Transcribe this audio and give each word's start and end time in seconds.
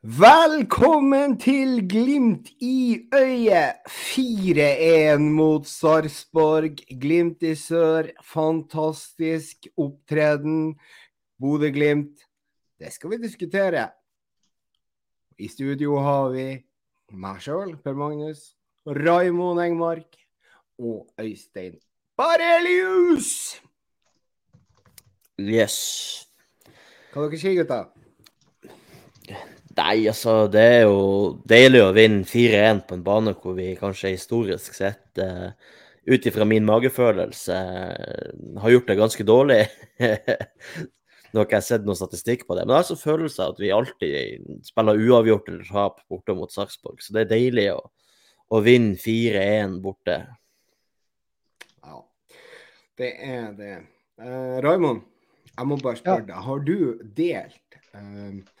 Velkommen 0.00 1.34
til 1.36 1.82
Glimt 1.84 2.46
i 2.64 3.04
øyet! 3.12 3.82
4-1 3.84 5.18
mot 5.20 5.66
Sarpsborg. 5.68 6.80
Glimt 7.00 7.42
i 7.44 7.52
sør, 7.54 8.08
fantastisk 8.24 9.68
opptreden. 9.76 10.78
Bodø-Glimt, 11.36 12.24
det 12.80 12.94
skal 12.94 13.10
vi 13.10 13.20
diskutere. 13.20 13.90
I 15.38 15.52
studio 15.52 16.00
har 16.00 16.32
vi 16.32 16.48
meg 17.12 17.44
sjøl, 17.44 17.76
Per 17.84 17.92
Magnus, 17.92 18.56
Raimond 18.88 19.60
Engmark 19.60 20.16
og 20.80 21.12
Øystein 21.20 21.76
Barelius! 22.16 23.60
Yes. 25.36 25.76
Hva 27.12 27.28
dere 27.28 27.44
sier 27.44 27.60
gutta? 27.60 27.84
Nei, 29.80 30.02
altså, 30.10 30.44
det 30.52 30.60
er 30.60 30.82
jo 30.84 30.96
deilig 31.48 31.80
å 31.86 31.92
vinne 31.96 32.26
4-1 32.28 32.82
på 32.88 32.96
en 32.98 33.04
bane 33.04 33.32
hvor 33.40 33.54
vi 33.56 33.70
kanskje 33.78 34.12
historisk 34.12 34.74
sett, 34.76 35.06
uh, 35.22 35.54
ut 36.10 36.26
ifra 36.28 36.44
min 36.48 36.66
magefølelse, 36.68 37.56
uh, 37.56 38.58
har 38.60 38.74
gjort 38.74 38.90
det 38.90 38.98
ganske 38.98 39.26
dårlig. 39.26 39.62
Nå 41.30 41.40
har 41.40 41.46
ikke 41.46 41.60
jeg 41.60 41.68
sett 41.68 41.86
noen 41.86 41.96
statistikk 41.96 42.44
på 42.44 42.58
det, 42.58 42.66
men 42.66 42.74
jeg 42.74 42.76
har 42.76 42.84
altså 42.84 42.98
følelsen 42.98 43.44
av 43.46 43.54
at 43.54 43.62
vi 43.62 43.72
alltid 43.72 44.52
spiller 44.66 45.00
uavgjort 45.00 45.48
eller 45.48 45.72
tap 45.72 46.04
borte 46.10 46.36
mot 46.36 46.52
Sarpsborg. 46.52 47.00
Så 47.00 47.16
det 47.16 47.24
er 47.24 47.32
deilig 47.32 47.68
å, 47.76 47.80
å 48.50 48.62
vinne 48.66 49.00
4-1 49.00 49.80
borte. 49.84 50.20
Ja, 51.80 52.02
det 53.00 53.14
er 53.30 53.52
det. 53.56 53.74
Uh, 54.20 54.58
Raymond, 54.66 55.06
jeg 55.54 55.72
må 55.72 55.80
bare 55.80 56.02
spørre 56.02 56.26
ja. 56.26 56.32
deg. 56.34 56.48
Har 56.50 56.66
du 56.66 56.80
delt 57.16 57.78
uh, 57.94 58.59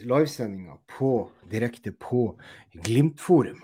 livesendinga 0.00 0.78
på, 0.98 1.30
direkte 1.50 1.92
på 1.92 2.40
Glimt-forum. 2.72 3.60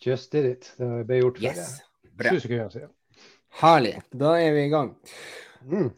Just 0.00 0.32
did 0.32 0.46
it. 0.46 0.74
Det 0.76 1.04
ble 1.08 1.22
gjort 1.22 1.38
for 1.38 1.44
yes. 1.44 1.80
Bra. 2.18 2.34
sekunder 2.40 2.68
siden. 2.70 2.90
Herlig. 3.60 3.96
Da 4.10 4.36
er 4.38 4.52
vi 4.54 4.66
i 4.66 4.72
gang. 4.72 4.92
Mm. 5.66 5.88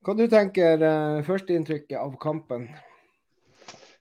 Hva 0.00 0.14
du 0.16 0.22
tenker 0.32 0.80
uh, 0.80 1.22
førsteinntrykket 1.26 1.98
av 2.00 2.14
kampen? 2.20 2.70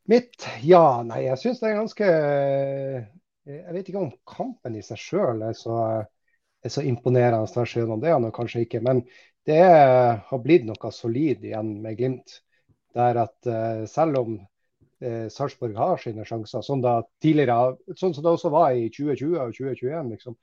Mitt? 0.10 0.46
Ja, 0.64 1.02
nei, 1.06 1.26
jeg 1.26 1.42
syns 1.42 1.60
det 1.60 1.68
er 1.70 1.82
ganske 1.82 2.08
uh, 2.08 3.02
Jeg 3.50 3.76
vet 3.76 3.92
ikke 3.92 4.06
om 4.06 4.14
kampen 4.30 4.78
i 4.80 4.84
seg 4.86 5.02
sjøl 5.02 5.44
er, 5.44 5.58
er, 5.58 6.72
så 6.72 6.86
imponerende. 6.88 7.66
Det 8.00 8.08
er 8.08 8.16
han 8.16 8.30
kanskje 8.36 8.64
ikke. 8.64 8.84
Men 8.86 9.04
det 9.48 9.60
har 9.60 10.44
blitt 10.44 10.68
noe 10.68 10.94
solid 10.96 11.44
igjen 11.44 11.76
med 11.84 12.00
Glimt. 12.00 12.40
Der 12.96 13.20
at 13.26 13.52
uh, 13.52 13.84
selv 13.90 14.24
om 14.24 14.40
eh, 15.02 15.28
Sarpsborg 15.32 15.76
har 15.78 15.98
sine 16.02 16.26
sjanser. 16.28 16.64
Sånn, 16.66 16.84
da, 16.84 17.00
tidligere, 17.24 17.76
sånn 17.98 18.16
som 18.16 18.26
det 18.26 18.34
også 18.34 18.52
var 18.54 18.76
i 18.78 18.88
2020 18.94 19.36
og 19.40 19.54
2021. 19.58 20.14
Liksom. 20.14 20.38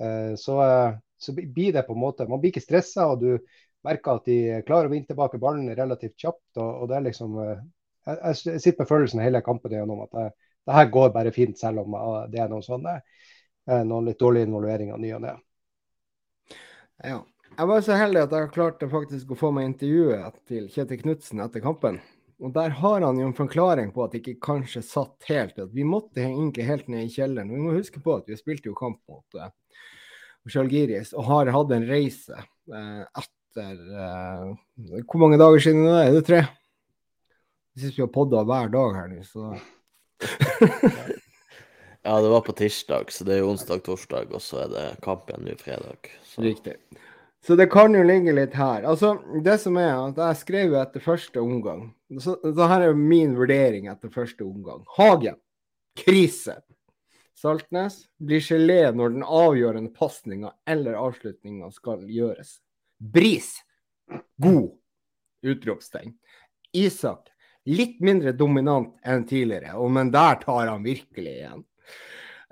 Eh, 0.00 0.32
så, 0.40 0.58
eh, 0.64 0.96
så, 1.16 1.34
blir 1.34 1.72
det 1.72 1.82
på 1.86 1.94
en 1.94 2.00
måte 2.00 2.26
Man 2.28 2.40
blir 2.42 2.50
ikke 2.50 2.64
stressa, 2.64 3.06
og 3.12 3.20
du 3.22 3.38
merker 3.84 4.18
at 4.18 4.26
de 4.26 4.38
klarer 4.66 4.88
å 4.88 4.94
vinne 4.94 5.06
tilbake 5.06 5.40
ballen 5.42 5.70
relativt 5.76 6.16
kjapt. 6.18 6.56
og, 6.56 6.82
og 6.82 6.90
det 6.90 6.98
er 6.98 7.06
liksom 7.08 7.38
eh, 7.42 7.60
jeg, 8.04 8.18
jeg, 8.46 8.60
sitter 8.60 8.82
med 8.82 8.90
følelsen 8.90 9.24
hele 9.24 9.44
kampen 9.44 9.72
gjennom 9.72 10.04
at 10.04 10.12
det, 10.16 10.30
det, 10.64 10.74
her 10.76 10.90
går 10.92 11.14
bare 11.14 11.32
fint, 11.32 11.58
selv 11.60 11.84
om 11.84 11.96
eh, 11.98 12.24
det 12.32 12.42
er 12.44 12.52
noen 12.52 12.66
sånne 12.66 13.00
noen 13.64 14.04
litt 14.04 14.18
dårlige 14.20 14.44
involveringer 14.44 14.98
ny 15.00 15.14
og 15.16 15.22
ne. 15.24 15.30
Ja. 17.00 17.22
Jeg 17.54 17.70
var 17.70 17.84
så 17.86 17.96
heldig 17.96 18.26
at 18.26 18.34
jeg 18.36 18.50
klarte 18.52 18.88
faktisk 18.92 19.30
å 19.32 19.38
få 19.40 19.48
meg 19.56 19.70
intervjuet 19.70 20.36
til 20.50 20.66
Kjetil 20.68 21.00
Knutsen 21.00 21.40
etter 21.40 21.62
kampen. 21.64 21.96
Og 22.42 22.50
der 22.54 22.72
har 22.80 23.04
han 23.04 23.18
jo 23.20 23.28
en 23.28 23.36
forklaring 23.36 23.92
på 23.94 24.04
at 24.04 24.14
det 24.14 24.22
ikke 24.22 24.42
kanskje 24.48 24.82
satt 24.82 25.28
helt. 25.28 25.58
At 25.58 25.74
vi 25.74 25.86
måtte 25.86 26.24
egentlig 26.24 26.66
helt 26.66 26.88
ned 26.90 27.06
i 27.06 27.12
kjelleren. 27.12 27.52
Vi 27.52 27.62
må 27.62 27.76
huske 27.76 28.02
på 28.02 28.18
at 28.18 28.28
vi 28.30 28.38
spilte 28.38 28.70
jo 28.70 28.78
kamp 28.78 29.00
mot 29.10 29.38
uh, 29.38 29.50
og 30.44 31.24
har 31.30 31.52
hatt 31.54 31.70
en 31.72 31.86
reise 31.88 32.36
uh, 32.36 33.04
etter 33.16 33.78
uh, 33.96 34.50
Hvor 35.06 35.22
mange 35.22 35.38
dager 35.40 35.62
siden 35.62 35.86
det 35.86 35.94
er? 35.94 36.08
Er 36.10 36.18
det 36.18 36.26
tre? 36.28 36.42
Jeg 37.74 37.86
syns 37.86 37.96
vi 37.96 38.04
har 38.04 38.12
podda 38.14 38.42
hver 38.46 38.68
dag 38.74 38.98
her 38.98 39.08
nå, 39.10 39.22
så 39.26 39.54
Ja, 42.04 42.18
det 42.20 42.28
var 42.28 42.42
på 42.44 42.52
tirsdag, 42.52 43.08
så 43.08 43.24
det 43.24 43.38
er 43.38 43.40
jo 43.40 43.54
onsdag, 43.54 43.80
torsdag, 43.86 44.28
og 44.36 44.42
så 44.44 44.66
er 44.66 44.72
det 44.74 44.84
kamp 45.06 45.30
igjen 45.30 45.46
nå 45.48 45.54
fredag. 45.56 46.10
Så. 46.28 46.42
Riktig. 46.44 46.76
Så 47.46 47.56
det 47.56 47.66
kan 47.66 47.92
jo 47.92 48.02
ligge 48.02 48.32
litt 48.32 48.54
her. 48.56 48.86
Altså, 48.88 49.18
det 49.44 49.58
som 49.60 49.76
er 49.76 49.92
at 49.92 50.20
Jeg 50.20 50.40
skrev 50.40 50.76
etter 50.80 51.02
første 51.04 51.42
omgang. 51.42 51.90
Så, 52.16 52.38
så 52.40 52.68
her 52.70 52.86
er 52.86 52.96
min 52.96 53.34
vurdering 53.36 53.90
etter 53.92 54.12
første 54.12 54.46
omgang. 54.46 54.80
Hagen. 54.96 55.36
Krise. 55.98 56.56
Saltnes 57.36 58.06
blir 58.16 58.40
gelé 58.40 58.80
når 58.96 59.12
den 59.18 59.26
avgjørende 59.26 59.92
pasninga 59.92 60.54
eller 60.64 60.96
avslutninga 60.96 61.68
skal 61.74 62.06
gjøres. 62.08 62.56
Bris. 62.96 63.58
God. 64.40 64.72
Utropstegn. 65.44 66.16
Isak. 66.72 67.28
Litt 67.68 68.00
mindre 68.04 68.32
dominant 68.36 68.96
enn 69.04 69.24
tidligere, 69.28 69.76
og, 69.80 69.90
men 69.92 70.10
der 70.12 70.36
tar 70.40 70.68
han 70.68 70.84
virkelig 70.84 71.32
igjen. 71.32 71.62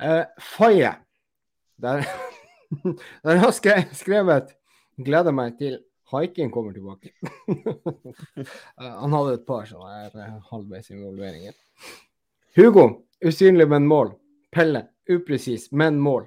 Uh, 0.01 0.25
Faye. 0.41 0.95
Der, 1.81 2.05
der 3.25 3.41
har 3.41 3.53
jeg 3.53 3.89
skrevet 3.97 4.53
Gleder 5.01 5.33
meg 5.33 5.57
til 5.61 5.79
haiken 6.13 6.51
kommer 6.53 6.75
tilbake. 6.77 7.13
Han 8.77 9.15
hadde 9.17 9.37
et 9.39 9.47
par 9.49 9.65
sånne 9.69 10.11
eh, 10.11 10.35
halvveis 10.51 10.91
involveringer. 10.93 11.57
Hugo, 12.59 12.85
usynlig, 13.25 13.69
men 13.73 13.89
mål. 13.89 14.13
Pelle, 14.53 14.85
upresis, 15.09 15.71
men 15.73 15.97
mål. 16.01 16.27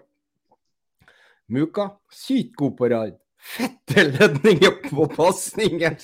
Muka, 1.54 1.92
sykt 2.10 2.56
god 2.58 2.78
på 2.80 2.90
rad. 2.90 3.20
Fette 3.46 4.08
ledninger 4.08 4.80
på 4.90 5.06
pasninger! 5.14 6.00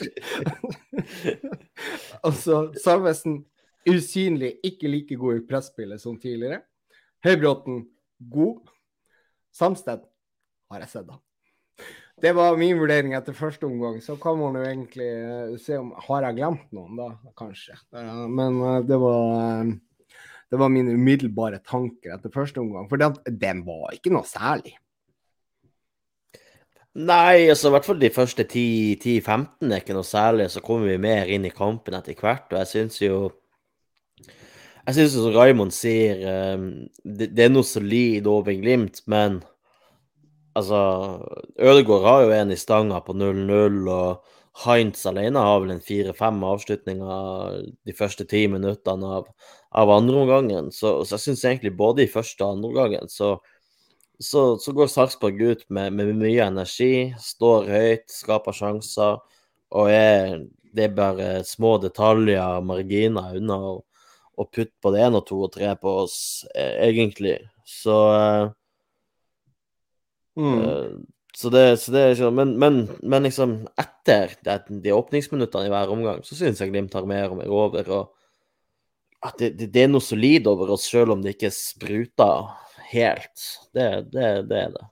altså, 2.22 2.68
Salvesen, 2.84 3.40
usynlig, 3.90 4.60
ikke 4.64 4.92
like 4.94 5.18
god 5.18 5.40
i 5.40 5.48
presspillet 5.50 6.04
som 6.04 6.20
tidligere. 6.22 6.62
Høybråten, 7.26 7.88
god. 8.30 8.70
Samsted 9.58 10.06
har 10.70 10.86
jeg 10.86 10.94
sett 10.94 11.10
han. 11.10 11.24
Det 12.20 12.34
var 12.36 12.58
min 12.60 12.78
vurdering 12.80 13.16
etter 13.18 13.36
første 13.36 13.66
omgang. 13.66 14.02
Så 14.04 14.18
kan 14.22 14.38
man 14.40 14.58
jo 14.58 14.66
egentlig 14.66 15.10
uh, 15.10 15.56
se 15.62 15.78
om 15.80 15.94
Har 16.08 16.28
jeg 16.28 16.38
glemt 16.42 16.68
noen, 16.76 17.00
da? 17.00 17.08
Kanskje. 17.40 17.78
Uh, 17.96 18.28
men 18.30 18.60
uh, 18.62 18.78
det 18.86 19.00
var 19.02 19.72
det 20.52 20.60
var 20.60 20.68
mine 20.68 20.92
umiddelbare 20.92 21.62
tanker 21.64 22.12
etter 22.12 22.34
første 22.34 22.60
omgang. 22.60 22.90
For 22.92 23.00
den, 23.00 23.16
den 23.40 23.62
var 23.64 23.94
ikke 23.96 24.12
noe 24.12 24.28
særlig. 24.28 24.76
Nei, 26.92 27.48
altså 27.48 27.70
i 27.70 27.72
hvert 27.78 27.88
fall 27.88 28.02
de 28.02 28.10
første 28.12 28.44
10-15 28.44 29.72
er 29.72 29.80
ikke 29.80 29.96
noe 29.96 30.04
særlig. 30.04 30.50
Så 30.52 30.64
kommer 30.66 30.92
vi 30.92 30.98
mer 31.00 31.32
inn 31.32 31.48
i 31.48 31.54
kampen 31.56 31.96
etter 31.96 32.20
hvert. 32.20 32.52
Og 32.52 32.60
jeg 32.60 32.72
syns 32.74 33.00
jo 33.00 33.22
Jeg 34.82 34.98
syns 34.98 35.16
som 35.16 35.32
Raymond 35.32 35.72
sier, 35.72 36.20
det, 37.06 37.28
det, 37.38 37.46
er 37.46 37.52
noe 37.54 37.64
solid 37.64 38.26
over 38.28 38.52
Glimt, 38.58 39.04
men 39.06 39.40
Altså, 40.58 40.78
Ødegaard 41.60 42.06
har 42.06 42.22
jo 42.26 42.36
en 42.36 42.52
i 42.52 42.60
stanga 42.60 43.00
på 43.06 43.16
0-0, 43.16 43.86
og 43.88 44.66
Heinz 44.66 45.06
alene 45.08 45.40
har 45.40 45.62
vel 45.64 45.72
en 45.78 45.84
fire-fem 45.84 46.42
avslutninger 46.44 47.62
de 47.88 47.96
første 47.96 48.26
ti 48.28 48.44
minuttene 48.52 49.14
av, 49.20 49.30
av 49.72 49.94
andreomgangen. 49.96 50.72
Så, 50.76 50.98
så 51.06 51.16
jeg 51.16 51.26
syns 51.26 51.46
egentlig 51.48 51.76
både 51.80 52.04
i 52.04 52.12
første 52.12 52.44
og 52.44 52.58
andreomgangen 52.58 53.08
så, 53.12 53.38
så, 54.20 54.58
så 54.60 54.74
går 54.76 54.92
Sarpsborg 54.92 55.40
ut 55.42 55.64
med, 55.70 55.96
med, 55.96 56.12
mye 56.20 56.50
energi, 56.52 57.12
står 57.20 57.72
høyt, 57.72 58.10
skaper 58.12 58.56
sjanser, 58.56 59.22
og 59.72 59.88
er, 59.90 60.42
det 60.76 60.90
er 60.90 60.98
bare 61.00 61.30
små 61.48 61.78
detaljer, 61.82 62.44
og 62.60 62.68
marginer, 62.74 63.38
unna 63.40 63.60
å, 63.72 63.80
putte 64.52 64.74
på 64.82 64.92
det 64.92 65.04
ene 65.06 65.20
og 65.22 65.28
to 65.30 65.38
og 65.46 65.52
tre 65.54 65.72
på 65.80 65.92
oss, 66.04 66.18
eh, 66.58 66.82
egentlig. 66.88 67.36
Så 67.68 67.98
eh, 68.18 68.52
Mm. 70.40 70.62
Uh, 70.62 71.02
så 71.36 71.50
det, 71.50 71.78
så 71.80 71.92
det 71.92 72.02
er 72.02 72.32
men, 72.32 72.58
men, 72.60 72.82
men, 73.02 73.24
liksom 73.24 73.62
etter 73.80 74.34
det, 74.44 74.58
de 74.84 74.94
åpningsminuttene 74.96 75.70
i 75.70 75.72
hver 75.72 75.92
omgang, 75.94 76.20
så 76.28 76.36
syns 76.36 76.60
jeg 76.60 76.74
Glimt 76.74 76.92
tar 76.92 77.08
mer 77.08 77.32
og 77.32 77.40
mer 77.40 77.54
over. 77.56 77.88
og 77.90 78.18
at 79.22 79.38
det, 79.38 79.52
det, 79.60 79.68
det 79.70 79.84
er 79.86 79.92
noe 79.92 80.02
solid 80.02 80.48
over 80.50 80.74
oss, 80.74 80.88
selv 80.90 81.14
om 81.14 81.22
det 81.22 81.36
ikke 81.36 81.52
spruter 81.54 82.50
helt. 82.90 83.44
Det, 83.70 83.88
det, 84.10 84.30
det 84.50 84.62
er 84.66 84.74
det. 84.74 84.88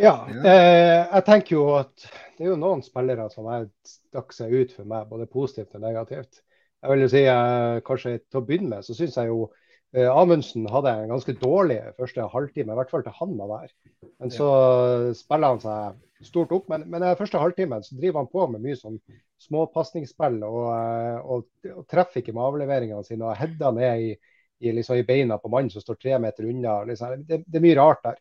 Ja, 0.00 0.14
eh, 0.32 1.02
jeg 1.04 1.24
tenker 1.26 1.56
jo 1.58 1.66
at 1.76 2.06
det 2.38 2.46
er 2.46 2.54
jo 2.54 2.60
noen 2.60 2.80
spillere 2.80 3.26
som 3.28 3.50
har 3.52 3.66
stakk 3.84 4.32
seg 4.32 4.54
ut 4.56 4.72
for 4.72 4.88
meg, 4.88 5.10
både 5.10 5.28
positivt 5.28 5.76
og 5.76 5.84
negativt. 5.84 6.40
Jeg 6.80 6.94
vil 6.94 7.04
jo 7.04 7.10
si, 7.12 7.26
eh, 7.28 7.82
kanskje 7.84 8.14
Til 8.24 8.40
å 8.40 8.46
begynne 8.48 8.70
med 8.72 8.86
så 8.86 8.96
syns 8.96 9.18
jeg 9.20 9.28
jo 9.28 9.50
Eh, 9.50 9.58
Amundsen 9.90 10.68
hadde 10.70 10.92
en 10.94 11.10
ganske 11.10 11.32
dårlig 11.40 11.80
første 11.96 12.28
halvtime, 12.30 12.70
i 12.70 12.78
hvert 12.78 12.92
fall 12.92 13.02
til 13.02 13.16
han 13.16 13.32
var 13.40 13.48
der. 13.56 13.72
Men 14.22 14.30
så 14.30 14.50
spiller 15.18 15.56
han 15.56 15.62
seg 15.64 15.98
stort 16.26 16.52
opp. 16.52 16.68
Men, 16.68 16.84
men 16.90 17.02
den 17.02 17.18
første 17.18 17.40
halvtimen 17.40 17.84
så 17.84 17.96
driver 17.98 18.22
han 18.22 18.30
på 18.30 18.46
med 18.52 18.64
mye 18.64 18.78
sånn 18.78 18.98
småpasningsspill 19.40 20.40
og, 20.46 20.66
eh, 20.74 21.20
og, 21.20 21.46
og, 21.72 21.86
treffer 21.90 22.20
ikke 22.20 22.34
med 22.36 22.46
avleveringene 22.46 23.06
sine. 23.06 23.26
og 23.28 23.38
Header 23.38 23.76
ned 23.76 24.04
i, 24.04 24.10
i, 24.60 24.74
liksom, 24.76 25.00
i, 25.00 25.06
beina 25.08 25.40
på 25.40 25.52
mannen 25.52 25.72
som 25.72 25.84
står 25.84 26.00
tre 26.00 26.18
meter 26.22 26.48
unna. 26.50 26.80
Liksom. 26.88 27.24
Det, 27.24 27.42
det, 27.46 27.58
er 27.58 27.66
mye 27.66 27.78
rart 27.80 28.04
der. 28.06 28.20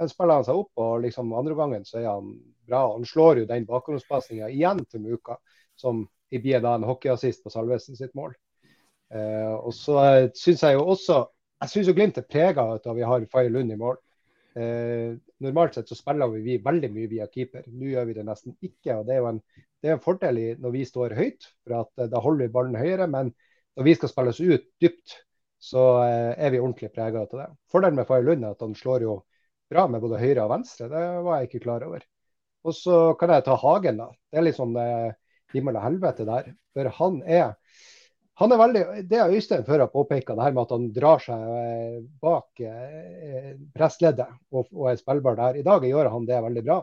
Men 0.00 0.12
spiller 0.12 0.40
han 0.40 0.46
seg 0.46 0.60
opp, 0.62 0.70
og 0.80 1.02
liksom 1.04 1.34
andre 1.36 1.56
gangen 1.58 1.84
så 1.88 2.00
er 2.00 2.08
han 2.08 2.30
bra. 2.68 2.84
Han 2.94 3.04
slår 3.08 3.42
jo 3.42 3.50
den 3.50 3.66
bakgrunnspasninga 3.68 4.48
igjen 4.48 4.84
til 4.88 5.04
Muka, 5.04 5.36
som 5.76 6.06
blir 6.30 6.62
da 6.62 6.76
en 6.78 6.86
hockeyassist 6.86 7.42
på 7.44 7.52
Salvesen 7.52 7.98
sitt 7.98 8.14
mål. 8.16 8.32
Eh, 9.10 9.54
og 9.56 9.74
så 9.74 9.96
syns 10.38 10.62
jeg 10.62 10.76
jo 10.76 10.84
også 10.92 11.16
Jeg 11.60 11.70
syns 11.72 11.88
jo 11.90 11.94
Glimt 11.96 12.18
er 12.20 12.28
prega 12.30 12.62
av 12.62 12.76
at 12.78 12.86
vi 12.94 13.02
har 13.04 13.24
Faye 13.32 13.50
Lund 13.52 13.72
i 13.74 13.78
mål. 13.80 13.98
Eh, 14.58 15.14
normalt 15.44 15.76
sett 15.76 15.90
så 15.90 15.96
spiller 15.98 16.30
vi 16.32 16.58
veldig 16.64 16.90
mye 16.94 17.10
via 17.10 17.26
keeper. 17.30 17.66
Nå 17.68 17.90
gjør 17.92 18.08
vi 18.08 18.16
det 18.16 18.26
nesten 18.26 18.56
ikke. 18.64 18.96
og 18.96 19.06
Det 19.06 19.16
er 19.16 19.20
jo 19.20 19.30
en, 19.30 19.42
er 19.84 19.96
en 19.96 20.04
fordel 20.04 20.40
når 20.60 20.74
vi 20.74 20.86
står 20.88 21.16
høyt, 21.18 21.50
for 21.64 21.82
at 21.82 22.04
eh, 22.04 22.10
da 22.12 22.22
holder 22.22 22.46
vi 22.46 22.54
ballen 22.54 22.78
høyere. 22.80 23.08
Men 23.10 23.34
når 23.76 23.86
vi 23.86 23.96
skal 23.98 24.12
spille 24.12 24.34
oss 24.34 24.40
ut 24.40 24.70
dypt, 24.82 25.18
så 25.60 25.84
eh, 26.06 26.32
er 26.40 26.54
vi 26.54 26.62
ordentlig 26.62 26.90
prega 26.94 27.26
av 27.26 27.36
det. 27.36 27.50
Fordelen 27.70 28.00
med 28.00 28.08
Faye 28.08 28.24
Lund 28.24 28.46
er 28.46 28.56
at 28.56 28.64
han 28.64 28.74
slår 28.76 29.04
jo 29.06 29.20
bra 29.70 29.86
med 29.86 30.02
både 30.02 30.18
høyre 30.22 30.46
og 30.46 30.54
venstre. 30.56 30.88
Det 30.90 31.04
var 31.26 31.38
jeg 31.38 31.50
ikke 31.50 31.64
klar 31.68 31.84
over. 31.86 32.04
Og 32.66 32.76
så 32.76 32.96
kan 33.20 33.32
jeg 33.32 33.46
ta 33.46 33.56
Hagen, 33.60 34.00
da. 34.00 34.10
Det 34.30 34.40
er 34.40 34.46
litt 34.48 34.58
sånn 34.58 34.74
eh, 34.80 35.12
himmel 35.54 35.78
og 35.78 35.86
helvete 35.86 36.26
der. 36.28 36.50
For 36.74 36.90
han 36.98 37.20
er 37.24 37.54
han 38.40 38.54
er 38.54 38.60
veldig, 38.60 38.84
Det 39.08 39.18
har 39.20 39.34
Øystein 39.36 39.66
før 39.66 39.84
har 39.84 39.90
påpeka, 39.92 40.34
det 40.36 40.46
her 40.46 40.54
med 40.56 40.62
at 40.62 40.72
han 40.72 40.86
drar 40.96 41.20
seg 41.20 41.50
eh, 41.56 41.98
bak 42.22 42.62
eh, 42.64 43.50
pressleddet 43.76 44.30
og, 44.52 44.70
og, 44.72 44.86
er 44.88 44.96
spillbar 45.00 45.36
der. 45.36 45.60
I 45.60 45.66
dag 45.66 45.84
gjør 45.84 46.08
han 46.14 46.24
det 46.28 46.40
veldig 46.46 46.62
bra. 46.64 46.78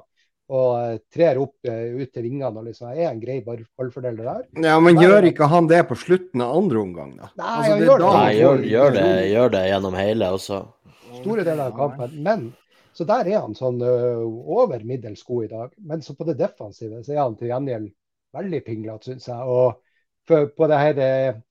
Og 0.53 0.67
eh, 0.79 0.99
trer 1.11 1.39
opp 1.41 1.65
ut 1.65 2.11
til 2.13 2.23
vingene 2.27 2.61
og 2.61 2.67
liksom 2.69 2.91
er 2.93 3.09
en 3.09 3.23
grei 3.23 3.39
ballfordeler 3.41 4.21
der. 4.21 4.43
Ja, 4.69 4.77
Men 4.79 5.01
gjør 5.01 5.25
ikke 5.31 5.49
han 5.49 5.69
det 5.71 5.81
på 5.89 5.97
slutten 5.97 6.45
av 6.45 6.53
andre 6.59 6.83
omgang, 6.83 7.17
da? 7.17 7.31
Nei, 7.41 7.55
altså, 7.55 7.73
han 7.73 7.83
gjør, 7.87 8.03
det. 8.03 8.13
Nei, 8.13 8.29
gjør, 8.37 8.63
gjør, 8.75 8.95
det, 8.99 9.09
gjør 9.33 9.51
det 9.57 9.65
gjennom 9.71 9.99
hele 10.03 10.31
også. 10.37 10.61
Store 11.17 11.47
deler 11.47 11.65
av 11.71 11.75
kampen. 11.81 12.15
Men 12.21 12.47
så 12.93 13.05
der 13.09 13.31
er 13.33 13.41
han 13.43 13.57
sånn 13.57 13.81
uh, 13.81 14.21
over 14.57 14.85
middels 14.85 15.25
god 15.25 15.49
i 15.49 15.51
dag. 15.51 15.73
Men 15.89 16.05
så 16.05 16.13
på 16.17 16.29
det 16.29 16.37
defensive 16.37 17.01
så 17.01 17.17
er 17.17 17.23
han 17.23 17.35
til 17.37 17.49
gjengjeld 17.49 17.91
veldig 18.37 18.61
pinglete, 18.65 19.09
syns 19.09 19.29
jeg. 19.29 19.41
og 19.41 19.81
for 20.27 20.49
på 20.53 20.69
det 20.69 20.79
her, 20.83 20.99
eh, 20.99 21.41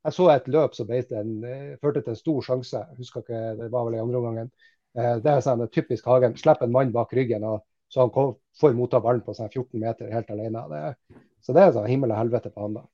Jeg 0.00 0.12
så 0.16 0.30
et 0.32 0.46
løp 0.48 0.74
som 0.74 0.90
en, 0.90 1.44
eh, 1.44 1.76
førte 1.76 2.00
til 2.00 2.10
en 2.10 2.16
stor 2.16 2.40
sjanse. 2.40 2.78
Jeg 2.78 2.96
husker 2.96 3.20
ikke, 3.20 3.58
Det 3.58 3.70
var 3.70 3.84
vel 3.84 3.94
i 3.94 4.00
andre 4.00 4.16
omgangen. 4.16 4.50
Eh, 4.96 5.18
det 5.20 5.26
er 5.26 5.40
sånn 5.40 5.68
typisk 5.70 6.06
Hagen. 6.06 6.36
Slipper 6.36 6.64
en 6.64 6.72
mann 6.72 6.92
bak 6.92 7.12
ryggen, 7.12 7.44
og 7.44 7.62
så 7.92 8.00
han 8.00 8.10
får 8.10 8.74
motta 8.74 9.00
ballen 9.00 9.20
på 9.20 9.34
sånn 9.34 9.50
14 9.50 9.78
meter 9.78 10.10
helt 10.10 10.30
alene. 10.30 10.64
Det, 10.70 11.20
så 11.42 11.52
det 11.52 11.62
er 11.62 11.72
sånn 11.72 11.90
himmel 11.90 12.12
og 12.12 12.16
helvete 12.16 12.50
på 12.54 12.62
han 12.62 12.74
da. 12.74 12.86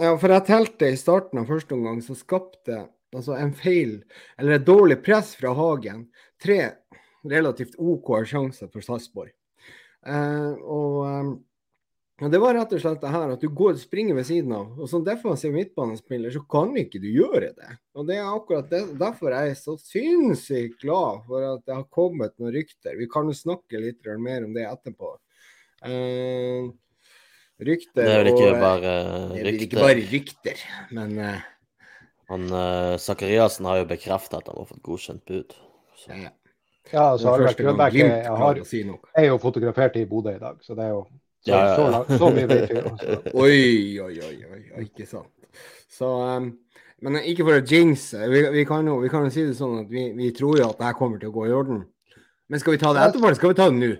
Ja, 0.00 0.16
for 0.16 0.32
jeg 0.32 0.46
telte 0.48 0.88
i 0.88 0.96
starten 0.96 1.38
av 1.38 1.46
første 1.46 1.76
omgang, 1.76 2.00
så 2.00 2.16
skapte 2.16 2.88
altså 3.14 3.36
en 3.36 3.52
feil, 3.52 3.98
eller 4.40 4.56
et 4.56 4.64
dårlig 4.64 5.02
press 5.04 5.34
fra 5.36 5.52
Hagen, 5.54 6.06
tre 6.40 6.72
relativt 7.28 7.76
OK 7.78 8.14
sjanser 8.26 8.70
for 8.72 8.84
Sarpsborg. 8.84 9.30
Eh, 10.06 10.52
og 10.64 11.36
ja, 12.22 12.28
Det 12.30 12.38
var 12.38 12.54
rett 12.54 12.72
og 12.76 12.82
slett 12.82 13.00
det 13.02 13.10
her 13.10 13.30
at 13.34 13.42
du 13.42 13.48
går, 13.50 13.72
og 13.74 13.82
springer 13.82 14.14
ved 14.14 14.26
siden 14.28 14.52
av. 14.54 14.76
og 14.78 14.86
Som 14.90 15.02
defensiv 15.02 15.50
midtbanespiller 15.56 16.30
så 16.30 16.42
kan 16.46 16.70
ikke 16.78 17.00
du 17.02 17.08
gjøre 17.10 17.48
det. 17.56 17.70
Og 17.98 18.06
Det 18.06 18.14
er 18.14 18.28
akkurat 18.28 18.68
det, 18.70 18.82
derfor 19.00 19.34
jeg 19.34 19.50
er 19.50 19.56
så 19.58 19.74
sinnssykt 19.80 20.84
glad 20.84 21.24
for 21.26 21.48
at 21.48 21.64
det 21.66 21.74
har 21.74 21.88
kommet 21.90 22.36
noen 22.38 22.54
rykter. 22.54 22.94
Vi 23.00 23.08
kan 23.10 23.26
jo 23.26 23.34
snakke 23.34 23.80
litt 23.82 24.06
mer 24.22 24.46
om 24.46 24.54
det 24.54 24.68
etterpå. 24.68 25.16
Uh, 25.82 26.70
rykter 27.58 28.06
Det 28.06 28.12
er 28.12 28.22
vel 28.22 28.30
ikke 28.30 28.52
bare 28.60 28.92
rykter? 28.92 29.32
Det 29.34 29.42
er 29.42 29.66
ikke 29.66 29.80
bare 29.80 30.06
rykter, 30.12 30.62
men 30.94 31.16
uh, 31.18 31.48
han 32.30 32.54
Sakariassen 33.02 33.66
har 33.66 33.82
jo 33.82 33.88
bekrefta 33.90 34.38
at 34.38 34.46
han 34.46 34.62
har 34.62 34.70
fått 34.70 34.84
godkjent 34.86 35.26
bud. 35.26 35.58
Så. 35.98 36.14
Ja. 36.14 36.30
ja, 36.92 37.02
altså 37.16 37.34
jeg 37.42 37.58
Grønbæk 37.58 37.98
jeg 37.98 39.26
er 39.26 39.28
jo 39.28 39.42
fotografert 39.42 39.98
i 39.98 40.06
Bodø 40.06 40.36
i 40.38 40.40
dag, 40.40 40.62
så 40.62 40.78
det 40.78 40.86
er 40.86 40.94
jo 40.94 41.02
så, 41.42 41.50
ja, 41.50 41.60
ja. 41.66 42.04
så, 42.06 42.18
så 42.18 42.28
mye 42.30 42.46
vet 42.46 42.70
vi. 42.70 42.82
oi, 43.44 43.62
oi, 43.98 44.12
oi, 44.22 44.36
oi, 44.46 44.84
ikke 44.84 45.06
sant. 45.10 45.30
Så, 45.90 46.06
um, 46.06 46.52
men 47.02 47.18
ikke 47.26 47.46
for 47.48 47.58
å 47.58 47.64
jinxe. 47.66 48.28
Vi, 48.30 48.44
vi, 48.54 48.62
kan 48.68 48.86
jo, 48.86 49.00
vi 49.02 49.10
kan 49.10 49.26
jo 49.26 49.34
si 49.34 49.44
det 49.48 49.56
sånn 49.58 49.80
at 49.82 49.90
vi, 49.90 50.06
vi, 50.14 50.30
tror 50.36 50.60
jo 50.60 50.68
at 50.70 50.78
det 50.78 50.86
her 50.86 50.96
kommer 50.98 51.18
til 51.18 51.32
å 51.32 51.34
gå 51.34 51.48
i 51.50 51.56
orden. 51.56 51.82
Men 52.46 52.62
skal 52.62 52.76
vi 52.76 52.82
ta 52.82 52.92
det 52.94 53.08
etterpå, 53.08 53.26
eller 53.26 53.40
skal 53.40 53.54
vi 53.54 53.58
ta 53.58 53.68
det 53.72 53.80
nå? 53.80 53.92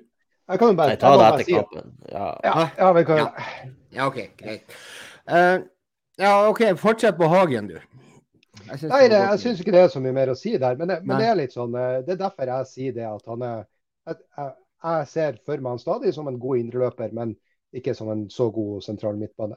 Jeg 0.52 0.60
kan 0.60 0.70
jo 0.70 0.78
bare, 0.78 0.96
ta 1.00 1.12
det 1.18 1.28
etter 1.32 1.48
kampen. 1.50 1.92
Ja. 2.12 2.26
Ja, 2.44 2.66
ja, 2.78 2.92
vi 2.94 3.04
kan... 3.08 3.22
ja. 3.22 4.06
OK, 4.06 4.18
greit. 4.38 4.78
Uh, 5.26 5.64
ja, 6.20 6.32
OK, 6.46 6.62
fortsett 6.78 7.18
på 7.18 7.26
Hagen, 7.32 7.72
du. 7.72 7.78
Jeg 8.62 8.88
Nei, 8.88 9.04
det, 9.10 9.18
jeg 9.18 9.38
syns 9.42 9.60
ikke 9.62 9.74
det 9.74 9.82
er 9.82 9.92
så 9.92 10.00
mye 10.02 10.14
mer 10.14 10.30
å 10.30 10.38
si 10.38 10.54
der. 10.54 10.76
Men 10.78 10.92
det, 10.92 11.02
men 11.08 11.18
det 11.18 11.28
er 11.28 11.38
litt 11.38 11.54
sånn, 11.54 11.74
eh, 11.74 12.02
det 12.06 12.14
er 12.14 12.20
derfor 12.20 12.52
jeg 12.54 12.68
sier 12.70 12.94
det 12.96 13.06
at 13.08 13.30
han 13.32 13.42
er 13.48 13.62
jeg, 13.62 14.18
jeg 14.38 14.52
ser 15.10 15.38
for 15.46 15.62
meg 15.62 15.76
han 15.76 15.82
stadig 15.82 16.12
som 16.14 16.28
en 16.28 16.40
god 16.40 16.62
indreløper, 16.62 17.12
men 17.14 17.36
ikke 17.72 17.94
som 17.96 18.10
en 18.12 18.26
så 18.30 18.48
god 18.52 18.82
sentral 18.84 19.16
midtbane. 19.20 19.56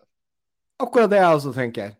Akkurat 0.80 1.12
det 1.12 1.22
jeg 1.22 1.39
også 1.39 1.54
tenker. 1.56 1.94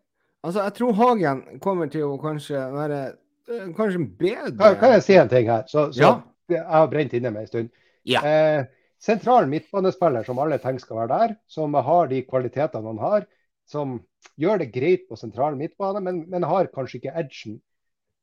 Altså, 0.46 0.64
Jeg 0.64 0.74
tror 0.78 0.94
Hagen 0.94 1.44
kommer 1.62 1.90
til 1.90 2.06
å 2.06 2.18
kanskje 2.22 2.60
være 2.76 3.02
øh, 3.50 3.70
kanskje 3.76 4.06
bedre 4.20 4.52
Kan, 4.60 4.80
kan 4.80 4.96
jeg 4.96 5.04
si 5.04 5.18
en 5.18 5.32
ting 5.32 5.50
her? 5.50 5.64
Så, 5.68 5.90
så 5.96 6.02
ja. 6.02 6.12
Jeg 6.52 6.66
har 6.70 6.90
brent 6.92 7.14
inne 7.18 7.32
med 7.34 7.46
en 7.46 7.50
stund. 7.50 7.70
Ja. 8.06 8.22
Eh, 8.22 8.68
sentral 9.02 9.48
midtbanespiller 9.50 10.26
som 10.28 10.40
alle 10.42 10.60
tenker 10.62 10.84
skal 10.84 11.02
være 11.02 11.14
der, 11.20 11.36
som 11.50 11.74
har 11.74 12.12
de 12.12 12.22
kvalitetene 12.28 12.92
han 12.92 13.02
har, 13.02 13.26
som 13.66 13.98
gjør 14.38 14.62
det 14.62 14.74
greit 14.76 15.08
på 15.10 15.18
sentral 15.18 15.58
midtbane, 15.58 16.04
men, 16.06 16.22
men 16.30 16.46
har 16.46 16.70
kanskje 16.74 17.00
ikke 17.00 17.16
edgen. 17.24 17.58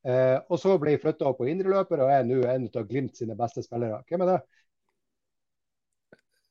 Eh, 0.07 0.37
og 0.51 0.59
så 0.59 0.75
jeg 0.87 0.99
flytta 1.03 1.27
opp 1.29 1.39
på 1.39 1.47
indreløper 1.51 2.03
og 2.03 2.11
er 2.11 2.25
nå 2.27 2.41
en 2.47 2.67
av 2.67 2.87
Glimt 2.87 3.19
sine 3.19 3.35
beste 3.39 3.63
spillere. 3.63 4.01
Hvem 4.07 4.23
er 4.23 4.31
det? 4.33 4.39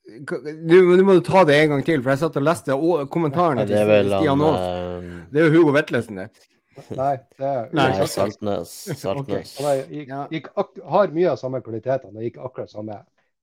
Du, 0.02 0.96
du 0.96 1.02
må 1.06 1.14
ta 1.22 1.44
det 1.46 1.56
en 1.62 1.76
gang 1.76 1.84
til, 1.86 2.00
for 2.02 2.12
jeg 2.12 2.20
satt 2.24 2.38
og 2.40 2.46
leste 2.46 2.76
kommentarene 3.12 3.66
til 3.68 4.08
Stian 4.10 4.42
Aas. 4.42 4.64
Uh... 4.64 5.20
Det 5.30 5.42
er 5.42 5.46
jo 5.46 5.60
Hugo 5.60 5.76
Vetlesen, 5.76 6.18
det. 6.24 6.48
Nei, 6.96 7.14
det 7.38 7.48
er 7.48 7.68
Nei, 7.76 7.90
Saltnes. 8.08 8.72
Saltnes. 8.98 9.52
Okay. 9.60 9.84
Gikk, 9.92 10.14
gikk 10.32 10.48
har 10.88 11.12
mye 11.14 11.34
av 11.34 11.38
samme 11.40 11.60
kvalitetene 11.64 12.16
og 12.16 12.26
gikk 12.26 12.40
akkurat 12.42 12.72
samme 12.72 12.98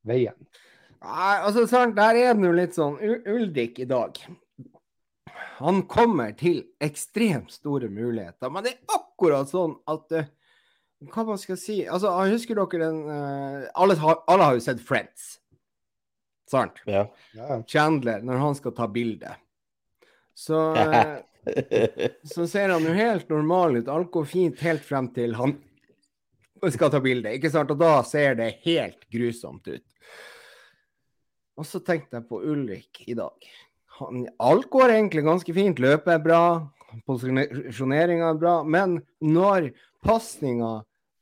veien. 0.07 0.35
Nei, 0.99 1.35
altså 1.37 1.63
sant, 1.69 1.95
Der 1.95 2.17
er 2.19 2.35
det 2.35 2.49
jo 2.49 2.55
litt 2.57 2.75
sånn 2.75 2.97
Uldik 2.99 3.79
i 3.79 3.87
dag. 3.89 4.17
Han 5.59 5.83
kommer 5.91 6.33
til 6.39 6.63
ekstremt 6.83 7.53
store 7.53 7.89
muligheter, 7.91 8.51
men 8.51 8.65
det 8.65 8.75
er 8.75 8.97
akkurat 8.97 9.51
sånn 9.51 9.77
at 9.91 10.15
uh, 10.15 10.27
Hva 11.13 11.23
man 11.27 11.39
skal 11.39 11.59
si 11.59 11.81
Altså, 11.87 12.11
Husker 12.31 12.59
dere 12.59 12.89
den 12.89 12.99
uh, 13.07 13.69
alle, 13.79 13.95
alle 13.99 14.49
har 14.49 14.57
jo 14.57 14.63
sett 14.63 14.83
Friends. 14.83 15.37
Sant? 16.49 16.81
Ja. 16.85 17.05
Chandler, 17.67 18.23
når 18.25 18.41
han 18.41 18.55
skal 18.57 18.73
ta 18.73 18.87
bilde, 18.89 19.35
så, 20.33 20.75
eh, 20.75 22.09
så 22.23 22.47
ser 22.47 22.73
han 22.73 22.85
jo 22.85 22.95
helt 22.95 23.29
normal 23.29 23.77
ut. 23.77 23.91
Alt 23.91 24.11
går 24.11 24.25
fint 24.25 24.63
helt 24.65 24.85
frem 24.85 25.11
til 25.13 25.35
han 25.37 25.57
skal 26.73 26.91
ta 26.91 27.01
bilde. 27.03 27.35
Ikke 27.37 27.51
sant? 27.53 27.71
Og 27.71 27.79
da 27.79 27.99
ser 28.07 28.39
det 28.39 28.55
helt 28.65 29.05
grusomt 29.13 29.67
ut. 29.69 29.85
Og 31.59 31.67
så 31.67 31.83
tenkte 31.83 32.17
jeg 32.17 32.27
på 32.29 32.41
Ulrik 32.41 33.03
i 33.05 33.15
dag. 33.19 33.49
Han, 33.99 34.25
alt 34.39 34.69
går 34.71 34.95
egentlig 34.95 35.25
ganske 35.27 35.53
fint. 35.53 35.81
Løpet 35.83 36.13
er 36.15 36.21
bra, 36.23 36.43
posisjoneringa 37.05 38.31
er 38.31 38.39
bra. 38.41 38.59
Men 38.63 39.01
når 39.21 39.73
pasninga 40.05 40.79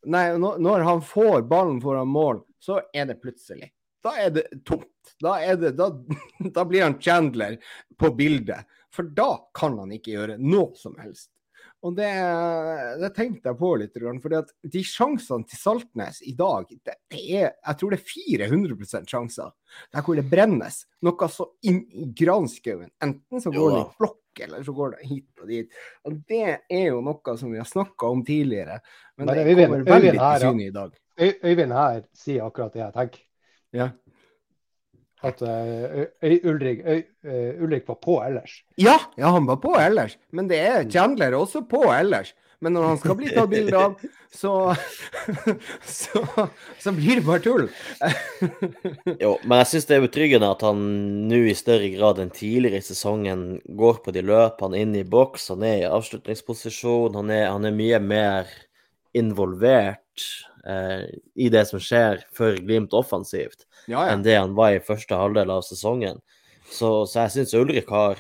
Nei, 0.08 0.38
når 0.40 0.86
han 0.86 1.02
får 1.04 1.42
ballen 1.50 1.82
foran 1.84 2.08
mål, 2.08 2.38
så 2.64 2.78
er 2.96 3.10
det 3.10 3.18
plutselig 3.20 3.74
da 4.08 4.14
er 4.24 4.30
det 4.38 4.46
tomt. 4.66 4.88
Da, 5.24 5.38
det, 5.56 5.74
da, 5.78 5.92
da, 6.58 6.66
blir 6.68 6.86
han 6.86 7.00
Chandler 7.02 7.58
på 8.00 8.12
bildet. 8.18 8.68
For 8.94 9.08
da 9.14 9.34
kan 9.56 9.78
han 9.82 9.92
ikke 9.96 10.16
gjøre 10.16 10.38
noe 10.42 10.72
som 10.80 10.96
helst. 11.02 11.32
Og 11.86 11.94
det, 11.94 12.10
det 12.98 13.10
tenkte 13.14 13.52
jeg 13.52 13.58
på 13.60 13.70
litt. 13.78 13.98
For 14.24 14.34
de 14.74 14.84
sjansene 14.86 15.46
til 15.48 15.60
Saltnes 15.62 16.22
i 16.26 16.34
dag, 16.38 16.72
det 16.86 16.96
er, 17.12 17.52
jeg 17.54 17.78
tror 17.80 17.94
det 17.94 18.00
er 18.00 18.08
400 18.48 19.04
sjanser 19.08 19.52
der 19.94 20.06
hvor 20.06 20.18
det 20.18 20.26
brennes. 20.32 20.82
Noe 21.06 21.30
så 21.32 21.52
inn 21.70 21.84
i 21.94 22.08
granskauen. 22.18 22.90
Enten 23.04 23.44
så 23.44 23.54
går 23.54 23.76
det 23.76 23.84
i 23.84 23.92
flokk, 24.00 24.42
eller 24.48 24.66
så 24.66 24.74
går 24.80 24.96
det 24.96 25.12
hit 25.12 25.44
og 25.44 25.54
dit. 25.54 25.78
Og 26.10 26.18
det 26.34 26.48
er 26.58 26.88
jo 26.90 27.04
noe 27.06 27.38
som 27.38 27.54
vi 27.54 27.62
har 27.62 27.70
snakka 27.70 28.10
om 28.10 28.26
tidligere. 28.26 28.82
Men, 29.16 29.30
men 29.30 29.38
det 29.38 29.56
kommer 29.62 29.88
veldig 29.92 30.18
til 30.18 30.48
syne 30.48 30.68
i 30.68 30.76
dag. 30.82 30.98
Øyvind 31.18 31.74
her 31.78 32.04
sier 32.18 32.46
akkurat 32.46 32.74
det 32.74 32.84
jeg 32.84 32.98
tenker. 32.98 33.24
Ja. 33.76 33.92
At 35.26 35.42
uh, 35.42 36.04
Ulrik, 36.22 36.84
uh, 36.86 37.64
Ulrik, 37.64 37.88
var 37.88 37.98
på 38.04 38.20
ellers. 38.22 38.60
Ja, 38.78 39.00
ja, 39.18 39.32
han 39.34 39.48
var 39.50 39.58
på 39.64 39.74
ellers. 39.82 40.18
Men 40.30 40.50
det 40.52 40.60
er 40.62 40.90
Chandler 40.92 41.34
også 41.38 41.64
på 41.70 41.88
ellers. 41.94 42.36
Men 42.60 42.74
når 42.74 42.86
han 42.88 42.98
skal 42.98 43.18
bli 43.20 43.30
tatt 43.30 43.50
bilde 43.52 43.78
av, 43.78 43.98
så, 44.40 44.54
så, 45.86 46.22
så 46.82 46.94
blir 46.96 47.20
det 47.20 47.26
bare 47.28 47.44
tull. 47.46 47.68
Jo, 49.24 49.36
men 49.44 49.62
jeg 49.62 49.70
syns 49.72 49.90
det 49.90 49.98
er 49.98 50.06
betryggende 50.08 50.50
at 50.54 50.66
han 50.66 50.82
nå 51.30 51.44
i 51.52 51.58
større 51.58 51.92
grad 51.94 52.22
enn 52.22 52.34
tidligere 52.34 52.82
i 52.82 52.88
sesongen 52.88 53.46
går 53.78 54.02
på 54.06 54.14
de 54.16 54.26
løpene 54.26 54.82
inn 54.82 54.96
i 54.98 55.06
boks. 55.06 55.52
Han 55.54 55.66
er 55.70 55.84
i 55.84 55.90
avslutningsposisjon. 55.90 57.18
Han 57.18 57.34
er, 57.34 57.46
han 57.54 57.70
er 57.70 57.78
mye 57.78 58.02
mer 58.02 58.50
involvert 59.18 60.30
i 60.68 61.48
det 61.54 61.64
som 61.70 61.80
skjer 61.80 62.24
for 62.36 62.58
Glimt 62.60 62.96
offensivt, 62.98 63.68
Ja, 63.88 64.02
ja. 64.02 64.14
enn 64.14 64.26
det 64.26 64.36
han 64.36 64.56
var 64.58 64.74
i 64.76 64.84
første 64.84 65.16
halvdel 65.16 65.54
av 65.54 65.62
sesongen. 65.64 66.20
Så, 66.68 67.06
så 67.08 67.24
jeg 67.24 67.36
syns 67.38 67.56
Ulrik 67.56 67.92
har 67.94 68.20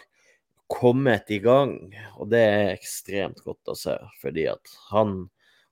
kommet 0.71 1.31
i 1.31 1.39
gang, 1.43 1.73
og 2.19 2.29
det 2.31 2.43
er 2.43 2.73
ekstremt 2.75 3.41
godt 3.43 3.71
å 3.71 3.75
se. 3.75 3.95
Fordi 4.21 4.47
at 4.51 4.73
han, 4.91 5.25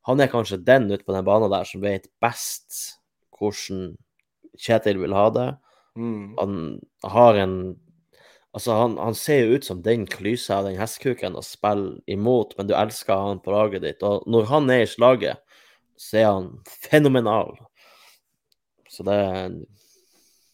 han 0.08 0.24
er 0.24 0.32
kanskje 0.32 0.62
den 0.64 0.90
ute 0.92 1.04
på 1.04 1.16
den 1.16 1.28
banen 1.28 1.52
der 1.54 1.68
som 1.68 1.84
vet 1.84 2.10
best 2.24 3.00
hvordan 3.36 3.96
Kjetil 4.56 5.02
vil 5.02 5.16
ha 5.16 5.26
det. 5.36 5.50
Mm. 6.00 6.36
Han 6.40 6.60
har 7.04 7.42
en 7.44 7.58
Altså, 8.56 8.72
han, 8.72 8.94
han 8.96 9.16
ser 9.20 9.42
jo 9.42 9.58
ut 9.58 9.66
som 9.68 9.82
den 9.84 10.06
klysa 10.08 10.62
av 10.62 10.70
den 10.70 10.78
hestekuken 10.80 11.34
å 11.36 11.42
spille 11.44 11.98
imot, 12.08 12.54
men 12.56 12.70
du 12.70 12.72
elsker 12.72 13.12
han 13.20 13.42
på 13.44 13.52
laget 13.52 13.84
ditt. 13.84 14.06
Og 14.08 14.24
når 14.32 14.48
han 14.48 14.72
er 14.72 14.86
i 14.86 14.88
slaget, 14.88 15.42
så 15.98 16.18
er 16.20 16.26
han 16.30 16.50
fenomenal. 16.90 17.56
Så 18.90 19.04
det 19.04 19.18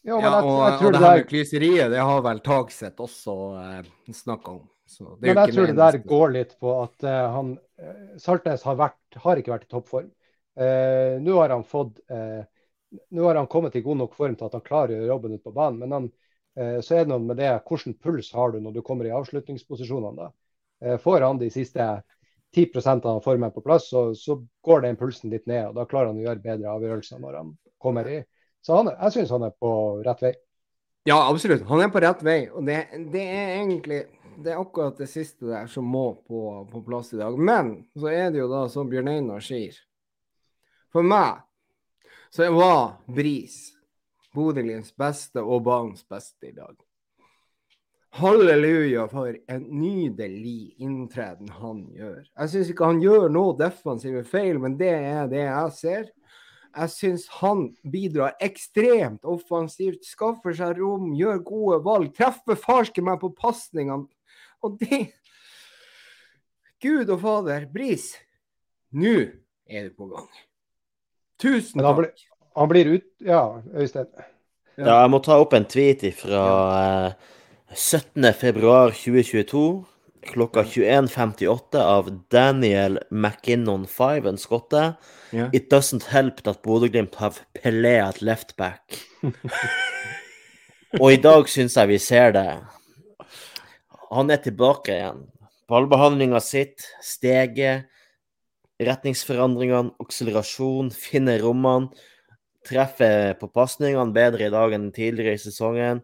Ja, 0.01 0.17
men 0.17 0.24
Ja, 0.24 0.29
jeg, 0.33 0.43
og, 0.43 0.55
jeg 0.65 0.74
og 0.74 0.79
tror 0.79 0.91
det 0.95 1.01
her 1.03 1.17
med 1.19 1.27
klyseriet, 1.29 1.91
det 1.93 2.00
har 2.01 2.21
vel 2.25 2.39
Tagseth 2.45 3.03
også 3.05 3.36
eh, 3.62 3.89
snakka 4.17 4.55
om. 4.55 4.63
Så 4.89 5.03
det 5.21 5.29
er 5.29 5.36
Men 5.36 5.38
jeg 5.43 5.51
ikke 5.51 5.55
tror 5.57 5.67
det 5.69 5.75
der 5.77 5.98
går 6.10 6.31
litt 6.36 6.55
på 6.60 6.71
at 6.81 7.05
eh, 7.07 7.27
han 7.36 7.51
eh, 7.79 8.00
Saltnes 8.19 8.63
har, 8.65 8.79
vært, 8.79 9.19
har 9.24 9.38
ikke 9.38 9.53
vært 9.53 9.67
i 9.67 9.71
toppform. 9.75 10.10
Eh, 10.57 11.19
Nå 11.21 11.38
har 11.38 11.53
han 11.53 11.63
fått 11.63 12.01
eh, 12.12 12.41
Nå 13.15 13.24
har 13.24 13.38
han 13.39 13.48
kommet 13.48 13.77
i 13.79 13.83
god 13.86 14.01
nok 14.01 14.17
form 14.17 14.33
til 14.36 14.50
at 14.50 14.57
han 14.57 14.65
klarer 14.65 14.95
å 14.95 14.98
gjøre 14.98 15.12
jobben 15.13 15.36
ute 15.38 15.45
på 15.45 15.53
banen. 15.55 15.77
Men 15.79 15.93
han, 15.95 16.10
eh, 16.60 16.79
så 16.83 16.98
er 16.98 17.05
det 17.05 17.13
noe 17.13 17.24
med 17.24 17.38
det 17.39 17.51
hvilken 17.69 17.95
puls 18.03 18.33
har 18.36 18.51
du 18.51 18.60
når 18.60 18.74
du 18.75 18.81
kommer 18.83 19.07
i 19.07 19.13
avslutningsposisjonene. 19.15 20.25
da. 20.25 20.31
Eh, 20.81 20.98
får 21.00 21.21
han 21.24 21.39
de 21.39 21.48
siste 21.53 21.86
10% 22.55 23.05
av 23.08 23.22
formen 23.24 23.51
på 23.51 23.63
plass, 23.63 23.89
så, 23.89 24.10
så 24.15 24.38
går 24.65 24.86
den 24.86 25.00
pulsen 25.00 25.31
litt 25.31 25.48
ned. 25.48 25.70
og 25.70 25.75
Da 25.79 25.88
klarer 25.89 26.12
han 26.12 26.20
å 26.20 26.25
gjøre 26.25 26.43
bedre 26.43 26.72
avgjørelser 26.75 27.22
når 27.24 27.38
han 27.39 27.51
kommer 27.81 28.10
i. 28.12 28.22
Så 28.62 28.77
han, 28.77 28.91
jeg 28.91 29.15
syns 29.15 29.34
han 29.34 29.46
er 29.48 29.53
på 29.58 29.74
rett 30.05 30.24
vei. 30.25 30.34
Ja, 31.10 31.17
absolutt. 31.31 31.63
Han 31.70 31.81
er 31.81 31.93
på 31.93 32.01
rett 32.03 32.25
vei. 32.25 32.41
Og 32.51 32.65
det, 32.67 32.84
det 33.13 33.24
er 33.24 33.55
egentlig 33.62 34.03
det 34.41 34.53
er 34.53 34.62
akkurat 34.62 34.98
det 34.98 35.10
siste 35.12 35.50
der 35.50 35.67
som 35.70 35.88
må 35.88 36.13
på, 36.27 36.41
på 36.72 36.81
plass 36.86 37.13
i 37.13 37.20
dag. 37.20 37.38
Men 37.38 37.74
så 37.98 38.12
er 38.12 38.29
det 38.31 38.41
jo 38.41 38.50
da 38.51 38.65
som 38.72 38.89
Bjørn 38.89 39.12
Einar 39.12 39.43
sier. 39.46 39.75
For 40.91 41.05
meg 41.05 41.41
så 42.31 42.48
var 42.53 43.01
Bris 43.12 43.72
Bodø-Glimts 44.36 44.93
beste 44.96 45.43
og 45.43 45.65
banens 45.65 46.05
beste 46.08 46.51
i 46.51 46.55
dag. 46.55 46.75
Halleluja 48.12 49.06
for 49.08 49.38
en 49.48 49.62
nydelig 49.72 50.74
inntreden 50.84 51.51
han 51.62 51.86
gjør. 51.96 52.25
Jeg 52.25 52.51
syns 52.51 52.72
ikke 52.74 52.89
han 52.89 53.00
gjør 53.03 53.30
noe 53.32 53.56
defensive 53.60 54.25
feil, 54.27 54.60
men 54.60 54.75
det 54.80 54.91
er 54.91 55.30
det 55.32 55.46
jeg 55.46 55.77
ser. 55.77 56.10
Jeg 56.72 56.91
syns 56.91 57.24
han 57.39 57.70
bidrar 57.94 58.36
ekstremt 58.44 59.27
offensivt, 59.27 60.03
skaffer 60.08 60.56
seg 60.56 60.80
rom, 60.80 61.13
gjør 61.15 61.39
gode 61.48 61.80
valg, 61.88 62.12
treffer 62.15 62.60
farske 62.60 63.03
meg 63.03 63.20
på 63.24 63.32
pasningene. 63.36 64.08
Og 64.62 64.75
det 64.80 65.06
Gud 66.82 67.12
og 67.13 67.20
Fader, 67.22 67.68
Bris, 67.72 68.12
nå 68.91 69.18
er 69.70 69.88
du 69.88 69.96
på 69.96 70.08
gang. 70.12 70.30
Tusen 71.41 71.80
takk. 71.80 71.88
han 71.88 72.00
blir. 72.00 72.24
Han 72.60 72.72
blir 72.72 72.89
ut... 72.98 73.06
Ja, 73.24 73.44
Øystein. 73.72 74.10
Ja, 74.75 75.03
jeg 75.03 75.12
må 75.13 75.20
ta 75.24 75.38
opp 75.39 75.53
en 75.56 75.68
tweet 75.70 76.03
fra 76.18 76.41
eh, 76.80 77.30
17. 77.73 78.33
februar 78.33 78.91
2022 78.91 79.85
klokka 80.21 80.63
21.58 80.63 81.79
av 81.79 82.09
Daniel 82.29 82.99
McKinnon5, 83.09 84.27
en 84.27 84.37
skotte. 84.37 84.93
Yeah. 85.31 85.49
It 85.53 85.71
doesn't 85.71 86.03
help 86.11 86.43
that 86.43 86.61
Bodø-Glimt 86.61 87.15
have 87.15 87.45
Pelé 87.53 87.95
at 88.03 88.21
left 88.21 88.57
back. 88.57 88.99
Og 90.99 91.13
i 91.13 91.21
dag 91.23 91.47
syns 91.47 91.77
jeg 91.79 91.93
vi 91.93 91.99
ser 92.03 92.35
det. 92.35 92.45
Han 94.11 94.31
er 94.31 94.43
tilbake 94.43 94.91
igjen. 94.91 95.25
Ballbehandlinga 95.71 96.41
sitt, 96.43 96.83
steget, 96.99 97.87
retningsforandringene, 98.83 99.95
akselerasjon, 100.03 100.91
finner 100.91 101.39
rommene. 101.45 101.93
Treffer 102.67 103.37
på 103.39 103.47
pasningene 103.55 104.11
bedre 104.13 104.49
i 104.49 104.53
dag 104.53 104.75
enn 104.75 104.91
tidligere 104.93 105.39
i 105.39 105.41
sesongen. 105.41 106.03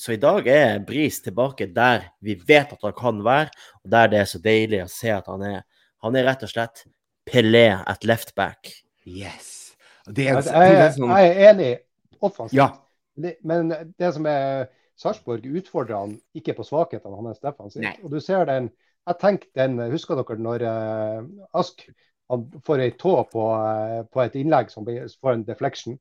Så 0.00 0.14
i 0.14 0.16
dag 0.16 0.46
er 0.48 0.78
Bris 0.80 1.18
tilbake 1.20 1.66
der 1.76 2.06
vi 2.24 2.32
vet 2.48 2.70
at 2.72 2.84
han 2.86 2.94
kan 2.96 3.18
være, 3.24 3.50
og 3.84 3.90
der 3.92 4.06
det 4.08 4.20
er 4.22 4.28
så 4.30 4.38
deilig 4.40 4.78
å 4.80 4.88
se 4.88 5.10
at 5.12 5.26
han 5.28 5.42
er. 5.44 5.58
Han 6.00 6.14
er 6.16 6.24
rett 6.24 6.44
og 6.46 6.48
slett 6.48 6.86
Pelé 7.28 7.66
at 7.76 8.06
left 8.08 8.32
back. 8.34 8.70
Yes. 9.04 9.74
Det 10.08 10.24
er, 10.24 10.38
Jeg, 10.38 10.46
det 10.46 10.62
jeg, 10.64 10.78
er 10.84 10.94
sånn 10.94 11.12
jeg 11.12 11.32
er 11.32 11.40
enig 11.50 11.72
offensivt. 12.16 12.56
Ja. 12.56 12.70
Men 13.44 13.74
det 14.00 14.12
som 14.16 14.28
er 14.30 14.70
Sarpsborg 15.00 15.44
utfordrer 15.60 15.98
han 15.98 16.16
ikke 16.36 16.54
på 16.56 16.64
svakhetene 16.64 17.20
hans 17.20 17.44
defensivt. 17.44 18.00
Og 18.00 18.14
du 18.14 18.22
ser 18.24 18.48
den 18.48 18.70
Jeg 19.08 19.16
tenker 19.20 19.48
den 19.56 19.78
Husker 19.92 20.16
dere 20.16 20.38
når 20.40 20.64
uh, 20.64 21.28
Ask 21.60 21.84
han 22.30 22.48
får 22.64 22.86
ei 22.86 22.90
tå 22.96 23.14
på, 23.28 23.44
uh, 23.52 24.00
på 24.08 24.24
et 24.24 24.40
innlegg 24.40 24.72
som 24.72 24.88
får 24.88 25.34
en 25.34 25.44
deflection? 25.44 26.00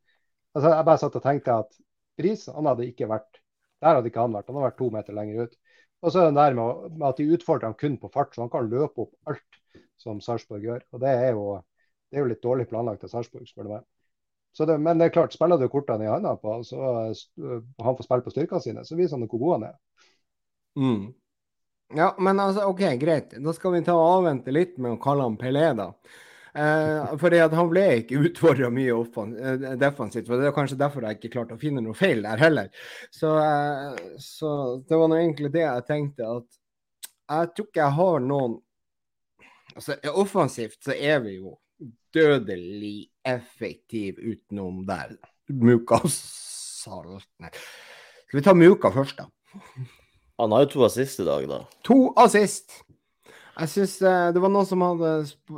Altså, 0.56 0.72
jeg 0.72 0.88
bare 0.88 1.04
satt 1.04 1.20
og 1.20 1.28
tenkte 1.28 1.60
at 1.66 1.80
Bris 2.20 2.48
han 2.48 2.68
hadde 2.72 2.88
ikke 2.88 3.12
vært 3.12 3.39
Der 3.84 3.98
hadde 3.98 4.12
ikke 4.12 4.24
han 4.26 4.36
vært. 4.36 4.50
Han 4.50 4.60
hadde 4.60 4.70
vært 4.70 4.80
to 4.82 4.90
meter 4.94 5.16
lenger 5.16 5.48
ut. 5.48 5.58
Og 6.00 6.14
så 6.14 6.22
er 6.22 6.30
det 6.30 6.40
der 6.40 6.56
med, 6.56 7.06
at 7.10 7.20
de 7.20 7.28
utfordrer 7.36 7.72
han 7.72 7.80
kun 7.80 7.98
på 8.00 8.12
fart, 8.14 8.36
så 8.36 8.46
han 8.46 8.52
kan 8.52 8.70
løpe 8.72 9.04
opp 9.04 9.32
alt 9.32 9.60
som 10.00 10.22
Sarpsborg 10.24 10.64
gjør. 10.64 10.84
Og 10.96 11.04
det 11.04 11.12
er 11.12 11.34
jo, 11.36 11.46
det 12.10 12.20
er 12.20 12.24
jo 12.24 12.32
litt 12.32 12.44
dårlig 12.44 12.68
planlagt 12.72 13.04
av 13.08 13.12
Sarpsborg, 13.12 13.48
spør 13.50 13.68
du 13.68 13.74
meg. 13.76 13.88
Det, 14.60 14.76
men 14.82 15.00
det 15.00 15.08
er 15.08 15.14
klart, 15.16 15.36
spiller 15.36 15.60
du 15.60 15.70
kortene 15.72 16.08
i 16.08 16.10
handa 16.10 16.34
på, 16.40 16.58
så 16.68 16.80
uh, 17.08 17.60
han 17.80 17.96
får 17.96 18.08
spille 18.08 18.26
på 18.26 18.34
styrkene 18.34 18.64
sine, 18.64 18.86
så 18.88 18.98
viser 18.98 19.16
han 19.16 19.28
hvor 19.30 19.44
god 19.44 19.54
han 19.56 19.68
er. 19.70 19.76
Mm. 20.80 21.04
Ja, 21.96 22.10
men 22.20 22.42
altså, 22.44 22.66
OK, 22.70 22.82
greit. 23.02 23.36
Da 23.44 23.54
skal 23.56 23.76
vi 23.78 23.84
ta 23.86 23.96
og 23.98 24.20
avvente 24.20 24.54
litt 24.56 24.76
med 24.82 24.96
å 24.98 25.02
kalle 25.02 25.28
han 25.28 25.38
Pelé, 25.40 25.70
da. 25.78 25.92
Eh, 26.60 27.18
fordi 27.22 27.40
at 27.40 27.54
han 27.56 27.70
ble 27.72 27.84
ikke 28.02 28.20
utfordra 28.28 28.70
mye 28.74 28.96
eh, 28.96 29.68
defensivt. 29.80 30.28
for 30.28 30.42
Det 30.42 30.50
er 30.50 30.56
kanskje 30.56 30.80
derfor 30.80 31.06
jeg 31.06 31.20
ikke 31.20 31.32
klarte 31.38 31.56
å 31.56 31.62
finne 31.62 31.84
noe 31.86 31.96
feil 31.96 32.24
der 32.26 32.42
heller. 32.42 32.72
Så, 33.16 33.36
eh, 33.40 34.18
så 34.24 34.52
det 34.90 35.00
var 35.00 35.12
nå 35.12 35.20
egentlig 35.22 35.54
det 35.54 35.64
jeg 35.64 35.86
tenkte. 35.88 36.28
at 36.40 36.60
Jeg 37.30 37.54
tror 37.54 37.70
ikke 37.70 37.86
jeg 37.86 37.98
har 38.00 38.20
noen 38.26 38.58
altså 39.76 39.96
Offensivt 40.18 40.84
så 40.84 40.96
er 40.98 41.22
vi 41.24 41.38
jo 41.38 41.54
dødelig 42.12 43.10
effektiv 43.24 44.18
utenom 44.20 44.82
der. 44.88 45.16
Muka 45.48 46.02
og 46.04 46.12
Salt 46.12 47.30
Nei. 47.40 47.54
Skal 48.28 48.40
vi 48.40 48.46
ta 48.46 48.54
Muka 48.58 48.92
først, 48.94 49.22
da? 49.22 49.30
Han 50.40 50.52
har 50.56 50.66
jo 50.66 50.74
to 50.74 50.84
assist 50.88 51.22
i 51.22 51.28
dag, 51.28 51.48
da. 51.50 51.64
To 51.88 52.14
assist. 52.20 52.82
Jeg 53.60 53.70
synes 53.74 53.94
eh, 54.08 54.30
Det 54.36 54.40
var 54.44 54.52
noen 54.54 54.68
som 54.70 54.84
hadde 54.86 55.10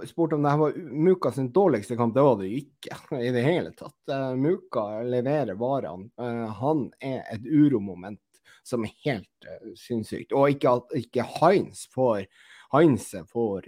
spurt 0.10 0.34
om 0.34 0.42
det 0.42 0.52
her 0.54 0.58
var 0.62 0.78
Muka 1.06 1.32
sin 1.36 1.52
dårligste 1.54 1.98
kamp. 2.00 2.16
Det 2.16 2.24
var 2.26 2.40
det 2.40 2.50
jo 2.50 2.62
ikke 2.64 3.20
i 3.28 3.32
det 3.36 3.44
hele 3.46 3.72
tatt. 3.78 3.98
Eh, 4.10 4.32
Muka 4.42 4.86
leverer 5.06 5.58
varene. 5.60 6.10
Eh, 6.20 6.46
han 6.62 6.88
er 7.04 7.24
et 7.36 7.46
uromoment 7.46 8.20
som 8.66 8.86
er 8.86 8.94
helt 9.06 9.48
eh, 9.50 9.72
sinnssykt. 9.78 10.34
Og 10.38 10.54
ikke 10.56 10.76
at 10.80 10.96
ikke 11.02 11.28
Heinz 11.40 11.86
får 11.94 12.26
Heinze 12.72 13.26
får 13.28 13.66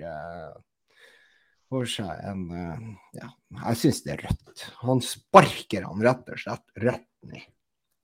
får 1.73 1.89
seg 1.89 2.21
en 2.29 2.43
Ja, 3.17 3.27
jeg 3.65 3.79
syns 3.81 4.03
det 4.05 4.13
er 4.15 4.23
rødt. 4.29 4.63
Han 4.85 5.01
sparker 5.03 5.87
han 5.89 6.03
rett 6.05 6.29
og 6.31 6.39
slett 6.39 6.63
rett 6.85 7.09
ned. 7.27 7.43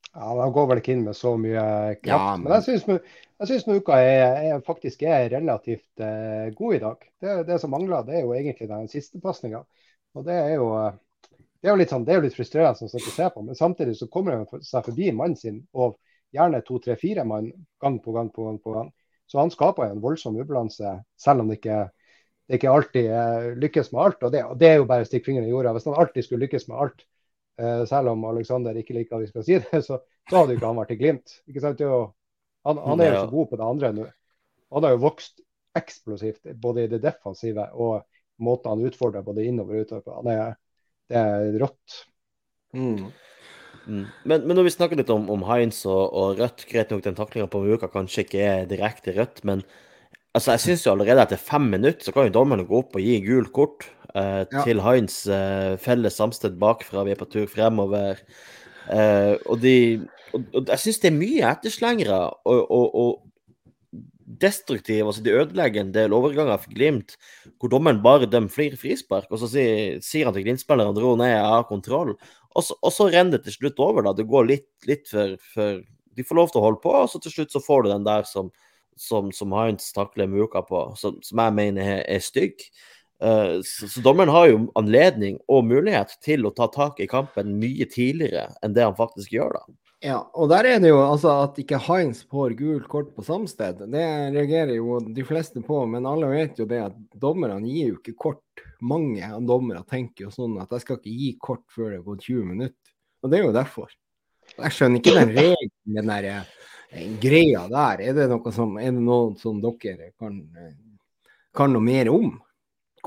Ja, 0.09 0.25
men 0.33 0.41
Han 0.41 0.53
går 0.55 0.67
vel 0.71 0.81
ikke 0.81 0.95
inn 0.97 1.05
med 1.05 1.15
så 1.17 1.35
mye 1.39 1.63
kraft. 2.01 2.09
Ja, 2.09 2.35
men... 2.35 2.47
men- 2.49 2.55
jeg 2.57 2.65
syns 2.67 2.87
jeg 3.39 3.49
syns 3.49 3.67
uka 3.79 3.99
er, 4.03 4.39
er, 4.49 4.63
faktisk 4.65 5.03
er 5.07 5.29
relativt 5.31 6.03
eh, 6.03 6.49
god 6.55 6.75
i 6.75 6.81
dag. 6.83 7.05
Det, 7.21 7.35
det 7.47 7.59
som 7.61 7.71
mangler, 7.71 8.03
det 8.07 8.17
er 8.19 8.25
jo 8.25 8.33
egentlig 8.35 8.67
den 8.69 8.89
siste 8.91 9.21
pasninga. 9.23 9.63
Og 10.17 10.25
det 10.27 10.35
er 10.35 10.57
jo 10.57 10.71
det 11.59 11.67
er 11.67 11.73
jo 11.73 11.79
litt 11.81 11.91
sånn, 11.91 12.05
det 12.07 12.13
er 12.13 12.21
jo 12.21 12.23
litt 12.23 12.37
frustrerende 12.37 12.87
å 12.87 12.91
sitte 12.91 13.11
og 13.11 13.15
se 13.15 13.25
på, 13.33 13.41
men 13.43 13.57
samtidig 13.57 13.97
så 13.99 14.07
kommer 14.11 14.37
han 14.37 14.63
seg 14.63 14.85
forbi 14.85 15.09
mannen 15.11 15.35
sin 15.35 15.57
og 15.75 15.97
gjerne 16.35 16.61
to, 16.63 16.77
tre, 16.79 16.95
fire 16.99 17.25
mann 17.27 17.49
gang 17.83 17.97
på 18.03 18.13
gang 18.15 18.29
på 18.31 18.45
gang. 18.45 18.59
på 18.63 18.75
gang. 18.77 18.91
Så 19.29 19.41
han 19.41 19.51
skaper 19.53 19.89
en 19.89 20.01
voldsom 20.01 20.39
ubalanse, 20.39 20.93
selv 21.19 21.43
om 21.43 21.51
det 21.51 21.59
ikke 21.59 21.81
det 22.49 22.57
ikke 22.57 22.71
alltid 22.73 23.07
eh, 23.13 23.47
lykkes 23.61 23.91
med 23.93 24.01
alt. 24.01 24.23
Og 24.25 24.31
det, 24.33 24.39
og 24.41 24.55
det 24.57 24.69
er 24.71 24.79
jo 24.79 24.87
bare 24.89 25.05
å 25.05 25.07
stikke 25.07 25.27
fingeren 25.27 25.45
i 25.45 25.51
jorda. 25.51 25.75
Hvis 25.75 25.85
han 25.85 25.99
alltid 26.01 26.25
skulle 26.25 26.47
lykkes 26.47 26.63
med 26.71 26.79
alt, 26.81 27.03
eh, 27.61 27.83
selv 27.91 28.15
om 28.15 28.23
Alexander 28.25 28.79
ikke 28.79 28.95
liker 28.95 29.19
at 29.19 29.21
vi 29.21 29.29
skal 29.29 29.45
si 29.45 29.59
det, 29.59 29.81
så, 29.87 29.99
så 30.25 30.39
hadde 30.39 30.55
jo 30.55 30.57
ikke 30.57 30.71
han 30.71 30.79
vært 30.81 30.95
i 30.95 30.97
Glimt. 30.97 31.35
Ikke 31.51 31.61
sant? 31.61 31.77
Det 31.77 31.85
er 31.85 31.93
jo, 31.93 32.07
han, 32.67 32.81
han 32.83 33.01
er 33.01 33.11
jo 33.11 33.13
Ja. 33.15 33.21
så 33.25 33.31
god 33.31 33.49
på 33.49 33.59
det 33.59 33.67
andre 33.67 33.93
nå. 33.95 34.07
Han 34.75 34.85
har 34.85 34.95
jo 34.95 35.03
vokst 35.05 35.41
eksplosivt, 35.77 36.49
både 36.61 36.83
i 36.83 36.91
det 36.91 37.01
defensive 37.03 37.69
og 37.73 38.03
måten 38.43 38.73
han 38.73 38.85
utfordrer 38.87 39.25
både 39.25 39.45
innover 39.47 39.79
og 39.79 39.87
utover 39.87 40.05
på. 40.05 40.15
Han 40.19 40.31
er, 40.33 40.55
det 41.09 41.19
er 41.19 41.59
rått. 41.61 41.99
Mm. 42.75 43.09
Mm. 43.89 44.05
Men, 44.23 44.43
men, 44.45 44.55
når 44.55 44.67
vi 44.67 44.73
snakker 44.75 44.99
litt 44.99 45.11
om, 45.13 45.29
om 45.33 45.43
Heinz 45.49 45.81
og, 45.89 46.13
og, 46.13 46.39
Rødt, 46.39 46.65
greit 46.69 46.91
nok 46.93 47.03
den 47.05 47.17
taklinga 47.17 47.49
på 47.49 47.61
Muka 47.63 47.89
kanskje 47.91 48.25
ikke 48.25 48.43
er 48.45 48.67
direkte 48.69 49.15
rødt, 49.15 49.41
men 49.47 49.63
altså, 50.37 50.53
jeg 50.53 50.65
syns 50.65 50.85
jo 50.85 50.93
allerede 50.93 51.25
etter 51.25 51.41
fem 51.41 51.69
minutter 51.71 52.05
så 52.05 52.13
kan 52.13 52.29
jo 52.29 52.35
dommerne 52.35 52.67
gå 52.69 52.83
opp 52.83 52.97
og 52.99 53.03
gi 53.05 53.17
gult 53.25 53.51
kort 53.55 53.87
eh, 54.13 54.45
ja. 54.45 54.63
til 54.63 54.83
Heinz. 54.85 55.23
Eh, 55.25 55.73
felles 55.81 56.19
samsted 56.21 56.59
bakfra, 56.61 57.05
vi 57.07 57.15
er 57.15 57.21
på 57.21 57.29
tur 57.31 57.49
fremover. 57.49 58.21
Eh, 58.89 59.35
og, 59.45 59.57
de, 59.63 59.75
og, 60.33 60.45
og 60.53 60.71
jeg 60.73 60.83
syns 60.83 61.01
det 61.03 61.09
er 61.11 61.17
mye 61.17 61.49
etterslengere 61.53 62.21
og, 62.45 62.71
og, 62.71 63.29
destruktive, 64.39 65.07
altså 65.07 65.23
de 65.25 65.33
ødelegger 65.33 65.81
en 65.81 65.93
del 65.93 66.13
overganger 66.13 66.61
for 66.61 66.73
Glimt, 66.75 67.15
hvor 67.59 67.71
dommeren 67.71 68.01
bare 68.03 68.29
dømmer 68.29 68.53
flere 68.53 68.77
frispark. 68.77 69.29
Og 69.33 69.41
så 69.41 69.49
sier, 69.51 69.97
sier 70.05 70.29
han 70.29 70.35
til 70.35 70.45
Glimt-spillerne 70.45 70.95
dro 70.95 71.15
ned, 71.17 71.31
jeg 71.33 71.47
har 71.53 71.65
kontroll. 71.69 72.13
Og 72.55 72.65
så, 72.65 72.77
og 72.81 72.93
så, 72.93 73.09
renner 73.09 73.37
det 73.37 73.47
til 73.47 73.57
slutt 73.57 73.81
over. 73.81 74.05
da, 74.05 74.13
Det 74.13 74.27
går 74.29 74.49
litt, 74.49 74.69
litt 74.89 75.09
for, 75.09 75.35
for, 75.53 75.81
De 76.15 76.25
får 76.25 76.39
lov 76.39 76.51
til 76.51 76.61
å 76.61 76.67
holde 76.67 76.83
på, 76.83 76.93
og 76.93 77.09
så 77.09 77.21
til 77.23 77.35
slutt 77.35 77.55
så 77.55 77.63
får 77.63 77.83
du 77.83 77.91
den 77.93 78.05
der 78.07 78.29
som, 78.29 78.53
som, 78.97 79.33
som 79.33 79.53
Heinz 79.55 79.91
takler 79.95 80.29
Muka 80.29 80.63
på, 80.67 80.85
som, 80.99 81.19
som 81.25 81.43
jeg 81.45 81.57
mener 81.57 81.93
er, 81.97 82.05
er 82.05 82.23
stygg. 82.23 82.65
Uh, 83.19 83.59
så, 83.67 83.89
så, 83.91 83.99
dommeren 83.99 84.31
har 84.31 84.47
jo 84.47 84.59
anledning 84.79 85.41
og 85.51 85.65
mulighet 85.67 86.13
til 86.23 86.45
å 86.47 86.53
ta 86.55 86.69
tak 86.71 87.01
i 87.03 87.09
kampen 87.09 87.57
mye 87.59 87.83
tidligere 87.91 88.45
enn 88.63 88.77
det 88.77 88.85
han 88.85 88.95
faktisk 88.95 89.33
gjør. 89.35 89.57
da. 89.57 89.88
Ja, 89.99 90.19
og 90.31 90.47
der 90.47 90.63
er 90.63 90.77
det 90.79 90.93
jo 90.93 90.99
altså 91.03 91.31
at 91.43 91.57
ikke 91.59 91.77
Heinz 91.83 92.21
får 92.31 92.53
gult 92.55 92.85
kort 92.87 93.09
på 93.17 93.23
samsted. 93.27 93.81
Det 93.91 94.03
reagerer 94.31 94.77
jo 94.77 95.01
de 95.03 95.25
fleste 95.27 95.59
på, 95.65 95.81
men 95.91 96.07
alle 96.07 96.29
vet 96.31 96.61
jo 96.61 96.67
det 96.69 96.79
at 96.85 96.95
dommerne 97.19 97.59
gir 97.67 97.91
jo 97.91 97.97
ikke 97.97 98.15
kort. 98.15 98.63
Mange 98.79 99.27
av 99.27 99.43
dommerne 99.43 99.83
tenker 99.83 100.29
jo 100.29 100.31
sånn 100.31 100.55
at 100.63 100.71
jeg 100.71 100.85
skal 100.85 101.01
ikke 101.01 101.17
gi 101.23 101.33
kort 101.43 101.65
før 101.75 101.91
det 101.97 102.05
gått 102.05 102.23
20 102.29 102.47
minutter. 102.47 102.93
Og 103.19 103.33
det 103.33 103.41
er 103.41 103.43
jo 103.43 103.57
derfor. 103.57 103.91
Jeg 104.55 104.75
skjønner 104.77 105.01
ikke 105.01 105.17
den 105.17 105.33
regelen, 105.35 105.73
den 105.99 106.13
der 106.13 106.29
eh, 106.31 107.03
greia 107.19 107.65
der. 107.67 108.05
Er 108.07 108.15
det 108.21 108.29
noe 108.31 108.53
som, 108.55 108.79
er 108.79 108.95
det 108.95 109.03
noe 109.03 109.33
som 109.41 109.59
dere 109.63 110.13
kan, 110.15 110.39
eh, 110.63 110.77
kan 111.59 111.75
noe 111.75 111.83
mer 111.83 112.13
om? 112.13 112.37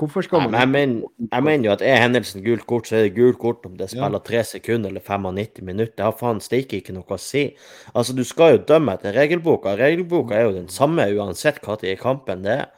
Hvorfor 0.03 0.25
skal 0.25 0.41
man 0.43 0.51
Nei, 0.51 0.65
men 0.67 0.93
jeg, 1.29 1.43
mener, 1.45 1.69
jo 1.69 1.73
at 1.77 1.83
er 1.85 2.01
hendelsen 2.01 2.43
gult 2.43 2.65
kort, 2.67 2.89
så 2.89 2.97
er 2.99 3.05
det 3.07 3.15
gult 3.15 3.37
kort 3.39 3.63
om 3.69 3.77
det 3.79 3.87
spiller 3.93 4.19
ja. 4.19 4.25
3 4.27 4.41
sekunder 4.49 4.91
eller 4.91 5.03
95 5.05 5.63
minutter. 5.63 5.93
Det 5.95 6.03
har 6.03 6.17
faen 6.19 6.41
steike 6.43 6.81
ikke 6.81 6.95
noe 6.95 7.15
å 7.15 7.19
si. 7.21 7.45
Altså, 7.93 8.15
du 8.17 8.25
skal 8.27 8.57
jo 8.57 8.63
dømme 8.73 8.97
etter 8.97 9.15
regelboka. 9.15 9.77
Regelboka 9.79 10.35
er 10.35 10.49
jo 10.49 10.55
den 10.57 10.67
samme 10.73 11.05
uansett 11.15 11.61
hva 11.63 11.77
tid 11.79 11.93
i 11.93 12.01
kampen 12.01 12.43
det 12.43 12.57
er. 12.65 12.71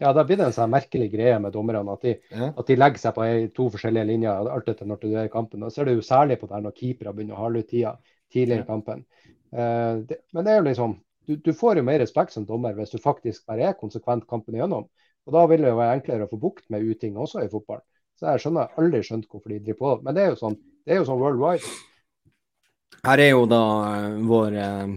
Ja, 0.00 0.14
da 0.16 0.24
blir 0.24 0.40
det 0.40 0.46
en 0.48 0.56
sånn 0.56 0.72
merkelig 0.72 1.10
greie 1.12 1.36
med 1.44 1.52
dommerne. 1.54 1.84
At 1.92 2.06
de, 2.06 2.16
ja. 2.32 2.48
at 2.50 2.70
de 2.70 2.78
legger 2.78 3.02
seg 3.02 3.14
på 3.16 3.26
to 3.56 3.68
forskjellige 3.76 4.08
linjer 4.08 4.48
alt 4.56 4.72
etter 4.72 4.88
når 4.88 5.02
du 5.02 5.10
er 5.12 5.28
i 5.28 5.32
kampen. 5.32 5.68
Så 5.68 5.84
er 5.84 5.90
det 5.90 5.98
jo 5.98 6.06
særlig 6.06 6.40
på 6.40 6.48
det 6.48 6.56
her 6.56 6.64
når 6.64 6.76
keepere 6.78 7.12
begynner 7.14 7.36
å 7.36 7.44
hale 7.44 7.62
ut 7.62 7.68
tida 7.68 7.94
tidligere 8.32 8.64
i 8.64 8.70
kampen. 8.70 9.04
Uh, 9.52 10.00
det, 10.08 10.22
men 10.32 10.46
det 10.46 10.54
er 10.54 10.60
jo 10.62 10.66
liksom 10.70 10.96
du, 11.28 11.36
du, 11.36 11.52
får 11.54 11.78
jo 11.78 11.84
mer 11.86 12.00
respekt 12.02 12.32
som 12.34 12.46
dommer 12.48 12.74
hvis 12.74 12.94
du 12.94 12.98
faktisk 13.02 13.44
bare 13.50 13.68
er 13.68 13.78
konsekvent 13.78 14.26
kampen 14.30 14.56
igjennom. 14.56 14.88
Og 15.30 15.36
Da 15.36 15.44
vil 15.46 15.62
det 15.62 15.70
jo 15.70 15.78
være 15.78 16.00
enklere 16.00 16.26
å 16.26 16.30
få 16.32 16.40
bukt 16.42 16.64
med 16.74 16.82
uting 16.82 17.14
også 17.14 17.44
i 17.44 17.50
fotball. 17.52 17.78
Så 18.18 18.26
jeg 18.32 18.42
skjønner 18.42 18.72
aldri 18.80 19.00
skjønt 19.06 19.28
hvorfor 19.30 19.52
de 19.52 19.60
driver 19.62 19.78
på. 19.78 19.92
Men 20.02 20.16
det 20.16 20.24
er 20.24 20.32
jo 20.32 20.40
sånn, 20.40 20.56
det 20.82 20.92
er 20.92 20.98
jo 20.98 21.06
sånn 21.06 21.20
worldwide. 21.22 21.70
Her 23.06 23.22
er 23.22 23.30
jo 23.30 23.44
da 23.48 23.60
uh, 23.86 24.16
vår 24.26 24.56
eh, 24.58 24.90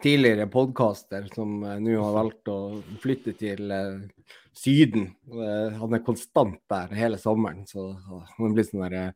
tidligere 0.00 0.48
podkaster 0.50 1.28
som 1.34 1.60
eh, 1.60 1.76
nå 1.84 1.98
har 2.00 2.16
valgt 2.16 2.48
å 2.50 2.56
flytte 3.04 3.36
til 3.38 3.68
Syden. 4.54 5.08
han 5.28 5.94
er 5.96 6.02
konstant 6.06 6.60
der 6.70 6.92
hele 6.96 7.18
sommeren. 7.20 7.66
Så 7.68 7.90
han 8.38 8.54
blir 8.56 8.64
sånn 8.64 8.86
der 8.86 9.12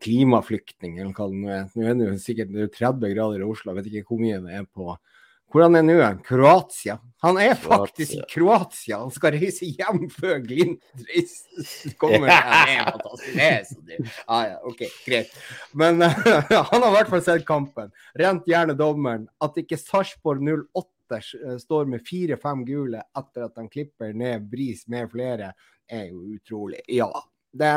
klimaflyktning 0.00 0.96
eller 1.02 1.12
hva 1.12 1.26
det 1.28 1.40
nå 1.42 1.52
er. 1.52 1.64
Nå 1.74 1.86
er 1.86 1.98
det 1.98 2.06
jo 2.08 2.18
sikkert 2.22 2.54
30 2.78 3.12
grader 3.12 3.42
i 3.44 3.48
Oslo, 3.50 3.74
jeg 3.74 3.80
vet 3.80 3.90
ikke 3.90 4.14
hvor 4.14 4.22
mye 4.22 4.40
det 4.46 4.56
er 4.62 4.68
på 4.70 4.94
hvor 5.50 5.64
han 5.66 5.78
er 5.78 5.86
nå? 5.86 5.96
Kroatia. 6.26 6.98
Han 7.20 7.36
er 7.36 7.56
faktisk 7.58 8.14
i 8.16 8.20
Kroatia. 8.30 9.00
Han 9.02 9.10
skal 9.12 9.34
reise 9.36 9.68
hjem 9.68 10.06
før 10.20 10.38
Glimt 10.44 10.84
kommer. 12.00 12.30
Ja, 12.30 12.38
det 12.40 12.76
er 12.76 12.86
fantastisk. 12.86 13.34
Det 13.34 13.48
er 13.48 13.66
så 13.68 13.80
dyrt. 13.88 14.14
Ah, 14.26 14.44
ja, 14.48 14.60
OK, 14.70 14.84
greit. 15.06 15.34
Men 15.76 16.00
uh, 16.06 16.14
han 16.70 16.78
har 16.78 16.88
i 16.88 16.94
hvert 16.96 17.10
fall 17.12 17.26
sett 17.26 17.44
kampen. 17.48 17.90
Rent 18.18 18.48
gjerne 18.48 18.78
dommeren. 18.78 19.26
At 19.42 19.58
ikke 19.60 19.78
Sarpsborg 19.80 20.46
08 20.46 21.18
eh, 21.18 21.58
står 21.60 21.90
med 21.90 22.06
fire-fem 22.06 22.64
gule 22.68 23.02
etter 23.02 23.50
at 23.50 23.60
han 23.60 23.68
klipper 23.72 24.16
ned 24.16 24.48
Bris 24.52 24.86
med 24.88 25.10
flere, 25.12 25.52
er 25.90 26.08
jo 26.08 26.24
utrolig. 26.38 26.80
Ja, 26.88 27.10
det, 27.52 27.70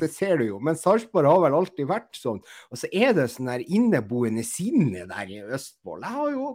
det, 0.00 0.08
ser 0.14 0.38
du 0.38 0.46
jo. 0.52 0.58
Men 0.62 0.78
Sarpsborg 0.78 1.28
har 1.28 1.40
vel 1.44 1.56
alltid 1.58 1.88
vært 1.90 2.16
sånn. 2.16 2.38
Og 2.70 2.80
så 2.80 2.88
er 2.94 3.12
det 3.16 3.28
sånn 3.34 3.50
der 3.50 3.64
inneboende 3.66 4.44
sinne 4.46 5.04
der 5.10 5.32
i 5.32 5.40
Østfold. 5.42 6.06
Jeg 6.06 6.16
har 6.16 6.36
jo 6.36 6.52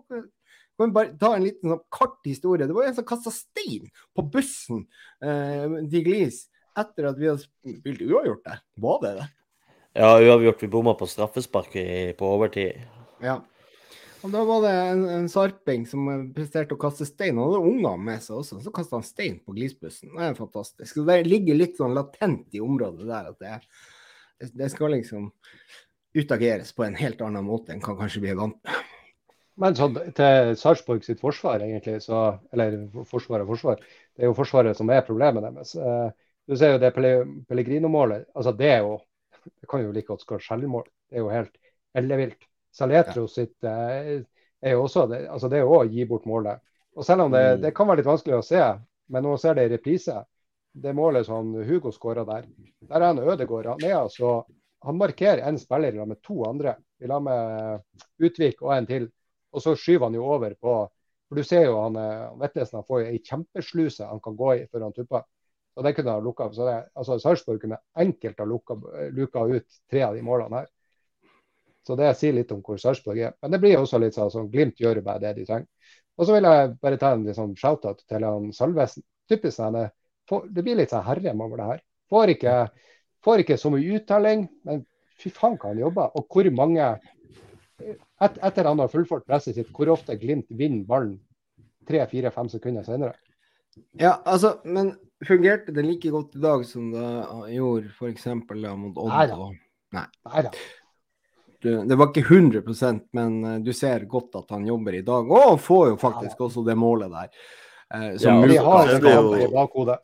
kan 0.82 0.96
bare 0.96 1.14
ta 1.22 1.34
en 1.36 1.46
liten 1.46 1.74
sånn 1.74 1.84
kort 1.94 2.20
historie. 2.28 2.68
Det 2.68 2.76
var 2.78 2.90
en 2.90 2.98
som 2.98 3.08
kasta 3.08 3.34
stein 3.34 3.92
på 4.18 4.26
bussen 4.34 4.84
eh, 5.24 5.78
til 5.92 6.08
Glis 6.08 6.44
etter 6.78 7.10
at 7.10 7.20
vi 7.20 7.30
hadde 7.30 7.44
spilt 7.44 8.04
uavgjort 8.06 8.44
der. 8.48 8.66
Var 8.82 9.00
det 9.06 9.14
det? 9.20 9.30
Ja, 10.02 10.12
uavgjort. 10.18 10.62
Vi 10.64 10.72
bomma 10.72 10.94
på 10.96 11.08
straffespark 11.10 11.74
på 12.18 12.34
overtid. 12.36 12.84
Ja. 13.24 13.42
Og 14.22 14.30
Da 14.32 14.44
var 14.46 14.62
det 14.62 14.72
en, 14.72 15.04
en 15.10 15.30
sarping 15.32 15.88
som 15.90 16.06
presterte 16.36 16.76
å 16.78 16.82
kaste 16.82 17.08
stein. 17.10 17.40
Han 17.40 17.50
hadde 17.50 17.72
unger 17.72 18.04
med 18.10 18.22
seg 18.22 18.38
også, 18.38 18.60
så 18.62 18.74
kasta 18.74 19.00
han 19.00 19.08
stein 19.08 19.40
på 19.42 19.56
Glisbussen. 19.58 20.14
Det 20.14 20.28
er 20.28 20.38
fantastisk. 20.38 20.94
Så 20.94 21.06
Det 21.08 21.24
ligger 21.26 21.58
litt 21.58 21.80
sånn 21.80 21.98
latent 21.98 22.54
i 22.54 22.62
området 22.64 23.10
der 23.10 23.32
at 23.34 23.42
det, 23.42 24.52
det 24.62 24.70
skal 24.74 24.94
liksom 24.96 25.32
utageres 26.14 26.74
på 26.76 26.86
en 26.86 26.98
helt 27.00 27.22
annen 27.24 27.48
måte 27.48 27.74
enn 27.74 27.82
hva 27.82 27.96
kanskje 27.98 28.22
vi 28.26 28.32
er 28.34 28.40
vant 28.40 28.60
med. 28.62 28.91
Men 29.62 29.78
sånn, 29.78 29.98
til 30.18 30.56
Sarpsborg 30.58 31.06
sitt 31.06 31.22
forsvar, 31.22 31.62
egentlig, 31.62 32.00
så, 32.02 32.24
eller 32.54 32.80
forsvar 33.10 33.44
og 33.44 33.52
forsvar, 33.54 33.82
det 34.16 34.26
er 34.26 34.32
jo 34.32 34.38
Forsvaret 34.38 34.78
som 34.78 34.90
er 34.90 35.06
problemet 35.06 35.46
deres. 35.46 35.76
Eh, 35.78 36.30
du 36.50 36.56
ser 36.58 36.74
jo 36.74 36.82
det 36.82 36.94
Pellegrino-målet. 36.96 38.30
altså 38.36 38.56
Det 38.58 38.72
er 38.72 38.82
jo, 38.82 38.96
det 39.46 39.70
kan 39.70 39.84
jo 39.84 39.94
like 39.94 40.10
godt 40.10 40.26
skåre 40.26 40.44
selvmål. 40.46 40.88
Det 41.10 41.20
er 41.20 41.26
jo 41.26 41.30
helt 41.34 41.54
ellevilt. 41.98 42.48
Saletro 42.72 43.28
ja. 43.28 43.32
sitt 43.32 43.68
eh, 43.68 44.24
er 44.62 44.76
jo 44.76 44.86
også 44.88 45.06
det, 45.12 45.26
altså 45.30 45.50
det 45.52 45.60
er 45.60 45.66
jo 45.66 45.78
å 45.78 45.86
gi 45.86 46.06
bort 46.10 46.26
målet. 46.30 46.62
Og 46.96 47.06
Selv 47.08 47.28
om 47.28 47.32
det, 47.36 47.44
mm. 47.44 47.62
det 47.66 47.74
kan 47.76 47.88
være 47.88 48.02
litt 48.02 48.10
vanskelig 48.10 48.38
å 48.40 48.46
se, 48.46 48.62
men 49.12 49.24
når 49.24 49.36
man 49.36 49.44
ser 49.44 49.58
det 49.58 49.68
i 49.68 49.74
reprise, 49.76 50.18
det 50.72 50.94
målet 50.96 51.28
som 51.28 51.54
Hugo 51.68 51.92
skåra 51.92 52.24
der, 52.28 52.48
der 52.88 52.98
er 52.98 53.10
han 53.10 53.20
Ødegård. 53.20 53.68
Han, 53.74 53.84
er 53.84 53.98
altså, 54.00 54.42
han 54.88 55.00
markerer 55.00 55.44
en 55.46 55.60
spiller 55.60 56.00
med 56.06 56.22
to 56.24 56.42
andre. 56.48 56.78
I 57.02 57.10
lag 57.12 57.24
med 57.26 57.82
Utvik 58.24 58.62
og 58.64 58.76
en 58.76 58.88
til. 58.88 59.10
Og 59.52 59.64
så 59.64 59.76
skyver 59.76 60.08
han 60.08 60.18
jo 60.18 60.26
over 60.28 60.56
på 60.56 60.76
For 61.30 61.40
du 61.40 61.48
ser 61.48 61.66
jo 61.66 61.78
han 61.80 61.96
eh, 61.96 62.32
Vetlesen 62.42 62.84
får 62.88 63.06
ei 63.06 63.22
kjempesluse 63.24 64.08
han 64.08 64.20
kan 64.24 64.36
gå 64.36 64.56
i 64.58 64.66
før 64.68 64.90
han 64.90 64.96
tupper. 64.96 65.24
Og 65.80 65.86
det 65.86 65.94
kunne 65.96 66.12
ha 66.12 66.20
lukka. 66.20 66.50
Så 66.52 66.68
det, 66.68 66.76
altså 67.00 67.18
Sarpsborg 67.20 67.62
kunne 67.62 67.80
enkelt 68.04 68.40
ha 68.40 68.46
lukka, 68.46 68.76
luka 69.16 69.46
ut 69.48 69.78
tre 69.90 70.02
av 70.04 70.18
de 70.18 70.24
målene 70.28 70.60
her. 70.64 70.68
Så 71.88 71.96
det 71.98 72.12
sier 72.20 72.36
litt 72.36 72.52
om 72.52 72.60
hvor 72.66 72.78
Sarpsborg 72.82 73.24
er. 73.30 73.38
Men 73.42 73.56
det 73.56 73.62
blir 73.64 73.80
også 73.80 74.02
litt 74.02 74.18
sånn, 74.18 74.32
sånn 74.34 74.52
Glimt 74.52 74.82
gjør 74.84 75.02
bare 75.06 75.24
det 75.24 75.34
de 75.40 75.48
trenger. 75.48 75.96
Og 76.20 76.28
så 76.28 76.36
vil 76.36 76.46
jeg 76.46 76.74
bare 76.84 77.00
ta 77.02 77.14
en 77.16 77.26
liksom, 77.26 77.56
shout-out 77.58 78.04
til 78.12 78.28
han 78.28 78.52
Salvesen. 78.54 79.06
Typisk 79.32 79.58
sånn, 79.58 79.80
Det 80.28 80.64
blir 80.64 80.78
litt 80.78 80.92
sånn 80.92 81.08
herrem 81.08 81.42
over 81.42 81.58
det 81.58 81.70
her. 81.72 81.84
Får 82.12 82.36
ikke, 82.36 82.56
får 83.24 83.44
ikke 83.44 83.58
så 83.58 83.72
mye 83.72 83.98
uttaling, 83.98 84.46
men 84.68 84.84
fy 85.20 85.32
faen 85.34 85.58
hva 85.58 85.72
han 85.72 85.82
jobber. 85.82 86.12
Og 86.20 86.28
hvor 86.28 86.50
mange 86.56 86.92
et, 88.22 88.40
etter 88.50 88.70
han 88.70 88.82
har 88.82 88.92
fullført 88.92 89.28
presset 89.28 89.58
sitt, 89.58 89.72
hvor 89.76 89.92
ofte 89.94 90.18
Glimt 90.22 90.50
vinner 90.50 90.86
ballen 90.88 91.18
tre-fire-fem 91.90 92.50
sekunder 92.52 92.86
senere? 92.86 93.16
Ja, 94.00 94.20
altså, 94.26 94.58
men 94.64 94.94
fungerte 95.28 95.72
det 95.72 95.86
like 95.86 96.12
godt 96.12 96.36
i 96.36 96.44
dag 96.44 96.66
som 96.68 96.92
det 96.94 97.56
gjorde 97.56 97.92
f.eks. 97.96 98.28
mot 98.36 98.98
Odd? 98.98 99.10
Nei 99.14 99.26
da. 99.32 99.50
Nei. 99.98 100.06
Nei 100.28 100.46
da. 100.48 100.54
Du, 101.62 101.70
det 101.86 101.98
var 101.98 102.10
ikke 102.10 102.26
100% 102.26 103.04
men 103.14 103.36
uh, 103.46 103.58
du 103.62 103.70
ser 103.78 104.08
godt 104.10 104.40
at 104.40 104.54
han 104.56 104.66
jobber 104.66 104.98
i 104.98 105.04
dag. 105.06 105.28
Og 105.30 105.44
han 105.46 105.60
får 105.62 105.92
jo 105.92 106.00
faktisk 106.02 106.40
ja, 106.40 106.48
også 106.48 106.64
det 106.66 106.78
målet 106.80 107.14
der. 107.14 107.36
Uh, 107.94 108.08
ja, 108.18 108.38
de 108.50 108.58
har 108.66 108.96
det 109.04 109.14
i 109.46 109.52
bakhodet. 109.52 110.00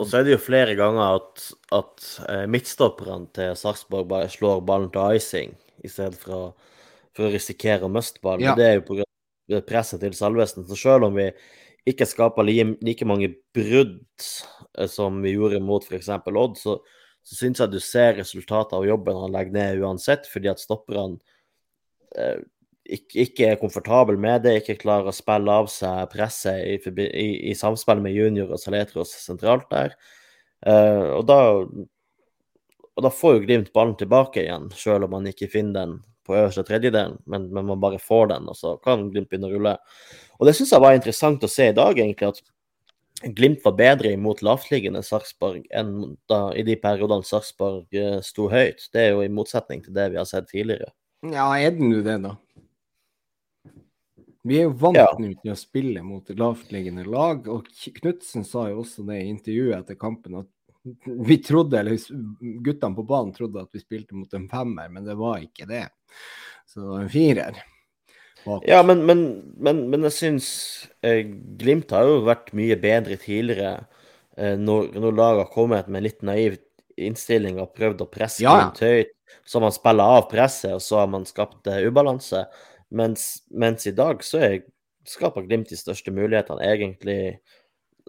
Og 0.00 0.08
så 0.08 0.18
er 0.18 0.26
det 0.26 0.34
jo 0.34 0.40
flere 0.40 0.74
ganger 0.76 1.18
at, 1.18 1.46
at 1.76 2.04
uh, 2.26 2.44
midtstopperne 2.50 3.28
til 3.36 3.56
Sarpsborg 3.56 4.08
bare 4.12 4.28
slår 4.32 4.60
ballen 4.68 4.92
til 4.92 5.16
icing 5.16 5.56
i 5.84 5.90
stedet 5.90 6.20
for 6.20 6.36
å 6.36 6.44
for 7.16 7.28
å 7.28 7.32
risikere 7.32 7.86
å 7.86 7.92
miste 7.92 8.22
ballen. 8.24 8.46
Ja. 8.50 8.54
Det 8.58 8.68
er 8.68 8.78
jo 8.78 8.86
pga. 8.88 9.08
presset 9.66 10.00
til 10.00 10.14
Salvesen. 10.16 10.64
Så 10.68 10.78
selv 10.78 11.10
om 11.10 11.18
vi 11.18 11.28
ikke 11.88 12.06
skaper 12.06 12.46
like 12.46 13.06
mange 13.08 13.32
brudd 13.54 14.00
eh, 14.78 14.88
som 14.88 15.20
vi 15.24 15.34
gjorde 15.34 15.60
mot 15.64 15.84
f.eks. 15.84 16.10
Odd, 16.30 16.56
så, 16.60 16.78
så 17.22 17.38
syns 17.40 17.62
jeg 17.62 17.72
du 17.72 17.80
ser 17.82 18.16
resultatet 18.20 18.76
av 18.78 18.86
jobben 18.86 19.18
han 19.18 19.34
legger 19.34 19.56
ned 19.58 19.82
uansett, 19.82 20.28
fordi 20.30 20.52
at 20.52 20.62
stopperne 20.62 21.18
eh, 22.16 22.38
ikke, 22.82 23.26
ikke, 23.26 23.48
er 23.48 23.60
komfortabel 23.60 24.18
med 24.20 24.42
det, 24.46 24.56
ikke 24.60 24.80
klarer 24.80 25.10
å 25.10 25.16
spille 25.16 25.58
av 25.62 25.68
seg 25.70 26.08
presset 26.12 26.64
i, 26.66 26.78
i, 27.06 27.28
i 27.52 27.54
samspill 27.58 28.02
med 28.02 28.14
junior 28.14 28.50
og 28.50 28.60
Saletros 28.60 29.14
sentralt 29.22 29.68
der. 29.70 29.94
Uh, 30.62 31.18
og, 31.18 31.22
da, 31.26 31.38
og 32.92 33.04
da 33.06 33.10
får 33.10 33.36
jo 33.36 33.44
Glimt 33.46 33.72
ballen 33.74 33.96
tilbake 33.98 34.44
igjen, 34.44 34.68
selv 34.78 35.08
om 35.08 35.16
man 35.16 35.26
ikke 35.30 35.50
finner 35.50 35.78
den 35.78 35.94
på 36.26 36.36
øverste 36.38 36.64
tredjedelen, 36.66 37.18
men, 37.26 37.48
men, 37.52 37.66
man 37.68 37.80
bare 37.82 38.00
får 38.02 38.32
den, 38.34 38.48
og 38.50 38.58
så 38.58 38.76
kan 38.84 39.08
Glimt 39.10 39.30
begynne 39.30 39.50
å 39.50 39.54
rulle. 39.54 39.76
Og 40.38 40.48
det 40.48 40.56
syns 40.58 40.72
jeg 40.74 40.84
var 40.84 40.96
interessant 40.96 41.44
å 41.44 41.50
se 41.50 41.70
i 41.70 41.76
dag, 41.76 41.98
egentlig, 41.98 42.32
at 42.32 42.42
Glimt 43.36 43.62
var 43.62 43.76
bedre 43.78 44.10
imot 44.16 44.40
lavtliggende 44.42 45.02
Sarpsborg 45.06 45.68
enn 45.70 46.16
da, 46.30 46.48
i 46.58 46.64
de 46.66 46.74
periodene 46.80 47.26
Sarpsborg 47.26 47.86
uh, 47.94 48.16
sto 48.24 48.48
høyt. 48.50 48.88
Det 48.90 49.04
er 49.04 49.12
jo 49.12 49.20
i 49.22 49.30
motsetning 49.30 49.84
til 49.84 49.94
det 49.94 50.08
vi 50.10 50.18
har 50.18 50.26
sett 50.26 50.48
tidligere. 50.50 50.90
Ja, 51.30 51.46
er 51.54 51.76
den 51.76 51.92
jo 51.94 52.00
det, 52.02 52.16
da? 52.24 52.34
Vi 54.42 54.58
er 54.58 54.66
jo 54.66 54.72
vant 54.74 54.98
ja. 54.98 55.06
nå 55.22 55.36
til 55.38 55.52
å 55.52 55.58
spille 55.58 56.02
mot 56.02 56.26
lavtliggende 56.34 57.04
lag, 57.06 57.46
og 57.46 57.68
Knutsen 58.00 58.42
sa 58.48 58.66
jo 58.72 58.80
også 58.82 59.04
det 59.06 59.20
i 59.22 59.28
intervjuet 59.30 59.76
etter 59.78 59.98
kampen 60.00 60.40
at 60.40 60.50
vi 61.04 61.36
trodde, 61.38 61.80
eller 61.80 61.98
guttene 62.64 62.96
på 62.96 63.04
banen 63.06 63.34
trodde 63.34 63.62
at 63.62 63.70
vi 63.74 63.82
spilte 63.82 64.16
mot 64.18 64.32
en 64.34 64.48
femmer, 64.50 64.88
men 64.90 65.06
det 65.06 65.14
var 65.18 65.42
ikke 65.44 65.68
det. 65.70 65.86
Så 66.66 66.80
det 66.80 66.88
var 66.88 67.04
en 67.04 67.12
firer. 67.12 67.60
Bak. 68.44 68.64
Ja, 68.66 68.82
men, 68.82 69.04
men, 69.06 69.20
men, 69.62 69.84
men 69.92 70.02
jeg 70.08 70.14
syns 70.16 70.46
eh, 71.06 71.20
Glimt 71.60 71.92
har 71.94 72.08
jo 72.08 72.24
vært 72.26 72.48
mye 72.58 72.74
bedre 72.80 73.14
tidligere 73.20 73.84
eh, 74.34 74.56
når, 74.58 74.88
når 74.98 75.14
laget 75.14 75.44
har 75.44 75.52
kommet 75.52 75.86
med 75.86 76.00
en 76.00 76.06
litt 76.08 76.24
naiv 76.26 76.56
innstilling 76.98 77.60
og 77.62 77.70
prøvd 77.76 78.02
å 78.02 78.08
presse 78.10 78.42
ja. 78.42 78.56
Glimt 78.58 78.82
høyt. 78.82 79.14
Så 79.46 79.58
har 79.58 79.66
man 79.68 79.76
spiller 79.76 80.16
av 80.18 80.26
presset, 80.32 80.74
og 80.74 80.82
så 80.82 80.98
har 81.04 81.08
man 81.12 81.28
skapt 81.28 81.70
eh, 81.70 81.86
ubalanse. 81.86 82.42
Mens, 82.92 83.28
mens, 83.54 83.86
i 83.86 83.94
dag 83.96 84.26
så 84.26 84.42
er, 84.42 84.58
skaper 85.08 85.46
Glimt 85.46 85.70
de 85.70 85.78
største 85.78 86.12
mulighetene 86.14 86.66
egentlig 86.66 87.20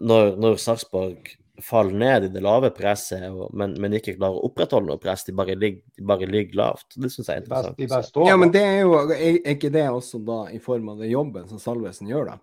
når, 0.02 0.34
når 0.42 0.58
Sarpsborg 0.60 1.30
faller 1.62 1.94
ned 1.98 2.24
i 2.24 2.30
det 2.34 2.40
lave 2.42 2.70
presset, 2.74 3.26
og, 3.30 3.52
men, 3.54 3.76
men, 3.80 3.94
ikke 3.98 4.16
klarer 4.16 4.38
å 4.38 4.48
opprettholde 4.48 4.90
noe 4.90 5.02
press. 5.02 5.22
De 5.26 5.34
bare 5.36 5.54
ligger, 5.58 5.84
de 5.94 6.06
bare 6.06 6.26
ligger 6.30 6.58
lavt. 6.58 6.88
Det 6.96 7.10
syns 7.12 7.28
jeg 7.30 7.36
er 7.36 7.44
interessant. 7.44 7.78
De 7.78 7.88
best, 7.90 8.14
de 8.16 8.26
ja, 8.26 8.38
men 8.40 8.54
det 8.54 8.64
er 8.64 8.80
jo 8.82 8.96
er 9.14 9.38
ikke 9.54 9.70
det 9.74 9.84
også 9.90 10.20
da 10.26 10.40
i 10.54 10.58
form 10.62 10.90
av 10.94 11.04
den 11.04 11.12
jobben 11.12 11.46
som 11.50 11.62
Salvesen 11.62 12.10
gjør, 12.10 12.32
da? 12.32 12.40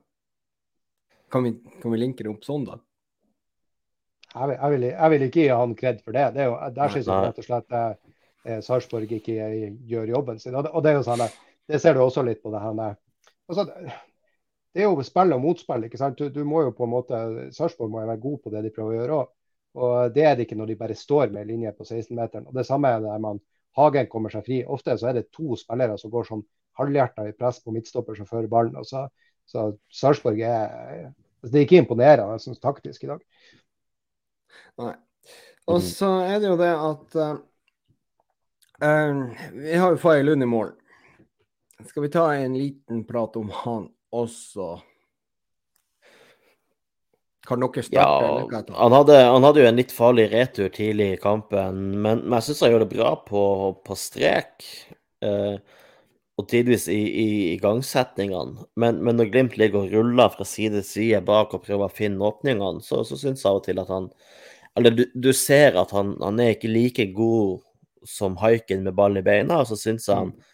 Kan 1.31 1.47
vi, 1.47 1.55
kan 1.83 1.93
vi 1.93 1.99
linke 1.99 2.23
det 2.23 2.31
opp 2.31 2.47
sånn, 2.47 2.65
da? 2.67 2.79
Jeg 4.31 4.47
vil, 4.47 4.55
jeg 4.55 4.71
vil, 4.71 4.87
jeg 4.91 5.11
vil 5.11 5.27
ikke 5.27 5.43
gi 5.43 5.51
han 5.51 5.77
kred 5.79 6.03
for 6.05 6.15
det. 6.15 6.27
det 6.35 6.45
er 6.45 6.51
jo, 6.51 6.57
der 6.75 6.93
syns 6.93 7.09
jeg 7.11 7.25
rett 7.27 7.41
og 7.41 7.47
slett 7.49 7.77
eh, 7.77 8.59
Sarpsborg 8.63 9.11
ikke 9.17 9.49
gjør 9.91 10.13
jobben 10.15 10.39
sin. 10.39 10.55
Og 10.55 10.63
det, 10.63 10.71
og 10.71 10.85
det 10.85 10.93
er 10.93 11.01
jo 11.01 11.07
sånn 11.07 11.25
det 11.71 11.79
ser 11.79 11.95
du 11.95 12.03
også 12.03 12.23
litt 12.27 12.41
på 12.43 12.51
det 12.53 12.61
her 12.63 12.73
med 12.75 12.95
altså, 13.51 13.67
Det 14.71 14.83
er 14.83 14.87
jo 14.87 15.03
spill 15.03 15.35
og 15.35 15.41
motspill. 15.43 15.85
ikke 15.87 15.99
sant? 15.99 16.19
Du, 16.19 16.29
du 16.31 16.43
må 16.47 16.63
jo 16.63 16.73
på 16.75 16.87
en 16.87 16.93
måte, 16.93 17.21
Sarpsborg 17.55 17.91
må 17.91 18.03
jo 18.03 18.11
være 18.11 18.23
god 18.23 18.37
på 18.43 18.53
det 18.53 18.63
de 18.65 18.73
prøver 18.75 18.93
å 18.93 18.99
gjøre 18.99 19.17
òg. 19.19 19.31
Og 19.81 20.15
det 20.15 20.23
er 20.27 20.35
det 20.35 20.45
ikke 20.45 20.57
når 20.59 20.71
de 20.71 20.79
bare 20.79 20.95
står 20.99 21.31
med 21.31 21.47
linje 21.47 21.71
på 21.75 21.85
16-meteren. 21.87 22.47
Og 22.47 22.55
Det 22.55 22.65
samme 22.67 22.91
er 22.91 23.03
der 23.03 23.19
man 23.23 23.39
Hagen 23.77 24.09
kommer 24.11 24.31
seg 24.31 24.43
fri. 24.47 24.57
Ofte 24.67 24.97
så 24.99 25.11
er 25.11 25.19
det 25.19 25.29
to 25.31 25.55
spillere 25.59 25.95
som 25.99 26.11
går 26.11 26.27
sånn 26.27 26.43
halvhjerta 26.79 27.27
i 27.27 27.35
press 27.35 27.61
på 27.63 27.71
midtstopper 27.75 28.17
som 28.17 28.27
fører 28.27 28.51
ballen. 28.51 28.75
og 28.79 28.87
så, 28.87 29.05
så 29.47 29.69
Sarpsborg 29.91 30.39
er 30.39 30.67
altså, 31.11 31.51
Det 31.51 31.59
er 31.59 31.67
ikke 31.67 31.83
imponerende 31.83 32.39
sånn 32.43 32.59
taktisk 32.59 33.05
i 33.05 33.13
dag. 33.13 33.23
Nei. 34.81 34.95
Og 35.71 35.79
så 35.85 36.09
er 36.25 36.41
det 36.41 36.49
jo 36.49 36.57
det 36.59 36.71
at 36.73 37.17
uh, 37.21 37.37
vi 39.55 39.77
har 39.77 39.93
jo 39.93 40.01
Faye 40.01 40.23
Lund 40.25 40.43
i 40.43 40.49
mål. 40.49 40.73
Skal 41.87 42.03
vi 42.05 42.13
ta 42.13 42.27
en 42.35 42.57
liten 42.57 43.05
prat 43.07 43.37
om 43.39 43.51
han 43.63 43.87
også? 44.11 44.79
Kan 47.47 47.63
dere 47.63 47.83
starte? 47.83 48.25
Ja, 48.29 48.63
han 48.77 48.95
hadde, 48.95 49.17
han 49.17 49.43
hadde, 49.43 49.63
jo 49.63 49.69
en 49.69 49.79
litt 49.79 49.93
farlig 49.95 50.27
retur 50.31 50.69
tidlig 50.73 51.15
i 51.15 51.21
kampen, 51.21 51.79
men, 52.03 52.25
men 52.25 52.37
jeg 52.37 52.51
syns 52.51 52.65
han 52.65 52.73
gjør 52.75 52.83
det 52.85 52.91
bra 52.93 53.13
på, 53.25 53.45
på 53.85 53.97
strek. 53.97 54.67
Eh, 55.25 55.79
og 56.39 56.47
tidvis 56.49 56.87
i, 56.89 56.99
i 56.99 57.31
igangsetningene. 57.55 58.67
Men, 58.79 59.01
men, 59.03 59.17
når 59.19 59.31
Glimt 59.33 59.57
ligger 59.59 59.83
og 59.83 59.91
ruller 59.93 60.31
fra 60.33 60.45
side 60.47 60.79
til 60.79 60.87
side 60.87 61.23
bak 61.27 61.53
og 61.53 61.65
prøver 61.65 61.89
å 61.89 61.93
finne 61.93 62.23
åpningene, 62.29 62.81
så, 62.85 63.01
så 63.05 63.17
syns 63.19 63.43
jeg 63.43 63.49
av 63.49 63.59
og 63.59 63.65
til 63.67 63.81
at 63.81 63.91
han 63.91 64.07
Eller 64.79 64.95
du, 64.95 65.03
du 65.13 65.33
ser 65.35 65.75
at 65.81 65.91
han, 65.91 66.15
han, 66.21 66.39
er 66.39 66.55
ikke 66.55 66.71
like 66.71 67.09
god 67.13 67.59
som 68.07 68.37
haiken 68.41 68.85
med 68.85 68.95
ball 68.95 69.19
i 69.19 69.25
beina, 69.25 69.59
og 69.61 69.67
så 69.69 69.77
syns 69.77 70.07
jeg 70.07 70.17
han 70.17 70.31
mm 70.31 70.50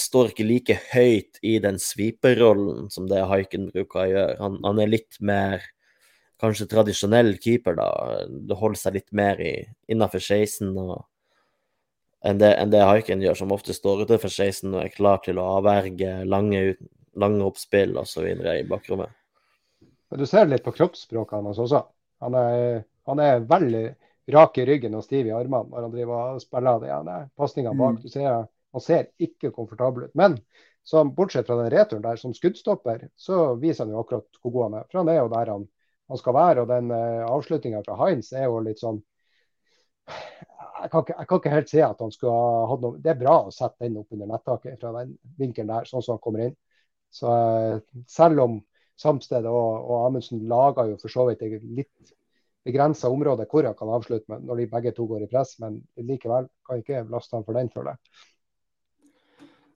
står 0.00 0.32
ikke 0.32 0.46
like 0.46 0.76
høyt 0.92 1.40
i 1.46 1.58
den 1.62 1.78
sviperrollen 1.82 2.88
som 2.92 3.08
det 3.10 3.24
Haiken 3.30 3.68
bruker 3.72 4.02
å 4.02 4.08
gjøre. 4.08 4.38
Han, 4.42 4.58
han, 4.64 4.80
er 4.82 4.90
litt 4.92 5.18
mer 5.20 5.64
kanskje 6.42 6.68
tradisjonell 6.70 7.34
keeper, 7.42 7.78
da. 7.78 7.88
Det 8.28 8.58
holder 8.58 8.80
seg 8.80 8.98
litt 8.98 9.12
mer 9.16 9.40
i, 9.42 9.54
innenfor 9.90 10.22
16 10.22 10.72
og, 10.72 10.96
enn, 12.24 12.40
det, 12.40 12.52
enn 12.54 12.74
det 12.74 12.84
Haiken 12.86 13.24
gjør, 13.24 13.38
som 13.42 13.54
ofte 13.54 13.76
står 13.76 14.06
utenfor 14.06 14.32
16 14.32 14.70
og 14.72 14.82
er 14.84 14.94
klar 14.94 15.22
til 15.24 15.40
å 15.42 15.48
avverge 15.58 16.20
lange, 16.28 16.62
lange 17.18 17.46
oppspill 17.46 17.96
osv. 17.98 18.28
i 18.28 18.66
bakrommet. 18.68 19.14
Du 20.16 20.24
ser 20.26 20.48
litt 20.48 20.64
på 20.64 20.72
kroppsspråket 20.72 21.42
hans 21.44 21.58
også. 21.60 21.82
Han 22.24 22.34
er, 22.38 22.84
han 23.06 23.20
er 23.22 23.42
veldig 23.46 23.86
rak 24.32 24.58
i 24.60 24.64
ryggen 24.68 24.96
og 24.96 25.04
stiv 25.04 25.28
i 25.28 25.34
armene 25.34 25.70
når 25.70 25.84
han 25.84 25.92
driver 25.92 26.34
og 26.36 26.40
spiller 26.42 26.80
de 26.82 27.18
pasningene 27.38 27.76
bak. 27.76 27.98
Mm. 27.98 28.02
Du 28.04 28.12
ser 28.12 28.46
han 28.72 28.84
ser 28.84 29.10
ikke 29.22 29.52
komfortabel 29.54 30.08
ut. 30.08 30.14
Men 30.18 30.36
så 30.88 31.04
bortsett 31.04 31.46
fra 31.46 31.58
den 31.62 31.70
returen 31.72 32.04
der, 32.04 32.16
som 32.16 32.34
skuddstopper, 32.34 33.08
så 33.16 33.54
viser 33.60 33.84
han 33.84 33.92
jo 33.92 34.02
akkurat 34.02 34.40
hvor 34.42 34.54
god 34.54 34.66
han 34.66 34.78
er. 34.78 34.86
For 34.88 35.02
han 35.02 35.10
er 35.12 35.18
jo 35.20 35.30
der 35.34 35.52
han, 35.52 35.66
han 36.08 36.20
skal 36.20 36.36
være. 36.36 36.64
Og 36.64 36.70
den 36.70 36.92
uh, 36.94 37.26
avslutninga 37.28 37.82
fra 37.84 37.98
Heinz 38.02 38.30
er 38.32 38.46
jo 38.48 38.62
litt 38.64 38.80
sånn 38.82 39.02
jeg 40.78 40.88
kan, 40.92 41.02
ikke, 41.02 41.14
jeg 41.18 41.28
kan, 41.28 41.40
ikke, 41.40 41.52
helt 41.52 41.68
se 41.68 41.80
at 41.84 42.00
han 42.00 42.12
skulle 42.14 42.32
ha 42.32 42.66
hatt 42.70 42.84
noe 42.84 43.00
Det 43.02 43.10
er 43.10 43.18
bra 43.18 43.34
å 43.44 43.52
sette 43.52 43.82
den 43.84 43.98
opp 44.00 44.14
under 44.14 44.30
nettaket 44.30 44.78
fra 44.80 44.92
den 44.94 45.16
vinkelen 45.36 45.72
der, 45.72 45.88
sånn 45.90 46.04
som 46.06 46.14
han 46.14 46.22
kommer 46.24 46.44
inn. 46.46 46.54
Så 47.12 47.28
uh, 47.28 47.80
selv 48.08 48.44
om 48.44 48.56
Samsted 48.98 49.46
og, 49.46 49.90
og 49.90 50.06
Amundsen 50.06 50.40
lager 50.50 50.88
jo 50.92 50.96
for 51.02 51.12
så 51.12 51.26
vidt 51.28 51.44
et 51.46 51.62
litt 51.62 52.14
begrensa 52.66 53.10
område 53.12 53.46
hvor 53.50 53.66
han 53.68 53.76
kan 53.76 53.92
avslutte 53.94 54.32
med, 54.32 54.48
når 54.48 54.62
de 54.62 54.70
begge 54.72 54.94
to 54.96 55.06
går 55.10 55.24
i 55.24 55.30
press, 55.30 55.54
men 55.62 55.80
likevel 56.00 56.48
kan 56.66 56.82
ikke 56.82 57.04
laste 57.12 57.36
han 57.36 57.46
for 57.46 57.58
den, 57.58 57.70
føler 57.74 57.94
jeg. 57.94 58.24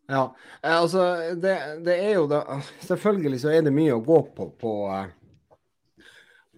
Ja, 0.06 0.36
eh, 0.62 0.76
altså 0.76 1.04
det, 1.34 1.54
det, 1.86 1.96
er 1.96 2.16
jo 2.16 2.26
da 2.30 2.60
Selvfølgelig 2.80 3.40
så 3.44 3.52
er 3.54 3.62
det 3.64 3.74
mye 3.74 3.94
å 3.94 4.02
gå 4.04 4.18
på 4.36 4.48
på, 4.58 4.72
eh, 4.90 6.02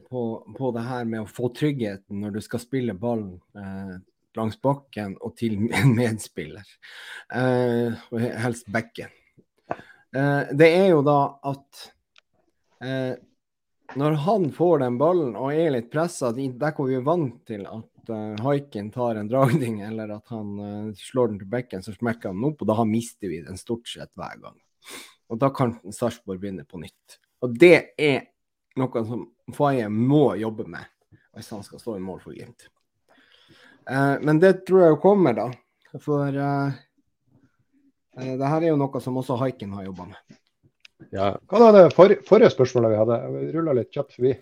på 0.08 0.24
på, 0.56 0.72
det 0.76 0.86
her 0.88 1.04
med 1.04 1.24
å 1.24 1.30
få 1.30 1.50
tryggheten 1.54 2.22
når 2.24 2.38
du 2.38 2.40
skal 2.44 2.62
spille 2.62 2.96
ballen 2.96 3.36
eh, 3.58 3.94
langs 4.34 4.56
bakken 4.62 5.14
og 5.22 5.36
til 5.38 5.58
en 5.70 5.92
medspiller. 5.94 6.66
Eh, 7.34 7.94
helst 8.44 8.66
bekken. 8.72 9.12
Eh, 10.14 10.50
det 10.54 10.70
er 10.70 10.88
jo 10.92 11.04
da 11.06 11.18
at 11.50 11.84
eh, 12.82 13.14
når 13.94 14.18
han 14.26 14.48
får 14.54 14.82
den 14.82 14.98
ballen 14.98 15.34
og 15.38 15.54
er 15.54 15.76
litt 15.76 15.90
pressa, 15.92 16.32
der 16.34 16.74
hvor 16.74 16.90
vi 16.90 16.98
er 16.98 17.06
vant 17.06 17.42
til 17.46 17.66
at 17.70 17.93
uh, 18.10 18.34
haiken 18.44 18.90
tar 18.94 19.18
en 19.20 19.28
dragning, 19.30 19.80
eller 19.86 20.16
at 20.16 20.32
han 20.32 20.52
uh, 20.60 20.92
slår 20.98 21.32
den 21.32 21.40
til 21.42 21.50
bekken, 21.52 21.84
så 21.84 21.94
smekker 21.94 22.30
han 22.30 22.40
den 22.40 22.50
opp, 22.50 22.62
og 22.62 22.70
da 22.70 22.86
mister 22.88 23.30
vi 23.30 23.42
den 23.44 23.60
stort 23.60 23.88
sett 23.90 24.12
hver 24.18 24.38
gang. 24.42 24.56
Og 25.32 25.40
da 25.40 25.50
kan 25.54 25.76
Sarpsborg 25.92 26.42
begynne 26.42 26.66
på 26.68 26.80
nytt. 26.82 27.18
Og 27.44 27.56
det 27.60 27.94
er 28.00 28.26
noe 28.80 29.04
som 29.06 29.26
Faye 29.54 29.88
må 29.92 30.34
jobbe 30.40 30.66
med 30.70 30.90
hvis 31.34 31.50
han 31.50 31.64
skal 31.66 31.80
stå 31.82 31.96
i 31.98 32.02
mål 32.02 32.20
for 32.22 32.36
Glimt. 32.36 32.68
Uh, 33.90 34.16
men 34.22 34.38
det 34.40 34.64
tror 34.68 34.86
jeg 34.86 35.00
kommer, 35.02 35.34
da. 35.36 35.48
For 36.00 36.30
uh, 36.30 36.70
uh, 38.20 38.34
det 38.38 38.50
her 38.52 38.62
er 38.62 38.70
jo 38.70 38.80
noe 38.80 39.02
som 39.02 39.18
også 39.20 39.36
haiken 39.42 39.74
har 39.76 39.88
jobba 39.88 40.08
med. 40.12 40.38
Ja. 41.10 41.32
Hva 41.50 41.60
var 41.66 41.74
det 41.76 41.88
for, 41.94 42.14
forrige 42.26 42.52
spørsmålet 42.54 42.94
vi 42.94 43.00
hadde? 43.02 43.18
Vi 43.34 43.52
rulla 43.56 43.74
litt 43.76 43.90
kjapt 43.92 44.16
forbi. 44.16 44.34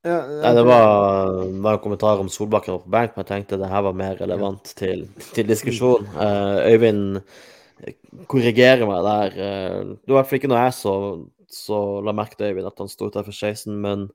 Ja, 0.00 0.20
Nei, 0.24 0.52
det 0.56 0.62
var, 0.64 1.42
var, 1.60 1.74
en 1.74 1.82
kommentar 1.84 2.20
om 2.22 2.28
Solbakken 2.32 2.72
var 2.72 2.84
på 2.86 2.92
benk, 2.94 3.10
men 3.12 3.24
jeg 3.26 3.28
tenkte 3.28 3.58
det 3.60 3.68
her 3.68 3.82
var 3.84 3.96
mer 3.98 4.14
relevant 4.16 4.70
til, 4.78 5.02
til 5.36 5.48
diskusjon. 5.48 6.06
Uh, 6.14 6.56
Øyvind 6.72 7.18
korrigerer 8.30 8.86
meg 8.88 9.04
der. 9.04 9.36
Uh, 9.36 9.92
det 10.00 10.08
var 10.08 10.14
i 10.14 10.16
hvert 10.16 10.30
fall 10.30 10.40
ikke 10.40 10.52
noe 10.54 10.62
jeg 10.64 10.76
så, 10.78 10.94
så 11.52 11.82
la 12.06 12.16
merke 12.16 12.38
til 12.38 12.48
Øyvind, 12.48 12.70
at 12.72 12.80
han 12.80 12.88
sto 12.88 13.10
utenfor 13.12 13.36
16, 13.36 13.76
men, 13.76 14.08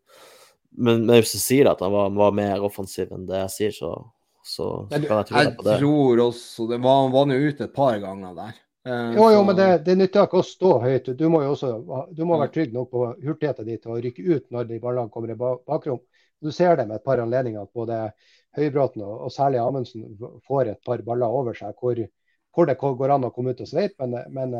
men, 0.74 1.06
men 1.06 1.19
hvis 1.19 1.38
du 1.38 1.43
sier 1.43 1.69
at 1.69 1.86
han 1.86 1.93
var, 1.93 2.10
var, 2.17 2.34
mer 2.34 2.65
offensiv 2.65 3.13
enn 3.13 3.30
det 3.30 3.43
jeg 3.43 3.56
sier, 3.60 3.78
så, 3.78 3.93
så, 4.41 4.74
kan 4.89 5.06
jeg 5.06 5.30
tro 5.30 5.48
på 5.60 5.67
det. 5.69 5.78
Jeg 5.78 5.86
tror 5.86 6.28
også 6.32 6.69
det 6.74 6.82
var, 6.82 7.04
han 7.06 7.13
var 7.13 7.38
jo 7.38 7.54
ute 7.54 7.69
et 7.69 7.78
par 7.78 8.02
ganger 8.02 8.34
der. 8.41 8.62
Eh, 8.86 9.13
jo, 9.15 9.32
jo, 9.32 9.43
men 9.43 9.56
det, 9.58 9.67
det 9.86 9.95
nytter 9.98 10.28
ikke 10.28 10.41
å 10.43 10.45
stå 10.45 10.71
høyt. 10.84 11.08
Du 11.17 11.26
må 11.34 11.41
jo 11.41 11.56
også 11.56 11.71
du 12.13 12.21
må 12.28 12.38
være 12.38 12.54
trygg 12.54 12.76
nok 12.76 12.91
på 12.91 13.06
hurtigheten 13.24 13.65
din 13.65 13.80
til 13.82 13.95
å 13.95 14.02
rykke 14.04 14.26
ut 14.28 14.52
når 14.54 14.67
de 14.69 14.82
ballene 14.84 15.10
kommer 15.13 15.34
i 15.34 15.38
bakrom. 15.39 16.04
Du 16.43 16.52
ser 16.54 16.78
det 16.78 16.86
med 16.86 17.00
et 17.00 17.06
par 17.06 17.21
anledninger 17.24 17.63
at 17.63 17.74
både 17.74 17.98
Høybråten 18.56 19.02
og, 19.04 19.15
og 19.26 19.34
særlig 19.34 19.60
Amundsen 19.60 20.13
får 20.45 20.69
et 20.76 20.82
par 20.86 21.02
baller 21.08 21.34
over 21.34 21.58
seg 21.58 21.74
hvor, 21.82 21.98
hvor 22.54 22.69
det 22.69 22.78
går 22.80 23.15
an 23.15 23.26
å 23.28 23.32
komme 23.34 23.56
ut 23.56 23.63
og 23.65 23.67
sveipe, 23.67 24.06
men, 24.08 24.30
men 24.32 24.54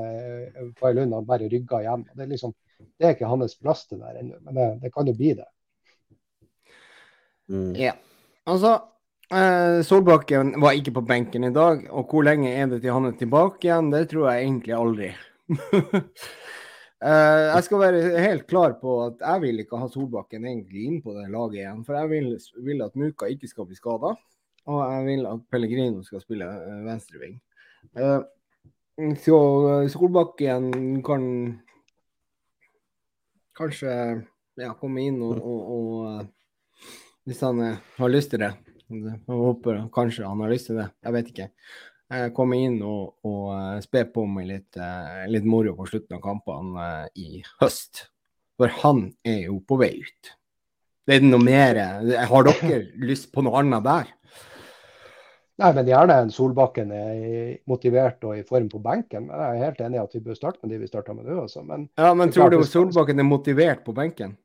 Faye 0.80 0.98
Lund 0.98 1.16
bare 1.30 1.48
rygger 1.52 1.86
hjem. 1.86 2.08
Det 2.16 2.26
er, 2.26 2.32
liksom, 2.34 2.56
det 2.98 3.08
er 3.08 3.16
ikke 3.16 3.30
hans 3.30 3.56
plass 3.62 3.86
til 3.86 4.02
der 4.02 4.18
ennå, 4.24 4.42
men 4.42 4.58
det, 4.58 4.68
det, 4.82 4.92
kan 4.96 5.08
jo 5.08 5.16
bli 5.16 5.36
det. 5.38 5.48
Mm. 7.54 7.72
Ja, 7.78 7.94
altså 8.50 8.74
eh, 9.32 9.82
Solbakken 9.86 10.54
var 10.62 10.76
ikke 10.78 10.94
på 10.96 11.04
benken 11.08 11.48
i 11.48 11.54
dag, 11.54 11.86
og 11.90 12.12
hvor 12.12 12.26
lenge 12.28 12.52
er 12.52 12.68
det 12.72 12.82
til 12.84 12.94
han 12.96 13.10
er 13.10 13.16
tilbake 13.20 13.68
igjen? 13.68 13.92
Det 13.94 14.06
tror 14.12 14.30
jeg 14.30 14.46
egentlig 14.46 14.76
aldri. 14.78 15.10
Uh, 17.06 17.42
jeg 17.56 17.64
skal 17.68 17.82
være 17.82 18.24
helt 18.24 18.46
klar 18.50 18.78
på 18.82 18.98
at 19.06 19.22
jeg 19.22 19.44
vil 19.44 19.64
ikke 19.64 19.80
ha 19.82 19.90
Solbakken 19.92 20.48
egentlig 20.50 20.86
inn 20.90 21.02
på 21.06 21.16
det 21.18 21.28
laget 21.34 21.62
igjen. 21.62 21.84
For 21.88 21.98
jeg 22.00 22.12
vil, 22.14 22.30
vil 22.70 22.86
at 22.86 22.96
Muka 23.00 23.30
ikke 23.32 23.50
skal 23.52 23.70
bli 23.70 23.78
skada, 23.80 24.16
og 24.66 24.80
jeg 24.84 25.06
vil 25.10 25.28
at 25.30 25.44
Pellegrino 25.52 26.06
skal 26.06 26.24
spille 26.24 26.48
uh, 26.50 26.80
venstreving. 26.88 27.38
Så 29.20 29.38
Solbakken 29.92 30.72
kan 31.04 31.26
kanskje 33.56 33.92
ja, 34.60 34.72
komme 34.80 35.04
inn 35.04 35.20
og, 35.24 35.36
og, 35.36 35.60
og 35.76 37.28
hvis 37.28 37.42
han 37.44 37.62
har 37.98 38.12
lyst 38.12 38.32
til 38.32 38.44
det. 38.46 38.54
Jeg 38.94 39.20
håper 39.28 39.86
kanskje 39.94 40.28
han 40.28 40.42
har 40.44 40.52
lyst 40.52 40.70
til 40.70 40.78
det, 40.80 40.90
jeg 41.04 41.16
vet 41.16 41.30
ikke 41.34 41.52
komme 42.36 42.60
inn 42.62 42.80
og, 42.86 43.16
og 43.26 43.46
eh, 43.56 43.78
spe 43.84 44.06
på 44.14 44.26
med 44.30 44.50
litt, 44.50 44.78
eh, 44.78 45.26
litt, 45.32 45.46
moro 45.46 45.74
på 45.78 45.88
slutten 45.90 46.18
av 46.18 46.24
kampene 46.24 46.90
eh, 46.90 47.08
i 47.22 47.44
høst. 47.62 48.08
For 48.60 48.72
han 48.84 49.10
er 49.26 49.48
jo 49.50 49.60
på 49.68 49.80
vei 49.82 49.96
ut. 50.00 50.36
Det 51.06 51.18
er 51.18 51.26
noe 51.26 51.42
mer 51.44 51.78
Har 52.30 52.46
dere 52.48 52.78
lyst 53.10 53.32
på 53.34 53.44
noe 53.46 53.60
annet 53.62 53.84
der? 53.86 54.14
Nei, 55.56 55.70
men 55.72 55.88
gjerne 55.88 56.16
en 56.20 56.32
Solbakken 56.36 56.90
er 56.92 57.20
motivert 57.72 58.24
og 58.28 58.36
i 58.36 58.46
form 58.48 58.68
på 58.72 58.82
benken. 58.84 59.30
Men 59.30 59.40
jeg 59.40 59.60
er 59.60 59.70
helt 59.70 59.84
enig 59.86 60.00
i 60.00 60.04
at 60.04 60.16
vi 60.18 60.24
bør 60.24 60.40
starte 60.40 60.60
med 60.64 60.74
de 60.74 60.82
vi 60.82 60.90
starta 60.90 61.16
med 61.16 61.28
nå. 61.30 61.38
Altså. 61.46 61.64
Men, 61.64 61.88
ja, 61.96 62.10
men 62.18 62.34
tror 62.36 62.52
du 62.52 62.60
Solbakken 62.68 63.24
er 63.24 63.28
motivert 63.28 63.86
på 63.86 63.96
benken? 63.96 64.36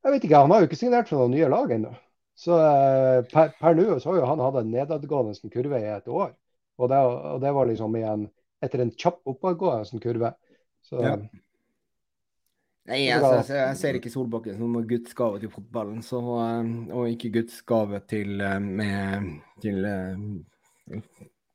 Jeg 0.00 0.14
vet 0.14 0.24
ikke, 0.24 0.38
han 0.40 0.52
har 0.54 0.62
jo 0.62 0.70
ikke 0.70 0.80
signert 0.80 1.10
for 1.10 1.20
noen 1.20 1.36
nye 1.36 1.50
lag 1.52 1.74
ennå. 1.76 1.92
Så 2.40 2.56
eh, 2.56 3.18
per, 3.28 3.52
per 3.60 3.76
nå 3.76 3.98
så 4.00 4.12
har 4.12 4.22
jo 4.22 4.28
han 4.30 4.40
hatt 4.40 4.62
en 4.62 4.72
nedadgående 4.72 5.50
kurve 5.52 5.80
i 5.82 5.90
et 5.92 6.08
år. 6.08 6.32
Og 6.80 6.88
det, 6.88 7.00
og 7.04 7.42
det 7.42 7.52
var 7.52 7.68
liksom 7.68 7.96
igjen 7.98 8.24
etter 8.64 8.84
en 8.84 8.92
kjapp 8.96 9.20
oppadgående 9.28 10.00
kurve. 10.00 10.32
Så, 10.84 11.02
ja. 11.04 11.18
Nei, 12.88 13.02
jeg, 13.04 13.20
jeg, 13.20 13.44
jeg, 13.52 13.76
ser 13.76 13.98
ikke 13.98 14.12
Solbakken 14.12 14.56
som 14.56 14.72
noen 14.72 14.88
Guds 14.88 15.12
gave 15.16 15.42
til 15.42 15.52
fotballen. 15.52 16.00
Så, 16.06 16.22
eh, 16.46 16.72
og 16.96 17.12
ikke 17.12 17.34
Guds 17.36 17.60
gave 17.68 18.00
til, 18.08 18.40
eh, 18.40 18.56
med, 18.64 19.28
til 19.60 19.84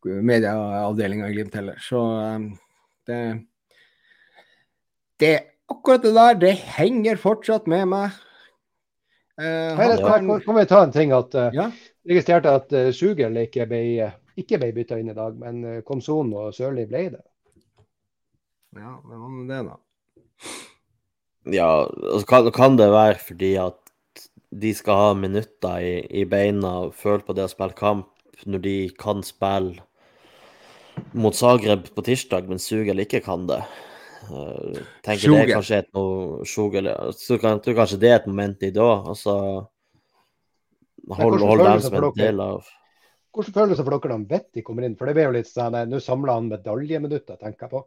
medieavdelinga 0.06 1.32
i 1.32 1.34
Glimt 1.39 1.58
heller. 1.58 1.82
Så 1.82 2.06
det, 3.10 3.19
det 5.21 5.36
Akkurat 5.65 6.04
det 6.04 6.12
der, 6.13 6.36
det 6.38 6.52
henger 6.78 7.17
fortsatt 7.17 7.65
med 7.65 7.88
meg. 7.89 8.17
Uh, 9.36 9.76
han, 9.76 9.98
kan, 10.00 10.30
kan, 10.41 10.56
vi 10.56 10.65
ta 10.65 10.84
en 10.84 10.93
ting 10.95 11.12
at 11.12 11.36
uh, 11.36 11.50
ja? 11.52 11.67
registrerte 12.08 12.54
at 12.56 12.71
uh, 12.71 12.91
Sugel 12.95 13.36
ikke 13.41 13.65
ble, 13.67 13.82
ikke 14.39 14.60
ble 14.62 14.69
bytta 14.78 15.00
inn 15.02 15.12
i 15.12 15.15
dag, 15.17 15.36
men 15.41 15.58
uh, 15.65 15.80
Komson 15.88 16.32
og 16.32 16.54
Sørli 16.56 16.86
ble 16.88 17.10
det. 17.17 17.24
Ja, 18.76 18.93
men 19.04 19.19
hva 19.19 19.32
med 19.32 19.52
det, 19.52 19.60
da? 19.67 19.76
Ja, 21.52 21.67
altså, 21.84 22.26
kan, 22.30 22.48
kan, 22.56 22.78
det 22.80 22.88
være 22.93 23.19
fordi 23.28 23.52
at 23.60 23.82
de 24.56 24.71
skal 24.76 25.02
ha 25.02 25.10
minutter 25.19 25.84
i, 25.84 25.98
i 26.21 26.24
beina 26.28 26.71
og 26.86 26.95
føle 26.95 27.24
på 27.28 27.36
det 27.36 27.45
å 27.45 27.52
spille 27.52 27.76
kamp 27.76 28.12
når 28.48 28.63
de 28.63 28.78
kan 29.00 29.24
spille 29.24 29.84
mot 31.15 31.36
Zagreb 31.36 31.89
på 31.95 32.04
tirsdag, 32.08 32.48
men 32.48 32.60
Sugel 32.60 33.04
ikke 33.04 33.24
kan 33.26 33.48
det? 33.50 33.62
Uh, 34.26 34.80
tenker 35.06 35.28
Sjuge. 35.28 35.42
det 35.44 35.54
kanskje 35.54 35.78
er 35.82 35.88
noe 35.94 36.46
Sjogel 36.50 36.88
Så 37.14 37.38
kan, 37.42 37.60
tror 37.62 37.76
kanskje 37.78 38.00
det 38.02 38.10
er 38.10 38.16
et 38.20 38.30
moment 38.30 38.64
i 38.66 38.72
da. 38.74 38.88
Altså 39.12 39.36
Hold, 41.06 41.38
hold 41.44 41.62
dem 41.62 41.84
som 41.86 41.98
en 42.00 42.08
del 42.18 42.42
av 42.42 42.72
Hvordan 43.36 43.54
føles 43.58 43.78
det 43.78 43.86
for 43.86 43.94
dere 43.94 44.16
når 44.16 44.30
Vetti 44.32 44.64
kommer 44.66 44.88
inn? 44.88 44.96
For 44.98 45.10
det 45.10 45.18
blir 45.18 45.28
jo 45.28 45.36
litt 45.36 45.52
sånn 45.52 45.78
Nå 45.92 46.00
samler 46.02 46.38
han 46.38 46.50
medaljeminutter, 46.50 47.38
tenker 47.38 47.68
jeg 47.68 47.74
på. 47.76 47.84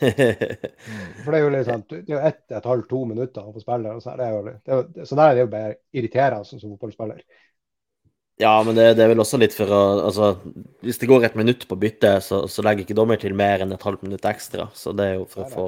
for 0.00 1.30
det 1.30 1.38
er 1.38 1.44
jo 1.44 1.50
litt 1.54 1.68
sånn 1.68 1.84
Det 1.90 2.00
er 2.00 2.16
jo 2.16 2.22
ett, 2.30 2.44
et 2.50 2.68
halvt, 2.72 2.88
to 2.90 3.02
minutter 3.10 3.44
å 3.44 3.54
få 3.54 3.62
spille. 3.62 3.94
Så, 4.02 4.14
det 4.18 4.26
er 4.26 4.34
jo, 4.34 4.44
det 4.48 4.78
er, 4.78 5.06
så 5.06 5.18
der 5.20 5.26
er 5.28 5.36
det 5.36 5.44
jo 5.44 5.52
bare 5.52 5.76
irriterende 5.94 6.48
som 6.48 6.64
fotballspiller. 6.64 7.20
Ja, 8.36 8.62
men 8.66 8.74
det, 8.74 8.94
det, 8.98 9.04
er 9.04 9.12
vel 9.12 9.22
også 9.22 9.38
litt 9.38 9.54
for 9.54 9.70
å 9.70 9.82
Altså, 10.08 10.32
hvis 10.82 10.98
det 10.98 11.08
går 11.10 11.28
et 11.28 11.36
minutt 11.38 11.68
på 11.70 11.78
bytte, 11.78 12.16
så, 12.24 12.44
så 12.50 12.64
legger 12.66 12.82
ikke 12.82 12.96
dommer 12.98 13.20
til 13.20 13.36
mer 13.38 13.62
enn 13.62 13.74
et 13.74 13.86
halvt 13.86 14.02
minutt 14.06 14.26
ekstra. 14.26 14.68
Så 14.74 14.94
det 14.96 15.06
er 15.06 15.20
jo 15.20 15.28
for 15.30 15.44
å 15.44 15.50
få, 15.52 15.66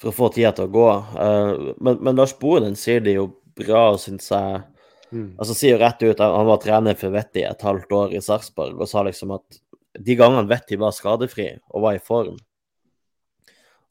for 0.00 0.10
å 0.10 0.14
få 0.16 0.30
tida 0.32 0.54
til 0.56 0.68
å 0.70 0.74
gå. 0.74 0.86
Uh, 1.18 1.74
men, 1.76 1.98
men, 2.00 2.16
Lars 2.16 2.32
Bohinen 2.40 2.78
sier 2.80 3.04
det 3.04 3.18
jo 3.18 3.28
bra, 3.58 3.90
syns 4.00 4.30
jeg. 4.32 4.62
Mm. 5.10 5.28
Altså 5.36 5.58
sier 5.58 5.76
jo 5.76 5.82
rett 5.82 6.00
ut 6.02 6.16
at 6.16 6.24
han 6.24 6.48
var 6.48 6.62
trener 6.62 6.96
for 6.98 7.14
Vetti 7.14 7.44
et 7.46 7.68
halvt 7.68 7.92
år 7.94 8.16
i 8.16 8.24
Sarpsborg 8.24 8.80
og 8.80 8.90
sa 8.90 9.04
liksom 9.06 9.36
at 9.36 9.60
de 9.94 10.16
gangene 10.18 10.50
Vetti 10.50 10.78
var 10.80 10.94
skadefri 10.96 11.52
og 11.70 11.84
var 11.84 11.98
i 11.98 12.02
form, 12.02 12.38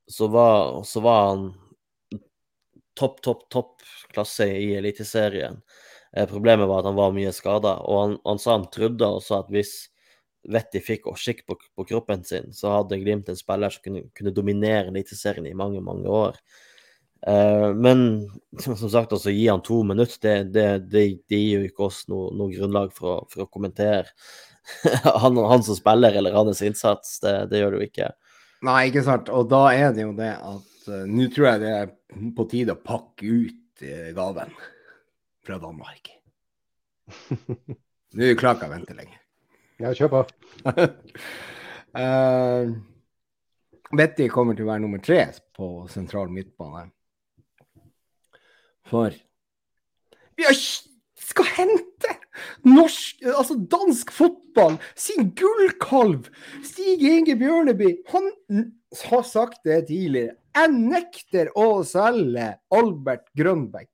så 0.10 0.28
var, 0.28 0.82
så 0.84 1.00
var 1.00 1.22
han 1.30 1.46
topp, 3.00 3.22
topp, 3.24 3.48
topp 3.54 3.86
klasse 4.12 4.50
i 4.52 4.74
Eliteserien. 4.76 5.62
Eh, 6.18 6.28
problemet 6.30 6.68
var 6.70 6.84
at 6.84 6.92
han 6.92 7.00
var 7.00 7.16
mye 7.16 7.34
skada, 7.34 7.78
og 7.82 8.02
han, 8.02 8.16
han, 8.26 8.40
sa 8.42 8.58
han 8.58 8.70
trodde 8.74 9.10
også 9.10 9.42
at 9.42 9.52
hvis 9.54 9.74
Vetti 10.44 10.82
fikk 10.84 11.06
skikk 11.16 11.46
på, 11.48 11.56
på, 11.56 11.86
kroppen 11.88 12.26
sin, 12.28 12.50
så 12.52 12.74
hadde 12.74 12.98
Glimt 13.00 13.30
en 13.32 13.38
spiller 13.40 13.72
som 13.72 13.84
kunne, 13.86 14.02
kunne 14.12 14.34
dominere 14.36 14.90
Eliteserien 14.92 15.48
i 15.48 15.56
mange, 15.56 15.80
mange 15.82 16.12
år. 16.12 16.36
Eh, 17.28 17.70
men 17.80 18.04
som 18.60 18.76
sagt, 18.76 19.16
altså 19.16 19.32
gi 19.32 19.48
han 19.48 19.64
to 19.64 19.80
minutter, 19.88 20.44
det, 20.44 20.52
det, 20.52 20.68
det, 20.92 21.06
det 21.32 21.40
gir 21.40 21.64
jo 21.64 21.70
ikke 21.70 21.88
oss 21.88 22.02
noe, 22.12 22.28
noe 22.36 22.52
grunnlag 22.52 22.92
for 22.92 23.14
å, 23.14 23.16
for 23.32 23.46
å 23.46 23.48
kommentere 23.48 24.12
han, 25.24 25.40
han, 25.40 25.64
som 25.64 25.80
spiller 25.80 26.20
eller 26.20 26.36
hans 26.36 26.62
innsats. 26.62 27.22
Det, 27.24 27.64
gjør 27.64 27.78
det 27.78 27.80
jo 27.80 27.88
ikke. 27.88 28.12
Nei, 28.68 28.78
ikke 28.92 29.08
sant. 29.08 29.32
Og 29.32 29.48
da 29.52 29.64
er 29.72 29.96
det 29.96 30.06
jo 30.06 30.14
det 30.20 30.34
at 30.36 30.92
uh, 30.92 31.02
nå 31.08 31.32
tror 31.32 31.50
jeg 31.54 31.64
det 31.64 31.74
er 31.80 31.98
på 32.36 32.48
tide 32.52 32.76
å 32.76 32.84
pakke 32.84 33.32
ut 33.48 33.84
uh, 33.88 34.12
gaven 34.16 34.52
fra 35.46 35.60
Danmark. 35.62 36.10
Nå 38.18 38.34
klarer 38.40 38.58
ikke 38.60 38.70
å 38.70 38.74
vente 38.74 38.98
lenger. 38.98 39.20
Ja, 39.82 39.92
kjør 39.98 40.12
på. 40.14 40.24
uh, 41.98 42.74
Betty 43.98 44.28
kommer 44.32 44.58
til 44.58 44.66
å 44.66 44.72
være 44.72 44.84
nummer 44.86 45.02
tre 45.04 45.26
på 45.54 45.70
sentral 45.92 46.32
midtbane. 46.34 46.88
For 48.90 49.14
vi 50.38 50.50
skal 50.54 51.50
hente 51.56 52.16
norsk, 52.66 53.22
altså 53.30 53.58
dansk 53.70 54.12
fotball, 54.14 54.80
sin 54.98 55.30
gullkalv, 55.38 56.30
Stig 56.66 57.04
Inge 57.06 57.38
Bjørneby. 57.40 57.92
Han 58.14 58.32
har 59.06 59.28
sagt 59.28 59.62
det 59.68 59.86
tidligere. 59.92 60.38
Jeg 60.54 60.74
nekter 60.74 61.50
å 61.58 61.82
selge 61.88 62.52
Albert 62.74 63.30
Grønbæk 63.38 63.90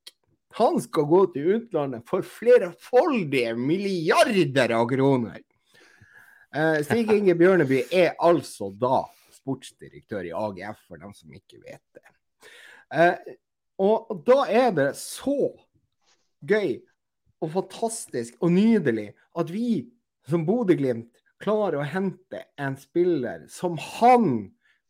han 0.58 0.80
skal 0.82 1.06
gå 1.10 1.22
til 1.34 1.54
utlandet 1.58 2.06
for 2.10 2.26
flerfoldige 2.26 3.54
milliarder 3.58 4.74
av 4.80 4.88
kroner. 4.90 5.42
Eh, 6.56 6.82
Stig 6.86 7.12
Inge 7.18 7.36
Bjørneby 7.38 7.84
er 7.94 8.16
altså 8.18 8.72
da 8.74 9.04
sportsdirektør 9.38 10.26
i 10.28 10.34
AGF, 10.36 10.82
for 10.88 11.02
dem 11.02 11.14
som 11.16 11.34
ikke 11.34 11.62
vet 11.62 11.84
det. 11.96 12.06
Eh, 12.94 13.36
og 13.80 14.24
da 14.28 14.44
er 14.50 14.72
det 14.76 14.90
så 15.00 15.54
gøy 16.42 16.80
og 17.40 17.52
fantastisk 17.54 18.42
og 18.44 18.52
nydelig 18.52 19.14
at 19.40 19.52
vi 19.54 19.88
som 20.28 20.44
Bodø-Glimt 20.48 21.14
klarer 21.40 21.80
å 21.80 21.88
hente 21.88 22.44
en 22.60 22.76
spiller 22.80 23.46
som 23.52 23.78
han 24.00 24.50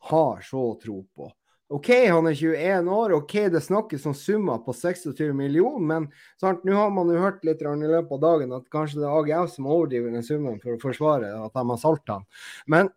har 0.09 0.41
så 0.45 0.63
tro 0.81 1.03
på. 1.13 1.29
OK, 1.69 1.89
han 2.09 2.25
er 2.25 2.33
21 2.33 2.87
år, 2.89 3.11
OK, 3.13 3.33
det 3.53 3.59
snakkes 3.61 4.05
om 4.09 4.13
summer 4.17 4.57
på 4.65 4.73
26 4.73 5.35
millioner, 5.37 5.83
men 5.85 6.07
sant, 6.41 6.63
nå 6.65 6.73
har 6.73 6.89
man 6.89 7.11
jo 7.13 7.19
hørt 7.21 7.43
litt 7.45 7.59
i 7.61 7.73
løpet 7.91 8.15
av 8.15 8.23
dagen 8.23 8.55
at 8.57 8.71
kanskje 8.73 9.03
det 9.03 9.05
er 9.05 9.17
AGF 9.19 9.51
som 9.53 9.67
overdriver 9.69 10.15
den 10.15 10.25
summen 10.25 10.57
for 10.63 10.73
å 10.73 10.81
forsvare 10.81 11.29
at 11.37 11.53
de 11.53 11.63
har 11.69 11.77
solgt 11.77 12.09
han. 12.09 12.25
Men 12.65 12.89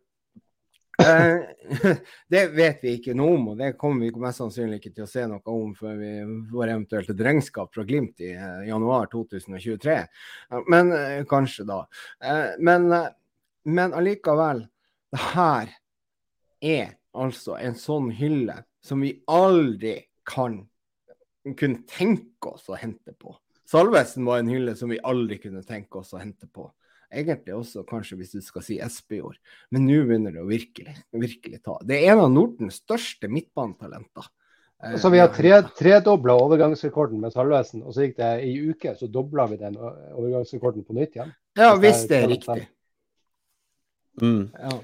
eh, 1.04 1.52
det 2.32 2.46
vet 2.56 2.80
vi 2.86 2.94
ikke 2.96 3.16
noe 3.18 3.34
om, 3.36 3.50
og 3.52 3.60
det 3.60 3.74
kommer 3.76 4.08
vi 4.08 4.24
mest 4.24 4.40
sannsynlig 4.40 4.80
ikke 4.80 4.94
til 4.96 5.04
å 5.04 5.10
se 5.10 5.26
noe 5.28 5.58
om 5.58 5.76
før 5.76 6.00
vi 6.00 6.14
får 6.54 6.72
eventuelt 6.78 7.12
et 7.12 7.22
regnskap 7.28 7.76
fra 7.76 7.84
Glimt 7.84 8.24
i 8.24 8.32
eh, 8.32 8.64
januar 8.70 9.12
2023. 9.12 9.98
Men 10.72 10.96
eh, 10.96 11.20
kanskje 11.28 11.68
da. 11.68 11.82
Eh, 12.24 12.56
men, 12.56 12.88
eh, 12.88 13.12
men 13.68 14.00
allikevel, 14.00 14.64
det 15.12 15.24
her 15.36 15.76
er 16.72 16.98
altså 17.12 17.56
en 17.60 17.76
sånn 17.78 18.10
hylle 18.16 18.62
som 18.84 19.02
vi 19.04 19.14
aldri 19.30 19.98
kan 20.28 20.62
kunne 21.58 21.82
tenke 21.90 22.52
oss 22.54 22.68
å 22.70 22.78
hente 22.78 23.14
på. 23.18 23.34
Salvesen 23.68 24.26
var 24.28 24.42
en 24.42 24.50
hylle 24.52 24.74
som 24.78 24.92
vi 24.92 25.00
aldri 25.02 25.38
kunne 25.42 25.62
tenke 25.66 26.02
oss 26.02 26.12
å 26.14 26.20
hente 26.20 26.48
på. 26.50 26.68
Egentlig 27.12 27.54
også 27.54 27.84
kanskje 27.88 28.16
hvis 28.20 28.34
du 28.36 28.44
skal 28.44 28.64
si 28.64 28.78
Espejord. 28.80 29.36
Men 29.72 29.84
nå 29.88 29.98
begynner 30.06 30.34
det 30.34 30.42
å 30.42 30.48
virkelig, 30.48 30.94
virkelig 31.12 31.60
ta. 31.64 31.76
Det 31.84 31.98
er 31.98 32.14
en 32.14 32.24
av 32.24 32.30
Nordens 32.32 32.80
største 32.80 33.28
midtbanetalenter. 33.32 34.28
Eh, 34.82 34.96
så 35.00 35.10
vi 35.12 35.20
har 35.20 35.32
tre, 35.34 35.54
tredobla 35.78 36.36
overgangsrekorden 36.40 37.20
med 37.22 37.34
Salvesen, 37.34 37.84
og 37.84 37.94
så 37.94 38.06
gikk 38.06 38.16
det 38.20 38.30
i 38.48 38.54
uke, 38.70 38.94
så 38.98 39.10
dobla 39.12 39.46
vi 39.50 39.60
den 39.60 39.76
overgangsrekorden 39.78 40.86
på 40.88 40.96
nytt 40.96 41.18
igjen. 41.18 41.34
Ja, 41.58 41.74
hvis 41.80 42.06
det 42.08 42.22
er 42.22 42.32
riktig. 42.32 42.64
Mm. 44.20 44.48
Ja. 44.56 44.78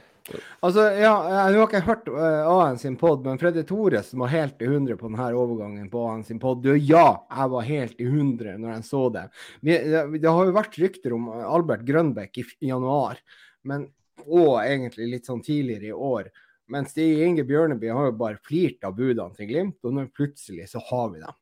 Altså, 0.61 0.85
ja, 0.99 1.13
jeg 1.33 1.57
har 1.57 1.65
ikke 1.65 1.83
hørt 1.87 2.09
uh, 2.13 2.49
AN 2.51 2.79
sin 2.81 2.97
pod, 3.01 3.23
men 3.27 3.39
Freddy 3.41 3.63
Tores 3.67 4.11
var 4.19 4.33
helt 4.33 4.63
i 4.63 4.69
100 4.69 4.99
på 5.01 5.09
denne 5.09 5.29
overgangen 5.39 5.89
på 5.93 6.03
AN 6.11 6.25
sin 6.27 6.41
pod. 6.43 6.67
Ja, 6.77 7.07
jeg 7.31 7.53
var 7.55 7.69
helt 7.69 8.03
i 8.03 8.09
100 8.09 8.59
når 8.61 8.75
jeg 8.75 8.89
så 8.89 9.05
det. 9.15 9.25
Det. 9.61 9.79
det. 10.19 10.27
har 10.27 10.51
jo 10.51 10.57
vært 10.57 10.79
rykter 10.83 11.17
om 11.17 11.31
Albert 11.39 11.87
Grønbæk 11.89 12.43
i, 12.43 12.47
i, 12.61 12.69
januar, 12.73 13.23
men, 13.69 13.89
og 14.27 14.59
egentlig 14.65 15.11
litt 15.15 15.31
sånn 15.31 15.45
tidligere 15.45 15.93
i 15.93 15.97
år. 16.13 16.31
Men 16.69 16.89
Stig 16.89 17.23
Inge 17.25 17.47
Bjørneby 17.49 17.89
har 17.95 18.11
jo 18.11 18.19
bare 18.21 18.43
flirt 18.45 18.85
av 18.85 18.97
budene 18.99 19.33
til 19.37 19.49
Glimt, 19.49 19.79
og 19.89 19.95
nå 19.97 20.09
plutselig 20.13 20.69
så 20.69 20.83
har 20.91 21.13
vi 21.15 21.25
dem. 21.25 21.39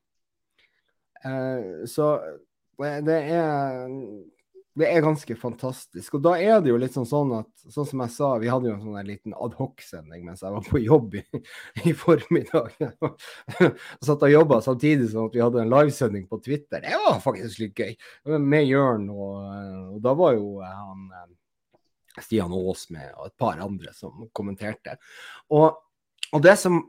Uh, 1.27 1.87
så 1.91 2.13
det 2.77 3.19
er 3.33 3.89
det 4.77 4.89
er 4.93 5.05
ganske 5.05 5.37
fantastisk. 5.41 6.19
Og 6.19 6.25
da 6.27 6.35
er 6.37 6.59
det 6.61 6.69
jo 6.69 6.77
litt 6.81 6.93
sånn, 6.93 7.09
sånn 7.09 7.31
at, 7.39 7.49
sånn 7.73 7.87
som 7.89 8.03
jeg 8.05 8.13
sa, 8.13 8.29
vi 8.43 8.51
hadde 8.53 8.69
jo 8.69 8.75
en 8.75 8.83
sånn 8.85 9.09
liten 9.09 9.33
adhoc-sending 9.33 10.27
mens 10.27 10.43
jeg 10.45 10.53
var 10.53 10.67
på 10.67 10.83
jobb 10.83 11.17
i, 11.17 11.23
i 11.89 11.95
formiddag. 11.97 12.75
Jeg 13.57 13.73
satt 14.05 14.25
og 14.27 14.31
jobba 14.31 14.59
samtidig 14.65 15.09
som 15.11 15.31
at 15.31 15.37
vi 15.37 15.41
hadde 15.41 15.63
en 15.63 15.73
livesending 15.73 16.27
på 16.29 16.39
Twitter. 16.45 16.83
Det 16.85 16.99
var 17.07 17.23
faktisk 17.25 17.63
litt 17.63 17.81
gøy. 17.81 17.95
Med 18.37 18.67
Jørn, 18.69 19.09
og, 19.13 19.49
og 19.97 19.99
da 20.05 20.13
var 20.19 20.37
jo 20.37 20.61
han 20.61 21.09
Stian 22.23 22.53
Aas 22.53 22.87
med, 22.93 23.09
og 23.17 23.31
et 23.31 23.37
par 23.41 23.61
andre 23.63 23.93
som 23.97 24.29
kommenterte. 24.37 24.97
Og, 25.57 25.73
og 26.33 26.45
det, 26.45 26.57
som, 26.61 26.83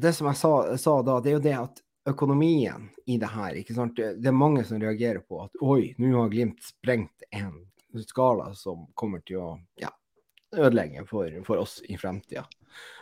det 0.00 0.12
som 0.16 0.28
jeg 0.30 0.40
sa, 0.40 0.52
sa 0.80 0.98
da, 1.06 1.18
det 1.24 1.32
er 1.32 1.38
jo 1.38 1.44
det 1.48 1.56
at 1.60 1.83
økonomien 2.08 2.88
i 3.06 3.18
det 3.18 3.30
her. 3.32 3.54
ikke 3.54 3.74
sant? 3.74 3.96
Det 3.96 4.28
er 4.28 4.36
mange 4.36 4.64
som 4.64 4.80
reagerer 4.80 5.22
på 5.24 5.44
at 5.46 5.62
oi, 5.62 5.94
nå 5.98 6.14
har 6.18 6.32
Glimt 6.32 6.62
sprengt 6.64 7.26
en 7.30 7.52
skala 8.04 8.50
som 8.58 8.86
kommer 8.98 9.22
til 9.26 9.40
å 9.40 9.50
ja, 9.80 9.90
ødelegge 10.56 11.04
for, 11.08 11.30
for 11.46 11.62
oss 11.62 11.80
i 11.88 11.96
fremtida. 11.96 12.44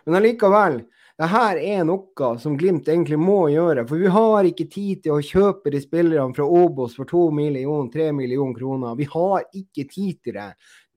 Men 0.04 0.18
allikevel, 0.18 0.82
det 1.18 1.28
her 1.32 1.58
er 1.60 1.84
noe 1.88 2.30
som 2.40 2.56
Glimt 2.60 2.88
egentlig 2.88 3.18
må 3.20 3.46
gjøre. 3.52 3.86
For 3.88 4.00
vi 4.00 4.12
har 4.12 4.48
ikke 4.48 4.68
tid 4.70 5.02
til 5.04 5.16
å 5.16 5.24
kjøpe 5.24 5.72
de 5.72 5.80
spillerne 5.82 6.36
fra 6.36 6.46
Obos 6.46 6.96
for 6.98 7.08
2 7.08 7.28
millioner, 7.36 7.90
3 7.92 8.10
millioner 8.16 8.58
kroner. 8.58 8.96
Vi 8.98 9.08
har 9.12 9.46
ikke 9.50 9.86
tid 9.90 10.22
til 10.24 10.38
det. 10.38 10.50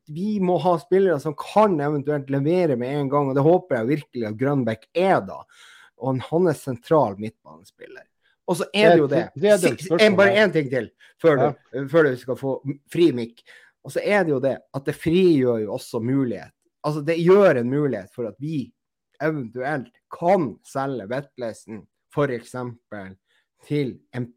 Vi 0.06 0.36
må 0.44 0.60
ha 0.62 0.76
spillere 0.78 1.18
som 1.22 1.34
kan 1.38 1.80
eventuelt 1.82 2.30
levere 2.30 2.76
med 2.78 3.00
en 3.00 3.08
gang, 3.10 3.30
og 3.30 3.38
det 3.38 3.46
håper 3.46 3.80
jeg 3.80 3.92
virkelig 3.96 4.28
at 4.30 4.38
Grønbekk 4.38 4.86
er 4.94 5.24
da 5.26 5.40
og 5.98 6.22
han 6.30 6.50
er 6.52 6.58
sentral 6.60 7.18
midtbanespiller. 7.22 8.06
Og 8.46 8.60
så 8.60 8.68
er 8.74 8.92
det 8.94 9.00
jo 9.00 9.08
det. 9.10 9.24
En, 10.00 10.18
bare 10.18 10.36
én 10.44 10.52
ting 10.54 10.68
til 10.70 10.92
før 11.22 11.40
du, 11.40 11.46
ja. 11.46 11.86
før 11.90 12.10
du 12.10 12.18
skal 12.22 12.38
få 12.38 12.58
fri 12.94 13.10
mikk. 13.16 13.42
Og 13.86 13.94
så 13.96 14.04
er 14.04 14.26
det 14.26 14.36
jo 14.36 14.42
det 14.44 14.56
at 14.76 14.86
det 14.86 14.98
frigjør 14.98 15.64
jo 15.64 15.74
også 15.78 16.02
mulighet. 16.04 16.54
Altså 16.86 17.02
det 17.06 17.18
gjør 17.22 17.62
en 17.62 17.70
mulighet 17.70 18.14
for 18.14 18.30
at 18.30 18.38
vi 18.42 18.68
eventuelt 19.24 19.94
kan 20.14 20.52
selge 20.68 21.08
Vetlesen 21.10 21.82
f.eks. 22.14 22.54
til 23.66 23.96
en 24.14 24.30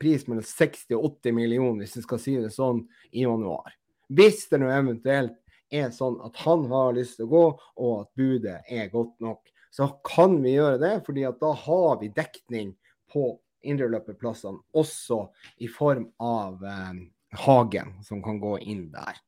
pris 0.00 0.26
mellom 0.28 0.44
60 0.44 0.90
og 0.96 1.06
80 1.22 1.36
millioner, 1.36 1.84
hvis 1.84 1.96
vi 1.96 2.04
skal 2.04 2.20
si 2.20 2.36
det 2.40 2.52
sånn, 2.52 2.82
i 3.16 3.24
januar. 3.24 3.72
Hvis 4.12 4.44
det 4.50 4.60
nå 4.60 4.68
eventuelt 4.70 5.38
er 5.72 5.88
sånn 5.94 6.18
at 6.24 6.36
han 6.44 6.66
har 6.70 6.92
lyst 6.98 7.16
til 7.18 7.26
å 7.26 7.32
gå, 7.32 7.44
og 7.82 7.94
at 8.02 8.10
budet 8.18 8.58
er 8.68 8.92
godt 8.92 9.16
nok 9.24 9.48
så 9.70 9.88
kan 10.06 10.38
vi 10.42 10.56
gjøre 10.56 10.80
det, 10.82 10.94
fordi 11.06 11.26
at 11.28 11.40
da 11.42 11.52
har 11.66 12.00
vi 12.00 12.12
dekning 12.14 12.74
på 13.12 13.34
indreløperplassene, 13.66 14.62
også 14.76 15.26
i 15.64 15.68
form 15.70 16.08
av 16.22 16.64
eh, 16.64 16.98
Hagen, 17.46 17.96
som 18.06 18.22
kan 18.24 18.40
gå 18.40 18.56
inn 18.62 18.88
der. 18.94 19.18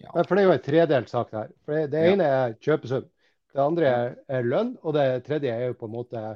Ja. 0.00 0.12
For 0.22 0.34
Det 0.34 0.42
er 0.42 0.48
jo 0.48 0.56
en 0.56 0.64
tredelt 0.64 1.10
sak 1.12 1.32
der. 1.34 1.54
For 1.66 1.86
Det, 1.90 2.04
ene 2.12 2.26
er 2.26 2.58
kjøpesum, 2.62 3.08
det 3.50 3.62
andre 3.62 3.88
er, 3.90 4.12
er, 4.30 4.46
lønn, 4.46 4.76
og 4.82 4.94
det 4.94 5.06
tredje 5.26 5.52
er 5.52 5.70
jo 5.70 5.78
på 5.80 5.88
en 5.88 5.96
måte 5.96 6.26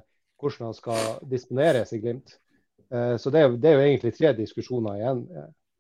hvordan 0.41 0.69
han 0.69 0.77
skal 0.77 1.21
disponeres 1.31 1.95
i 1.95 2.01
Glimt. 2.03 2.39
Eh, 2.91 3.15
så 3.21 3.31
det 3.33 3.45
er, 3.45 3.55
det 3.61 3.71
er, 3.71 3.79
jo 3.79 3.85
egentlig 3.87 4.17
tre 4.17 4.35
diskusjoner 4.37 4.99
igjen, 4.99 5.23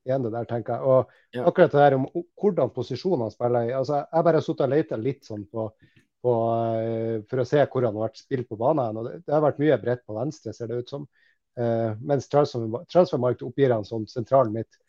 igjen 0.06 0.24
det 0.24 0.32
der, 0.36 0.46
tenker 0.48 0.76
jeg. 0.76 0.86
Og 0.86 1.34
ja. 1.36 1.44
akkurat 1.48 1.74
det 1.74 1.82
der 1.82 1.98
om 1.98 2.06
hvordan 2.40 2.72
posisjonene 2.72 3.34
spiller 3.34 3.68
i. 3.68 3.74
altså 3.76 4.04
Jeg 4.04 4.28
bare 4.28 4.40
har 4.40 4.46
sittet 4.46 4.66
og 4.68 4.72
leta 4.76 5.00
litt 5.00 5.26
sånn 5.26 5.44
på 5.50 5.68
på, 6.24 6.32
eh, 6.80 7.18
for 7.28 7.42
å 7.42 7.48
se 7.48 7.60
hvor 7.68 7.84
han 7.84 7.96
har 7.98 8.08
vært 8.08 8.22
spilt 8.22 8.48
på 8.48 8.58
banen. 8.60 8.96
og 8.96 9.08
det, 9.08 9.18
det, 9.26 9.34
har 9.34 9.44
vært 9.44 9.60
mye 9.60 9.80
bredt 9.82 10.04
på 10.08 10.16
venstre, 10.16 10.54
ser 10.56 10.70
det 10.70 10.80
ut 10.84 10.94
som. 10.94 11.06
Uh, 11.54 11.94
mens 12.02 12.26
Transfermarkt 12.26 13.44
oppgir 13.46 13.70
han 13.70 13.84
som 13.86 14.08
sentralen 14.10 14.54
midt. 14.56 14.80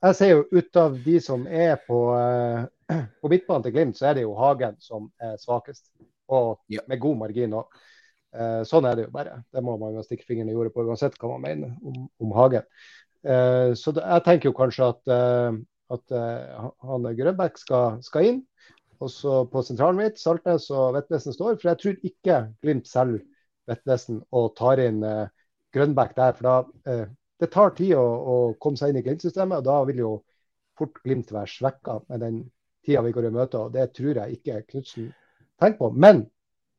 Jeg 0.00 0.16
ser 0.16 0.30
jo 0.30 0.46
ut 0.48 0.78
av 0.80 0.94
de 1.04 1.18
som 1.20 1.42
er 1.44 1.74
på, 1.84 1.98
uh, 2.16 2.64
på 3.20 3.32
midtbanen 3.32 3.66
til 3.66 3.74
Glimt, 3.74 3.98
så 3.98 4.08
er 4.08 4.16
det 4.16 4.24
jo 4.24 4.36
Hagen 4.38 4.78
som 4.80 5.10
er 5.20 5.36
svakest. 5.42 5.90
Og 6.30 6.60
ja. 6.70 6.84
med 6.86 7.02
god 7.02 7.18
margin 7.24 7.58
òg. 7.58 7.80
Uh, 8.30 8.62
sånn 8.64 8.86
er 8.86 8.96
det 8.96 9.08
jo 9.08 9.12
bare. 9.12 9.40
Det 9.50 9.64
må 9.66 9.74
man 9.76 9.98
jo 9.98 10.06
stikke 10.06 10.28
fingeren 10.28 10.52
i 10.52 10.54
jordet 10.54 10.72
på, 10.72 10.86
uansett 10.86 11.18
hva 11.18 11.34
man 11.34 11.44
mener 11.44 11.74
om, 11.82 12.06
om 12.22 12.38
Hagen. 12.38 12.64
så 13.20 13.92
det, 13.92 14.00
jeg 14.00 14.22
tenker 14.24 14.48
jo 14.48 14.54
kanskje 14.56 14.86
at, 14.94 15.10
at 15.92 16.12
han 16.80 17.08
Grønbæk 17.18 17.58
skal, 17.60 17.98
skal 18.00 18.28
inn. 18.30 18.38
Og 19.00 19.10
så 19.12 19.44
på 19.48 19.62
sentralen 19.64 20.00
mitt, 20.00 20.18
Saltnes 20.20 20.68
og 20.74 20.94
Vettnesen 20.96 21.34
står. 21.34 21.56
For 21.60 21.70
jeg 21.70 21.80
tror 21.80 22.08
ikke 22.10 22.40
Glimt 22.60 22.88
selger 22.90 23.22
Vettnesen 23.70 24.20
og 24.36 24.52
tar 24.58 24.82
inn 24.82 25.00
eh, 25.06 25.30
Grønbæk 25.74 26.16
der. 26.18 26.34
For 26.36 26.48
da 26.48 26.56
eh, 26.92 27.06
det 27.40 27.48
tar 27.54 27.72
tid 27.78 27.94
å, 27.96 28.04
å 28.04 28.36
komme 28.60 28.76
seg 28.76 28.92
inn 28.92 29.00
i 29.00 29.04
Glimt-systemet, 29.06 29.62
og 29.62 29.68
da 29.68 29.78
vil 29.88 30.02
jo 30.02 30.10
fort 30.78 31.00
Glimt 31.04 31.32
være 31.32 31.48
svekka 31.48 32.00
med 32.10 32.24
den 32.24 32.42
tida 32.84 33.04
vi 33.06 33.14
går 33.16 33.30
i 33.30 33.32
møte. 33.34 33.60
og 33.60 33.72
Det 33.72 33.88
tror 33.96 34.20
jeg 34.22 34.38
ikke 34.38 34.62
Knutsen 34.68 35.10
tenker 35.60 35.78
på. 35.80 35.90
Men 35.96 36.26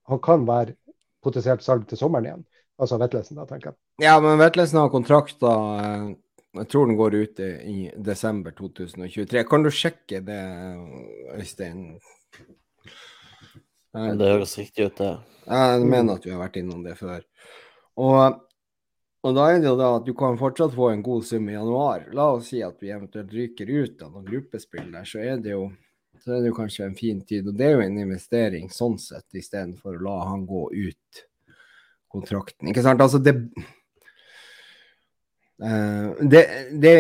han 0.10 0.22
kan 0.22 0.46
være 0.46 0.78
potensielt 1.26 1.66
salg 1.66 1.88
til 1.90 2.00
sommeren 2.00 2.30
igjen. 2.30 2.46
Altså 2.82 2.98
Vetlesen, 3.02 3.38
da, 3.38 3.46
tenker 3.50 3.72
jeg. 3.72 3.80
Ja, 4.02 4.16
men 4.22 4.40
Vetlesen 4.42 4.80
har 4.82 4.94
kontrakter 4.94 5.82
eh, 5.82 6.06
jeg 6.52 6.68
tror 6.68 6.88
den 6.88 6.98
går 7.00 7.16
ut 7.16 7.40
i 7.40 7.92
desember 7.96 8.52
2023. 8.58 9.44
Kan 9.48 9.64
du 9.64 9.72
sjekke 9.72 10.20
det, 10.26 10.42
Øystein? 11.38 11.86
Det 13.92 14.32
høres 14.34 14.58
riktig 14.60 14.90
ut, 14.90 14.98
det. 15.00 15.12
Jeg 15.48 15.86
mener 15.86 16.16
at 16.16 16.26
vi 16.26 16.34
har 16.34 16.42
vært 16.42 16.60
innom 16.60 16.84
det 16.84 16.98
før. 17.00 17.24
Og, 18.00 18.42
og, 19.24 19.32
da 19.36 19.48
er 19.48 19.62
det 19.64 19.70
jo 19.70 19.78
da 19.80 19.94
at 19.98 20.06
du 20.08 20.14
kan 20.18 20.40
fortsatt 20.40 20.76
få 20.76 20.92
en 20.92 21.04
god 21.06 21.26
sum 21.28 21.50
i 21.52 21.56
januar. 21.56 22.06
La 22.16 22.30
oss 22.36 22.52
si 22.52 22.62
at 22.64 22.84
vi 22.84 22.92
eventuelt 22.92 23.34
ryker 23.36 23.72
ut 23.72 24.04
av 24.04 24.14
noen 24.14 24.28
gruppespill 24.28 24.92
der, 24.92 25.08
så 25.08 25.24
er 25.24 25.42
det 25.44 25.56
jo 25.56 25.70
så 26.22 26.36
er 26.36 26.44
det 26.44 26.52
jo 26.52 26.56
kanskje 26.60 26.86
en 26.86 26.98
fin 26.98 27.22
tid. 27.26 27.48
Og 27.50 27.58
det 27.58 27.68
er 27.68 27.78
jo 27.78 27.84
en 27.88 28.00
investering 28.04 28.68
sånn 28.72 29.00
sett, 29.02 29.26
istedenfor 29.34 29.98
å 29.98 30.04
la 30.06 30.18
han 30.30 30.44
gå 30.46 30.68
ut 30.70 31.22
kontrakten. 32.12 32.70
Ikke 32.70 32.84
sant? 32.86 33.02
Altså 33.02 33.22
det 33.24 33.34
det, 35.62 36.42
det, 36.82 36.94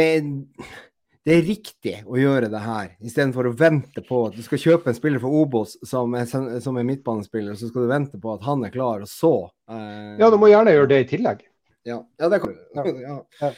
det, 1.25 1.33
er 1.33 1.45
riktig 1.47 1.95
å 2.05 2.19
gjøre 2.19 2.49
det 2.53 2.61
her, 2.61 2.91
istedenfor 3.01 3.49
å 3.49 3.53
vente 3.57 4.03
på 4.05 4.19
at 4.27 4.37
du 4.37 4.43
skal 4.45 4.61
kjøpe 4.61 4.91
en 4.91 4.97
spiller 4.97 5.23
for 5.23 5.33
Obos 5.41 5.77
som 5.87 6.13
er, 6.17 6.27
som 6.29 6.77
er 6.77 6.85
midtbanespiller, 6.85 7.57
så 7.57 7.71
skal 7.71 7.87
du 7.87 7.93
vente 7.93 8.21
på 8.21 8.35
at 8.35 8.45
han 8.45 8.67
er 8.67 8.73
klar, 8.73 9.01
og 9.01 9.09
så 9.09 9.33
uh, 9.49 10.13
Ja, 10.21 10.29
du 10.29 10.37
må 10.41 10.51
gjerne 10.51 10.75
gjøre 10.75 10.91
det 10.93 11.01
i 11.05 11.09
tillegg. 11.15 11.41
Ja, 11.89 12.03
ja 12.21 12.29
det 12.29 12.41
kan 12.43 12.53
du. 12.53 12.61
Ja. 13.01 13.17
Ja. 13.41 13.53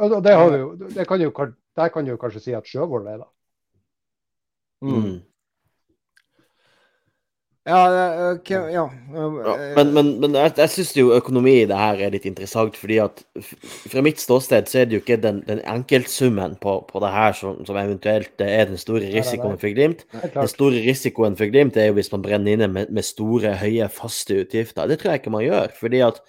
Og 0.00 0.20
det, 0.22 0.36
har 0.36 0.52
vi 0.52 0.60
jo, 0.60 0.70
det 0.94 1.08
kan 1.08 1.22
jo, 1.22 1.32
der 1.76 1.88
kan 1.90 2.06
du 2.06 2.14
kanskje 2.20 2.44
si 2.44 2.54
at 2.54 2.68
Sjøvold 2.68 3.08
er, 3.10 3.24
det. 3.24 3.30
Mm. 4.86 5.16
Ja, 7.68 8.32
okay, 8.32 8.72
ja. 8.72 8.86
ja. 9.12 9.54
Men, 9.76 9.90
men, 9.92 10.06
men, 10.22 10.32
jeg, 10.32 10.54
jeg 10.56 10.72
syns 10.72 10.92
jo 10.96 11.10
økonomi 11.12 11.58
i 11.60 11.66
det 11.68 11.76
her 11.76 11.98
er 12.06 12.12
litt 12.14 12.24
interessant, 12.24 12.76
fordi 12.80 12.96
at 13.04 13.18
fra 13.92 14.00
mitt 14.04 14.22
ståsted 14.22 14.70
så 14.70 14.78
er 14.80 14.86
det 14.88 14.96
jo 14.96 15.00
ikke 15.02 15.18
den, 15.20 15.42
den 15.44 15.60
enkeltsummen 15.68 16.54
på, 16.62 16.78
på 16.88 17.02
det 17.04 17.10
her 17.12 17.34
som, 17.36 17.58
som, 17.68 17.76
eventuelt 17.76 18.40
er 18.40 18.70
den 18.70 18.80
store 18.80 19.10
risikoen 19.12 19.60
for 19.60 19.76
Glimt. 19.76 20.06
Den 20.32 20.48
store 20.48 20.80
risikoen 20.86 21.36
for 21.36 21.52
Glimt 21.52 21.76
er 21.76 21.90
jo 21.90 21.98
hvis 21.98 22.08
man 22.14 22.24
brenner 22.24 22.56
inne 22.56 22.68
med, 22.72 22.88
med, 22.96 23.04
store, 23.04 23.52
høye, 23.60 23.90
faste 23.92 24.38
utgifter. 24.40 24.88
Det 24.88 24.96
tror 25.02 25.12
jeg 25.12 25.20
ikke 25.20 25.32
man 25.34 25.44
gjør. 25.44 25.74
fordi 25.80 26.00
at 26.06 26.22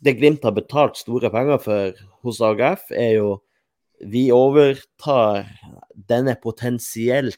det 0.00 0.14
Glimt 0.16 0.46
har 0.48 0.56
betalt 0.56 0.96
store 0.96 1.28
penger 1.34 1.60
for 1.60 2.00
hos 2.24 2.40
AGF, 2.40 2.88
er 2.96 3.18
jo 3.18 3.34
vi 4.00 4.30
overtar 4.32 5.44
denne 6.08 6.38
potensielt 6.40 7.36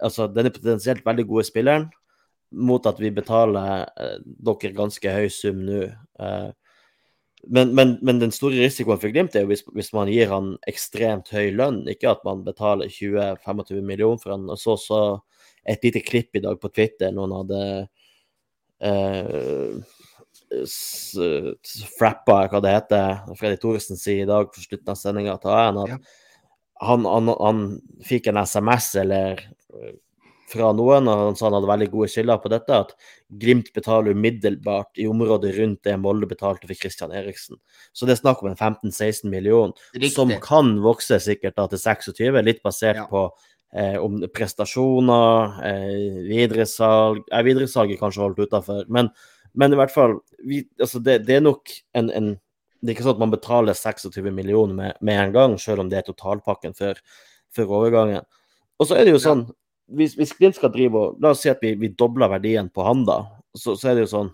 altså 0.00 0.26
denne 0.32 0.48
potensielt 0.54 1.04
veldig 1.04 1.26
gode 1.28 1.44
spilleren 1.44 1.84
mot 2.54 2.86
at 2.86 3.00
vi 3.02 3.10
betaler 3.14 3.86
eh, 4.00 4.18
dere 4.22 4.76
ganske 4.76 5.16
høy 5.16 5.26
sum 5.32 5.64
nå. 5.66 5.88
Eh, 6.20 6.52
Men, 7.46 7.74
men, 7.76 7.98
men, 8.00 8.16
den 8.22 8.30
store 8.32 8.56
risikoen 8.56 8.96
for 8.96 9.12
Glimt 9.12 9.34
er 9.36 9.42
jo 9.44 9.50
hvis, 9.50 9.60
hvis, 9.76 9.90
man 9.92 10.08
gir 10.08 10.30
han 10.30 10.54
ekstremt 10.64 11.28
høy 11.28 11.50
lønn, 11.52 11.82
ikke 11.92 12.14
at 12.14 12.22
man 12.24 12.40
betaler 12.40 12.88
20-25 12.88 13.82
millioner 13.84 14.16
for 14.22 14.32
han. 14.32 14.46
Og 14.48 14.56
så, 14.56 14.78
så 14.80 15.00
et 15.68 15.84
lite 15.84 16.00
klipp 16.00 16.36
i 16.36 16.40
dag 16.40 16.56
på 16.60 16.70
Twitter, 16.72 17.12
noen 17.12 17.34
hadde 17.36 17.60
eh, 18.80 19.76
frappa, 21.98 22.38
hva 22.50 22.60
det 22.62 22.74
heter. 22.74 23.36
Freddy 23.38 23.58
Thoresen 23.60 24.00
sier 24.00 24.24
i 24.24 24.30
dag 24.30 24.50
på 24.52 24.62
slutten 24.62 24.92
av 24.92 25.00
sendinga 25.00 25.36
at 25.36 25.46
han, 25.48 25.80
han, 26.84 27.08
han, 27.08 27.32
han, 27.40 27.64
fikk 28.04 28.30
en 28.30 28.42
SMS 28.44 28.94
eller 29.02 29.40
eh, 29.40 29.94
fra 30.50 30.70
noen, 30.76 31.08
og 31.08 31.22
han 31.22 31.38
sa 31.38 31.48
han 31.48 31.56
hadde 31.56 31.70
veldig 31.70 31.88
gode 31.92 32.10
kilder 32.12 32.40
på 32.42 32.52
dette, 32.52 32.80
at 32.86 32.92
Glimt 33.40 33.72
betaler 33.74 34.14
umiddelbart 34.14 35.00
i 35.00 35.08
området 35.10 35.54
rundt 35.56 35.82
det 35.88 35.96
Molde 35.98 36.28
betalte 36.30 36.68
for 36.68 36.78
Christian 36.78 37.14
Eriksen. 37.16 37.58
Så 37.92 38.06
det 38.06 38.14
er 38.14 38.20
snakk 38.22 38.44
om 38.44 38.52
en 38.52 38.58
15-16 38.58 39.26
millioner, 39.32 39.74
som 40.12 40.30
kan 40.44 40.76
vokse 40.84 41.18
sikkert 41.24 41.56
da 41.58 41.66
til 41.72 41.82
26, 41.82 42.40
litt 42.44 42.62
basert 42.64 43.00
ja. 43.02 43.08
på 43.10 43.26
eh, 43.74 43.96
om 43.98 44.20
prestasjoner, 44.34 45.60
eh, 45.70 46.20
videresalg 46.28 47.24
eh, 47.24 47.46
Videresalget 47.48 48.02
kanskje 48.02 48.26
holdt 48.26 48.44
utafor, 48.44 48.84
men 48.92 49.10
men 49.54 49.74
i 49.74 49.78
hvert 49.78 49.92
fall, 49.94 50.16
vi, 50.42 50.64
altså 50.82 50.98
det, 50.98 51.20
det, 51.28 51.38
er 51.38 51.44
nok 51.44 51.70
en, 51.94 52.08
en, 52.10 52.32
Det 52.82 52.90
er 52.90 52.96
ikke 52.96 53.06
sånn 53.06 53.16
at 53.16 53.22
man 53.22 53.32
betaler 53.32 53.76
26 53.78 54.32
millioner 54.34 54.74
med, 54.74 54.96
med 55.00 55.20
en 55.20 55.34
gang, 55.36 55.54
selv 55.62 55.84
om 55.84 55.90
det 55.90 56.00
er 56.00 56.08
totalpakken 56.08 56.74
for, 56.76 56.98
for 57.54 57.70
overgangen. 57.78 58.26
Og 58.82 58.88
så 58.88 58.98
er 58.98 59.06
det 59.06 59.14
jo 59.14 59.22
sånn, 59.22 59.46
hvis, 59.92 60.14
hvis 60.16 60.32
Glimt 60.38 60.56
skal 60.56 60.72
drive 60.72 60.96
og 61.00 61.20
La 61.22 61.34
oss 61.34 61.42
si 61.44 61.50
at 61.52 61.60
vi, 61.62 61.74
vi 61.78 61.92
dobler 61.92 62.30
verdien 62.32 62.70
på 62.72 62.86
han, 62.86 63.04
da. 63.08 63.20
Så, 63.56 63.76
så, 63.76 63.90
er 63.90 63.98
det 63.98 64.06
jo 64.06 64.10
sånn 64.10 64.30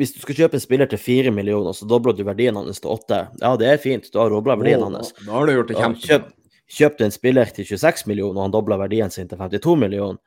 Hvis 0.00 0.14
du 0.14 0.20
skal 0.22 0.38
kjøpe 0.38 0.58
en 0.58 0.62
spiller 0.62 0.90
til 0.90 1.00
4 1.00 1.32
millioner, 1.34 1.74
så 1.76 1.88
dobler 1.90 2.16
du 2.16 2.24
verdien 2.26 2.56
hans 2.58 2.80
til 2.82 2.94
8. 2.94 3.20
Ja, 3.42 3.52
det 3.60 3.68
er 3.70 3.82
fint, 3.82 4.08
du 4.10 4.18
har 4.20 4.32
dobla 4.32 4.56
verdien 4.58 4.82
oh, 4.82 4.90
hans. 4.90 5.12
Da 5.20 5.34
har 5.36 5.46
du 5.46 5.54
gjort 5.54 5.70
det 5.70 5.78
kjempebra. 5.78 6.06
Kjøp, 6.08 6.30
kjøp 6.78 7.04
en 7.04 7.14
spiller 7.14 7.52
til 7.54 7.68
26 7.68 8.08
millioner, 8.10 8.38
og 8.38 8.46
han 8.48 8.54
dobler 8.54 8.80
verdien 8.80 9.12
sin 9.14 9.30
til 9.30 9.38
52 9.38 9.76
millioner. 9.84 10.22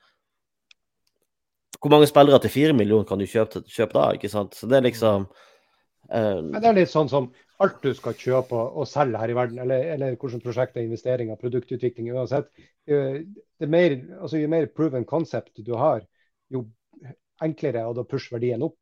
Hvor 1.78 1.94
mange 1.94 2.08
spillere 2.10 2.40
til 2.42 2.54
fire 2.54 2.74
millioner 2.74 3.06
kan 3.08 3.20
du 3.20 3.28
kjøpe, 3.30 3.62
kjøpe, 3.70 3.94
da? 3.98 4.08
ikke 4.18 4.32
sant? 4.32 4.56
Så 4.58 4.70
det 4.70 4.80
er 4.80 4.88
liksom 4.88 5.28
uh... 5.28 6.40
Det 6.56 6.64
er 6.64 6.80
litt 6.80 6.94
sånn 6.94 7.12
som 7.12 7.28
alt 7.64 7.78
du 7.82 7.94
skal 7.98 8.18
kjøpe 8.18 8.58
og 8.58 8.86
selge 8.90 9.20
her 9.22 9.34
i 9.34 9.36
verden, 9.38 9.62
eller, 9.64 9.86
eller 9.94 10.14
hvilke 10.14 10.42
prosjekter, 10.44 10.84
investeringer, 10.86 11.40
produktutvikling 11.42 12.12
uansett. 12.14 12.52
Mer, 12.88 13.96
altså, 14.22 14.38
jo 14.38 14.52
mer 14.52 14.68
proven 14.70 15.08
concept 15.10 15.64
du 15.66 15.74
har, 15.80 16.04
jo 16.54 16.68
enklere 17.44 17.82
er 17.82 17.96
det 17.96 18.04
å 18.04 18.10
pushe 18.10 18.34
verdien 18.36 18.64
opp. 18.66 18.78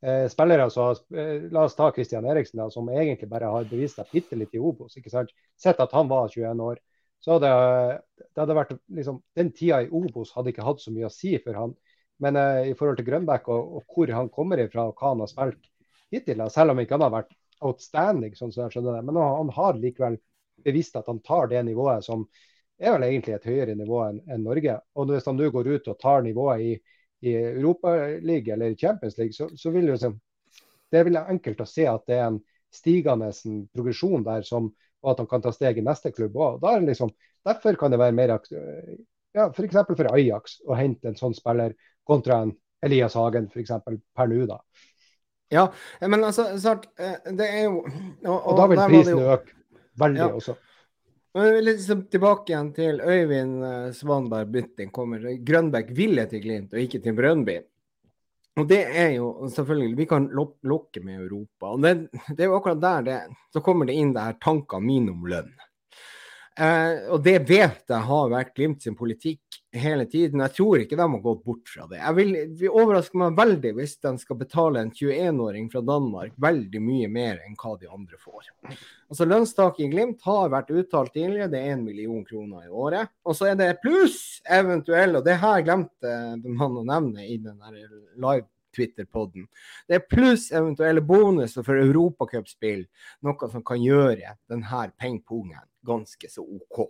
Eh, 0.00 0.26
spillere 0.32 0.70
så, 0.72 0.90
eh, 1.12 1.48
La 1.52 1.64
oss 1.64 1.74
ta 1.76 1.90
Christian 1.92 2.24
Eriksen, 2.24 2.56
da, 2.62 2.70
som 2.70 2.88
egentlig 2.88 3.28
bare 3.28 3.50
har 3.52 3.66
bevist 3.68 3.98
seg 4.00 4.08
bitte 4.12 4.36
litt 4.38 4.54
i 4.56 4.58
Obos. 4.60 4.96
ikke 4.96 5.12
sant? 5.12 5.32
Sett 5.56 5.80
at 5.80 5.92
han 5.92 6.08
var 6.08 6.28
21 6.28 6.60
år. 6.60 6.78
så 7.20 7.34
hadde 7.36 8.00
det 8.16 8.40
hadde 8.40 8.54
vært 8.56 8.78
liksom, 8.96 9.22
Den 9.36 9.50
tida 9.52 9.82
i 9.82 9.90
Obos 9.92 10.32
hadde 10.32 10.54
ikke 10.54 10.64
hatt 10.64 10.80
så 10.80 10.90
mye 10.90 11.04
å 11.04 11.12
si 11.12 11.36
for 11.38 11.52
han. 11.52 11.74
Men 12.18 12.36
eh, 12.36 12.70
i 12.70 12.74
forhold 12.74 12.96
til 12.96 13.06
Grønbæk 13.10 13.48
og, 13.48 13.76
og, 13.76 13.84
hvor 13.92 14.12
han 14.12 14.30
kommer 14.30 14.58
ifra 14.58 14.88
og 14.88 14.94
hva 14.96 15.12
han 15.12 15.20
har 15.20 15.28
spilt 15.28 15.68
hittil, 16.10 16.40
selv 16.50 16.72
om 16.72 16.80
ikke 16.80 16.96
han 16.96 17.04
har 17.04 17.12
vært 17.12 17.36
outstanding, 17.64 18.34
sånn 18.36 18.52
som 18.52 18.64
jeg 18.64 18.76
skjønner 18.76 18.98
det, 18.98 19.04
men 19.08 19.18
han 19.20 19.52
har 19.56 19.78
likevel 19.80 20.18
bevisst 20.64 20.96
at 20.96 21.08
han 21.08 21.20
tar 21.24 21.48
det 21.50 21.62
nivået 21.68 22.04
som 22.04 22.26
er 22.80 22.96
vel 22.96 23.06
egentlig 23.08 23.36
et 23.36 23.48
høyere 23.48 23.76
nivå 23.76 24.00
enn 24.06 24.20
en 24.32 24.44
Norge. 24.44 24.78
Og 24.96 25.12
hvis 25.12 25.28
han 25.28 25.36
nå 25.36 25.50
går 25.52 25.68
ut 25.74 25.88
og 25.92 25.98
tar 26.00 26.24
nivået 26.24 26.64
i, 26.64 26.70
i 27.28 27.34
Europaligaen 27.36 28.56
eller 28.56 28.76
Champions 28.80 29.18
League, 29.18 29.36
så, 29.36 29.50
så 29.56 29.72
vil 29.74 29.88
det, 29.88 29.98
liksom, 29.98 30.16
det 30.90 31.02
er 31.02 31.20
enkelt 31.22 31.60
å 31.60 31.68
se 31.68 31.86
at 31.88 32.06
det 32.08 32.16
er 32.16 32.30
en 32.30 32.40
stigende 32.72 33.30
progresjon 33.74 34.24
der, 34.24 34.46
som, 34.46 34.70
og 35.02 35.12
at 35.12 35.20
han 35.20 35.28
kan 35.28 35.44
ta 35.44 35.52
steg 35.52 35.80
i 35.80 35.84
neste 35.84 36.12
klubb 36.16 36.38
òg. 36.40 36.64
Liksom, 36.86 37.12
derfor 37.46 37.76
kan 37.80 37.92
det 37.92 38.00
være 38.00 38.16
mer 38.16 38.36
ja, 38.38 39.46
f.eks. 39.50 39.76
for, 39.76 39.96
for 39.96 40.12
Ajax 40.14 40.60
å 40.66 40.78
hente 40.78 41.10
en 41.10 41.18
sånn 41.18 41.36
spiller 41.36 41.76
kontra 42.08 42.42
en 42.46 42.54
Elias 42.86 43.14
Hagen 43.18 43.50
f.eks. 43.52 43.76
per 43.84 44.30
nå. 44.32 44.46
da. 44.48 44.60
Ja, 45.50 45.66
men 46.00 46.24
altså, 46.24 46.46
snart, 46.58 46.86
eh, 46.98 47.16
det 47.34 47.46
er 47.46 47.64
jo 47.66 47.80
Og, 47.82 48.36
og, 48.36 48.52
da 48.60 48.66
vil 48.70 48.82
prisen 48.92 49.18
øke 49.18 49.56
veldig 49.98 50.20
ja. 50.20 50.28
også. 50.34 50.54
Men 51.34 51.64
liksom 51.64 52.04
tilbake 52.10 52.52
igjen 52.52 52.70
til 52.74 53.00
Øyvind 53.00 53.62
uh, 53.62 53.90
Svanberg 53.94 54.48
Bytting 54.50 54.90
kommer. 54.94 55.26
Grønbæk 55.46 55.92
ville 55.94 56.24
til 56.30 56.42
Glimt 56.42 56.74
og 56.74 56.82
ikke 56.82 56.98
til 57.02 57.14
Brønnby. 57.14 57.60
Og 58.58 58.66
det 58.68 58.80
er 58.98 59.12
jo 59.14 59.48
selvfølgelig 59.54 59.98
Vi 59.98 60.06
kan 60.10 60.26
lokke 60.34 61.02
med 61.04 61.20
Europa. 61.22 61.70
og 61.70 61.82
det, 61.82 61.94
det, 62.34 62.40
er 62.42 62.50
jo 62.50 62.56
akkurat 62.58 62.82
der 62.82 63.02
det 63.06 63.18
Så 63.54 63.62
kommer 63.62 63.86
det 63.86 63.94
inn 63.94 64.14
det 64.14 64.26
her 64.26 64.38
tankene 64.42 64.86
mine 64.86 65.14
om 65.14 65.26
lønn. 65.26 65.52
Uh, 66.58 67.14
og 67.14 67.22
det 67.22 67.36
vet 67.46 67.86
jeg 67.88 68.04
har 68.08 68.30
vært 68.32 68.50
Glimt 68.56 68.82
sin 68.82 68.96
politikk 68.98 69.60
hele 69.72 70.04
tiden. 70.10 70.42
Jeg 70.42 70.54
tror 70.56 70.82
ikke 70.82 70.98
de 70.98 71.06
har 71.06 71.22
gått 71.22 71.44
bort 71.46 71.70
fra 71.70 71.86
det. 71.88 72.00
Jeg 72.00 72.16
vil, 72.18 72.32
vil 72.58 72.74
overrasker 72.82 73.20
meg 73.22 73.38
veldig 73.38 73.72
hvis 73.78 73.94
de 74.02 74.12
skal 74.18 74.40
betale 74.40 74.82
en 74.82 74.90
21-åring 74.90 75.70
fra 75.70 75.84
Danmark 75.86 76.34
veldig 76.42 76.82
mye 76.82 77.08
mer 77.12 77.38
enn 77.46 77.54
hva 77.60 77.76
de 77.78 77.88
andre 77.88 78.18
får. 78.18 78.50
Altså 79.06 79.28
Lønnstaket 79.30 79.86
i 79.86 79.88
Glimt 79.94 80.26
har 80.26 80.50
vært 80.52 80.74
uttalt 80.74 81.14
tidligere, 81.14 81.48
det 81.54 81.62
er 81.62 81.76
1 81.78 81.86
million 81.86 82.26
kroner 82.26 82.66
i 82.66 82.74
året. 82.82 83.14
Og 83.22 83.38
så 83.38 83.52
er 83.52 83.58
det 83.60 83.70
pluss 83.84 84.40
eventuell, 84.50 85.20
og 85.20 85.26
det 85.26 85.38
her 85.40 85.62
glemte 85.64 86.16
man 86.44 86.80
å 86.82 86.86
nevne 86.86 87.30
i 87.30 87.38
den 87.38 87.62
live 88.18 88.48
Twitter-podden. 88.74 89.46
Det 89.88 89.98
er 89.98 90.06
pluss 90.06 90.50
eventuelle 90.54 91.02
bonuser 91.02 91.64
for 91.66 91.78
europacupspill, 91.78 92.84
noe 93.26 93.50
som 93.50 93.64
kan 93.66 93.82
gjøre 93.82 94.36
denne 94.50 94.86
pengepungen 94.98 95.69
ganske 95.86 96.30
så 96.30 96.44
OK. 96.44 96.86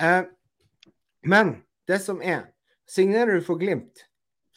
Eh, 0.00 0.22
men 1.28 1.56
det 1.88 1.98
som 2.04 2.22
er, 2.22 2.46
signerer 2.88 3.38
du 3.38 3.44
for 3.46 3.60
Glimt, 3.60 4.04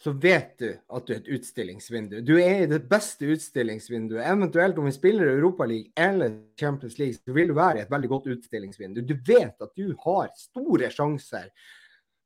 så 0.01 0.15
vet 0.17 0.55
du 0.57 0.69
at 0.71 1.05
du 1.05 1.13
er 1.13 1.19
et 1.19 1.29
utstillingsvindu. 1.35 2.21
Du 2.25 2.33
er 2.41 2.63
i 2.63 2.69
det 2.69 2.79
beste 2.89 3.27
utstillingsvinduet. 3.35 4.23
Eventuelt 4.25 4.79
om 4.81 4.87
vi 4.89 4.95
spiller 4.95 5.29
Europaligaen 5.35 5.91
eller 6.01 6.39
Champions 6.57 6.97
League, 6.97 7.19
så 7.21 7.35
vil 7.35 7.51
du 7.51 7.57
være 7.57 7.77
i 7.77 7.83
et 7.83 7.91
veldig 7.91 8.09
godt 8.09 8.31
utstillingsvindu. 8.33 9.03
Du 9.05 9.13
vet 9.27 9.61
at 9.61 9.77
du 9.77 9.93
har 10.05 10.33
store 10.41 10.89
sjanser 10.93 11.51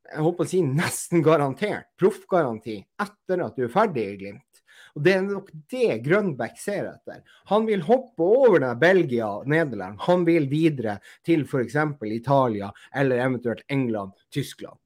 jeg 0.05 0.21
håper 0.25 0.45
å 0.45 0.49
si 0.49 0.61
nesten 0.65 1.23
garantert, 1.25 1.89
proffgaranti, 1.99 2.77
etter 3.01 3.41
at 3.45 3.57
du 3.57 3.65
er 3.65 3.73
ferdig 3.73 4.05
i 4.11 4.17
Glimt. 4.21 4.54
Og 4.95 5.03
Det 5.03 5.13
er 5.13 5.23
nok 5.27 5.49
det 5.71 6.03
Grønbæk 6.05 6.59
ser 6.59 6.85
etter. 6.93 7.23
Han 7.51 7.65
vil 7.67 7.83
hoppe 7.83 8.23
over 8.23 8.59
den 8.63 8.79
Belgia 8.79 9.27
Nederland. 9.43 9.99
Han 10.07 10.23
vil 10.25 10.47
videre 10.49 10.99
til 11.25 11.43
f.eks. 11.43 11.75
Italia 12.07 12.71
eller 12.95 13.19
eventuelt 13.25 13.65
England, 13.67 14.15
Tyskland. 14.31 14.79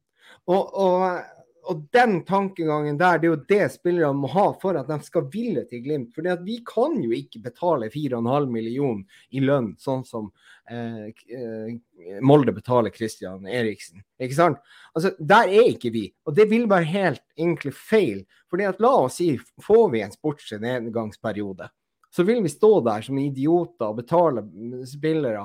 Og, 0.49 0.73
og 0.73 1.21
og 1.69 1.81
den 1.93 2.23
tankegangen 2.25 2.97
der, 2.97 3.19
det 3.19 3.27
er 3.27 3.33
jo 3.33 3.43
det 3.49 3.65
spillerne 3.75 4.17
må 4.17 4.29
ha 4.33 4.45
for 4.61 4.77
at 4.79 4.87
de 4.89 4.97
skal 5.05 5.27
ville 5.33 5.65
til 5.69 5.83
Glimt. 5.85 6.15
For 6.15 6.25
vi 6.45 6.59
kan 6.65 6.97
jo 7.03 7.11
ikke 7.13 7.43
betale 7.43 7.91
4,5 7.93 8.47
millioner 8.49 9.21
i 9.29 9.43
lønn, 9.43 9.75
sånn 9.77 10.01
som 10.07 10.31
eh, 10.69 11.05
eh, 11.07 12.19
Molde 12.21 12.53
betaler 12.55 12.93
Christian 12.95 13.47
Eriksen. 13.47 14.03
Ikke 14.21 14.37
sant? 14.37 14.61
Altså, 14.93 15.13
Der 15.19 15.49
er 15.49 15.69
ikke 15.73 15.91
vi. 15.93 16.07
Og 16.25 16.35
det 16.35 16.49
vil 16.51 16.67
være 16.69 16.89
helt 16.89 17.25
egentlig 17.37 17.73
feil. 17.75 18.23
Fordi 18.49 18.69
la 18.79 18.93
oss 19.05 19.19
si, 19.19 19.33
får 19.61 19.89
vi 19.93 20.01
en 20.01 20.15
sportslig 20.15 20.61
nedgangsperiode, 20.63 21.69
så 22.09 22.25
vil 22.25 22.41
vi 22.43 22.49
stå 22.49 22.71
der 22.85 23.03
som 23.05 23.17
idioter 23.21 23.91
og 23.91 23.99
betale 23.99 24.43
spillere 24.89 25.43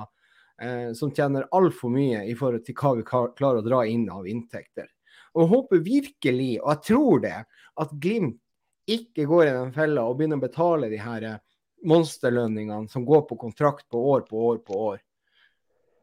eh, 0.62 0.92
som 0.96 1.12
tjener 1.12 1.48
altfor 1.52 1.92
mye 1.92 2.24
i 2.24 2.36
forhold 2.38 2.64
til 2.64 2.78
hva 2.78 2.94
vi 2.96 3.04
klarer 3.04 3.60
å 3.60 3.66
dra 3.66 3.82
inn 3.86 4.06
av 4.08 4.28
inntekter. 4.28 4.88
Og 5.34 5.42
jeg 5.42 5.50
håper 5.50 5.84
virkelig, 5.84 6.50
og 6.62 6.70
jeg 6.72 6.82
tror 6.88 7.24
det, 7.24 7.36
at 7.82 7.94
Glimt 8.00 8.40
ikke 8.88 9.26
går 9.28 9.48
i 9.48 9.56
den 9.56 9.72
fella 9.72 10.04
og 10.04 10.18
begynner 10.18 10.38
å 10.38 10.44
betale 10.44 10.90
de 10.92 11.00
her 11.00 11.28
eh, 11.28 11.42
monsterlønningene 11.88 12.88
som 12.88 13.04
går 13.04 13.26
på 13.28 13.36
kontrakt 13.40 13.88
på 13.92 14.00
år 14.12 14.24
på 14.28 14.46
år 14.48 14.60
på 14.64 14.80
år. 14.92 15.02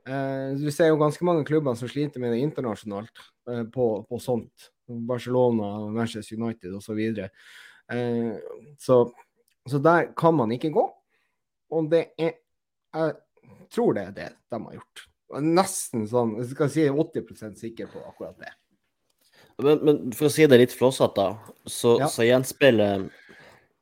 Eh, 0.08 0.56
du 0.58 0.72
ser 0.74 0.90
jo 0.90 1.00
ganske 1.02 1.26
mange 1.26 1.46
klubber 1.46 1.76
som 1.78 1.90
sliter 1.90 2.22
med 2.24 2.34
det 2.34 2.42
internasjonalt 2.42 3.22
eh, 3.50 3.64
på, 3.74 3.88
på, 4.10 4.20
sånt. 4.20 4.72
Barcelona, 4.92 5.88
Manchester 5.94 6.36
United 6.42 6.74
osv. 6.76 6.86
Så, 6.86 6.94
videre. 6.98 7.30
eh, 7.94 8.34
så 8.80 9.14
Så 9.70 9.78
der 9.78 10.14
kan 10.18 10.36
man 10.36 10.52
ikke 10.52 10.74
gå. 10.74 10.88
Og 11.72 11.90
det 11.90 12.12
er 12.18 12.34
Jeg 12.92 13.14
tror 13.72 13.94
det 13.94 14.02
er 14.04 14.12
det 14.12 14.30
de 14.52 14.58
har 14.60 14.74
gjort. 14.74 15.04
Nesten 15.40 16.08
sånn, 16.12 16.34
jeg 16.42 16.50
skal 16.50 16.70
si 16.74 16.90
80% 16.90 17.56
sikker 17.56 17.88
på 17.88 18.02
akkurat 18.04 18.36
det. 18.42 18.52
Men, 19.62 19.80
men, 19.86 20.00
for 20.12 20.28
å 20.28 20.32
si 20.34 20.44
det 20.50 20.58
litt 20.60 20.76
flåsete, 20.76 21.28
så, 21.70 21.94
ja. 22.02 22.10
så 22.12 22.26
gjenspeiler 22.28 23.06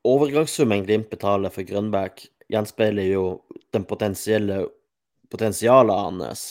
overgangssummen 0.05 0.85
Glimt 0.85 1.09
betaler 1.09 1.49
for 1.53 1.65
Grønbæk, 1.65 2.21
gjenspeiler 2.53 3.09
jo 3.09 3.23
den 3.73 3.87
potensielle 3.89 4.67
potensialet 5.31 5.95
hans. 5.95 6.47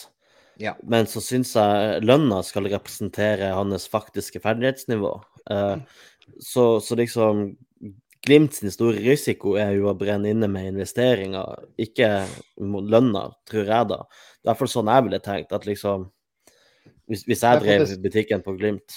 Ja. 0.59 0.75
Men 0.83 1.07
så 1.07 1.23
syns 1.23 1.55
jeg 1.55 2.03
lønna 2.03 2.41
skal 2.47 2.67
representere 2.71 3.53
hans 3.55 3.87
faktiske 3.91 4.43
ferdighetsnivå. 4.43 5.13
Uh, 5.51 5.79
så, 6.41 6.81
så, 6.81 6.99
liksom 6.99 7.57
Glimt 8.27 8.53
sin 8.53 8.73
store 8.75 8.99
risiko 9.01 9.55
er 9.57 9.71
jo 9.77 9.87
å 9.89 9.95
brenne 9.97 10.29
inne 10.29 10.49
med 10.51 10.67
investeringer, 10.73 11.63
ikke 11.81 12.09
lønna, 12.59 13.23
tror 13.49 13.71
jeg 13.71 13.89
da. 13.93 13.99
Det 14.03 14.43
er 14.43 14.43
i 14.43 14.49
hvert 14.51 14.59
fall 14.59 14.71
sånn 14.73 14.91
jeg 14.91 15.05
ville 15.07 15.21
tenkt, 15.25 15.55
at 15.55 15.69
liksom 15.69 16.09
Hvis, 17.09 17.23
hvis 17.25 17.45
jeg 17.47 17.61
drev 17.63 17.87
butikken 18.03 18.43
på 18.45 18.53
Glimt 18.59 18.97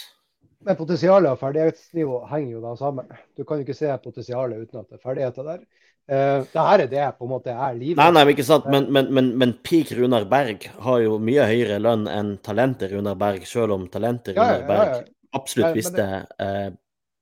Men 0.66 0.76
potensialet 0.76 1.32
og 1.32 1.40
ferdighetsnivå 1.40 2.18
henger 2.34 2.58
jo 2.58 2.64
da 2.66 2.74
sammen. 2.76 3.14
Du 3.38 3.46
kan 3.46 3.62
jo 3.62 3.64
ikke 3.64 3.78
se 3.78 3.94
potensialet 4.04 4.66
uten 4.66 4.82
at 4.82 4.90
det 4.90 4.98
er 4.98 5.06
ferdigheter 5.06 5.48
der. 5.48 5.64
Uh, 6.12 6.44
det 6.44 6.64
her 6.68 6.84
er 6.84 6.90
det 6.92 7.06
på 7.16 7.24
en 7.24 7.32
måte 7.32 7.54
er 7.54 7.76
livet. 7.78 7.96
Nei, 8.02 8.10
nei, 8.12 8.26
men 8.26 8.34
ikke 8.34 8.44
sant, 8.48 8.66
men, 8.74 8.90
men, 8.92 9.08
men, 9.16 9.30
men 9.40 9.54
peak 9.64 9.94
Runar 9.96 10.26
Berg 10.32 10.68
har 10.84 11.00
jo 11.06 11.16
mye 11.24 11.46
høyere 11.48 11.78
lønn 11.80 12.04
enn 12.12 12.34
talentet 12.44 12.92
Runar 12.92 13.16
Berg, 13.20 13.46
selv 13.48 13.78
om 13.78 13.88
talentet 13.92 14.36
Runar 14.36 14.66
Berg 14.68 14.90
ja, 14.90 14.98
ja, 14.98 15.06
ja. 15.06 15.38
absolutt 15.40 15.78
visste 15.78 16.08
eh, 16.36 16.68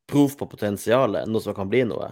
prov 0.10 0.34
på 0.40 0.50
potensialet, 0.50 1.30
noe 1.30 1.44
som 1.44 1.54
kan 1.54 1.70
bli 1.70 1.84
noe. 1.86 2.10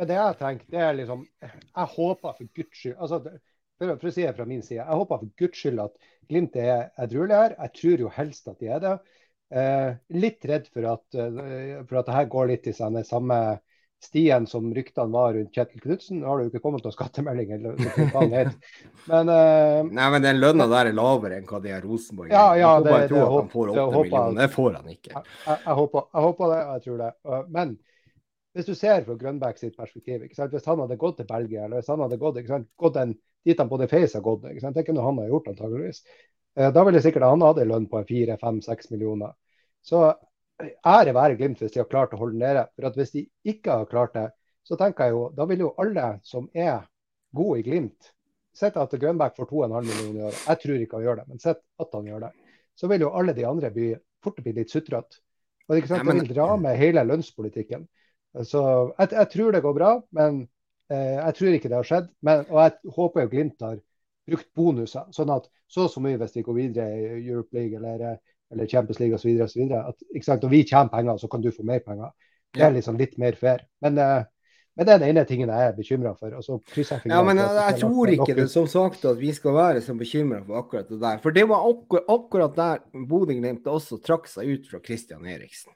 Men 0.00 0.10
det 0.10 0.18
jeg 0.18 0.38
tenker, 0.40 0.66
det 0.72 0.80
er 0.80 0.94
liksom 0.96 1.24
Jeg 1.44 1.88
håper 1.94 2.34
for 2.34 2.50
guds 2.56 2.78
skyld 2.80 2.94
altså, 2.96 3.18
for, 3.22 3.90
for, 3.92 4.08
å 4.08 4.14
si 4.14 4.24
det 4.24 4.34
fra 4.38 4.46
min 4.48 4.62
side, 4.64 4.80
jeg 4.80 5.00
håper 5.02 5.22
for 5.22 5.34
guds 5.38 5.62
skyld 5.62 5.82
at 5.84 6.10
Glimt 6.30 6.56
er 6.56 6.86
edruelig 7.02 7.34
her. 7.36 7.54
Jeg 7.58 7.74
tror 7.78 8.02
jo 8.04 8.10
helst 8.14 8.46
at 8.48 8.60
de 8.62 8.70
er 8.72 8.82
det. 8.82 8.92
Eh, 9.52 9.88
litt 10.16 10.46
redd 10.48 10.68
for 10.72 10.86
at, 10.88 11.04
uh, 11.18 11.82
for 11.84 11.98
at 12.00 12.06
det 12.08 12.14
her 12.16 12.28
går 12.32 12.46
litt 12.48 12.68
i 12.70 12.72
samme 12.72 13.02
stien 14.04 14.46
som 14.46 14.66
ryktene 14.74 15.12
var 15.12 15.34
rundt 15.34 15.54
Kjetil 15.54 15.80
Knutsen. 15.80 16.22
Har 16.26 16.38
det 16.38 16.46
jo 16.46 16.52
ikke 16.52 16.62
kommet 16.64 16.84
noen 16.84 16.94
skattemelding, 16.94 17.52
eller 17.54 17.78
noe 17.78 18.08
han 18.16 18.34
het. 18.34 18.72
Men, 19.10 19.30
uh, 19.30 19.78
Nei, 19.88 20.08
men 20.14 20.24
den 20.24 20.40
lønna 20.42 20.66
der 20.70 20.90
er 20.90 20.96
lavere 20.96 21.38
enn 21.38 21.46
hva 21.48 21.60
de 21.62 21.72
har 21.74 21.84
Rosenborg 21.86 22.34
ja, 22.34 22.44
ja, 22.58 22.72
det, 22.82 22.92
det, 23.10 23.20
at 23.22 23.32
han 23.36 23.48
får 23.52 23.72
8 23.74 23.86
millioner. 23.96 24.36
Det 24.40 24.48
får 24.56 24.78
han 24.78 24.92
ikke. 24.92 25.12
Jeg, 25.14 25.30
jeg, 25.46 25.58
jeg, 25.66 25.76
håper, 25.80 26.06
jeg, 26.08 26.26
håper, 26.26 26.52
det, 26.52 26.60
jeg 26.68 26.84
tror 26.86 27.02
det. 27.02 27.10
Uh, 27.28 27.38
men 27.58 27.76
hvis 28.52 28.68
du 28.68 28.74
ser 28.76 29.06
fra 29.06 29.16
Grønbæk 29.22 29.62
sitt 29.62 29.78
perspektiv, 29.78 30.26
hvis 30.26 30.66
han 30.68 30.82
hadde 30.84 30.98
gått 31.00 31.22
til 31.22 31.30
Belgia, 31.30 31.64
eller 31.64 31.80
hvis 31.80 31.92
han 31.92 32.02
hadde 32.04 32.20
gått, 32.20 32.42
gått 32.84 33.00
en, 33.00 33.14
dit 33.46 33.62
han 33.64 33.70
både 33.70 33.88
Face 33.90 34.18
har 34.18 34.26
gått, 34.26 34.50
ikke 34.50 34.66
sant? 34.66 34.76
det 34.76 34.84
kunne 34.88 35.06
han 35.06 35.22
ha 35.22 35.30
gjort 35.30 35.48
antageligvis. 35.54 36.02
Uh, 36.58 36.68
da 36.74 36.84
ville 36.88 37.00
sikkert 37.04 37.28
han 37.30 37.46
hatt 37.46 37.62
en 37.62 37.72
lønn 37.72 37.88
på 37.90 38.02
4-5-6 38.10 38.92
millioner. 38.92 39.38
Så 39.82 40.04
ære 40.60 41.14
være 41.14 41.36
Glimt 41.38 41.62
hvis 41.62 41.74
de 41.74 41.82
har 41.82 41.90
klart 41.90 42.14
å 42.14 42.20
holde 42.20 42.36
den 42.36 42.44
nede. 42.46 42.66
For 42.76 42.88
at 42.88 42.98
hvis 42.98 43.14
de 43.14 43.26
ikke 43.48 43.78
har 43.82 43.90
klart 43.90 44.16
det, 44.16 44.28
så 44.66 44.78
tenker 44.78 45.08
jeg 45.08 45.16
jo, 45.16 45.22
da 45.36 45.46
vil 45.50 45.64
jo 45.64 45.72
alle 45.82 46.08
som 46.26 46.48
er 46.54 46.84
gode 47.34 47.60
i 47.60 47.66
Glimt, 47.66 48.12
sett 48.54 48.76
at 48.76 48.92
Grønbæk 48.92 49.36
får 49.38 49.48
2,5 49.50 49.74
millioner 49.88 50.20
i 50.20 50.24
året. 50.28 50.40
Jeg 50.46 50.62
tror 50.62 50.84
ikke 50.84 50.98
han 50.98 51.06
gjør 51.06 51.20
det, 51.22 51.26
men 51.30 51.42
sett 51.42 51.62
at 51.80 51.96
han 51.96 52.08
gjør 52.08 52.26
det. 52.26 52.32
Så 52.76 52.88
vil 52.88 53.04
jo 53.04 53.12
alle 53.16 53.34
de 53.36 53.46
andre 53.48 53.70
bli, 53.72 53.92
fort 54.22 54.40
bli 54.44 54.54
litt 54.56 54.72
sutrete. 54.72 55.22
Og 55.68 55.78
ikke 55.78 55.92
sant, 55.92 56.04
men... 56.06 56.20
Det 56.20 56.28
vil 56.28 56.36
dra 56.36 56.48
med 56.60 56.78
hele 56.80 57.04
lønnspolitikken. 57.08 57.86
Så 58.48 58.62
jeg, 58.98 59.12
jeg 59.12 59.30
tror 59.32 59.56
det 59.56 59.62
går 59.64 59.76
bra, 59.76 59.94
men 60.16 60.42
eh, 60.92 61.16
jeg 61.18 61.38
tror 61.38 61.56
ikke 61.56 61.72
det 61.72 61.78
har 61.78 61.88
skjedd. 61.88 62.12
Men, 62.28 62.44
og 62.52 62.60
jeg 62.60 62.94
håper 62.98 63.24
jo 63.24 63.32
Glimt 63.32 63.64
har 63.64 63.80
brukt 64.28 64.48
bonuser, 64.56 65.08
sånn 65.16 65.32
at 65.34 65.48
så 65.72 65.86
og 65.86 65.92
så 65.92 66.02
mye 66.04 66.20
hvis 66.20 66.36
de 66.36 66.44
går 66.44 66.56
videre 66.58 66.88
i 66.92 67.24
Europe 67.24 67.56
League 67.56 67.78
eller 67.78 68.04
eh, 68.10 68.20
eller 68.52 68.68
Champions 68.68 69.00
League 69.00 69.16
osv. 69.16 69.32
Når 69.64 70.52
vi 70.52 70.62
tjener 70.68 70.92
penger, 70.92 71.16
så 71.18 71.28
kan 71.28 71.42
du 71.42 71.50
få 71.50 71.64
mer 71.66 71.82
penger. 71.84 72.12
Det 72.52 72.62
er 72.66 72.74
liksom 72.74 72.98
litt 73.00 73.16
mer 73.20 73.36
fair. 73.38 73.64
Men, 73.84 73.98
uh, 73.98 74.24
men 74.76 74.88
det 74.88 74.94
er 74.94 75.00
den 75.00 75.10
ene 75.12 75.24
tingen 75.28 75.52
jeg 75.52 75.68
er 75.68 75.74
bekymra 75.76 76.14
for. 76.16 76.32
ja, 76.32 77.20
men 77.24 77.40
jeg, 77.40 77.56
jeg 77.58 77.78
tror 77.82 78.12
ikke 78.14 78.36
det 78.36 78.48
som 78.52 78.68
sagt 78.70 79.04
at 79.08 79.20
vi 79.20 79.32
skal 79.36 79.56
være 79.56 79.84
så 79.84 79.96
bekymra 79.96 80.42
for 80.46 80.60
akkurat 80.60 80.88
det 80.88 81.00
der. 81.00 81.20
For 81.24 81.36
det 81.36 81.44
var 81.48 81.64
akkur 81.68 82.04
akkurat 82.12 82.56
der 82.56 82.82
Bodø-Glimt 83.08 83.68
også 83.68 84.00
trakk 84.04 84.28
seg 84.32 84.52
ut 84.52 84.68
fra 84.70 84.80
Christian 84.84 85.28
Eriksen. 85.28 85.72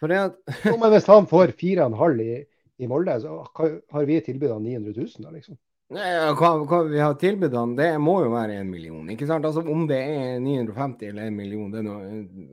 For 0.00 0.12
det 0.12 0.20
at... 0.20 0.36
jo, 0.68 0.76
men 0.80 0.92
hvis 0.94 1.08
han 1.10 1.28
får 1.30 1.54
4,5 1.60 2.20
i, 2.24 2.42
i 2.84 2.90
Molde, 2.90 3.16
så 3.24 3.40
har 3.56 4.08
vi 4.08 4.20
tilbudt 4.24 4.54
han 4.54 4.68
900 4.68 4.94
000 4.94 5.24
da, 5.24 5.32
liksom. 5.34 5.58
Hva, 5.88 6.50
hva, 6.68 6.82
vi 6.84 7.00
har 7.00 7.14
tilbudt 7.16 7.54
han, 7.56 7.70
det 7.78 7.94
må 8.04 8.18
jo 8.20 8.32
være 8.34 8.58
en 8.60 8.68
million. 8.68 9.08
ikke 9.08 9.28
sant? 9.28 9.46
Altså 9.48 9.62
Om 9.64 9.86
det 9.88 10.00
er 10.04 10.40
950 10.44 11.08
eller 11.08 11.30
en 11.30 11.36
million 11.36 11.70
det 11.72 11.80
er 11.80 11.86
noe... 11.86 12.48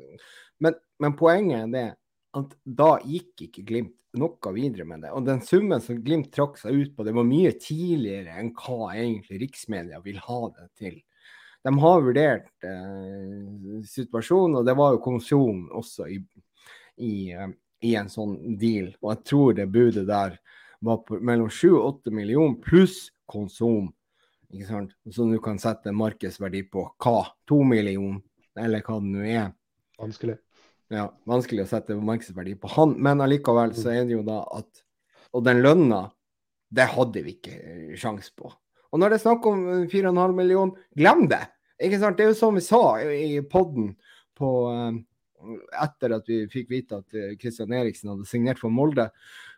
men, 0.64 0.78
men, 1.04 1.16
poenget 1.20 1.66
er 1.66 1.74
det 1.74 1.88
at 2.40 2.54
da 2.64 2.94
gikk 3.04 3.48
ikke 3.50 3.66
Glimt 3.68 3.96
noe 4.16 4.54
videre 4.56 4.86
med 4.88 5.04
det. 5.04 5.12
Og 5.12 5.26
den 5.28 5.42
summen 5.44 5.84
som 5.84 6.00
Glimt 6.04 6.32
trakk 6.32 6.56
seg 6.62 6.78
ut 6.80 6.94
på, 6.96 7.04
det 7.04 7.16
var 7.16 7.28
mye 7.28 7.52
tidligere 7.60 8.38
enn 8.40 8.54
hva 8.56 8.94
egentlig 8.94 9.42
riksmedia 9.42 10.00
vil 10.06 10.22
ha 10.24 10.40
det 10.56 10.70
til. 10.80 10.96
De 11.66 11.74
har 11.82 12.06
vurdert 12.06 12.48
eh, 12.64 13.82
situasjonen, 13.90 14.62
og 14.62 14.68
det 14.68 14.76
var 14.78 14.94
jo 14.94 15.02
konsum 15.04 15.66
også 15.76 16.08
i, 16.14 16.22
i, 17.02 17.16
eh, 17.34 17.52
i, 17.84 17.96
en 18.00 18.12
sånn 18.12 18.38
deal. 18.62 18.94
Og 19.02 19.12
jeg 19.12 19.22
tror 19.28 19.58
det 19.58 19.68
budet 19.74 20.06
der 20.08 20.38
var 20.86 21.02
på 21.04 21.20
mellom 21.20 21.50
7 21.52 21.74
og 21.74 22.06
8 22.06 22.16
millioner 22.16 22.62
pluss 22.64 23.10
konsum. 23.30 23.92
Ikke 24.54 24.68
sant? 24.70 24.96
Så 25.12 25.28
du 25.30 25.38
kan 25.44 25.60
sette 25.62 25.94
markedsverdi 25.96 26.66
på 26.72 26.86
hva? 27.02 27.20
To 27.50 27.62
millioner, 27.68 28.22
eller 28.60 28.84
hva 28.86 29.00
det 29.02 29.14
nå 29.14 29.24
er. 29.26 29.54
Vanskelig. 30.00 30.38
Ja, 30.94 31.08
vanskelig 31.26 31.66
å 31.66 31.70
sette 31.70 31.98
markedsverdi 31.98 32.54
på 32.62 32.70
han, 32.76 32.94
men 33.02 33.24
allikevel 33.26 33.74
så 33.78 33.90
er 33.96 34.04
det 34.06 34.20
jo 34.20 34.26
da 34.26 34.44
at 34.54 34.84
Og 35.36 35.42
den 35.44 35.58
lønna, 35.60 36.14
det 36.72 36.86
hadde 36.94 37.22
vi 37.26 37.34
ikke 37.36 37.98
sjans 38.00 38.30
på. 38.32 38.48
Og 38.94 39.02
når 39.02 39.12
det 39.12 39.18
er 39.18 39.24
snakk 39.26 39.48
om 39.50 39.66
4,5 39.92 40.36
millioner, 40.38 40.86
glem 40.96 41.26
det! 41.28 41.42
Ikke 41.84 42.00
sant? 42.00 42.16
Det 42.16 42.24
er 42.24 42.30
jo 42.32 42.38
som 42.40 42.56
vi 42.56 42.64
sa 42.64 42.80
i 43.04 43.42
poden 43.52 43.90
på 44.40 44.52
eh, 44.72 45.02
etter 45.84 46.16
at 46.16 46.30
vi 46.32 46.46
fikk 46.54 46.72
vite 46.72 47.02
at 47.02 47.18
Kristian 47.42 47.76
Eriksen 47.76 48.14
hadde 48.14 48.30
signert 48.30 48.62
for 48.62 48.72
Molde, 48.72 49.10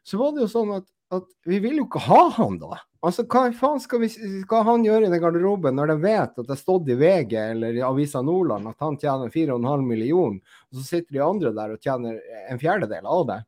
så 0.01 0.18
var 0.18 0.34
det 0.34 0.47
jo 0.47 0.49
sånn 0.55 0.74
at 0.80 0.88
at 1.14 1.28
vi 1.47 1.60
vil 1.64 1.80
jo 1.80 1.88
ikke 1.88 2.03
ha 2.08 2.22
han 2.36 2.58
da. 2.60 2.80
Altså, 3.05 3.24
Hva 3.30 3.45
faen 3.55 3.80
skal, 3.80 4.01
vi, 4.03 4.10
skal 4.12 4.66
han 4.68 4.84
gjøre 4.84 5.08
i 5.08 5.12
den 5.12 5.22
garderoben 5.22 5.78
når 5.78 5.93
de 5.93 5.97
vet 6.03 6.34
at 6.34 6.41
det 6.41 6.51
har 6.51 6.60
stått 6.60 6.89
i 6.91 6.97
VG 6.97 7.36
eller 7.39 7.78
i 7.78 7.84
Avisa 7.86 8.24
Nordland 8.26 8.68
at 8.72 8.84
han 8.84 8.97
tjener 8.99 9.32
4,5 9.32 9.86
millioner, 9.86 10.41
og 10.68 10.80
så 10.80 10.84
sitter 10.84 11.20
de 11.20 11.24
andre 11.24 11.53
der 11.55 11.76
og 11.76 11.84
tjener 11.84 12.18
en 12.47 12.60
fjerdedel 12.62 13.08
av 13.08 13.28
det? 13.30 13.41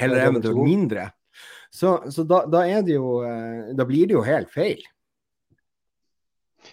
Eller 0.00 0.24
eventuelt 0.30 0.62
mindre. 0.64 1.10
Så, 1.70 2.10
så 2.10 2.24
da, 2.26 2.42
da, 2.50 2.64
er 2.66 2.80
det 2.82 2.96
jo 2.96 3.20
eh, 3.22 3.70
Da 3.78 3.84
blir 3.86 4.08
det 4.10 4.16
jo 4.16 4.24
helt 4.26 4.50
feil. 4.50 4.80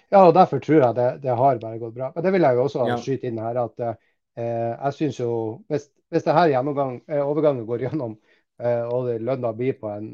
Ja, 0.09 0.24
og 0.24 0.34
derfor 0.36 0.61
tror 0.63 0.80
jeg 0.80 0.97
det, 0.97 1.09
det 1.24 1.36
har 1.38 1.59
bare 1.61 1.80
gått 1.80 1.93
bra. 1.95 2.09
Men 2.15 2.26
det 2.26 2.34
vil 2.34 2.47
jeg 2.47 2.57
jo 2.57 2.63
også 2.65 2.88
ja. 2.88 2.97
skyte 3.03 3.30
inn 3.30 3.43
her 3.43 3.59
at 3.61 3.84
eh, 3.86 4.74
jeg 4.74 4.95
syns 4.97 5.22
jo 5.22 5.32
Hvis, 5.70 5.89
hvis 6.09 6.26
det 6.26 6.36
her 6.36 6.55
eh, 6.55 7.22
overgangen 7.22 7.68
går 7.68 7.86
gjennom 7.88 8.18
og 8.57 9.11
lønna 9.21 9.51
blir 9.53 9.75
på 9.77 9.89
en 9.91 10.07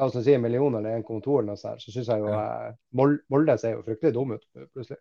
la 0.00 0.06
oss 0.06 0.24
si 0.24 0.34
en 0.34 0.42
million 0.42 0.74
eller 0.74 0.90
en 0.90 1.02
kontor, 1.02 1.56
så 1.56 1.74
syns 1.78 2.08
jeg 2.08 2.22
jo 2.22 2.28
ja. 2.32 2.68
Eh, 2.70 2.74
Molde 3.28 3.56
ser 3.60 3.76
jo 3.76 3.84
fryktelig 3.84 4.14
dum 4.16 4.32
ut 4.32 4.46
plutselig. 4.54 5.00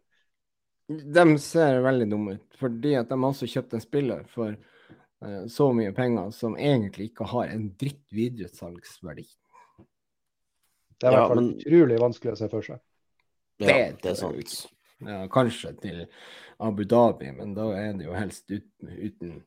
De 0.89 1.25
ser 1.39 1.79
veldig 1.85 2.07
dumme 2.09 2.33
ut, 2.39 2.57
fordi 2.57 2.95
at 2.97 3.11
de 3.11 3.15
har 3.15 3.29
også 3.29 3.47
kjøpt 3.47 3.75
en 3.77 3.83
spiller 3.83 4.23
for 4.31 4.55
uh, 4.55 5.43
så 5.47 5.67
mye 5.77 5.93
penger 5.93 6.31
som 6.33 6.57
egentlig 6.57 7.11
ikke 7.11 7.27
har 7.29 7.53
en 7.53 7.67
dritt 7.77 8.07
videresalgsverdi. 8.17 9.27
Det 10.97 11.07
er 11.07 11.13
i 11.13 11.13
ja, 11.13 11.19
hvert 11.19 11.35
fall 11.35 11.43
men... 11.43 11.51
utrolig 11.61 12.01
vanskelig 12.01 12.33
å 12.33 12.39
se 12.41 12.49
for 12.51 12.65
seg. 12.65 12.81
Ja, 13.61 13.67
det, 13.69 13.77
det 14.01 14.11
er 14.15 14.17
sant. 14.17 14.57
Ja, 15.05 15.21
kanskje 15.31 15.75
til 15.79 16.01
Abu 16.59 16.83
Dhabi, 16.89 17.29
men 17.37 17.53
da 17.55 17.69
er 17.77 17.93
det 17.95 18.09
jo 18.09 18.17
helst 18.17 18.49
uten, 18.49 18.89
uten 18.89 19.37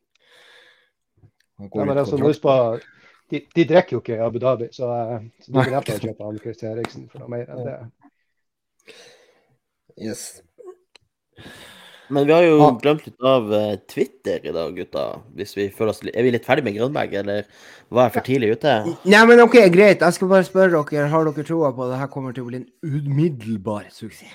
ja, 1.59 1.85
men 1.85 1.99
altså, 1.99 2.17
husk 2.23 2.47
på 2.47 2.55
de, 3.33 3.41
de 3.57 3.65
drikker 3.65 3.97
jo 3.97 4.03
ikke 4.03 4.17
i 4.19 4.23
Abu 4.23 4.39
Dhabi, 4.43 4.69
så, 4.77 4.89
eh, 4.93 5.27
så 5.41 5.55
de 5.55 5.67
kan 5.71 5.81
å 5.81 5.99
kjøpe 6.05 6.29
Anne 6.29 6.43
Christian 6.43 6.75
Eriksen 6.77 7.07
for 7.09 7.25
noe 7.25 7.33
mer 7.33 7.53
enn 7.53 7.65
det. 7.65 7.77
Yes. 9.97 10.25
Men 12.13 12.27
vi 12.29 12.35
har 12.35 12.45
jo 12.45 12.67
glemt 12.83 13.07
litt 13.07 13.25
av 13.25 13.49
uh, 13.49 13.75
Twitter 13.89 14.45
i 14.45 14.53
dag, 14.53 14.75
gutta. 14.77 15.05
Hvis 15.39 15.55
vi 15.57 15.69
føler 15.73 15.95
oss, 15.95 16.03
er 16.05 16.27
vi 16.27 16.33
litt 16.35 16.45
ferdig 16.45 16.67
med 16.67 16.77
Grønberg, 16.77 17.15
eller 17.23 17.47
var 17.89 18.09
jeg 18.11 18.15
for 18.19 18.27
tidlig 18.27 18.51
ute? 18.59 18.75
Nei, 19.09 19.23
men 19.31 19.41
OK, 19.47 19.57
greit. 19.73 20.05
Jeg 20.05 20.19
skal 20.19 20.33
bare 20.33 20.45
spørre 20.49 20.83
dere, 20.91 21.09
har 21.13 21.31
dere 21.31 21.47
troa 21.49 21.73
på 21.73 21.87
at 21.87 21.95
dette 21.95 22.11
kommer 22.13 22.37
til 22.37 22.45
å 22.45 22.51
bli 22.51 22.61
en 22.61 22.69
umiddelbar 22.85 23.89
suksess? 23.95 24.35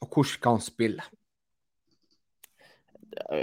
Og 0.00 0.14
hvor 0.14 0.28
skal 0.28 0.60
han 0.60 0.64
spille? 0.64 1.02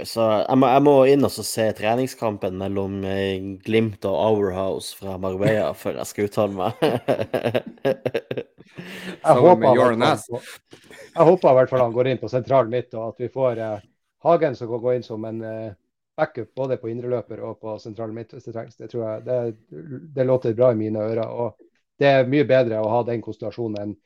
Så 0.08 0.24
jeg 0.24 0.56
må, 0.56 0.68
jeg 0.72 0.82
må, 0.84 0.92
inn 1.12 1.26
og 1.26 1.32
se 1.34 1.66
treningskampen 1.76 2.56
mellom 2.60 3.02
eh, 3.04 3.36
Glimt 3.64 4.04
og 4.08 4.16
Hourhouse 4.16 4.96
fra 4.96 5.18
Marbella 5.20 5.74
før 5.76 5.98
jeg 6.00 6.08
skal 6.08 6.28
uttale 6.30 6.56
meg. 6.56 6.72
jeg, 9.24 9.34
håper 9.44 9.66
jeg 9.68 11.26
håper 11.28 11.50
i 11.50 11.56
hvert 11.58 11.72
fall 11.72 11.84
han 11.84 11.94
går 11.96 12.10
inn 12.12 12.22
på 12.22 12.32
sentralen 12.32 12.72
mitt, 12.72 12.94
og 12.96 13.12
at 13.12 13.22
vi 13.24 13.28
får 13.34 13.60
eh, 13.64 13.84
Hagen 14.24 14.56
som 14.58 14.70
kan 14.72 14.82
gå 14.82 14.96
inn 14.96 15.06
som 15.06 15.24
en 15.28 15.44
eh, 15.44 15.76
backup 16.18 16.54
både 16.56 16.80
på 16.80 16.90
indreløper 16.90 17.44
og 17.46 17.60
på 17.62 17.76
sentralen 17.82 18.16
mitt 18.16 18.32
hvis 18.34 18.48
det 18.48 18.54
trengs. 18.56 18.76
Det, 18.78 18.88
tror 18.90 19.04
jeg, 19.04 19.24
det, 19.28 19.38
det 20.16 20.26
låter 20.26 20.56
bra 20.58 20.72
i 20.72 20.80
mine 20.80 21.04
ører. 21.12 21.28
og 21.28 21.60
Det 21.98 22.08
er 22.08 22.30
mye 22.30 22.46
bedre 22.48 22.80
å 22.82 22.90
ha 22.96 23.04
den 23.06 23.22
konstellasjonen 23.22 23.82
enn 23.82 23.96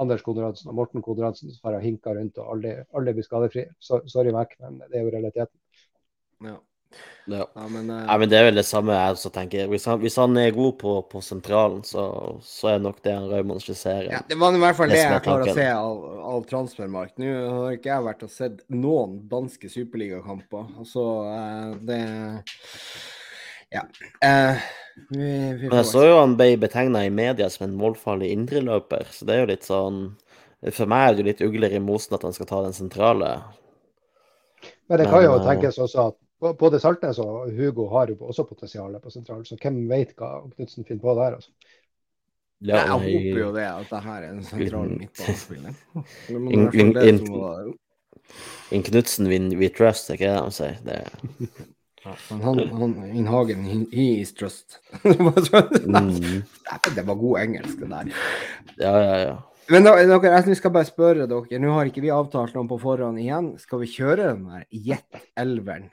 Anders 0.00 0.22
Konradsen 0.24 0.70
og 0.70 0.76
Morten 0.78 1.04
Konradsen 1.04 1.52
som 1.52 1.70
har 1.70 1.80
hinka 1.84 2.14
rundt 2.16 2.40
og 2.42 2.54
aldri, 2.54 2.76
aldri 2.96 3.16
blir 3.16 3.26
skadefrie. 3.26 3.72
Så, 3.80 4.02
sorry, 4.12 4.32
Mac, 4.34 4.52
men 4.60 4.82
det 4.86 5.00
er 5.00 5.06
jo 5.06 5.12
realiteten. 5.14 5.56
Ja. 6.44 6.58
Ja. 7.26 7.50
Ja, 7.54 7.68
men, 7.68 7.90
uh... 7.90 8.04
ja. 8.06 8.18
men 8.18 8.30
det 8.30 8.38
er 8.38 8.44
vel 8.46 8.60
det 8.60 8.64
samme 8.68 8.94
jeg 8.94 9.16
også 9.16 9.30
tenker. 9.34 9.66
Hvis 9.72 9.86
han, 9.90 9.98
hvis 10.02 10.16
han 10.20 10.36
er 10.38 10.52
god 10.54 10.76
på, 10.78 10.92
på 11.10 11.22
sentralen, 11.24 11.82
så, 11.84 12.04
så 12.46 12.70
er 12.74 12.84
nok 12.84 13.00
det 13.02 13.16
han 13.16 13.26
Raymond 13.32 13.64
skisserer. 13.64 14.12
ja, 14.12 14.20
det 14.28 14.38
var 14.38 14.54
i 14.54 14.62
hvert 14.62 14.78
fall 14.78 14.92
Det 14.92 15.00
det 15.00 15.02
jeg 15.02 15.24
klarer 15.24 15.50
å 15.50 15.56
se 15.56 15.66
av, 15.72 16.04
av 16.30 16.46
transfermark. 16.52 17.16
Nå 17.18 17.32
har 17.34 17.76
ikke 17.80 17.90
jeg 17.90 18.06
vært 18.06 18.24
og 18.28 18.32
sett 18.32 18.62
noen 18.70 19.18
danske 19.32 19.70
superligakamper. 19.72 20.70
Altså, 20.78 21.06
eh, 21.32 21.76
det 21.90 22.00
Ja. 23.74 23.82
Uh, 24.22 24.60
vi, 25.10 25.26
vi 25.58 25.68
Men 25.68 25.80
jeg 25.80 25.88
så 25.90 26.04
jo 26.06 26.18
han 26.20 26.36
ble 26.38 26.52
betegna 26.62 27.02
i 27.04 27.10
media 27.12 27.48
som 27.52 27.66
en 27.66 27.74
målfarlig 27.76 28.30
indreløper, 28.32 29.08
så 29.12 29.26
det 29.28 29.34
er 29.34 29.42
jo 29.42 29.48
litt 29.50 29.66
sånn 29.66 29.98
For 30.72 30.88
meg 30.88 31.02
er 31.08 31.14
det 31.16 31.20
jo 31.22 31.26
litt 31.30 31.42
ugler 31.44 31.74
i 31.76 31.82
mosen 31.82 32.16
at 32.16 32.24
han 32.24 32.32
skal 32.36 32.48
ta 32.48 32.62
den 32.64 32.76
sentrale. 32.76 33.32
Men 34.88 35.02
det 35.02 35.08
kan 35.10 35.22
jo 35.24 35.34
Men, 35.34 35.40
eh, 35.42 35.48
tenkes 35.50 35.78
også 35.82 36.06
at 36.10 36.56
både 36.58 36.80
Saltnes 36.80 37.18
og 37.22 37.50
Hugo 37.56 37.88
har 37.92 38.08
jo 38.12 38.16
også 38.20 38.44
potensial 38.48 38.96
på 39.02 39.10
sentral, 39.12 39.44
så 39.46 39.58
hvem 39.60 39.82
vet 39.90 40.14
hva 40.16 40.30
Knutsen 40.54 40.84
finner 40.86 41.02
på 41.02 41.14
der. 41.18 41.36
altså. 41.38 41.50
Ja, 42.64 42.76
jeg 42.76 42.88
håper 42.88 43.40
jo 43.40 43.52
det, 43.52 43.64
at 43.68 43.90
det 43.90 44.02
her 44.06 44.22
er 44.22 44.30
en 44.32 44.44
sentral 44.44 44.88
midtbanespiller. 44.96 45.74
In- 46.30 46.92
det 46.94 47.08
in- 47.08 47.76
In 48.72 48.82
Knutsen 48.82 49.28
we, 49.28 49.38
we 49.56 49.68
trust, 49.68 50.10
er 50.10 50.14
ikke 50.16 50.32
det 50.32 50.44
de 50.44 50.52
sier? 50.56 50.78
Det, 50.86 51.02
men 52.30 52.40
han, 52.46 52.60
han 52.80 52.94
in 53.10 53.26
Hagen, 53.30 53.64
he, 53.92 54.06
is 54.20 54.32
trust. 54.36 54.78
det 55.02 55.18
var 55.18 55.36
mm, 55.86 56.40
det 56.94 57.04
var 57.06 57.14
god 57.20 57.40
engelsk, 57.42 57.78
det 57.82 57.90
der. 57.92 58.10
ja, 58.80 58.94
ja, 59.02 59.18
ja. 59.24 59.36
Men 59.66 59.82
da, 59.82 59.96
dere, 59.98 60.30
jeg 60.46 60.56
skal 60.60 60.70
bare 60.70 60.86
spørre 60.86 61.24
dere, 61.26 61.58
nå 61.58 61.72
har 61.74 61.88
ikke 61.90 62.04
vi 62.04 62.12
avtalt 62.14 62.54
noe 62.54 62.68
på 62.70 62.76
forhånd 62.78 63.18
igjen. 63.18 63.48
Skal 63.58 63.80
vi 63.82 63.88
kjøre 63.90 64.28
den 64.28 64.44
der 64.46 64.62
Jet 64.70 65.18
Elveren? 65.42 65.88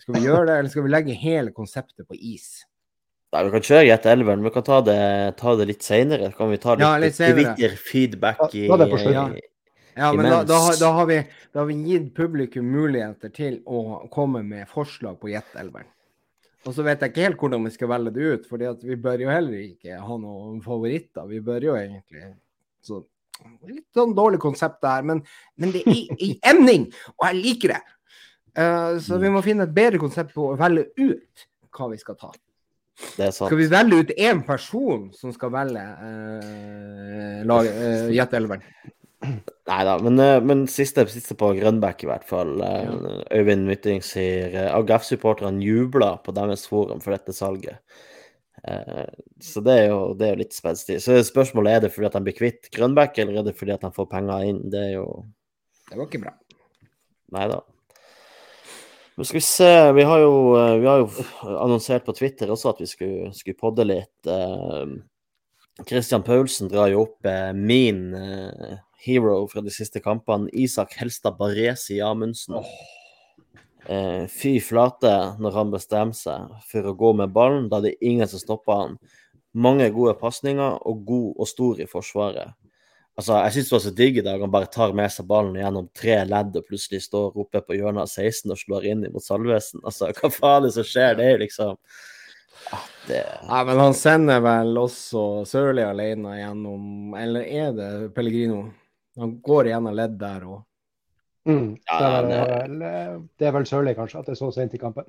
Skal 0.00 0.16
vi 0.16 0.22
gjøre 0.24 0.46
det, 0.48 0.54
eller 0.62 0.72
skal 0.72 0.86
vi 0.86 0.92
legge 0.94 1.16
hele 1.20 1.52
konseptet 1.52 2.08
på 2.08 2.16
is? 2.16 2.62
Nei, 3.30 3.44
vi 3.46 3.52
kan 3.52 3.66
kjøre 3.68 3.84
Jet 3.84 4.08
Elveren, 4.10 4.42
vi 4.42 4.50
kan 4.54 4.64
ta 4.66 4.80
det, 4.82 4.96
ta 5.38 5.52
det 5.60 5.68
litt 5.68 5.84
seinere. 5.86 6.32
Kan 6.34 6.48
vi 6.50 6.58
ta 6.62 6.72
litt, 6.74 6.86
Ja, 6.86 6.94
litt 6.98 7.18
senere. 7.18 7.52
Twitter-feedback 7.52 8.40
i 8.48 8.64
Ta- 8.64 8.72
ta 8.72 8.80
det 8.80 8.88
på 8.90 9.02
slutten. 9.04 9.36
Ja, 10.00 10.10
men 10.16 10.24
da, 10.30 10.42
da, 10.48 10.58
har- 10.64 10.78
da, 10.80 10.90
har 10.96 11.08
vi, 11.10 11.16
da 11.52 11.60
har 11.62 11.66
vi 11.68 11.76
gitt 11.84 12.10
publikum 12.16 12.68
muligheter 12.72 13.32
til 13.36 13.58
å 13.68 14.06
komme 14.12 14.40
med 14.46 14.68
forslag 14.70 15.18
på 15.20 15.28
Jet 15.34 15.56
Elveren. 15.60 15.88
Og 16.68 16.74
så 16.76 16.84
vet 16.84 17.00
jeg 17.00 17.12
ikke 17.12 17.24
helt 17.24 17.40
hvordan 17.40 17.64
vi 17.64 17.72
skal 17.72 17.88
velge 17.88 18.12
det 18.16 18.24
ut, 18.34 18.48
fordi 18.48 18.68
vi 18.84 18.96
bør 19.00 19.22
jo 19.24 19.30
heller 19.32 19.62
ikke 19.62 19.96
ha 20.04 20.16
noen 20.20 20.58
favoritter. 20.64 21.28
Vi 21.28 21.40
bør 21.44 21.66
jo 21.70 21.76
egentlig 21.78 22.26
så, 22.84 23.02
Litt 23.64 23.86
sånn 23.96 24.10
dårlig 24.12 24.36
konsept 24.42 24.82
det 24.84 24.90
her, 24.92 25.04
men, 25.08 25.22
men 25.56 25.70
det 25.72 25.80
er 25.88 26.10
i, 26.20 26.26
emning, 26.44 26.82
og 27.16 27.24
jeg 27.30 27.38
liker 27.38 27.72
det. 27.72 27.78
Uh, 28.52 28.98
så 29.00 29.16
vi 29.22 29.30
må 29.32 29.40
finne 29.46 29.64
et 29.64 29.72
bedre 29.72 30.00
konsept 30.02 30.34
på 30.36 30.50
å 30.50 30.58
velge 30.60 30.90
ut 31.00 31.46
hva 31.72 31.88
vi 31.88 31.96
skal 32.02 32.18
ta. 32.20 32.28
Skal 33.48 33.56
vi 33.56 33.68
velge 33.72 34.02
ut 34.02 34.12
én 34.20 34.42
person 34.44 35.06
som 35.16 35.32
skal 35.32 35.54
velge 35.54 35.80
uh, 35.80 37.40
uh, 37.48 38.10
Jet 38.12 38.36
Elveren? 38.36 38.64
Nei 39.20 39.80
da, 39.84 39.96
men, 40.00 40.18
eh, 40.22 40.38
men 40.42 40.64
siste, 40.70 41.04
siste 41.12 41.36
på 41.38 41.52
Grønbæk 41.58 42.04
i 42.04 42.08
hvert 42.08 42.24
fall. 42.28 42.54
Ja. 42.62 42.94
Øyvind 43.36 43.66
Mytting 43.68 44.00
sier 44.04 44.54
eh, 44.54 44.70
AGF-supporterne 44.72 45.62
jubler 45.64 46.20
på 46.24 46.34
deres 46.36 46.64
forum 46.70 47.02
for 47.04 47.16
dette 47.16 47.34
salget. 47.36 47.82
Eh, 48.68 49.10
så 49.44 49.62
det 49.64 49.76
er 49.82 49.90
jo, 49.92 50.00
det 50.16 50.26
er 50.26 50.34
jo 50.34 50.42
litt 50.42 50.56
spenstig. 50.56 51.00
Så 51.04 51.18
spørsmålet 51.26 51.76
er 51.76 51.84
det 51.84 51.92
fordi 51.94 52.08
at 52.08 52.16
de 52.16 52.24
blir 52.28 52.38
kvitt 52.38 52.70
Grønbæk, 52.74 53.20
eller 53.22 53.40
er 53.40 53.50
det 53.50 53.58
fordi 53.58 53.76
at 53.76 53.84
de 53.84 53.92
får 53.96 54.08
penger 54.10 54.48
inn? 54.48 54.64
Det 54.72 54.86
er 54.88 54.96
jo 54.98 55.06
Det 55.90 55.98
var 55.98 56.08
ikke 56.08 56.24
bra. 56.24 56.34
Nei 57.36 57.46
da. 57.50 57.60
Men 59.16 59.26
skal 59.28 59.36
vi 59.36 59.44
se, 59.44 59.70
vi 59.92 60.04
har 60.08 60.20
jo, 60.22 60.34
eh, 60.56 60.76
vi 60.80 60.86
har 60.88 61.02
jo 61.02 61.56
annonsert 61.60 62.06
på 62.06 62.16
Twitter 62.16 62.50
også 62.50 62.74
at 62.74 62.78
vi 62.80 62.88
skulle, 62.88 63.32
skulle 63.36 63.60
podde 63.60 63.84
litt. 63.84 64.16
Eh, 64.26 64.94
Christian 65.88 66.24
Paulsen 66.24 66.70
drar 66.72 66.88
jo 66.92 67.04
opp 67.06 67.26
eh, 67.28 67.50
min 67.56 68.14
eh, 68.16 68.78
hero 69.00 69.46
fra 69.48 69.62
de 69.64 69.72
siste 69.72 70.02
kampene, 70.04 70.50
Isak 70.52 70.94
Helstad 71.00 71.38
Baresi 71.38 72.00
Amundsen. 72.04 72.60
Eh, 73.88 74.26
fy 74.28 74.58
flate 74.60 75.12
når 75.40 75.56
han 75.56 75.72
bestemmer 75.72 76.16
seg 76.16 76.52
for 76.68 76.90
å 76.90 76.96
gå 76.96 77.14
med 77.22 77.32
ballen, 77.34 77.68
da 77.72 77.80
det 77.80 77.94
er 77.94 78.10
ingen 78.12 78.28
som 78.28 78.42
stopper 78.42 78.82
han. 78.82 78.98
Mange 79.56 79.88
gode 79.90 80.14
pasninger 80.20 80.76
og 80.86 81.04
god 81.08 81.40
og 81.40 81.48
stor 81.48 81.80
i 81.80 81.88
forsvaret. 81.90 82.52
Altså, 83.18 83.34
Jeg 83.42 83.52
syns 83.52 83.68
det 83.68 83.74
var 83.74 83.82
så 83.84 83.94
digg 83.96 84.18
i 84.18 84.22
dag. 84.24 84.40
Han 84.40 84.52
bare 84.52 84.70
tar 84.70 84.94
med 84.96 85.10
seg 85.12 85.26
ballen 85.28 85.58
gjennom 85.58 85.88
tre 85.96 86.20
ledd 86.24 86.54
og 86.56 86.68
plutselig 86.68 87.02
står 87.04 87.36
oppe 87.42 87.60
på 87.60 87.76
hjørnet 87.76 88.06
av 88.06 88.08
16 88.08 88.52
og 88.54 88.60
slår 88.60 88.86
inn 88.92 89.02
mot 89.12 89.24
Salvesen. 89.24 89.82
Altså, 89.84 90.08
hva 90.16 90.30
faen 90.32 90.62
er 90.62 90.68
det 90.68 90.76
som 90.78 90.86
skjer? 90.88 91.18
Det 91.18 91.26
er 91.26 91.42
liksom 91.42 91.74
ja, 92.70 92.78
det... 93.08 93.24
Nei, 93.48 93.60
men 93.68 93.80
han 93.80 93.96
sender 93.96 94.40
vel 94.44 94.76
også 94.78 95.22
Sørli 95.48 95.80
alene 95.80 96.34
gjennom 96.36 97.14
Eller 97.16 97.46
er 97.48 97.72
det 97.74 97.90
Pellegrino? 98.14 98.66
Han 99.18 99.40
går 99.42 99.66
igjennom 99.66 99.94
ledd 99.96 100.18
der 100.18 100.44
og 100.46 100.64
Mm. 101.48 101.78
Ja, 101.88 102.20
det, 102.20 102.28
det- 102.68 102.86
eh, 102.86 103.18
det 103.38 103.46
er 103.48 103.52
vel 103.52 103.64
sørlig, 103.64 103.94
kanskje, 103.96 104.18
at 104.20 104.26
det 104.26 104.32
er 104.34 104.38
så 104.44 104.50
sent 104.52 104.74
i 104.74 104.78
kampen. 104.78 105.06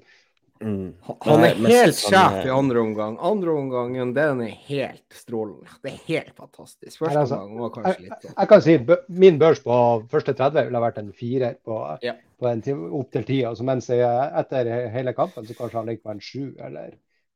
Mm. 0.61 0.93
Han 1.25 1.43
er 1.43 1.55
helt 1.67 1.95
sjef 1.99 2.37
eh, 2.37 2.45
i 2.47 2.49
andre 2.55 2.79
omgang. 2.79 3.17
Andre 3.19 3.51
omgangen, 3.51 4.13
den 4.15 4.39
er 4.45 4.53
helt 4.69 5.03
strålende. 5.11 5.67
Det 5.83 5.91
er 5.91 5.99
helt 6.07 6.31
fantastisk. 6.37 6.97
Første 7.01 7.13
Nei, 7.17 7.21
altså, 7.25 7.35
omgang 7.41 7.59
var 7.65 7.69
kanskje 7.75 8.05
litt 8.05 8.23
sånn 8.23 8.35
Jeg 8.37 8.47
kan 8.53 8.61
si 8.61 8.77
min 9.25 9.39
børs 9.41 9.59
på 9.65 9.77
første 10.09 10.33
30 10.39 10.69
ville 10.69 10.79
vært 10.85 10.97
en 11.03 11.11
firer 11.11 11.55
på, 11.65 11.81
Ja. 12.01 12.13
på 12.39 12.47
en 12.47 12.61
time, 12.61 12.87
opp 13.01 13.11
til 13.11 13.23
ti. 13.27 13.41
Altså, 13.43 13.63
mens 13.67 13.87
jeg, 13.91 14.31
etter 14.41 14.89
hele 14.89 15.13
kampen 15.13 15.45
så 15.45 15.53
kanskje 15.59 15.81
han 15.81 15.85
ligger 15.91 16.03
på 16.07 16.11
en 16.15 16.19
sju 16.21 16.55
eller 16.63 16.95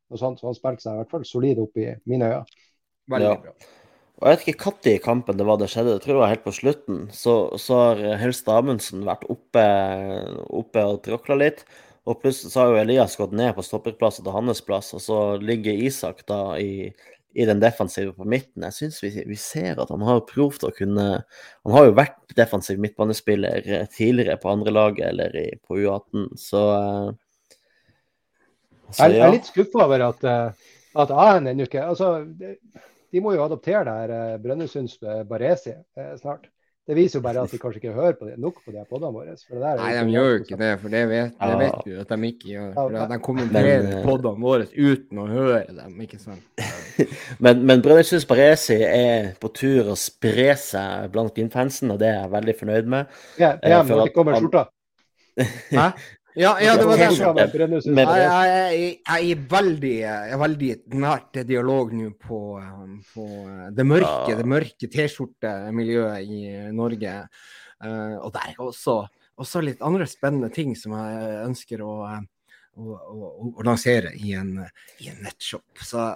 noe 0.10 0.18
sånt. 0.18 0.40
Så 0.40 0.48
han 0.48 0.56
spilte 0.56 0.82
seg 0.88 0.94
i 0.94 1.04
hvert 1.04 1.12
fall 1.12 1.26
solid 1.26 1.60
opp 1.60 1.76
i 1.78 1.92
mine 2.06 2.32
øyne. 2.32 2.46
veldig 3.12 3.28
Ja. 3.28 3.36
bra. 3.36 3.52
Og 4.16 4.30
jeg 4.30 4.38
vet 4.38 4.46
ikke 4.46 4.70
når 4.72 4.88
i 4.94 5.00
kampen 5.04 5.40
det 5.40 5.48
var 5.48 5.58
det 5.60 5.68
skjedde, 5.72 5.98
jeg 5.98 6.04
tror 6.06 6.14
det 6.14 6.22
var 6.22 6.32
helt 6.32 6.46
på 6.46 6.54
slutten. 6.56 7.02
Så, 7.12 7.34
så 7.60 7.80
har 7.82 8.22
Helst 8.22 8.48
Amundsen 8.52 9.04
vært 9.08 9.26
oppe, 9.32 9.66
oppe 10.56 10.86
og 10.88 11.02
tråkla 11.04 11.36
litt. 11.42 11.66
Og 12.06 12.22
plutselig 12.22 12.54
så 12.54 12.62
har 12.62 12.72
jo 12.72 12.80
Elias 12.84 13.18
gått 13.20 13.34
ned 13.36 13.52
på 13.58 13.66
stopperplassen 13.66 14.24
til 14.24 14.36
hans 14.36 14.62
plass, 14.64 14.94
og 14.96 15.02
så 15.02 15.20
ligger 15.42 15.84
Isak 15.88 16.22
da 16.30 16.54
i, 16.62 16.92
i 17.36 17.48
den 17.50 17.60
defensive 17.60 18.14
på 18.16 18.28
midten. 18.30 18.64
Jeg 18.70 18.78
syns 18.78 19.02
vi, 19.04 19.12
vi 19.28 19.38
ser 19.42 19.82
at 19.82 19.92
han 19.92 20.06
har 20.06 20.24
prøvd 20.30 20.68
å 20.70 20.74
kunne 20.78 21.08
Han 21.66 21.76
har 21.76 21.90
jo 21.90 21.98
vært 21.98 22.38
defensiv 22.38 22.80
midtbanespiller 22.80 23.66
eh, 23.66 23.88
tidligere 23.92 24.38
på 24.40 24.54
andre 24.54 24.76
laget 24.76 25.10
eller 25.10 25.36
i, 25.42 25.48
på 25.66 25.82
U18, 25.82 26.30
så 26.40 26.66
eh, 26.78 27.14
så 28.94 29.08
Jeg, 29.10 29.16
jeg 29.18 29.26
er 29.26 29.34
litt 29.34 29.48
skuffa 29.50 29.88
over 29.88 30.04
at, 30.06 30.28
eh, 30.30 30.74
at 31.02 31.12
AN 31.12 31.50
ennå 31.50 31.66
ikke 31.66 31.88
altså, 31.90 32.20
de, 32.38 32.54
de 33.16 33.24
må 33.24 33.32
jo 33.36 33.46
adoptere 33.46 33.86
det 33.88 33.96
her 34.02 34.14
eh, 34.18 34.36
Brønnøysunds 34.44 35.00
Baresi 35.30 35.72
eh, 35.72 36.14
snart. 36.20 36.50
Det 36.86 36.94
viser 36.94 37.18
jo 37.18 37.24
bare 37.26 37.42
at 37.42 37.50
de 37.50 37.58
kanskje 37.58 37.80
ikke 37.80 37.96
hører 37.96 38.14
på 38.20 38.28
det, 38.28 38.36
nok 38.38 38.60
på 38.62 38.70
de 38.70 38.84
podene 38.86 39.10
våre. 39.10 39.32
for 39.48 39.58
det 39.58 39.62
der 39.64 39.72
er 39.72 39.80
Nei, 39.82 39.94
de 39.98 40.14
gjør 40.14 40.28
jo 40.28 40.42
ikke 40.44 40.58
det, 40.60 40.68
for 40.82 40.94
det 40.94 41.00
vet, 41.10 41.32
det 41.42 41.56
vet 41.58 41.88
vi 41.88 41.96
at 42.04 42.12
de 42.12 42.28
ikke 42.28 42.50
gjør. 42.52 42.68
For 42.76 42.98
at 43.02 43.14
de 43.14 43.18
kommenterer 43.26 43.82
men, 43.82 43.96
eh, 43.96 44.04
podene 44.06 44.44
våre 44.44 44.68
uten 44.76 45.22
å 45.24 45.26
høre 45.32 45.64
dem, 45.80 45.96
ikke 46.06 46.20
sant? 46.22 46.44
Men, 47.44 47.66
men 47.68 47.82
Brønnøysunds 47.84 48.24
Baresi 48.30 48.78
er 48.86 49.34
på 49.42 49.50
tur 49.52 49.90
å 49.92 49.96
spre 50.00 50.54
seg 50.56 51.10
blant 51.12 51.34
Glimt-fansen, 51.36 51.90
og 51.92 51.98
det 52.00 52.08
er 52.08 52.22
jeg 52.22 52.32
veldig 52.32 52.56
fornøyd 52.62 52.88
med. 52.94 53.18
Ja, 53.42 53.50
PM 53.60 53.90
for 53.90 54.04
at 54.06 54.08
det 54.08 54.16
kommer 54.16 54.38
skjorta. 54.40 54.64
Hæ? 55.76 55.90
Ja, 56.36 56.52
ja, 56.60 56.74
det 56.76 56.86
var 56.86 56.98
det 57.00 57.06
Jeg, 57.06 57.52
Baresi. 57.56 57.92
jeg, 57.96 58.72
jeg, 58.76 58.96
jeg 59.08 59.36
er 59.36 59.44
veldig, 59.52 59.92
jeg 60.02 60.32
er 60.36 60.40
veldig 60.42 60.72
nært 61.00 61.40
dialog 61.48 61.94
nå 61.96 62.10
på, 62.20 62.40
um, 62.60 62.98
på 63.14 63.28
uh, 63.48 63.68
det 63.72 63.86
mørke, 63.88 64.34
Ja. 64.34 64.40
det 64.42 64.48
mørke 64.52 64.90
T-skjortemiljøet 64.92 66.28
i 66.28 66.42
Norge. 66.76 67.14
Uh, 67.80 68.18
og 68.20 68.34
der 68.36 68.52
er 68.52 68.60
også, 68.64 68.98
også 69.40 69.64
litt 69.64 69.84
andre 69.86 70.08
spennende 70.12 70.52
ting 70.52 70.76
som 70.80 70.98
jeg 71.00 71.38
ønsker 71.46 71.86
å, 71.88 71.94
uh, 72.04 72.20
å, 72.76 72.98
å, 73.00 73.32
å 73.56 73.68
lansere 73.68 74.12
i 74.20 74.36
en, 74.36 74.58
i 75.00 75.12
en 75.14 75.24
nettshop. 75.24 75.86
Så 75.88 76.10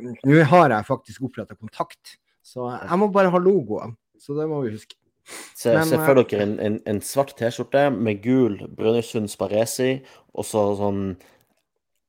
nå 0.00 0.40
har 0.54 0.72
jeg 0.72 0.88
faktisk 0.88 1.28
oppretta 1.28 1.58
kontakt. 1.58 2.16
Så 2.40 2.64
jeg 2.72 2.98
må 3.00 3.10
bare 3.12 3.32
ha 3.32 3.42
logoen. 3.42 3.92
Så 4.20 4.36
det 4.36 4.48
må 4.48 4.64
vi 4.64 4.72
huske. 4.74 4.96
Se, 5.28 5.72
Men, 5.74 5.84
se 5.86 5.98
eh, 5.98 6.04
for 6.06 6.20
dere 6.22 6.46
en, 6.46 6.54
en, 6.64 6.78
en 6.90 7.02
svart 7.04 7.36
T-skjorte 7.38 7.88
med 7.94 8.22
gul 8.24 8.56
Brønnøysund 8.76 9.30
Sparesi 9.30 10.00
og 10.32 10.46
så 10.48 10.64
sånn 10.78 11.04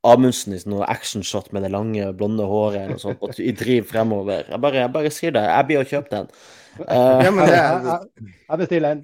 Amundsen 0.07 0.55
i 0.55 0.59
noe 0.65 0.87
actionshot 0.89 1.51
med 1.53 1.61
det 1.61 1.69
lange, 1.75 2.07
blonde 2.17 2.47
håret 2.49 2.87
eller 2.87 2.97
sånt, 2.97 3.21
og 3.21 3.37
i 3.37 3.51
driv 3.53 3.85
fremover. 3.91 4.47
Jeg 4.49 4.57
bare, 4.63 4.79
jeg 4.81 4.93
bare 4.95 5.11
sier 5.13 5.35
det. 5.35 5.43
Jeg 5.45 5.67
blir 5.67 5.81
å 5.83 5.89
kjøpe 5.91 6.09
den. 6.15 6.31
Uh, 6.79 7.21
Ja, 7.21 7.29
men 7.29 7.45
det, 7.45 7.59
Jeg, 7.59 7.83
jeg, 7.85 8.31
jeg 8.47 8.61
bestiller 8.63 8.95
en. 8.95 9.03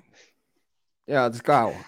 Ja, 1.07 1.27
det 1.29 1.43
skal 1.43 1.53
jeg 1.53 1.75
òg. 1.75 1.85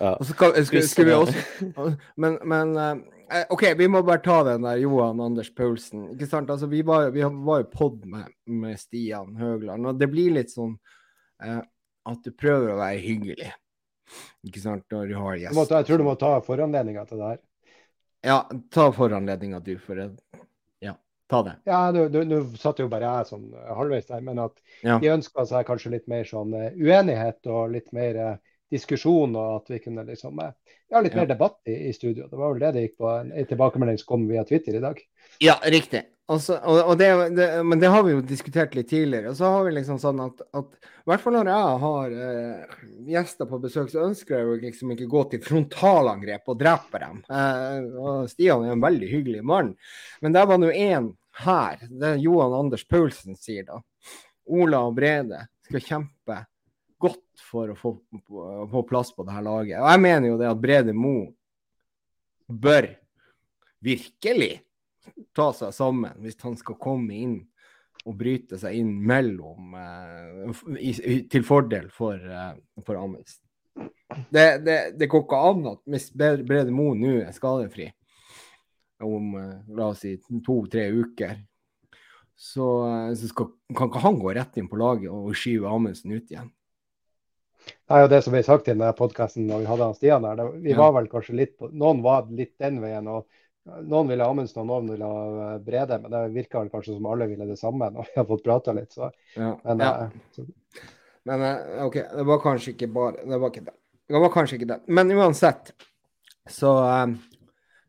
Ja. 0.00 0.10
Og 0.16 0.26
så 0.26 0.34
skal, 0.34 0.58
skal, 0.66 0.82
skal 0.88 1.06
vi 1.06 1.12
også 1.12 1.86
Men, 2.20 2.38
men 2.48 2.74
eh, 2.80 3.44
OK, 3.52 3.64
vi 3.78 3.88
må 3.92 4.02
bare 4.02 4.22
ta 4.24 4.40
den 4.48 4.64
der 4.66 4.80
Johan 4.82 5.20
Anders 5.22 5.50
Paulsen. 5.56 6.10
Ikke 6.14 6.26
sant? 6.28 6.50
Altså, 6.50 6.66
vi 6.66 6.82
var, 6.86 7.10
vi 7.14 7.22
var 7.22 7.62
jo 7.62 7.68
pod 7.70 8.02
med, 8.08 8.32
med 8.50 8.80
Stian 8.80 9.36
Høgland, 9.38 9.86
og 9.86 10.00
det 10.00 10.10
blir 10.10 10.34
litt 10.40 10.50
sånn 10.52 10.74
eh, 10.74 10.96
at 11.40 12.24
du 12.24 12.30
prøver 12.32 12.72
å 12.74 12.78
være 12.80 13.00
hyggelig. 13.04 13.50
Ikke 14.46 14.60
sant? 14.62 14.84
Når 14.90 15.08
du 15.08 15.14
har 15.20 15.36
gjester. 15.38 15.76
jeg 15.76 15.86
tror 15.86 15.98
du 15.98 16.04
må 16.04 16.16
ta 16.18 16.32
foranledninga 16.44 17.04
til 17.08 17.20
det 17.20 17.28
her. 17.32 17.40
Ja, 18.26 18.38
ta 18.74 18.90
foranledninga 18.92 19.60
du, 19.64 19.76
for 19.78 19.96
det. 19.96 20.08
Ja, 20.84 20.94
ta 21.30 21.42
det. 21.46 21.54
Ja, 21.68 21.78
nå- 21.92 22.56
satt 22.60 22.78
jo 22.82 22.88
bare 22.92 23.06
jeg 23.08 23.28
sånn 23.30 23.46
eh, 23.54 23.70
halvveis 23.76 24.06
der, 24.10 24.20
men 24.20 24.38
at 24.38 24.58
Ja. 24.82 24.98
de 24.98 25.08
ønska 25.14 25.46
seg 25.46 25.66
kanskje 25.66 25.90
litt 25.94 26.08
mer 26.08 26.24
sånn 26.24 26.52
eh, 26.54 26.72
uenighet 26.76 27.46
og 27.46 27.70
litt 27.72 27.92
mer 27.96 28.16
eh, 28.16 28.36
diskusjon, 28.70 29.32
og 29.36 29.62
at 29.62 29.70
vi 29.72 29.78
kunne 29.86 30.04
liksom 30.04 30.38
eh, 30.44 30.52
Ja, 30.90 31.00
litt 31.00 31.14
Ja. 31.14 31.20
mer 31.22 31.26
debatt 31.30 31.60
i, 31.70 31.76
i 31.88 31.92
studio. 31.94 32.26
Det 32.28 32.36
var 32.36 32.50
vel 32.52 32.60
det 32.60 32.72
det 32.74 32.82
gikk 32.88 32.96
på. 32.98 33.08
En 33.20 33.32
en 33.32 33.46
tilbakemelding 33.46 33.98
som 33.98 34.06
kom 34.10 34.28
via 34.28 34.42
Twitter 34.44 34.74
i 34.74 34.80
dag. 34.82 34.98
Ja, 35.38 35.54
riktig. 35.64 36.02
Altså, 36.30 36.60
og, 36.62 36.92
og 36.92 36.98
det, 37.00 37.08
det, 37.34 37.46
men 37.66 37.80
det 37.82 37.88
har 37.90 38.04
vi 38.06 38.12
jo 38.12 38.20
diskutert 38.22 38.74
litt 38.78 38.86
tidligere. 38.92 39.32
Og 39.32 39.38
så 39.38 39.48
har 39.50 39.64
vi 39.66 39.72
liksom 39.74 39.98
sånn 39.98 40.20
at, 40.22 40.42
at 40.54 40.76
i 40.78 41.10
hvert 41.10 41.24
fall 41.24 41.34
når 41.34 41.50
jeg 41.50 41.78
har 41.84 42.12
eh, 42.26 42.76
gjester 43.10 43.48
på 43.50 43.58
besøk, 43.64 43.88
så 43.90 44.04
ønsker 44.06 44.36
jeg 44.36 44.46
jo 44.46 44.58
liksom 44.62 44.92
ikke 44.94 45.08
gå 45.10 45.24
til 45.32 45.42
frontalangrep 45.42 46.52
og 46.52 46.60
drepe 46.60 47.00
dem. 47.02 47.24
Eh, 47.26 47.88
og 47.98 48.30
Stian 48.30 48.62
er 48.68 48.76
en 48.76 48.84
veldig 48.84 49.10
hyggelig 49.10 49.42
mann. 49.50 49.72
Men 50.22 50.36
der 50.36 50.46
var 50.46 50.62
nå 50.62 50.70
én 50.70 51.10
her, 51.40 51.82
det 51.88 52.14
er 52.14 52.22
Johan 52.22 52.56
Anders 52.60 52.86
Paulsen 52.86 53.38
sier 53.38 53.66
da. 53.66 53.82
Ola 54.50 54.84
og 54.86 54.94
Brede 54.98 55.44
skal 55.66 55.86
kjempe 55.86 56.40
godt 57.00 57.42
for 57.50 57.72
å 57.72 57.78
få, 57.78 57.96
få 58.70 58.86
plass 58.86 59.10
på 59.16 59.26
det 59.26 59.34
her 59.34 59.46
laget. 59.46 59.78
Og 59.82 59.90
jeg 59.90 60.06
mener 60.06 60.30
jo 60.30 60.38
det 60.38 60.50
at 60.50 60.62
Brede 60.62 60.94
Mo 60.94 61.16
bør 62.46 62.92
virkelig 63.82 64.60
ta 65.36 65.50
seg 65.56 65.72
sammen 65.76 66.16
hvis 66.22 66.38
han 66.44 66.56
skal 66.60 66.78
komme 66.80 67.14
inn 67.16 67.38
og 68.06 68.16
bryte 68.16 68.56
seg 68.60 68.78
inn 68.80 68.94
mellom 69.06 69.74
eh, 69.76 70.60
i, 70.80 70.92
til 71.28 71.44
fordel 71.44 71.90
for, 71.92 72.16
eh, 72.16 72.54
for 72.86 72.96
Amundsen. 73.00 73.42
Det, 74.32 74.46
det, 74.64 74.78
det 74.98 75.08
går 75.10 75.22
ikke 75.26 75.40
an 75.50 75.66
at 75.70 75.82
hvis 75.88 76.08
Bre- 76.16 76.44
Brede 76.46 76.72
Moe 76.74 76.96
nå 76.98 77.18
er 77.22 77.34
skadefri 77.36 77.90
om 79.04 79.34
eh, 79.36 79.58
la 79.76 79.90
oss 79.92 80.02
si 80.04 80.16
to-tre 80.44 80.88
uker, 80.92 81.36
så, 82.40 82.66
så 83.12 83.28
skal, 83.28 83.50
kan 83.76 83.90
ikke 83.92 84.00
han 84.06 84.16
gå 84.20 84.32
rett 84.32 84.56
inn 84.56 84.68
på 84.72 84.80
laget 84.80 85.12
og 85.12 85.36
skyve 85.36 85.68
Amundsen 85.68 86.16
ut 86.16 86.32
igjen. 86.32 86.48
Det 87.60 87.92
er 87.92 88.06
jo 88.06 88.08
det 88.08 88.22
som 88.24 88.32
ble 88.32 88.40
sagt 88.46 88.68
i 88.68 88.72
denne 88.72 88.88
podkasten 88.96 89.44
når 89.44 89.60
vi 89.60 89.68
hadde 89.68 89.86
han 89.90 89.96
Stian 89.98 90.24
her. 90.24 90.40
Vi 90.64 90.72
var 90.78 90.94
vel 90.96 91.10
kanskje 91.12 91.36
litt 91.36 91.52
på, 91.60 91.68
Noen 91.68 92.00
var 92.00 92.24
litt 92.32 92.54
den 92.58 92.80
veien. 92.80 93.10
og 93.12 93.28
Noen 93.64 94.08
ville 94.08 94.24
ha 94.24 94.32
Amundsen, 94.32 94.62
og 94.62 94.68
noen 94.70 94.88
ville 94.94 95.06
ha 95.06 95.50
eh, 95.54 95.58
Brede. 95.64 95.98
Men 96.00 96.14
det 96.14 96.22
virka 96.34 96.62
vel 96.62 96.70
kanskje 96.72 96.96
som 96.96 97.06
alle 97.10 97.28
ville 97.30 97.46
det 97.48 97.58
samme 97.60 97.90
når 97.92 98.08
vi 98.08 98.16
har 98.20 98.28
fått 98.30 98.44
prata 98.46 98.74
litt. 98.76 98.92
Så, 98.96 99.10
Ja. 99.36 99.52
men 99.64 99.84
ja. 99.84 99.92
eh, 100.04 100.08
så, 100.36 100.46
Men 101.28 101.42
eh, 101.44 101.84
OK, 101.84 101.98
det 102.16 102.24
var 102.24 102.40
kanskje 102.40 102.72
ikke 102.72 102.88
bare 102.94 103.26
Det 103.28 103.38
var 103.38 103.52
ikke 103.52 103.66
det. 103.66 103.76
Det 104.08 104.22
var 104.24 104.32
kanskje 104.34 104.56
ikke 104.58 104.70
det. 104.72 104.80
Men 104.88 105.12
uansett, 105.12 105.72
så 106.48 106.72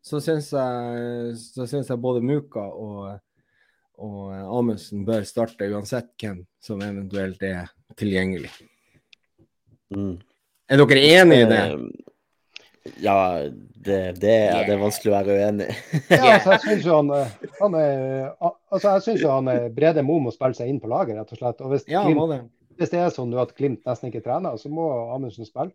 så 0.01 0.17
syns 0.21 0.47
jeg, 0.53 1.35
så 1.37 1.65
syns 1.69 1.89
jeg 1.89 2.01
både 2.01 2.23
Muka 2.25 2.63
og, 2.65 3.19
og 4.01 4.31
Amundsen 4.33 5.03
bør 5.05 5.23
starte, 5.29 5.67
uansett 5.69 6.09
hvem 6.21 6.39
som 6.61 6.81
eventuelt 6.81 7.41
er 7.45 7.69
tilgjengelig. 7.97 8.49
Mm. 9.93 10.15
Er 10.71 10.81
dere 10.81 11.03
enig 11.19 11.37
i 11.43 11.49
det? 11.51 11.61
Eh, 12.85 12.93
Ja, 13.03 13.15
det, 13.41 13.97
det, 14.21 14.31
er, 14.31 14.63
det 14.65 14.73
er 14.75 14.81
vanskelig 14.81 15.11
å 15.11 15.15
være 15.19 15.35
uenig 15.37 15.67
i. 15.69 15.75
ja, 16.09 16.31
altså, 16.37 16.55
jeg 16.55 16.61
syns 16.65 16.85
jo 16.87 16.95
han, 16.97 17.11
eh, 17.17 17.35
han 17.59 17.75
er, 17.77 18.31
altså, 18.41 18.95
jeg 18.95 19.03
synes 19.05 19.21
jo 19.25 19.31
han 19.35 19.51
eh, 19.53 19.67
Brede 19.73 20.03
Mo 20.05 20.17
må 20.23 20.33
spille 20.33 20.57
seg 20.57 20.69
inn 20.71 20.79
på 20.81 20.89
laget, 20.91 21.17
rett 21.19 21.33
og 21.35 21.41
slett. 21.41 21.61
Og 21.61 21.73
hvis, 21.75 21.85
Ja, 21.91 22.01
Glimt, 22.07 22.29
det. 22.33 22.39
hvis 22.81 22.93
det 22.93 23.01
er 23.03 23.13
sånn 23.13 23.33
at 23.41 23.53
Glimt 23.57 23.85
nesten 23.85 24.09
ikke 24.11 24.23
trener, 24.25 24.57
så 24.61 24.69
må 24.73 24.87
Amundsen 25.13 25.45
spille. 25.49 25.73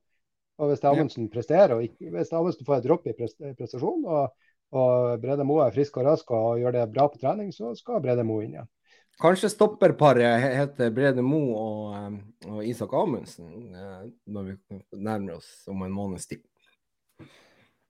Og 0.59 0.71
hvis 0.73 0.83
Amundsen 0.89 1.27
presterer, 1.31 1.75
og 1.77 1.83
ikke, 1.85 2.11
hvis 2.15 2.31
Amundsen 2.33 2.65
får 2.67 2.79
et 2.81 2.87
dropp 2.89 3.07
i 3.11 3.13
prest- 3.19 3.43
prestasjon, 3.59 4.07
og, 4.09 4.31
og 4.73 5.21
Brede 5.23 5.45
Mo 5.45 5.59
er 5.63 5.75
frisk 5.75 5.99
og 6.01 6.07
rask 6.09 6.31
og 6.33 6.59
gjør 6.63 6.73
det 6.79 6.87
bra 6.95 7.07
på 7.13 7.21
trening, 7.21 7.53
så 7.53 7.75
skal 7.77 8.01
Brede 8.03 8.25
Mo 8.25 8.41
inn 8.41 8.55
igjen. 8.57 8.71
Kanskje 9.21 9.49
stopperparet 9.53 10.43
heter 10.43 10.91
Brede 10.93 11.23
Mo 11.25 11.43
og, 11.57 11.95
eh, 11.97 12.17
og 12.53 12.65
Isak 12.69 12.93
Amundsen 12.97 13.47
eh, 13.73 14.03
når 14.33 14.51
vi 14.51 14.57
nærmer 14.97 15.39
oss 15.39 15.51
om 15.73 15.85
en 15.87 15.95
måneds 15.97 16.27
tid. 16.33 16.43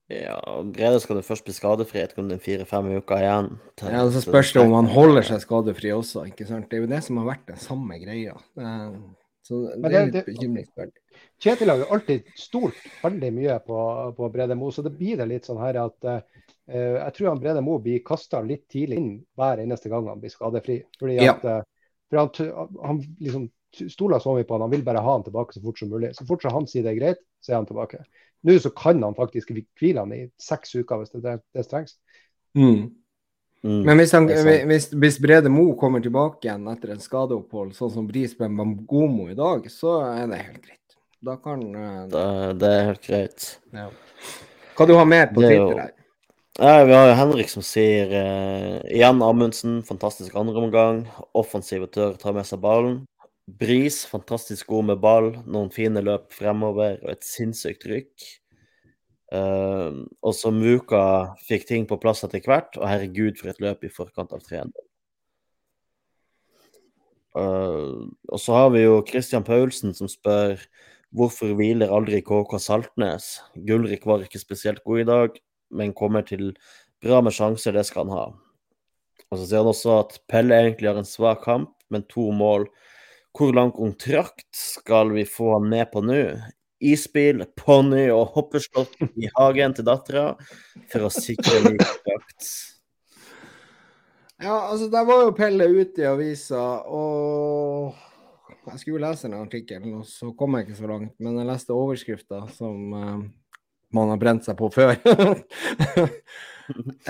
Ja, 0.07 0.37
Brede 0.63 1.01
skal 1.03 1.17
du 1.19 1.25
først 1.25 1.43
bli 1.43 1.53
skadefri 1.55 1.99
etter 1.99 2.21
om 2.21 2.29
det 2.29 2.37
er 2.37 2.43
fire-fem 2.43 2.85
uker 2.95 3.19
igjen. 3.19 3.49
til- 3.75 3.91
Ja, 3.91 4.05
så 4.09 4.21
spørs 4.23 4.53
det 4.53 4.61
om 4.61 4.73
han 4.73 4.85
holder 4.85 5.21
seg 5.21 5.41
skadefri 5.41 5.91
også. 5.91 6.25
ikke 6.31 6.47
sant? 6.47 6.69
Det 6.69 6.77
er 6.77 6.81
jo 6.81 6.87
det 6.87 7.03
som 7.03 7.17
har 7.17 7.35
vært 7.35 7.45
den 7.47 7.57
samme 7.57 7.99
greia. 7.99 8.37
Eh, 8.57 8.91
Så 9.47 9.81
det 9.81 9.93
er 9.93 10.05
litt 10.11 10.25
bekymringsfullt. 10.25 10.95
Kjetil 11.39 11.69
har 11.69 11.77
jo 11.77 11.85
alltid 11.95 12.23
stolt 12.35 12.75
veldig 13.01 13.33
mye 13.33 13.59
på, 13.63 14.15
på 14.17 14.31
Brede 14.31 14.55
Mo, 14.55 14.71
så 14.71 14.83
det 14.83 14.97
blir 14.97 15.15
det 15.17 15.27
litt 15.27 15.45
sånn 15.45 15.61
her 15.61 15.77
at 15.85 16.03
uh, 16.03 16.19
jeg 16.67 17.13
tror 17.15 17.29
han 17.29 17.39
Brede 17.39 17.61
Mo 17.63 17.77
blir 17.79 18.03
kasta 18.03 18.41
litt 18.43 18.67
tidlig 18.67 18.97
inn 18.97 19.25
hver 19.37 19.61
eneste 19.63 19.89
gang 19.89 20.07
han 20.07 20.19
blir 20.19 20.33
skadefri. 20.33 20.83
Fordi 20.99 21.17
at 21.19 21.43
ja. 21.47 21.61
for 22.09 22.17
han, 22.17 22.75
han 22.83 22.99
liksom 23.21 23.49
stoler 23.87 24.19
så 24.19 24.35
mye 24.35 24.43
på 24.43 24.55
han, 24.55 24.61
han 24.67 24.71
vil 24.71 24.83
bare 24.83 25.03
ha 25.03 25.15
han 25.15 25.23
tilbake 25.23 25.53
så 25.55 25.63
fort 25.63 25.79
som 25.79 25.89
mulig. 25.89 26.13
Så 26.15 26.27
fort 26.27 26.41
som 26.43 26.51
han 26.51 26.67
sier 26.67 26.83
det 26.83 26.95
er 26.95 26.99
greit, 26.99 27.23
så 27.39 27.53
er 27.53 27.61
han 27.61 27.69
tilbake. 27.69 28.03
Nå 28.47 28.55
så 28.63 28.71
kan 28.71 29.03
han 29.03 29.17
faktisk 29.17 29.51
hvile 29.51 30.03
han 30.03 30.13
i 30.15 30.21
seks 30.41 30.75
uker 30.77 31.01
hvis 31.01 31.11
det, 31.15 31.23
det, 31.25 31.35
det 31.55 31.67
trengs. 31.67 31.97
Mm. 32.57 32.87
Mm. 33.65 33.81
Men 33.83 33.99
hvis, 33.99 34.13
han, 34.15 34.27
hvis, 34.69 34.89
hvis 34.93 35.19
Brede 35.19 35.49
Mo 35.51 35.71
kommer 35.79 35.99
tilbake 36.03 36.47
igjen 36.47 36.67
etter 36.71 36.93
en 36.93 37.03
skadeopphold, 37.03 37.73
sånn 37.75 37.91
som 37.91 38.07
Brisbane 38.07 38.55
Bamgomo 38.55 39.27
i 39.31 39.37
dag, 39.37 39.65
så 39.73 39.99
er 40.05 40.29
det 40.31 40.43
helt 40.43 40.61
greit. 40.61 40.97
Da 41.27 41.35
kan 41.41 41.63
eh, 41.75 42.03
Det, 42.11 42.25
det 42.61 42.73
er 42.73 42.91
helt 42.91 43.07
greit. 43.07 43.47
ja. 43.75 43.89
Hva 44.77 44.85
du 44.85 44.93
har 44.93 45.07
mer 45.09 45.31
på 45.33 45.41
er 45.41 45.49
Twitter 45.49 45.79
her? 45.81 45.93
Ja, 46.57 46.83
vi 46.85 46.93
har 46.93 47.07
jo 47.09 47.17
Henrik 47.17 47.49
som 47.49 47.65
sier 47.65 48.13
eh, 48.17 48.77
igjen 48.93 49.19
Amundsen, 49.25 49.81
fantastisk 49.85 50.37
andreomgang. 50.37 51.03
Offensiv 51.37 51.85
tør 51.93 52.15
ta 52.21 52.33
med 52.33 52.45
seg 52.49 52.61
ballen. 52.61 52.99
Bris, 53.47 54.01
fantastisk 54.05 54.67
god 54.67 54.89
med 54.89 54.99
ball. 54.99 55.29
Noen 55.47 55.69
fine 55.71 56.03
løp 56.03 56.33
fremover 56.35 56.97
og 56.99 57.13
et 57.13 57.23
sinnssykt 57.23 57.87
rykk. 57.87 58.25
Uh, 59.31 60.03
og 60.23 60.35
så 60.35 60.51
Muka 60.55 61.35
fikk 61.47 61.65
ting 61.67 61.87
på 61.87 61.97
plass 61.99 62.23
etter 62.27 62.43
hvert, 62.43 62.75
og 62.79 62.87
herregud 62.87 63.39
for 63.39 63.51
et 63.51 63.61
løp 63.63 63.83
i 63.87 63.91
forkant 63.91 64.35
av 64.35 64.43
3-1. 64.43 64.71
Uh, 67.37 68.07
og 68.31 68.39
så 68.41 68.55
har 68.55 68.71
vi 68.73 68.83
jo 68.83 68.99
Christian 69.07 69.45
Paulsen 69.47 69.93
som 69.95 70.09
spør 70.11 70.57
hvorfor 71.15 71.53
hviler 71.55 71.91
aldri 71.93 72.19
KK 72.25 72.57
Saltnes? 72.59 73.29
Gulrik 73.67 74.07
var 74.07 74.25
ikke 74.25 74.41
spesielt 74.41 74.83
god 74.87 75.03
i 75.03 75.07
dag, 75.07 75.39
men 75.71 75.95
kommer 75.95 76.25
til 76.27 76.51
bra 77.03 77.21
med 77.23 77.35
sjanser, 77.35 77.75
det 77.75 77.85
skal 77.87 78.07
han 78.07 78.15
ha. 78.15 78.25
Og 79.27 79.39
så 79.39 79.45
sier 79.45 79.63
han 79.63 79.71
også 79.71 79.99
at 80.01 80.19
Pelle 80.31 80.55
egentlig 80.55 80.91
har 80.91 80.99
en 80.99 81.07
svak 81.07 81.43
kamp, 81.47 81.71
men 81.91 82.03
to 82.11 82.27
mål. 82.35 82.67
Hvor 83.37 83.53
lang 83.53 83.71
kontrakt 83.71 84.47
skal 84.57 85.11
vi 85.13 85.25
få 85.29 85.53
han 85.57 85.67
med 85.69 85.91
på 85.91 86.01
nå? 86.01 86.21
Isbil, 86.81 87.43
ponni 87.57 88.07
og 88.13 88.33
hoppeslott 88.33 88.95
i 89.17 89.29
hagen 89.35 89.75
til 89.77 89.85
dattera 89.85 90.31
for 90.89 91.05
å 91.05 91.11
sikre 91.13 91.61
ny 91.65 91.75
kontrakt. 91.77 92.49
Ja, 94.41 94.67
altså 94.69 94.89
Der 94.93 95.05
var 95.05 95.23
jo 95.25 95.37
Pelle 95.37 95.65
ute 95.69 96.03
i 96.03 96.09
avisa, 96.09 96.63
og 96.85 97.95
jeg 98.67 98.81
skulle 98.81 99.05
lese 99.05 99.29
den 99.29 99.39
artikkelen, 99.39 99.95
og 100.01 100.05
så 100.09 100.29
kom 100.37 100.57
jeg 100.57 100.67
ikke 100.67 100.81
så 100.81 100.91
langt. 100.91 101.15
Men 101.21 101.39
jeg 101.41 101.49
leste 101.49 101.77
overskrifta 101.77 102.43
som 102.57 102.93
uh, 102.93 103.21
man 103.93 104.13
har 104.13 104.21
brent 104.21 104.45
seg 104.45 104.57
på 104.59 104.69
før. 104.73 104.97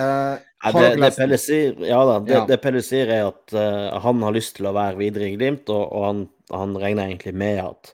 Ja, 0.64 0.72
det, 0.74 0.95
det? 1.01 1.12
Pelle 1.18 1.38
sier, 1.41 1.78
ja 1.86 1.99
da, 2.05 2.18
det, 2.20 2.34
Ja. 2.34 2.43
det 2.49 2.58
Pelle 2.64 2.82
sier 2.86 3.10
er 3.14 3.28
at 3.30 3.53
uh, 3.53 3.97
han 4.01 4.22
har 4.26 4.36
lyst 4.36 4.55
til 4.58 4.68
å 4.70 4.76
være 4.76 4.97
videre 4.99 5.28
i 5.30 5.36
Glimt, 5.36 5.70
og, 5.70 5.84
og 5.93 6.05
han, 6.08 6.22
han 6.49 6.76
regner 6.82 7.08
egentlig 7.08 7.36
med 7.38 7.62
at 7.62 7.91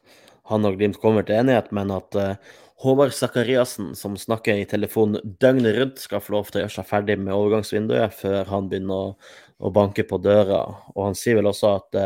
han 0.52 0.68
og 0.68 0.78
Glimt 0.80 1.00
kommer 1.02 1.26
til 1.28 1.42
enighet, 1.42 1.72
men 1.76 1.92
at 1.96 2.16
uh, 2.20 2.54
Håvard 2.84 3.14
Sakariassen, 3.16 3.94
som 4.00 4.16
snakker 4.20 4.60
i 4.60 4.68
telefonen 4.68 5.36
døgnet 5.44 5.78
rundt, 5.78 6.04
skal 6.04 6.24
få 6.24 6.38
lov 6.38 6.50
til 6.50 6.62
å 6.62 6.64
gjøre 6.66 6.76
seg 6.78 6.88
ferdig 6.90 7.20
med 7.20 7.36
overgangsvinduet 7.36 8.16
før 8.18 8.50
han 8.52 8.68
begynner 8.72 9.12
å, 9.12 9.36
å 9.64 9.72
banke 9.76 10.04
på 10.08 10.20
døra. 10.24 10.66
Og 10.96 11.06
han 11.08 11.16
sier 11.20 11.40
vel 11.40 11.52
også 11.52 11.78
at 11.78 12.00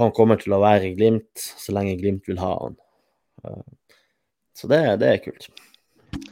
han 0.00 0.14
kommer 0.16 0.40
til 0.42 0.56
å 0.56 0.62
være 0.64 0.88
i 0.88 0.96
Glimt 0.98 1.38
så 1.38 1.76
lenge 1.76 1.94
Glimt 2.00 2.26
vil 2.26 2.42
ha 2.42 2.50
han. 2.64 2.74
Så 4.58 4.66
det, 4.72 4.82
det 5.04 5.12
er 5.12 5.22
kult. 5.22 5.46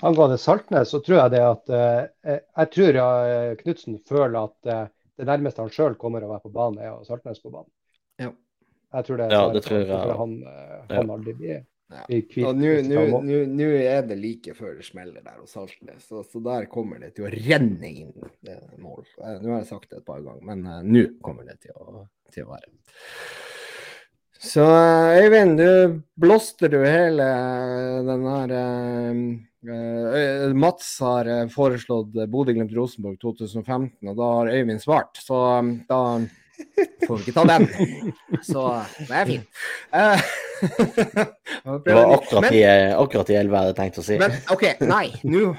Angående 0.02 0.38
Saltnes, 0.38 0.90
så 0.90 1.00
tror 1.04 1.18
jeg 1.22 1.32
det 1.34 1.40
at 1.44 1.70
eh, 1.76 2.38
Jeg 2.56 2.70
tror 2.74 2.98
ja, 3.00 3.08
Knutsen 3.60 3.98
føler 4.08 4.38
at 4.46 4.70
eh, 4.72 4.86
det 5.20 5.26
nærmeste 5.28 5.60
han 5.64 5.72
sjøl 5.72 5.96
kommer 6.00 6.24
å 6.24 6.30
være 6.32 6.46
på 6.46 6.52
banen, 6.54 6.80
er 6.80 7.02
Saltnes 7.04 7.42
på 7.42 7.52
banen. 7.52 7.68
Ja. 8.20 8.30
Jeg 8.96 9.06
tror 9.06 9.20
det 9.20 9.26
Ja, 9.32 9.42
det 9.52 9.62
tror 9.66 9.78
jeg, 9.82 9.88
ja. 9.90 10.16
han, 10.16 10.32
eh, 10.42 10.78
Ja. 10.88 10.96
han 10.96 11.12
aldri 11.16 11.34
blir, 11.36 11.60
Ja. 11.90 12.04
nå- 12.06 13.82
er 13.82 14.02
det 14.06 14.16
like 14.18 14.54
før 14.54 14.76
det 14.78 14.84
smeller 14.86 15.20
der 15.26 15.40
hos 15.40 15.52
Saltnes, 15.56 16.06
så, 16.08 16.22
så 16.24 16.40
der 16.44 16.66
kommer 16.70 17.00
det 17.02 17.14
til 17.16 17.26
å 17.26 17.32
renne 17.34 17.90
inn 17.90 18.12
det 18.46 18.58
mål. 18.78 19.04
Eh, 19.20 19.38
Nå 19.42 19.50
har 19.52 19.58
jeg 19.64 19.70
sagt 19.72 19.90
det 19.90 19.98
et 19.98 20.06
par 20.06 20.20
ganger, 20.22 20.42
men 20.46 20.64
uh, 20.66 20.80
nå 20.86 21.04
kommer 21.20 21.44
det 21.44 21.58
til 21.66 21.72
å, 21.76 22.06
til 22.32 22.44
å 22.46 22.52
være. 22.54 22.70
Så 24.40 24.64
eh, 24.64 25.20
Øyvind, 25.26 25.58
du 25.60 26.00
blåste 26.16 26.70
du 26.72 26.78
hele 26.80 27.26
den 28.06 28.22
her 28.24 28.54
eh, 28.56 29.10
eh, 29.10 29.24
Mats 30.56 30.92
har 31.04 31.28
eh, 31.28 31.46
foreslått 31.52 32.14
Bodø-Glimt-Rosenborg 32.32 33.18
2015, 33.20 34.08
og 34.08 34.14
da 34.16 34.28
har 34.38 34.52
Øyvind 34.54 34.80
svart. 34.82 35.20
Så 35.20 35.40
eh, 35.58 35.72
da 35.90 35.98
får 37.06 37.16
vi 37.16 37.24
ikke 37.24 37.34
ta 37.36 37.44
den. 37.48 37.66
Så 38.44 38.62
det 39.08 39.18
er 39.22 39.28
fint. 39.28 39.60
Eh, 39.96 40.30
Det 41.84 41.94
var 41.96 42.10
akkurat 42.14 42.42
Men- 42.44 42.54
i, 42.54 42.64
akkurat 42.92 43.30
i 43.32 43.36
elva 43.40 43.60
jeg 43.62 43.64
hadde 43.70 43.76
tenkt 43.78 44.00
å 44.00 44.04
si. 44.04 44.16
Men 44.20 44.34
OK, 44.52 44.64
nei. 44.84 45.06
Nå 45.24 45.54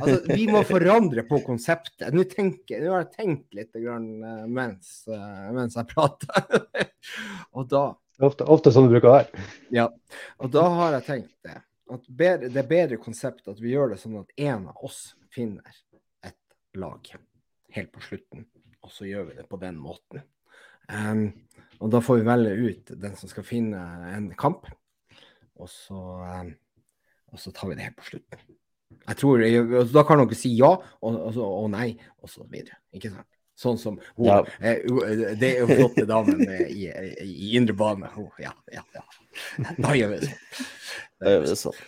Altså, 0.00 0.14
vi 0.32 0.46
må 0.48 0.62
forandre 0.64 1.24
på 1.28 1.42
konseptet. 1.44 2.06
Nå, 2.16 2.24
tenker, 2.30 2.80
nå 2.80 2.94
har 2.94 3.04
jeg 3.04 3.12
tenkt 3.18 3.58
litt 3.58 3.76
grann, 3.76 4.06
eh, 4.24 4.46
mens, 4.48 5.02
eh, 5.12 5.50
mens 5.56 5.76
jeg 5.76 5.88
prater. 5.92 6.88
og 7.56 7.68
da 7.72 7.90
Ofte, 8.22 8.44
ofte 8.46 8.70
sånn 8.70 8.84
det 8.86 8.92
bruker 8.92 9.08
å 9.10 9.14
være. 9.16 9.44
Ja. 9.74 9.86
Og 10.44 10.50
da 10.54 10.62
har 10.76 10.92
jeg 11.00 11.04
tenkt 11.08 11.32
det. 11.48 11.56
At 11.92 12.06
bedre, 12.08 12.48
det 12.48 12.62
er 12.62 12.68
bedre 12.70 13.00
konsept 13.00 13.48
at 13.50 13.60
vi 13.60 13.74
gjør 13.74 13.92
det 13.92 14.00
sånn 14.00 14.20
at 14.22 14.32
en 14.40 14.68
av 14.70 14.84
oss 14.86 15.12
finner 15.32 15.76
et 16.24 16.38
lag 16.78 17.10
helt 17.76 17.92
på 17.92 18.04
slutten. 18.04 18.46
Og 18.82 18.92
så 18.92 19.06
gjør 19.06 19.28
vi 19.30 19.36
det 19.38 19.48
på 19.50 19.58
den 19.62 19.78
måten. 19.80 20.24
Um, 20.88 21.28
og 21.82 21.92
da 21.94 22.00
får 22.02 22.20
vi 22.20 22.26
velge 22.26 22.54
ut 22.56 22.94
den 23.04 23.14
som 23.18 23.30
skal 23.30 23.46
finne 23.46 23.82
en 24.12 24.30
kamp. 24.38 24.66
Og 25.60 25.70
så, 25.70 25.98
um, 25.98 26.50
og 27.32 27.40
så 27.40 27.52
tar 27.54 27.70
vi 27.70 27.78
det 27.78 27.86
helt 27.86 28.00
på 28.00 28.10
slutten. 28.10 28.42
Jeg 29.02 29.16
tror, 29.18 29.40
Da 29.92 30.02
kan 30.04 30.20
dere 30.20 30.36
si 30.36 30.50
ja 30.58 30.72
og, 30.76 31.14
og, 31.16 31.38
og 31.38 31.70
nei, 31.72 31.94
og 32.20 32.30
så 32.30 32.44
videre. 32.50 32.80
Ikke 32.92 33.12
sant? 33.12 33.28
Sånn 33.62 33.78
som 33.78 33.98
hun, 34.16 34.26
Ja. 34.26 34.40
eh, 34.60 34.82
Det 35.38 35.52
er 35.54 35.60
jo 35.62 35.70
flotte 35.70 36.06
damen 36.08 36.42
eh, 36.48 36.66
i, 36.66 36.88
i, 37.22 37.52
indre 37.56 37.76
bane. 37.78 38.10
Hun, 38.16 38.28
ja, 38.42 38.52
ja, 38.74 38.82
ja. 38.96 39.04
Da 39.78 39.94
gjør 39.96 40.16
vi 40.16 40.20
det 40.24 40.30
sånn. 40.32 40.68
Da 41.22 41.30
gjør 41.30 41.44
vi 41.44 41.50
det 41.54 41.58
sånn. 41.62 41.80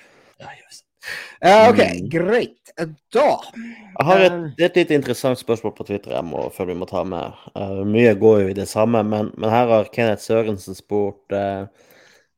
Eh, 1.45 1.69
OK, 1.69 1.81
Mm. 1.85 2.09
greit. 2.09 2.71
Eh, 2.79 2.87
Da 3.13 3.41
Jeg 3.53 4.07
har 4.09 4.21
et, 4.25 4.61
et 4.65 4.77
litt 4.81 4.91
interessant 4.97 5.39
spørsmål 5.39 5.75
på 5.77 5.85
Twitter 5.87 6.15
jeg 6.17 6.25
må, 6.25 6.47
før 6.55 6.71
vi 6.71 6.75
må 6.81 6.87
ta 6.89 7.03
med. 7.05 7.35
Uh, 7.55 7.83
mye 7.85 8.15
går 8.17 8.41
jo 8.41 8.49
i 8.49 8.57
det 8.57 8.67
samme, 8.71 9.03
men, 9.05 9.29
men 9.37 9.51
her 9.53 9.69
har 9.69 9.91
Kenneth 9.93 10.25
Sørensen 10.25 10.75
spurt 10.79 11.31
uh, 11.37 11.67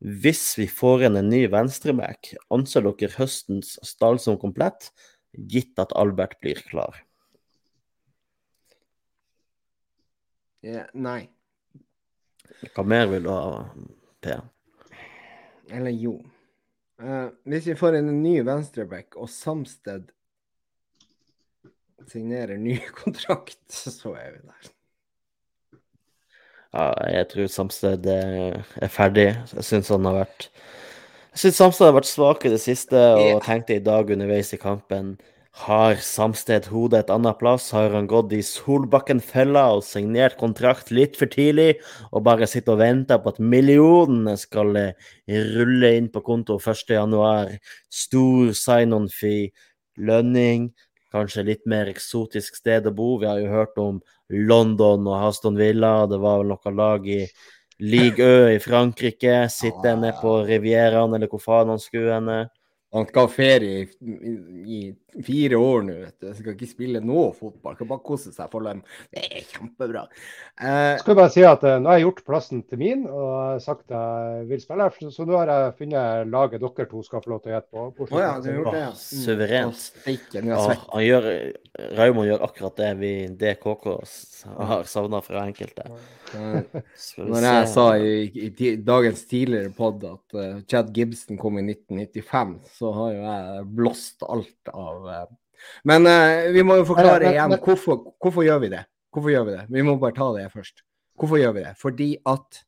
Hvis 0.03 0.57
vi 0.59 0.67
får 0.67 1.07
inn 1.07 1.17
en 1.21 1.31
ny 1.31 1.45
venstreback, 1.53 2.33
anser 2.51 2.83
dere 2.89 3.15
høstens 3.17 3.77
stall 3.87 4.19
som 4.19 4.37
komplett, 4.43 4.91
gitt 5.33 5.79
at 5.79 5.95
Albert 5.95 6.41
blir 6.43 6.59
klar? 6.69 6.99
Eh, 10.67 10.85
Nei. 10.95 11.21
Hva 12.75 12.85
mer 12.87 13.07
vil 13.11 13.27
du 13.27 13.31
ha, 13.33 13.65
P? 14.25 14.37
Eller 15.71 15.95
jo. 15.95 16.17
Eh, 17.03 17.27
hvis 17.51 17.67
vi 17.71 17.75
får 17.79 17.99
en 17.99 18.13
ny 18.23 18.39
venstreback, 18.47 19.17
og 19.21 19.29
Samsted 19.31 20.09
signerer 22.11 22.57
ny 22.61 22.79
kontrakt, 23.01 23.61
så 23.73 24.15
er 24.17 24.37
vi 24.37 24.43
der. 24.47 24.73
Ja, 26.77 26.91
jeg 27.09 27.29
tror 27.33 27.47
Samsted 27.49 28.07
er, 28.11 28.65
er 28.83 28.91
ferdig. 28.93 29.31
Jeg 29.57 29.65
syns 29.65 29.89
han 29.95 30.05
har 30.09 30.19
vært 30.25 30.49
Jeg 31.37 31.41
syns 31.47 31.61
Samsted 31.61 31.89
har 31.89 31.95
vært 31.97 32.09
svak 32.11 32.45
i 32.49 32.53
det 32.53 32.61
siste, 32.63 33.01
og 33.17 33.23
Ja. 33.27 33.39
tenkte 33.45 33.77
i 33.79 33.85
dag 33.85 34.11
underveis 34.13 34.53
i 34.53 34.61
kampen 34.61 35.15
Har 35.57 35.97
Samsted 36.05 36.67
hodet 36.69 36.99
et 37.07 37.11
annet 37.15 37.39
plass? 37.41 37.71
Har 37.73 37.95
han 37.97 38.07
gått 38.11 38.35
i 38.37 38.43
Solbakken-fella 38.45 39.63
og 39.79 39.85
signert 39.87 40.37
kontrakt 40.37 40.91
litt 40.93 41.17
for 41.17 41.33
tidlig, 41.33 41.79
og 42.13 42.27
bare 42.27 42.49
sitter 42.51 42.75
og 42.75 42.83
venter 42.83 43.23
på 43.23 43.33
at 43.33 43.41
millionene 43.41 44.35
skal 44.37 44.77
eh, 44.77 45.07
rulle 45.57 45.95
inn 45.97 46.11
på 46.13 46.21
konto 46.27 46.59
1.1? 46.61 47.57
Stor 47.89 48.53
sign-on-fee, 48.61 49.49
lønning, 49.97 50.69
kanskje 51.17 51.47
litt 51.49 51.65
mer 51.65 51.89
eksotisk 51.89 52.61
sted 52.61 52.91
å 52.91 52.93
bo. 52.93 53.15
Vi 53.23 53.31
har 53.31 53.41
jo 53.41 53.49
hørt 53.55 53.81
om 53.81 54.03
London 54.29 55.09
og 55.09 55.21
Haston 55.23 55.57
Villa. 55.57 56.03
Det 56.11 56.21
var 56.21 56.43
vel 56.43 56.53
noe 56.53 56.75
lag 56.77 57.09
i 57.09 57.23
Ligue 57.81 58.29
Ø 58.29 58.53
i 58.53 58.61
Frankrike. 58.61 59.47
Sitte 59.49 59.97
nede 59.97 60.13
på 60.21 60.43
Rivieraen, 60.45 61.17
eller 61.17 61.33
hvor 61.33 61.41
faen 61.49 61.73
han 61.73 61.81
skulle 61.81 62.13
henne. 62.19 62.43
Han 62.95 63.07
skal 63.09 63.27
ha 63.27 63.29
ferie 63.29 63.81
i, 63.83 63.87
i, 64.07 64.79
i 65.17 65.23
fire 65.27 65.59
år 65.59 65.83
nå, 65.87 65.95
vet 66.05 66.23
du. 66.23 66.29
Skal 66.37 66.55
ikke 66.55 66.69
spille 66.71 67.01
noe 67.05 67.33
fotball. 67.37 67.75
Skal 67.77 67.89
bare 67.91 68.05
kose 68.07 68.33
seg 68.35 68.51
for 68.53 68.67
dem. 68.67 68.83
Det 69.13 69.25
er 69.27 69.49
kjempebra. 69.51 70.05
Eh, 70.61 70.95
skal 71.01 71.19
bare 71.19 71.33
si 71.35 71.45
at 71.47 71.65
eh, 71.67 71.79
Nå 71.83 71.91
har 71.91 71.99
jeg 71.99 72.07
gjort 72.07 72.23
plassen 72.29 72.63
til 72.69 72.81
min 72.81 73.05
og 73.11 73.61
sagt 73.65 73.93
jeg 73.93 74.47
vil 74.51 74.63
spille, 74.63 74.87
her, 74.87 75.11
så 75.13 75.27
nå 75.29 75.37
har 75.41 75.51
jeg 75.53 75.75
funnet 75.81 76.31
laget 76.33 76.63
dere 76.63 76.89
to 76.91 77.03
skal 77.05 77.25
få 77.25 77.35
lov 77.35 77.43
til 77.43 77.53
å 77.53 77.57
gjette 77.57 77.73
på. 77.75 77.87
på 77.99 78.09
Å 78.09 78.23
ja, 78.23 78.33
du 78.41 78.51
har 78.51 78.59
gjort 78.61 78.73
det, 78.77 78.83
ja. 78.85 78.93
Suverent. 79.03 79.75
Å, 79.75 79.87
steike, 79.91 80.45
nå 80.45 80.55
er 80.55 80.57
Ja, 80.57 80.79
han 80.93 81.07
gjør, 81.07 81.31
Raymond 81.99 82.31
gjør 82.31 82.47
akkurat 82.47 82.81
det 82.81 82.93
vi 83.03 83.13
DKK 83.43 83.91
har 84.71 84.87
savna 84.89 85.21
fra 85.25 85.45
enkelte. 85.47 85.89
Når 86.37 87.47
jeg 87.47 87.67
se. 87.67 87.73
sa 87.73 87.87
i, 87.99 88.15
i, 88.47 88.71
dagens 88.83 89.23
tidligere 89.29 89.73
pod 89.77 90.05
at 90.07 90.37
uh, 90.37 90.59
Chad 90.69 90.91
Gibson 90.97 91.39
kom 91.41 91.59
i 91.61 91.65
1995, 91.67 92.57
så 92.77 92.93
har 92.95 93.13
jo 93.15 93.23
jeg 93.25 93.65
blåst 93.79 94.23
alt 94.29 94.73
av 94.75 95.09
eh. 95.09 95.27
Men 95.89 96.07
eh, 96.07 96.51
vi 96.53 96.63
må 96.67 96.77
jo 96.83 96.85
forklare 96.85 97.21
Men- 97.21 97.29
men- 97.31 97.35
igjen 97.35 97.51
men- 97.55 97.65
hvorfor, 97.65 98.03
hvorfor 98.23 98.45
gjør 98.45 98.61
vi 98.61 98.69
det? 98.77 98.85
Hvorfor 99.17 99.33
gjør 99.33 99.45
vi 99.49 99.57
det? 99.57 99.65
Vi 99.73 99.83
må 99.83 99.95
bare 100.01 100.13
ta 100.13 100.29
det 100.37 100.51
først. 100.53 100.83
Hvorfor 101.19 101.39
gjør 101.41 101.55
vi 101.57 101.63
det? 101.65 101.75
Fordi 101.81 102.11
at 102.27 102.63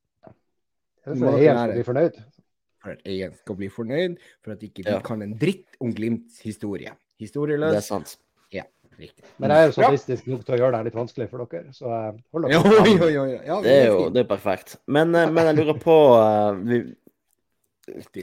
Det 1.04 1.18
for 1.18 1.28
at 1.28 1.40
eieren 1.40 1.58
skal 1.58 1.74
bli 1.74 1.84
fornøyd. 1.84 2.16
for 2.82 2.90
at 2.94 3.02
eieren 3.06 3.34
skal 3.36 3.56
bli 3.58 3.68
fornøyd, 3.68 4.16
for 4.44 4.52
at 4.52 4.60
ikke 4.62 4.84
vi 4.84 4.90
Ja. 4.90 5.00
kan 5.04 5.22
en 5.22 5.34
dritt 5.38 5.76
om 5.80 5.92
Glimts 5.92 6.40
historie. 6.40 6.92
Historieløs. 7.20 7.70
Det 7.72 7.76
er 7.76 7.80
sant. 7.86 8.16
Ja, 8.52 8.62
Riktig. 8.98 9.24
Men 9.38 9.50
jeg 9.50 9.58
er 9.62 9.66
jo 9.66 9.72
sadistisk 9.82 10.26
nok 10.26 10.44
til 10.46 10.54
å 10.54 10.58
gjøre 10.58 10.78
det 10.78 10.84
litt 10.86 10.94
vanskelig 10.94 11.28
for 11.30 11.44
dere. 11.44 11.72
Så 11.72 11.84
hold 12.32 12.48
dere 12.48 12.58
oi, 13.04 13.16
oi. 13.16 13.40
Ja, 13.46 13.60
Det 13.62 13.72
er 13.82 13.86
jo 13.92 14.08
det 14.10 14.24
er 14.24 14.36
perfekt. 14.36 14.76
Men, 14.86 15.14
eh, 15.14 15.30
men 15.30 15.46
jeg 15.46 15.56
lurer 15.66 15.78
på 15.78 15.96
eh, 16.18 16.64
vi, 16.64 16.80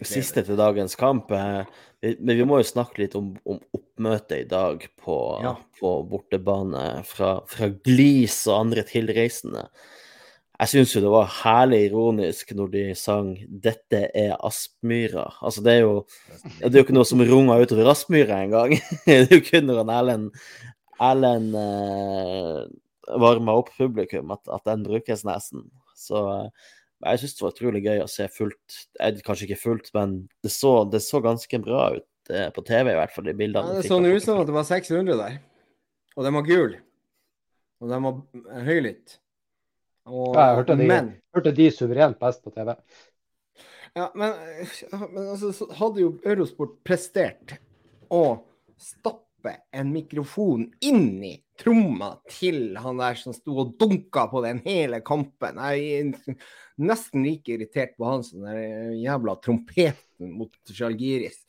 Siste 0.05 0.43
til 0.45 0.57
dagens 0.59 0.95
kamp. 0.99 1.31
eh, 1.31 1.65
Men 2.19 2.37
vi 2.37 2.45
må 2.45 2.59
jo 2.61 2.67
snakke 2.69 2.99
litt 3.01 3.15
om, 3.17 3.33
om 3.45 3.59
oppmøtet 3.73 4.43
i 4.43 4.47
dag 4.49 4.83
på, 5.01 5.17
Ja. 5.43 5.55
på 5.79 5.91
bortebane 6.09 7.03
fra, 7.05 7.39
fra 7.47 7.69
Glis 7.83 8.45
og 8.47 8.59
andre 8.67 8.83
tilreisende. 8.83 9.67
Jeg 10.55 10.67
syns 10.71 10.93
jo 10.95 11.01
det 11.03 11.11
var 11.11 11.25
herlig 11.41 11.79
ironisk 11.89 12.53
når 12.55 12.69
de 12.71 12.83
sang 12.95 13.33
'Dette 13.49 14.09
er 14.15 14.37
Aspmyra'. 14.39 15.33
Altså, 15.41 15.61
det 15.63 15.73
er 15.73 15.81
jo 15.81 16.05
det 16.61 16.69
er 16.75 16.79
jo 16.79 16.83
ikke 16.85 16.93
noe 16.95 17.03
som 17.09 17.19
runger 17.19 17.59
utover 17.65 17.89
Aspmyra 17.91 18.43
engang. 18.45 18.71
det 19.05 19.31
er 19.31 19.35
jo 19.35 19.41
kun 19.43 19.67
når 19.67 19.83
Erlend 19.83 20.31
Erlend 21.01 21.55
eh, 21.59 22.67
varmer 23.19 23.59
opp 23.59 23.69
publikum 23.77 24.31
at, 24.31 24.39
at 24.47 24.63
den 24.65 24.83
brukes 24.87 25.25
nesten. 25.27 25.65
Så 25.95 26.21
eh, 26.23 26.49
jeg 27.05 27.21
syns 27.21 27.35
det 27.37 27.43
var 27.45 27.53
utrolig 27.55 27.81
gøy 27.85 27.99
å 28.03 28.09
se 28.11 28.27
fullt 28.33 28.77
eh, 28.99 29.19
Kanskje 29.25 29.47
ikke 29.49 29.61
fullt, 29.61 29.91
men 29.97 30.15
det 30.45 30.51
så, 30.53 30.71
det 30.89 31.01
så 31.05 31.21
ganske 31.23 31.59
bra 31.63 31.87
ut 31.97 32.31
eh, 32.33 32.49
på 32.55 32.63
TV, 32.65 32.91
i 32.93 32.97
hvert 32.99 33.13
fall, 33.15 33.27
de 33.29 33.35
bildene. 33.37 33.75
Ja, 33.75 33.81
det 33.81 33.89
så 33.91 33.99
ut 34.01 34.23
som 34.25 34.41
at 34.41 34.49
det 34.49 34.55
var 34.57 34.67
600 34.67 35.19
der. 35.21 35.37
Og 36.15 36.23
de 36.25 36.33
var 36.37 36.47
gule. 36.47 36.79
Og 37.83 37.91
de 37.91 37.99
var 38.07 38.63
høylytte. 38.65 39.19
Og- 40.05 40.35
Ja, 40.37 40.47
jeg 40.51 40.57
hørte 40.61 40.77
de, 40.79 40.87
Men 40.87 41.13
hørte 41.35 41.51
de 41.57 41.69
suverent 41.73 42.19
best 42.21 42.43
på 42.45 42.53
TV. 42.55 42.75
Ja, 43.95 44.09
men, 44.13 44.33
men 44.91 45.27
altså, 45.31 45.53
så 45.55 45.69
hadde 45.79 46.01
jo 46.03 46.09
Eurosport 46.27 46.75
prestert 46.83 47.55
å 48.11 48.41
stappe 48.77 49.53
en 49.73 49.91
mikrofon 49.93 50.65
inn 50.83 51.23
i 51.23 51.35
tromma 51.61 52.15
til 52.27 52.75
han 52.81 52.97
der 52.99 53.15
som 53.19 53.33
sto 53.35 53.55
og 53.63 53.75
dunka 53.79 54.25
på 54.31 54.41
den 54.43 54.59
hele 54.65 54.99
kampen. 55.05 55.61
Jeg 55.71 56.15
nesten 56.81 57.23
like 57.25 57.53
irritert 57.53 57.95
på 57.97 58.07
han 58.09 58.23
som 58.25 58.43
den 58.45 58.97
jævla 58.99 59.37
trompeten 59.43 60.33
mot 60.35 60.51
Sjalgiris. 60.71 61.41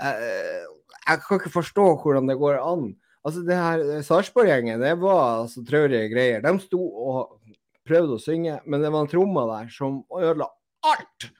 Eh, 0.00 0.64
Jeg 1.04 1.20
kan 1.26 1.40
ikke 1.40 1.52
forstå 1.52 1.86
hvordan 2.02 2.28
det 2.30 2.38
går 2.40 2.60
an. 2.62 2.94
Altså, 3.24 3.42
det 3.44 3.56
her 3.56 4.02
Sarpsborg-gjengen, 4.04 4.80
det 4.80 4.94
var 5.00 5.44
altså 5.44 5.62
traurige 5.64 6.10
greier. 6.12 6.42
De 6.44 6.52
sto 6.60 6.80
og 6.80 7.38
prøvde 7.84 8.16
å 8.16 8.20
synge, 8.20 8.58
men 8.64 8.80
det 8.84 8.90
var 8.92 9.04
en 9.04 9.10
tromme 9.12 9.44
der 9.50 9.70
som 9.72 10.02
ødela 10.16 10.48
alt. 10.84 11.30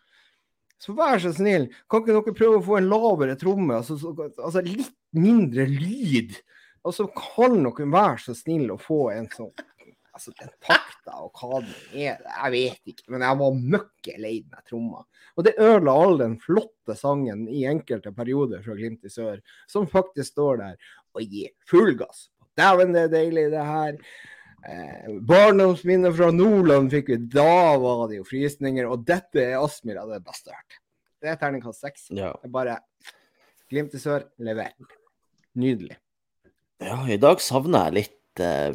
Så 0.80 0.92
vær 0.96 1.16
så 1.20 1.32
snill, 1.32 1.70
kan 1.88 2.02
ikke 2.02 2.12
dere 2.12 2.36
prøve 2.36 2.58
å 2.60 2.64
få 2.64 2.76
en 2.76 2.90
lavere 2.92 3.36
tromme? 3.40 3.78
Altså, 3.80 3.96
så, 4.00 4.12
altså 4.36 4.60
litt 4.64 4.92
mindre 5.16 5.64
lyd. 5.70 6.34
Og 6.84 6.92
så 6.92 7.06
kan 7.16 7.56
dere 7.64 7.86
være 7.88 8.20
så 8.20 8.34
snill 8.36 8.74
å 8.74 8.80
få 8.80 9.06
en 9.14 9.28
sånn 9.32 9.52
Altså, 10.14 10.30
den 10.38 10.52
takta 10.62 11.16
og 11.24 11.40
hva 11.40 11.58
den 11.64 11.72
er, 11.98 12.20
jeg 12.22 12.52
vet 12.54 12.92
ikke. 12.92 13.08
Men 13.10 13.24
jeg 13.26 13.38
var 13.40 13.56
møkke 13.74 14.14
lei 14.22 14.36
den 14.44 14.68
tromma. 14.68 15.02
Og 15.34 15.46
det 15.46 15.56
ødela 15.58 15.96
all 16.04 16.20
den 16.20 16.36
flotte 16.42 16.94
sangen 16.98 17.48
i 17.50 17.64
enkelte 17.66 18.12
perioder 18.14 18.62
fra 18.62 18.76
Glimt 18.78 19.02
i 19.06 19.10
sør, 19.10 19.40
som 19.70 19.88
faktisk 19.90 20.30
står 20.36 20.62
der 20.62 20.78
og 21.14 21.26
gir 21.26 21.50
full 21.66 21.96
gass. 21.98 22.28
Dæven, 22.54 22.94
det 22.94 23.08
er 23.08 23.12
deilig, 23.16 23.48
det 23.50 23.66
her. 23.66 23.98
Eh, 24.64 25.10
Barndomsminner 25.26 26.14
fra 26.14 26.30
Nordland 26.32 26.92
fikk 26.94 27.10
vi. 27.10 27.18
Da 27.34 27.74
var 27.82 28.06
det 28.08 28.20
jo 28.22 28.26
frysninger. 28.28 28.86
Og 28.86 29.02
dette 29.06 29.42
er 29.42 29.58
Aspmyra 29.58 30.06
det 30.08 30.22
beste 30.24 30.52
jeg 30.52 30.56
har 30.56 30.62
hørt. 30.62 30.80
Det 31.24 31.32
er 31.32 31.40
terningkast 31.40 31.82
seks. 31.82 32.08
Ja. 32.14 32.30
Bare 32.52 32.78
Glimt 33.72 33.94
i 33.96 33.98
sør, 33.98 34.28
lever. 34.38 34.70
Nydelig. 35.58 35.96
ja, 36.84 36.98
i 37.08 37.16
dag 37.18 37.40
savner 37.40 37.88
jeg 37.88 37.94
litt 37.96 38.18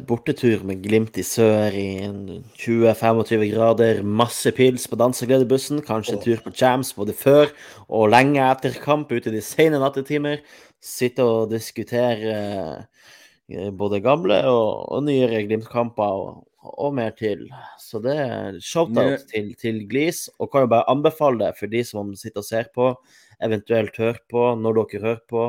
bortetur 0.08 0.62
med 0.64 0.80
Glimt 0.80 1.18
i 1.20 1.24
sør 1.26 1.74
i 1.76 2.08
20-25 2.56 3.44
grader, 3.52 4.02
masse 4.02 4.48
pils 4.56 4.86
på 4.88 4.96
dansegledebussen, 4.96 5.82
kanskje 5.84 6.14
en 6.16 6.22
tur 6.22 6.40
på 6.44 6.52
Jams 6.56 6.94
både 6.96 7.12
før 7.12 7.52
og 7.88 8.08
lenge 8.14 8.40
etter 8.40 8.78
kamp 8.80 9.12
ute 9.12 9.28
i 9.28 9.34
de 9.34 9.42
sene 9.44 9.80
nattetimer. 9.82 10.40
Sitte 10.80 11.26
og 11.28 11.50
diskutere 11.52 12.36
eh, 13.50 13.68
både 13.76 14.00
gamle 14.00 14.40
og, 14.48 14.86
og 14.88 15.04
nyere 15.04 15.42
Glimt-kamper 15.44 16.22
og, 16.22 16.46
og 16.64 16.94
mer 16.96 17.12
til. 17.18 17.44
Så 17.78 18.00
det 18.00 18.16
er 18.16 18.56
shout-out 18.64 19.28
til, 19.28 19.52
til 19.60 19.84
Glis, 19.90 20.28
og 20.38 20.52
kan 20.52 20.64
jo 20.64 20.72
bare 20.72 20.88
anbefale 20.88 21.44
det 21.44 21.52
for 21.60 21.68
de 21.68 21.84
som 21.84 22.14
sitter 22.16 22.40
og 22.40 22.48
ser 22.48 22.72
på, 22.72 22.94
eventuelt 23.44 23.96
hører 24.00 24.24
på, 24.30 24.48
når 24.56 24.80
dere 24.80 25.04
hører 25.04 25.22
på. 25.28 25.46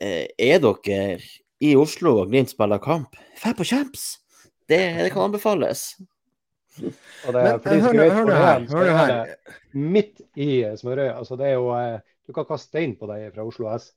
Eh, 0.00 0.26
er 0.40 0.60
dere 0.64 1.20
i 1.60 1.74
Oslo 1.76 2.14
og 2.22 2.30
Glimt 2.32 2.50
spiller 2.52 2.80
kamp, 2.82 3.16
dra 3.42 3.52
på 3.56 3.64
Champs! 3.68 4.18
Det, 4.70 4.78
det 5.02 5.10
kan 5.12 5.26
anbefales. 5.28 5.96
Og 6.80 7.34
det, 7.34 7.42
Men 7.66 7.80
hør 7.82 8.12
hør 8.14 8.30
her. 8.36 8.64
Hør 8.70 8.86
er 8.86 8.96
her. 8.96 9.32
midt 9.74 10.20
i 10.38 10.62
Smørøya. 10.78 11.16
Altså 11.18 11.36
det 11.36 11.48
er 11.50 11.56
jo 11.58 11.66
eh, 11.74 11.98
Du 12.28 12.32
kan 12.32 12.46
kaste 12.46 12.70
stein 12.70 12.94
på 12.96 13.08
deg 13.10 13.32
fra 13.34 13.42
Oslo 13.44 13.66
S. 13.74 13.90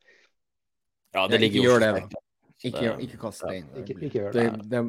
Ja, 1.13 1.27
det 1.29 1.39
ligger 1.43 1.61
i 1.61 1.67
Oslo. 1.69 2.19
Ikke, 2.63 2.79
Det- 2.79 3.03
ikke 3.05 3.17
kast 3.21 3.43
stein. 3.43 3.67
Ikke, 3.77 3.93
ikke 3.99 4.19
gjør 4.23 4.31
Det, 4.33 4.43
det. 4.57 4.69
det, 4.71 4.81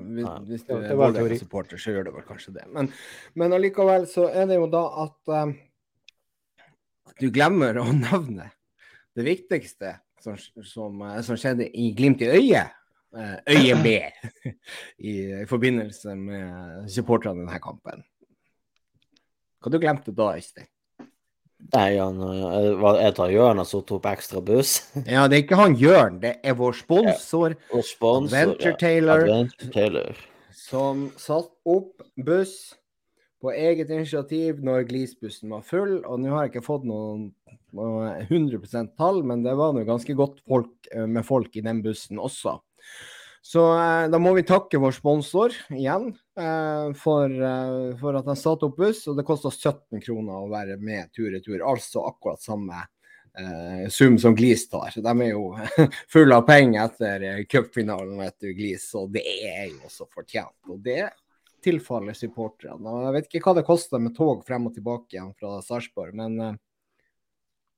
hvis, 0.49 0.63
du 0.65 0.75
er. 0.79 0.95
Vålerenga-supporter, 0.97 1.77
så 1.77 1.91
gjør 1.93 2.05
det 2.09 2.15
vel 2.15 2.27
kanskje 2.29 2.55
det. 2.55 2.65
Men, 2.73 2.89
men 3.35 3.53
allikevel 3.53 4.07
så 4.09 4.29
er 4.33 4.47
det 4.49 4.57
jo 4.57 4.67
da 4.73 4.83
at 5.05 5.33
um, 5.45 5.55
du 7.21 7.29
glemmer 7.35 7.77
å 7.83 7.87
nevne 8.07 8.49
det 9.15 9.27
viktigste 9.29 9.99
som, 10.25 10.39
som, 10.65 11.03
eh, 11.11 11.21
som 11.27 11.37
skjedde 11.39 11.69
i 11.71 11.91
Glimt 11.97 12.23
i 12.25 12.31
øyet. 12.33 12.73
eh, 13.15 13.37
Øyet 13.55 13.83
med 13.85 14.55
i, 14.99 15.15
i 15.43 15.47
forbindelse 15.47 16.17
med 16.19 16.89
supporterne 16.91 17.43
i 17.43 17.47
denne 17.47 17.61
kampen. 17.63 18.03
Hva 19.63 19.71
du 19.73 19.79
glemte 19.81 20.13
da, 20.13 20.33
Øystein? 20.37 20.67
Nei, 21.73 21.95
han 21.97 22.19
jeg 23.01 23.15
tar 23.17 23.31
Jørn 23.33 23.63
som 23.65 23.81
tok 23.89 24.05
ekstra 24.11 24.43
buss. 24.45 24.75
Ja, 25.09 25.23
det 25.29 25.39
er 25.39 25.43
ikke 25.47 25.57
han 25.63 25.77
Jørn, 25.81 26.19
det 26.21 26.35
er 26.45 26.57
vår 26.59 26.75
sponsor 26.77 27.55
Og 27.73 27.85
sponsor 27.89 28.37
Adventure 28.37 28.75
Taylor. 28.81 29.23
Adventure 29.25 29.71
Taylor. 29.73 30.19
som 30.53 31.07
satt 31.21 31.49
opp 31.65 32.03
buss 32.25 32.75
på 33.41 33.53
eget 33.53 33.91
initiativ 33.93 34.61
når 34.65 34.85
Glisbussen 34.89 35.51
var 35.53 35.61
full. 35.65 35.99
Og 36.05 36.21
nå 36.21 36.31
har 36.35 36.45
jeg 36.47 36.55
ikke 36.55 36.65
fått 36.67 36.85
noen, 36.89 37.31
noe 37.31 37.44
100% 37.75 38.95
tall, 38.99 39.23
men 39.27 39.43
det 39.45 39.57
var 39.59 39.75
nå 39.75 39.85
ganske 39.89 40.17
godt 40.19 40.41
folk, 40.49 40.73
eh, 40.93 41.07
med 41.07 41.27
folk 41.27 41.57
i 41.57 41.65
den 41.65 41.83
bussen 41.85 42.23
også. 42.23 42.59
Så 43.45 43.61
eh, 43.77 44.07
da 44.09 44.19
må 44.19 44.33
vi 44.33 44.47
takke 44.49 44.81
vår 44.81 44.95
sponsor 44.97 45.53
igjen 45.69 46.07
eh, 46.41 46.87
for, 46.97 47.29
eh, 47.29 47.91
for 48.01 48.17
at 48.17 48.31
han 48.31 48.39
satte 48.41 48.71
opp 48.71 48.79
buss. 48.81 49.03
Og 49.11 49.19
det 49.19 49.27
kosta 49.29 49.53
17 49.53 50.01
kroner 50.01 50.39
å 50.39 50.49
være 50.49 50.79
med 50.81 51.13
tur-retur, 51.13 51.59
altså 51.61 52.07
akkurat 52.09 52.41
samme 52.41 52.79
eh, 53.37 53.85
sum 53.93 54.17
som 54.19 54.33
Glis 54.39 54.65
tar. 54.73 54.97
De 54.97 55.13
er 55.27 55.35
jo 55.35 55.51
fulle 56.15 56.41
av 56.41 56.47
penger 56.49 56.87
etter 56.87 57.29
eh, 57.29 57.43
cupfinalen 57.45 58.25
etter 58.25 58.57
Glis, 58.57 58.89
og 58.97 59.13
det 59.13 59.27
er 59.45 59.69
jo 59.69 59.83
også 59.91 60.09
fortjent. 60.09 60.57
Og 60.73 60.81
det 60.89 61.11
tilfaller 61.65 62.17
supporterne. 62.17 62.97
Jeg 63.05 63.17
vet 63.19 63.29
ikke 63.29 63.45
hva 63.45 63.59
det 63.61 63.69
koster 63.69 64.01
med 64.01 64.17
tog 64.17 64.41
frem 64.49 64.71
og 64.71 64.73
tilbake 64.77 65.19
igjen 65.19 65.35
fra 65.37 65.59
Sarpsborg, 65.65 66.17
men 66.17 66.57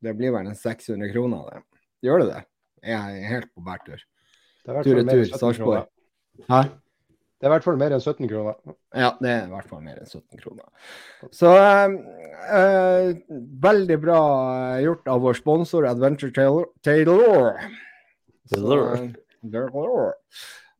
det 0.03 0.15
blir 0.19 0.33
vel 0.35 0.47
en 0.51 0.59
600 0.59 1.13
kroner, 1.13 1.47
det. 1.53 1.63
Gjør 2.07 2.23
det 2.25 2.29
det? 2.33 2.43
Jeg 2.87 3.21
er 3.21 3.29
helt 3.31 3.53
på 3.55 3.65
bærtur. 3.67 4.03
Tur-retur 4.67 5.23
Sarpsborg. 5.39 5.87
Hæ? 6.51 6.61
Det 7.37 7.45
er 7.45 7.51
i 7.51 7.53
hvert 7.53 7.65
fall 7.67 7.77
mer 7.81 7.93
enn 7.93 8.01
17 8.01 8.29
kroner. 8.31 8.55
Ja, 8.97 9.11
det 9.21 9.29
er 9.31 9.43
i 9.45 9.51
hvert 9.53 9.69
fall 9.69 9.83
mer 9.85 9.99
enn 10.01 10.09
17 10.09 10.41
kroner. 10.41 10.65
Så 11.37 11.51
eh, 11.53 11.97
eh, 12.59 13.11
veldig 13.67 13.99
bra 14.01 14.21
gjort 14.81 15.11
av 15.13 15.21
vår 15.25 15.37
sponsor 15.37 15.89
Adventure 15.91 16.33
Taylor. 16.33 16.71
Taylor. 16.87 17.61
Så, 18.49 18.57
Taylor. 18.57 18.95
eh, 18.97 19.11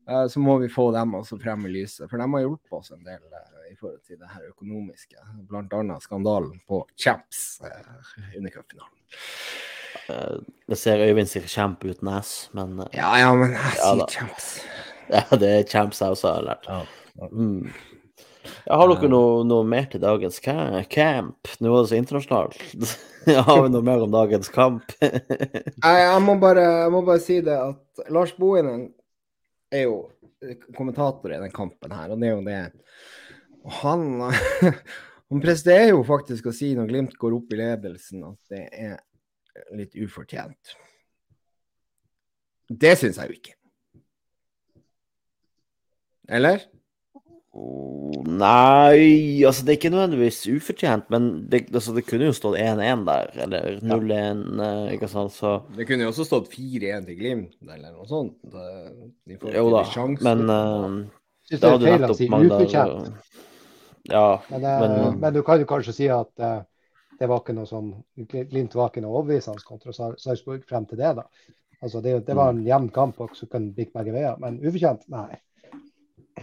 Eh, 0.09 0.27
så 0.31 0.41
må 0.41 0.59
vi 0.63 0.69
få 0.71 0.91
dem 0.95 1.15
også 1.19 1.39
frem 1.43 1.67
i 1.67 1.73
lyset, 1.81 2.07
for 2.11 2.21
de 2.21 2.27
har 2.31 2.45
hjulpet 2.45 2.77
oss 2.79 2.93
en 2.95 3.03
del 3.05 3.19
eh, 3.19 3.56
i 3.77 3.81
forhold 3.81 4.01
til 4.09 4.17
det 4.19 4.33
her 4.33 4.49
økonomiske. 4.49 5.21
Bl.a. 5.51 5.99
skandalen 6.01 6.57
på 6.69 6.83
Champs 6.97 7.61
eh, 7.61 8.39
under 8.39 8.51
cupfinalen. 8.55 8.95
Det 10.07 10.17
Jeg 10.71 10.79
ser 10.81 11.03
Øyvind 11.07 11.29
sier 11.31 11.47
kjemp 11.51 11.85
uten 11.85 12.09
S, 12.23 12.33
men 12.57 12.79
eh, 12.85 12.97
Ja, 12.99 13.13
ja, 13.21 13.31
men 13.37 13.53
jeg 13.57 13.75
sier 13.77 14.01
ja, 14.01 14.07
Champs. 14.17 14.49
ja, 15.11 15.23
det 15.41 15.51
er 15.59 15.69
champs 15.71 16.01
jeg 16.03 16.15
også 16.17 16.33
har 16.37 16.47
lært. 16.47 16.67
Ja, 16.71 16.81
ja. 17.21 17.29
Mm. 17.33 17.69
Ja, 18.67 18.77
har 18.79 18.91
dere 18.93 19.09
noe, 19.11 19.41
noe 19.47 19.67
mer 19.67 19.89
til 19.91 20.01
dagens 20.03 20.37
ca- 20.43 20.85
camp? 20.91 21.49
Nå 21.61 21.73
er 21.75 21.83
det 21.83 21.91
så 21.91 21.99
internasjonalt. 21.99 22.59
har 23.49 23.63
vi 23.65 23.73
noe 23.75 23.83
mer 23.87 24.05
om 24.07 24.13
dagens 24.15 24.51
kamp? 24.55 24.93
Jeg, 25.03 25.73
jeg, 25.83 26.21
må 26.23 26.37
bare, 26.43 26.63
jeg 26.85 26.93
må 26.95 27.01
bare 27.07 27.23
si 27.23 27.41
det 27.45 27.57
at 27.59 28.07
Lars 28.15 28.33
Bohinen 28.39 28.89
er 29.75 29.89
jo 29.89 29.97
kommentator 30.77 31.33
i 31.35 31.41
den 31.43 31.51
kampen 31.55 31.91
her, 31.97 32.13
og 32.15 32.21
det 32.23 32.29
er 32.29 32.35
jo 32.37 32.45
det 32.47 32.61
Han, 33.83 34.07
han 35.31 35.43
presterer 35.43 35.91
jo 35.91 36.03
faktisk 36.07 36.51
å 36.51 36.55
si 36.55 36.73
når 36.79 36.91
Glimt 36.93 37.17
går 37.21 37.37
opp 37.39 37.53
i 37.55 37.61
ledelsen, 37.61 38.25
at 38.29 38.55
det 38.55 38.65
er 38.73 38.97
litt 39.77 39.97
ufortjent. 39.99 40.77
Det 42.67 42.97
syns 42.99 43.19
jeg 43.21 43.31
jo 43.31 43.39
ikke. 43.41 43.55
Eller? 46.37 46.65
Oh, 47.57 47.97
Nei, 48.27 49.41
altså 49.47 49.65
det 49.65 49.73
er 49.73 49.79
ikke 49.79 49.91
nødvendigvis 49.95 50.43
ufortjent, 50.51 51.07
men 51.15 51.29
det, 51.49 51.63
altså, 51.71 51.95
det 51.97 52.03
kunne 52.05 52.27
jo 52.29 52.35
stått 52.37 52.59
1-1 52.61 53.05
der, 53.07 53.31
eller 53.47 53.79
0-1, 53.81 54.43
eh, 54.67 54.91
ikke 54.97 55.09
sant, 55.09 55.33
så 55.33 55.53
Det 55.77 55.87
kunne 55.89 56.05
jo 56.05 56.11
også 56.13 56.27
stått 56.29 56.51
4-1 56.53 57.07
til 57.07 57.17
Glimt, 57.21 57.55
eller 57.65 57.95
noe 57.95 58.09
sånt. 58.11 58.37
Det- 58.45 59.39
i 59.39 59.39
Jo 59.55 59.71
da, 59.73 59.85
men 60.27 60.45
uh, 60.51 60.99
Syns 61.47 61.63
det 61.63 61.71
er 61.71 61.87
feil 61.87 62.05
å 62.11 62.19
si 62.19 62.29
ufortjent. 62.29 63.26
Ja, 64.11 64.43
Men, 64.51 64.65
eh, 64.65 64.81
men- 64.81 65.21
men 65.21 65.35
du 65.35 65.43
kan 65.43 65.59
jo 65.61 65.67
kanskje 65.67 65.93
si 65.95 66.09
at 66.09 66.31
uh, 66.41 66.63
det 67.19 67.29
var 67.29 67.41
ikke 67.41 67.55
noe 67.57 67.67
sånn 67.67 67.93
Glimt 68.29 68.75
var 68.75 68.91
ikke 68.91 69.03
noe 69.03 69.17
overbevisende 69.23 69.65
kontra 69.65 69.93
Sar- 69.93 70.17
Sarpsborg 70.21 70.65
frem 70.69 70.87
til 70.87 70.99
det. 70.99 71.15
da. 71.17 71.25
Altså 71.83 72.01
det, 72.03 72.27
det 72.27 72.35
var 72.37 72.51
en 72.51 72.65
jevn 72.65 72.89
kamp 72.93 73.21
og 73.21 73.35
så 73.37 73.47
kan 73.51 73.67
det 73.71 73.77
bikke 73.77 73.93
begge 73.99 74.13
veier. 74.13 74.37
Men 74.39 74.59
ufortjent, 74.61 75.09
nei. 75.09 75.39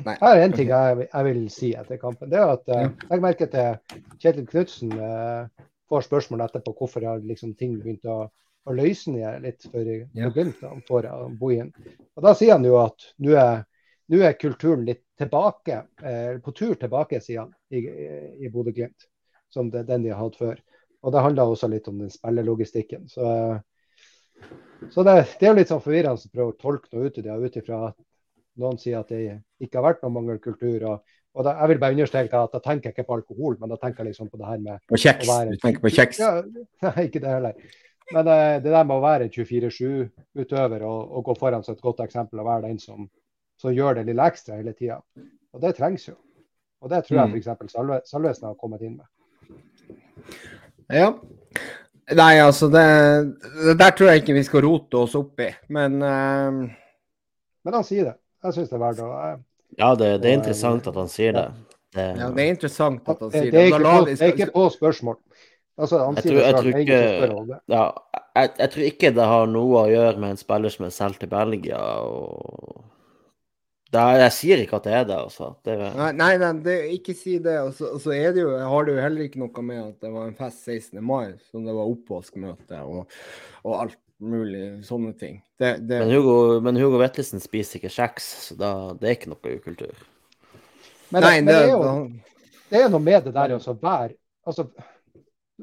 Nei. 0.06 0.16
Her 0.20 0.36
er 0.40 0.44
en 0.44 0.54
ting 0.58 0.70
jeg, 0.70 1.08
jeg 1.14 1.24
vil 1.28 1.50
si 1.54 1.74
etter 1.78 1.98
kampen. 2.02 2.30
Det 2.30 2.40
er 2.40 2.54
at 2.56 2.70
uh, 2.74 2.88
Legg 3.12 3.22
merke 3.22 3.48
til 3.48 4.00
Kjetil 4.20 4.48
Knutsen 4.50 4.94
uh, 4.98 5.46
får 5.90 6.08
spørsmål 6.08 6.42
etterpå 6.48 6.74
hvorfor 6.80 7.06
har 7.06 7.20
liksom 7.22 7.54
ting 7.58 7.76
begynt 7.80 8.06
å, 8.10 8.24
å 8.66 8.74
løsne 8.74 9.36
litt 9.44 9.68
for, 9.70 9.86
Ja. 9.86 10.30
for 10.30 10.34
Glimt. 10.34 10.62
da, 10.62 10.74
Og 12.18 12.24
da 12.24 12.34
sier 12.34 12.54
han 12.58 12.66
jo 12.66 12.80
at 12.82 13.06
nå 13.20 13.36
er, 13.38 13.64
nå 14.10 14.22
er 14.26 14.34
kulturen 14.42 14.86
litt 14.86 15.06
tilbake, 15.24 15.80
eh, 16.04 16.38
på 16.44 16.54
tur 16.56 16.76
tilbake, 16.80 17.20
sier 17.24 17.44
han, 17.44 17.52
i, 17.74 17.84
i, 18.46 18.52
Bodø-Glimt. 18.54 19.10
Som 19.54 19.70
det, 19.74 19.86
den 19.90 20.06
de 20.06 20.14
har 20.14 20.22
hatt 20.24 20.38
før. 20.40 20.62
Og 21.04 21.14
det 21.14 21.22
handler 21.22 21.52
også 21.52 21.70
litt 21.70 21.88
om 21.92 22.00
den 22.02 22.12
spillelogistikken. 22.14 23.08
Så, 23.12 23.28
eh, 23.28 24.48
så 24.92 25.04
det, 25.06 25.18
det 25.40 25.48
er 25.48 25.54
jo 25.54 25.58
litt 25.60 25.72
sånn 25.72 25.84
forvirrende 25.84 26.18
å 26.18 26.34
prøve 26.34 26.54
å 26.56 26.60
tolke 26.60 26.90
noe 26.94 27.10
ut 27.10 27.20
i 27.20 27.26
det, 27.26 27.36
ut 27.38 27.60
ifra 27.60 27.82
at 27.92 28.00
noen 28.62 28.80
sier 28.82 29.02
at 29.02 29.12
det 29.14 29.22
ikke 29.64 29.80
har 29.80 29.88
vært 29.92 30.04
noen 30.04 30.18
mangelkultur. 30.18 30.88
Og, 30.90 31.16
og 31.34 31.48
da, 31.48 31.56
jeg 31.62 31.74
vil 31.74 31.82
bare 31.82 31.98
understreke 31.98 32.44
at 32.48 32.54
da 32.56 32.62
tenker 32.64 32.90
jeg 32.90 32.98
ikke 32.98 33.08
på 33.10 33.18
alkohol, 33.20 33.58
men 33.62 33.72
da 33.72 33.80
tenker 33.82 34.04
jeg 34.04 34.14
liksom 34.14 34.30
på 34.32 34.42
det 34.42 34.50
her 34.50 34.62
med 34.66 34.84
På 34.90 35.00
kjeks. 35.00 35.30
være 35.30 35.56
Du 35.56 35.64
tenker 35.64 35.86
på 35.86 35.94
kjeks. 35.94 36.22
Ja, 36.22 36.34
nei, 36.88 37.08
ikke 37.08 37.24
det 37.24 37.34
heller. 37.34 37.66
Men 38.12 38.28
det, 38.28 38.40
det 38.66 38.74
der 38.74 38.88
med 38.88 38.98
å 38.98 39.04
være 39.04 39.30
24-7-utøver 39.32 40.84
og, 40.86 41.02
og 41.18 41.30
gå 41.30 41.36
foran 41.40 41.64
som 41.66 41.78
et 41.78 41.84
godt 41.84 42.04
eksempel 42.04 42.42
og 42.42 42.50
være 42.50 42.68
den 42.68 42.82
som, 42.82 43.08
som 43.64 43.72
gjør 43.74 43.96
det 44.02 44.06
lille 44.12 44.28
ekstra 44.28 44.60
hele 44.60 44.74
tida, 44.76 45.00
og 45.56 45.64
det 45.64 45.74
trengs 45.80 46.08
jo. 46.10 46.18
Og 46.84 46.90
det 46.92 47.06
tror 47.08 47.22
jeg 47.22 47.30
Mm. 47.32 47.40
f.eks. 47.40 48.10
Salvesen 48.12 48.48
har 48.50 48.56
kommet 48.60 48.82
inn 48.84 48.98
med. 49.00 49.08
Ja. 50.92 51.14
Nei, 52.14 52.34
altså 52.44 52.68
det, 52.68 52.84
det 53.64 53.78
der 53.80 53.94
tror 53.96 54.10
jeg 54.12 54.22
ikke 54.22 54.36
vi 54.36 54.44
skal 54.44 54.66
rote 54.66 55.00
oss 55.06 55.16
opp 55.16 55.40
i, 55.40 55.48
men 55.72 55.96
uh... 56.04 56.58
Men 57.64 57.78
han 57.78 57.86
sier 57.88 58.10
det. 58.10 58.16
Jeg 58.44 58.58
syns 58.58 58.70
det 58.74 58.76
er 58.76 58.82
verdt 58.84 59.00
å 59.06 59.08
uh, 59.08 59.38
ja 59.80 59.94
det, 59.98 60.10
det 60.22 60.30
er 60.30 60.36
interessant 60.42 60.88
at 60.92 60.98
han 61.00 61.08
sier 61.10 61.32
det. 61.38 61.46
det 61.96 62.04
ja, 62.20 62.28
det 62.36 62.44
er 62.44 62.50
interessant 62.52 63.08
at 63.10 63.22
han 63.24 63.32
sier 63.32 63.48
det, 63.48 63.54
er 63.54 63.54
Da 63.56 63.64
ikke 63.72 63.80
på, 63.88 64.04
det 64.12 64.20
er 64.28 64.34
ikke 64.36 64.50
på 64.54 64.66
spørsmål. 64.76 65.16
Altså, 65.80 66.02
han 66.04 66.20
Jeg 66.20 66.24
sier 66.28 66.34
tror- 66.34 66.42
det 66.42 66.46
jeg 66.46 66.54
tror 66.58 66.64
det 66.64 66.74
er 66.76 66.84
ikke- 66.84 67.48
det. 67.48 67.60
Ja, 67.74 67.86
jeg, 68.36 68.50
jeg 68.60 68.70
tror 68.76 68.84
ikke 68.92 69.14
det 69.16 69.30
har 69.32 69.48
noe 69.48 69.80
å 69.86 69.90
gjøre 69.90 70.20
med 70.20 70.30
en 70.36 70.38
spiller 70.44 70.70
som 70.76 70.86
er 70.86 70.90
solgt 70.94 71.20
til 71.24 71.30
Belgia. 71.32 71.80
og 71.80 72.84
Det 72.84 72.93
er, 74.02 74.20
jeg 74.24 74.34
sier 74.36 74.62
ikke 74.64 74.78
at 74.80 74.88
det 74.88 74.94
er 74.98 75.04
det, 75.10 75.18
altså. 75.18 75.50
Det 75.66 75.74
er, 75.76 75.98
Nei, 76.00 76.12
nei, 76.18 76.32
nei 76.42 76.52
det, 76.66 76.78
ikke 76.98 77.16
si 77.18 77.38
det. 77.44 77.58
Og 77.62 77.74
så, 77.74 77.92
altså, 77.92 77.98
altså 77.98 78.14
er 78.16 78.36
det 78.36 78.44
jo, 78.46 78.54
har 78.58 78.88
det 78.88 78.96
jo 78.96 79.04
heller 79.04 79.28
ikke 79.28 79.42
noe 79.44 79.66
med 79.66 79.82
at 79.84 80.06
det 80.06 80.14
var 80.14 80.30
en 80.30 80.38
fest 80.38 80.64
16. 80.66 81.04
mai, 81.04 81.36
som 81.52 81.68
det 81.68 81.76
var 81.78 81.92
oppvaskmøte 81.92 82.82
og, 82.88 83.20
og 83.64 83.76
alt 83.78 84.00
mulig 84.24 84.64
sånne 84.88 85.14
ting. 85.20 85.40
Det, 85.60 85.76
det, 85.84 86.00
men 86.00 86.14
Hugo, 86.14 86.38
men 86.64 86.80
Hugo 86.80 87.00
Vettelsen 87.02 87.44
spiser 87.44 87.80
ikke 87.80 87.94
kjeks, 87.94 88.30
så 88.48 88.58
da, 88.60 88.72
det 89.00 89.10
er 89.10 89.18
ikke 89.18 89.34
noe 89.34 89.56
ukultur. 89.58 90.06
Men, 91.14 91.22
nei, 91.26 91.36
men 91.42 91.52
det, 91.52 91.60
er 91.60 91.72
jo, 91.74 91.92
det 92.72 92.82
er 92.82 92.94
noe 92.94 93.04
med 93.04 93.28
det 93.28 93.36
der 93.36 93.54
å 93.54 93.62
være 93.78 94.16
altså, 94.50 94.66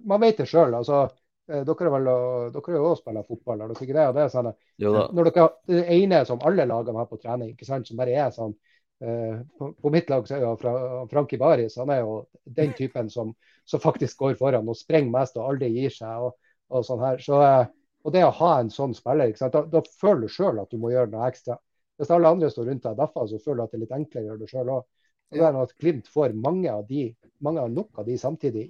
Man 0.06 0.22
vet 0.22 0.38
det 0.38 0.46
sjøl. 0.46 0.76
Altså, 0.78 1.08
dere 1.50 1.86
er 1.88 1.94
vel 1.94 2.08
dere 2.54 2.72
er 2.72 2.76
jo 2.78 2.88
også 2.90 3.02
spiller 3.02 3.26
fotball. 3.26 3.62
har 3.62 3.70
dere 3.72 3.86
ikke 3.86 3.96
det? 3.96 4.08
Og 4.08 4.16
det 4.16 4.24
er 4.24 4.34
sånn, 4.34 4.50
Jo 4.82 4.92
da. 4.96 5.06
når 5.16 5.30
dere, 5.30 5.46
det 5.70 5.80
ene 5.96 6.20
som 6.28 6.42
alle 6.46 6.66
lagene 6.68 7.02
har 7.02 7.08
på 7.10 7.18
trening, 7.22 7.54
ikke 7.54 7.68
sant, 7.68 7.88
som 7.88 7.98
bare 8.00 8.14
er 8.14 8.30
sånn 8.34 8.54
eh, 9.02 9.40
på, 9.58 9.72
på 9.80 9.92
mitt 9.94 10.12
lag 10.12 10.28
så 10.28 10.36
er 10.36 10.44
jo 10.44 10.54
fra, 10.60 10.74
Frankie 11.10 11.40
Baris 11.40 11.78
han 11.80 11.90
er 11.94 12.04
jo 12.04 12.20
den 12.44 12.72
typen 12.78 13.10
som, 13.10 13.34
som 13.68 13.82
faktisk 13.82 14.22
går 14.22 14.38
foran 14.40 14.70
og 14.70 14.78
sprenger 14.78 15.12
mest 15.16 15.38
og 15.40 15.48
aldri 15.50 15.72
gir 15.74 15.94
seg. 15.94 16.28
og, 16.28 16.38
og 16.70 16.86
sånn 16.86 17.02
her. 17.02 17.18
Så, 17.24 17.40
eh, 17.42 17.66
og 18.04 18.14
det 18.14 18.22
å 18.24 18.36
ha 18.38 18.52
en 18.60 18.70
sånn 18.72 18.94
spiller, 18.96 19.32
ikke 19.32 19.42
sant? 19.42 19.56
Da, 19.56 19.64
da 19.66 19.82
føler 20.00 20.24
du 20.24 20.32
sjøl 20.32 20.62
at 20.62 20.70
du 20.70 20.78
må 20.80 20.92
gjøre 20.92 21.10
noe 21.12 21.26
ekstra. 21.28 21.58
Hvis 22.00 22.12
alle 22.14 22.30
andre 22.32 22.48
står 22.48 22.70
rundt 22.70 22.86
deg 22.86 22.96
derfor, 22.96 23.26
så 23.28 23.40
føler 23.42 23.58
du 23.58 23.64
at 23.66 23.72
det 23.74 23.78
er 23.78 23.82
litt 23.82 23.96
enklere 23.98 24.22
å 24.24 24.28
gjøre 24.30 24.40
det 24.40 24.52
sjøl 24.52 24.70
òg. 24.76 24.86
Og 25.30 25.38
det 25.38 25.46
er 25.46 25.52
noe 25.54 25.66
at 25.68 25.74
Glimt 25.78 26.08
får 26.10 26.32
mange 26.46 26.70
av 26.72 26.86
de, 26.88 27.02
mange 27.44 27.60
av 27.62 27.74
nok 27.74 28.00
av 28.00 28.08
de 28.08 28.16
samtidig 28.18 28.64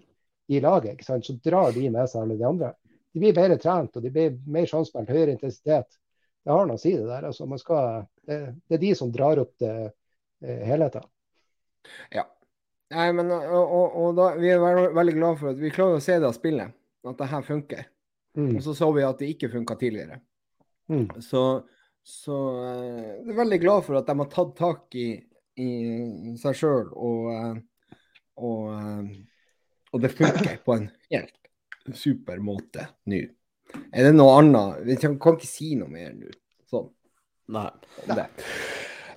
i 0.51 0.61
laget, 0.61 0.97
ikke 0.97 1.07
sant? 1.07 1.27
så 1.27 1.37
drar 1.45 1.75
de 1.77 1.87
med 1.93 2.11
seg 2.11 2.25
alle 2.25 2.37
de 2.39 2.47
andre. 2.49 2.73
De 3.13 3.23
blir 3.23 3.35
bedre 3.35 3.59
trent 3.61 3.97
og 3.97 4.03
de 4.03 4.11
blir 4.15 4.37
mer 4.51 4.67
samspilt, 4.71 5.11
høyere 5.11 5.37
intensitet. 5.37 5.99
Det 6.45 6.53
har 6.55 6.67
noe 6.67 6.79
å 6.79 6.81
si, 6.81 6.93
det 6.97 7.07
der. 7.07 7.27
Altså, 7.29 7.47
man 7.47 7.61
skal, 7.61 8.05
det, 8.27 8.39
det 8.67 8.79
er 8.79 8.83
de 8.83 8.93
som 8.99 9.13
drar 9.13 9.43
opp 9.43 9.53
det 9.61 9.73
eh, 9.87 10.63
helheten. 10.67 11.07
Ja. 12.15 12.27
Nei, 12.91 13.07
men 13.15 13.31
og, 13.31 13.63
og, 13.63 13.97
og 14.03 14.15
da, 14.19 14.31
vi 14.41 14.51
er 14.51 14.63
veldig, 14.63 14.89
veldig 14.97 15.17
glad 15.19 15.39
for 15.39 15.53
at 15.53 15.61
vi 15.61 15.73
klarer 15.75 16.01
å 16.01 16.03
se 16.03 16.17
det 16.19 16.27
av 16.27 16.35
spillet, 16.35 16.75
at 17.07 17.21
det 17.21 17.31
her 17.31 17.47
funker. 17.47 17.85
Mm. 18.39 18.55
Og 18.57 18.65
så 18.65 18.75
så 18.79 18.91
vi 18.95 19.07
at 19.07 19.21
det 19.21 19.31
ikke 19.35 19.53
funka 19.53 19.77
tidligere. 19.79 20.19
Mm. 20.91 21.07
Så, 21.23 21.45
så 22.03 22.39
eh, 22.65 23.11
jeg 23.21 23.35
er 23.35 23.41
veldig 23.43 23.61
glad 23.63 23.87
for 23.87 24.01
at 24.01 24.11
de 24.11 24.17
har 24.23 24.31
tatt 24.33 24.55
tak 24.59 24.99
i, 24.99 25.09
i 25.61 25.71
seg 26.41 26.59
sjøl, 26.59 26.91
og, 26.91 27.31
og, 27.31 27.61
og, 28.49 28.65
eh, 28.75 29.13
og 29.93 30.03
det 30.03 30.13
funker 30.15 30.57
på 30.65 30.77
en 30.77 30.89
helt 31.11 31.97
super 31.97 32.39
måte 32.43 32.87
nå. 33.11 33.25
Er 33.95 34.09
det 34.09 34.15
noe 34.17 34.39
annet? 34.41 34.83
Vi 34.87 34.97
kan, 34.99 35.17
ikke 35.17 35.49
si 35.49 35.75
noe 35.79 35.91
mer 35.91 36.13
nå. 36.15 36.31
Sånn. 36.71 36.89
Nei. 37.51 37.71
Det. 38.07 38.27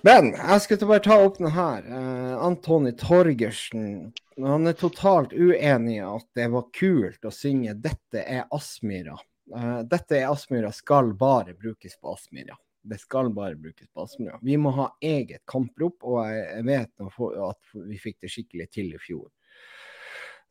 Men 0.06 0.34
jeg 0.36 0.64
skulle 0.64 0.90
bare 0.90 1.06
ta 1.06 1.18
opp 1.24 1.38
den 1.40 1.54
her. 1.56 1.86
Uh, 1.88 2.34
Antony 2.44 2.92
Torgersen. 3.00 4.12
Han 4.42 4.68
er 4.70 4.78
totalt 4.78 5.34
uenig 5.34 6.00
i 6.00 6.04
at 6.06 6.28
det 6.38 6.50
var 6.54 6.68
kult 6.76 7.26
å 7.26 7.32
synge 7.34 7.76
'Dette 7.78 8.26
er 8.26 8.50
Aspmyra'. 8.52 9.20
Uh, 9.54 9.82
'Dette 9.88 10.20
er 10.20 10.30
Aspmyra' 10.34 10.74
skal 10.76 11.14
bare 11.18 11.56
brukes 11.56 11.96
på 12.02 12.14
Aspmyra. 12.18 12.58
Det 12.84 13.00
skal 13.00 13.32
bare 13.32 13.56
brukes 13.56 13.88
på 13.88 14.04
Aspmyra. 14.04 14.42
Vi 14.44 14.58
må 14.60 14.74
ha 14.76 14.90
eget 15.00 15.46
kamprop, 15.48 16.04
og 16.04 16.28
jeg 16.28 16.66
vet 16.68 17.06
at 17.48 17.78
vi 17.88 18.00
fikk 18.02 18.20
det 18.26 18.32
skikkelig 18.34 18.68
til 18.76 18.92
i 18.92 19.00
fjor. 19.00 19.30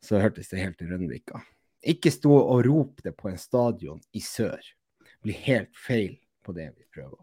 Så 0.03 0.19
hørtes 0.19 0.51
det 0.51 0.59
helt 0.59 0.81
Rønvika. 0.83 1.41
Ikke 1.83 2.11
stå 2.11 2.31
og 2.31 2.63
rop 2.67 3.03
det 3.03 3.15
på 3.15 3.29
en 3.31 3.39
stadion 3.39 4.01
i 4.15 4.21
sør. 4.23 4.59
Det 4.99 5.29
blir 5.29 5.43
helt 5.45 5.77
feil 5.87 6.17
på 6.43 6.55
det 6.55 6.69
vi 6.71 6.87
prøver. 6.93 7.19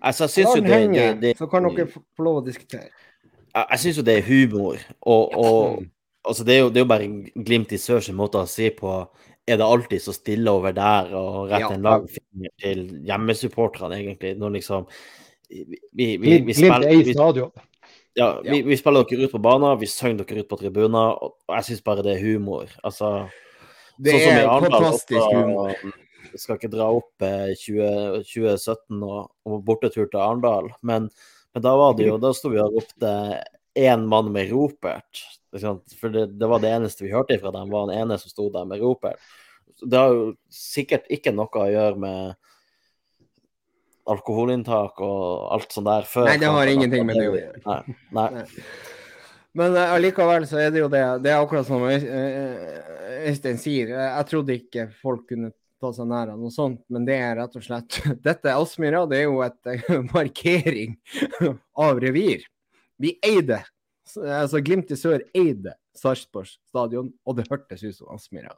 Altså, 0.00 0.24
jeg 0.24 0.30
syns 0.30 0.56
jo 0.56 0.62
det, 0.62 1.06
det, 1.22 1.34
så 1.38 1.46
kan 1.50 1.66
dere 1.66 1.88
få 1.90 2.24
lov 2.26 2.40
å 2.40 2.46
diskutere. 2.46 2.90
Jeg, 3.54 3.64
jeg 3.70 3.82
syns 3.82 4.00
jo 4.00 4.04
det 4.06 4.16
er 4.18 4.26
humor. 4.26 4.82
Og, 5.00 5.34
og 5.34 5.84
altså, 6.26 6.46
det, 6.46 6.56
er 6.56 6.60
jo, 6.64 6.70
det 6.70 6.82
er 6.82 6.84
jo 6.84 6.90
bare 6.90 7.08
Glimt 7.46 7.74
i 7.74 7.80
sør 7.80 8.02
sin 8.04 8.18
måte 8.18 8.42
å 8.42 8.50
si 8.50 8.68
på 8.74 8.92
Er 9.46 9.60
det 9.60 9.66
alltid 9.66 10.02
så 10.02 10.14
stille 10.14 10.50
over 10.50 10.74
der, 10.76 11.12
og 11.14 11.52
rette 11.52 11.70
Ja. 11.70 11.74
en 11.74 11.86
lang 11.86 12.08
finger 12.10 12.52
til 12.62 12.80
hjemmesupporterne, 13.06 14.00
egentlig, 14.00 14.34
når 14.40 14.56
liksom 14.58 14.88
vi, 15.46 15.62
vi, 15.92 16.06
vi, 16.18 16.40
vi, 16.42 16.54
spiller, 16.58 16.90
ja, 18.16 18.40
vi, 18.44 18.62
vi 18.64 18.76
spiller 18.80 19.04
dere 19.04 19.26
ut 19.28 19.34
på 19.34 19.42
banen, 19.44 19.76
vi 19.80 19.88
synger 19.90 20.24
dere 20.24 20.44
ut 20.44 20.48
på 20.48 20.58
tribuner, 20.60 21.18
og 21.20 21.56
jeg 21.58 21.68
syns 21.68 21.84
bare 21.84 22.04
det 22.06 22.14
er 22.16 22.22
humor. 22.24 22.70
Altså 22.86 23.28
Det 24.00 24.14
sånn 24.16 24.40
er 24.40 24.48
fantastisk 24.48 25.20
også, 25.20 25.42
humor. 25.42 25.74
Jeg 26.26 26.42
skal 26.42 26.58
ikke 26.58 26.72
dra 26.72 26.86
opp 26.96 27.24
eh, 27.24 27.52
20, 27.60 28.24
2017 28.30 29.04
og, 29.04 29.20
og 29.46 29.60
bortetur 29.68 30.08
til 30.08 30.20
Arendal, 30.22 30.70
men, 30.80 31.10
men 31.52 31.64
da 31.64 31.74
var 31.78 31.94
det 31.96 32.08
jo 32.08 32.16
Da 32.20 32.32
sto 32.36 32.50
vi 32.52 32.60
og 32.60 32.74
ropte 32.76 33.12
én 33.76 34.08
mann 34.08 34.32
med 34.32 34.48
ropert. 34.50 35.22
For 35.52 36.12
det, 36.12 36.26
det 36.40 36.48
var 36.48 36.64
det 36.64 36.72
eneste 36.72 37.04
vi 37.04 37.12
hørte 37.12 37.36
fra 37.40 37.52
dem, 37.52 37.68
var 37.72 37.90
den 37.90 38.00
ene 38.00 38.16
som 38.20 38.32
sto 38.32 38.48
der 38.52 38.64
med 38.68 38.80
ropert. 38.80 39.20
Det 39.84 40.00
har 40.00 40.16
jo 40.16 40.30
sikkert 40.52 41.04
ikke 41.12 41.34
noe 41.36 41.52
å 41.52 41.68
gjøre 41.68 42.00
med 42.00 42.45
alkoholinntak 44.12 45.00
og 45.04 45.48
alt 45.56 45.72
sånt 45.74 45.88
der 45.88 46.06
før. 46.08 46.28
Nei, 46.30 46.38
det 46.42 46.52
har 46.52 46.72
ingenting 46.72 47.06
med 47.08 47.18
det 47.18 47.26
å 47.30 47.36
gjøre. 47.36 47.62
Nei, 47.66 47.96
nei. 48.16 48.28
Nei. 48.38 48.46
Men 49.56 49.72
allikevel 49.72 49.94
allikevel 49.96 50.46
så 50.50 50.58
er 50.60 50.72
det 50.74 50.82
jo 50.82 50.88
det. 50.92 51.04
Det 51.24 51.30
er 51.32 51.38
akkurat 51.40 51.68
som 51.68 51.84
eh, 51.88 53.22
Øystein 53.30 53.56
sier. 53.60 53.94
Jeg 53.96 54.28
trodde 54.28 54.58
ikke 54.58 54.90
folk 55.00 55.24
kunne 55.30 55.52
ta 55.80 55.92
seg 55.96 56.08
nær 56.10 56.32
av 56.32 56.40
noe 56.40 56.52
sånt, 56.52 56.82
men 56.92 57.06
det 57.08 57.16
er 57.20 57.38
rett 57.40 57.56
og 57.56 57.64
slett 57.64 58.00
Dette 58.26 58.52
Aspmyra. 58.52 59.06
Det 59.08 59.22
er 59.22 59.26
jo 59.30 59.40
et 59.46 59.72
eh, 59.72 59.88
markering 60.16 60.98
av 61.86 62.02
revir. 62.04 62.44
Vi 63.00 63.16
eide 63.24 63.62
Altså 64.16 64.60
Glimt 64.62 64.92
i 64.94 64.96
sør 64.96 65.24
eide 65.34 65.72
Sarpsborg 65.98 66.46
stadion, 66.68 67.08
og 67.26 67.34
det 67.36 67.48
hørtes 67.50 67.82
ut 67.82 67.96
som 67.96 68.12
Aspmyra. 68.14 68.52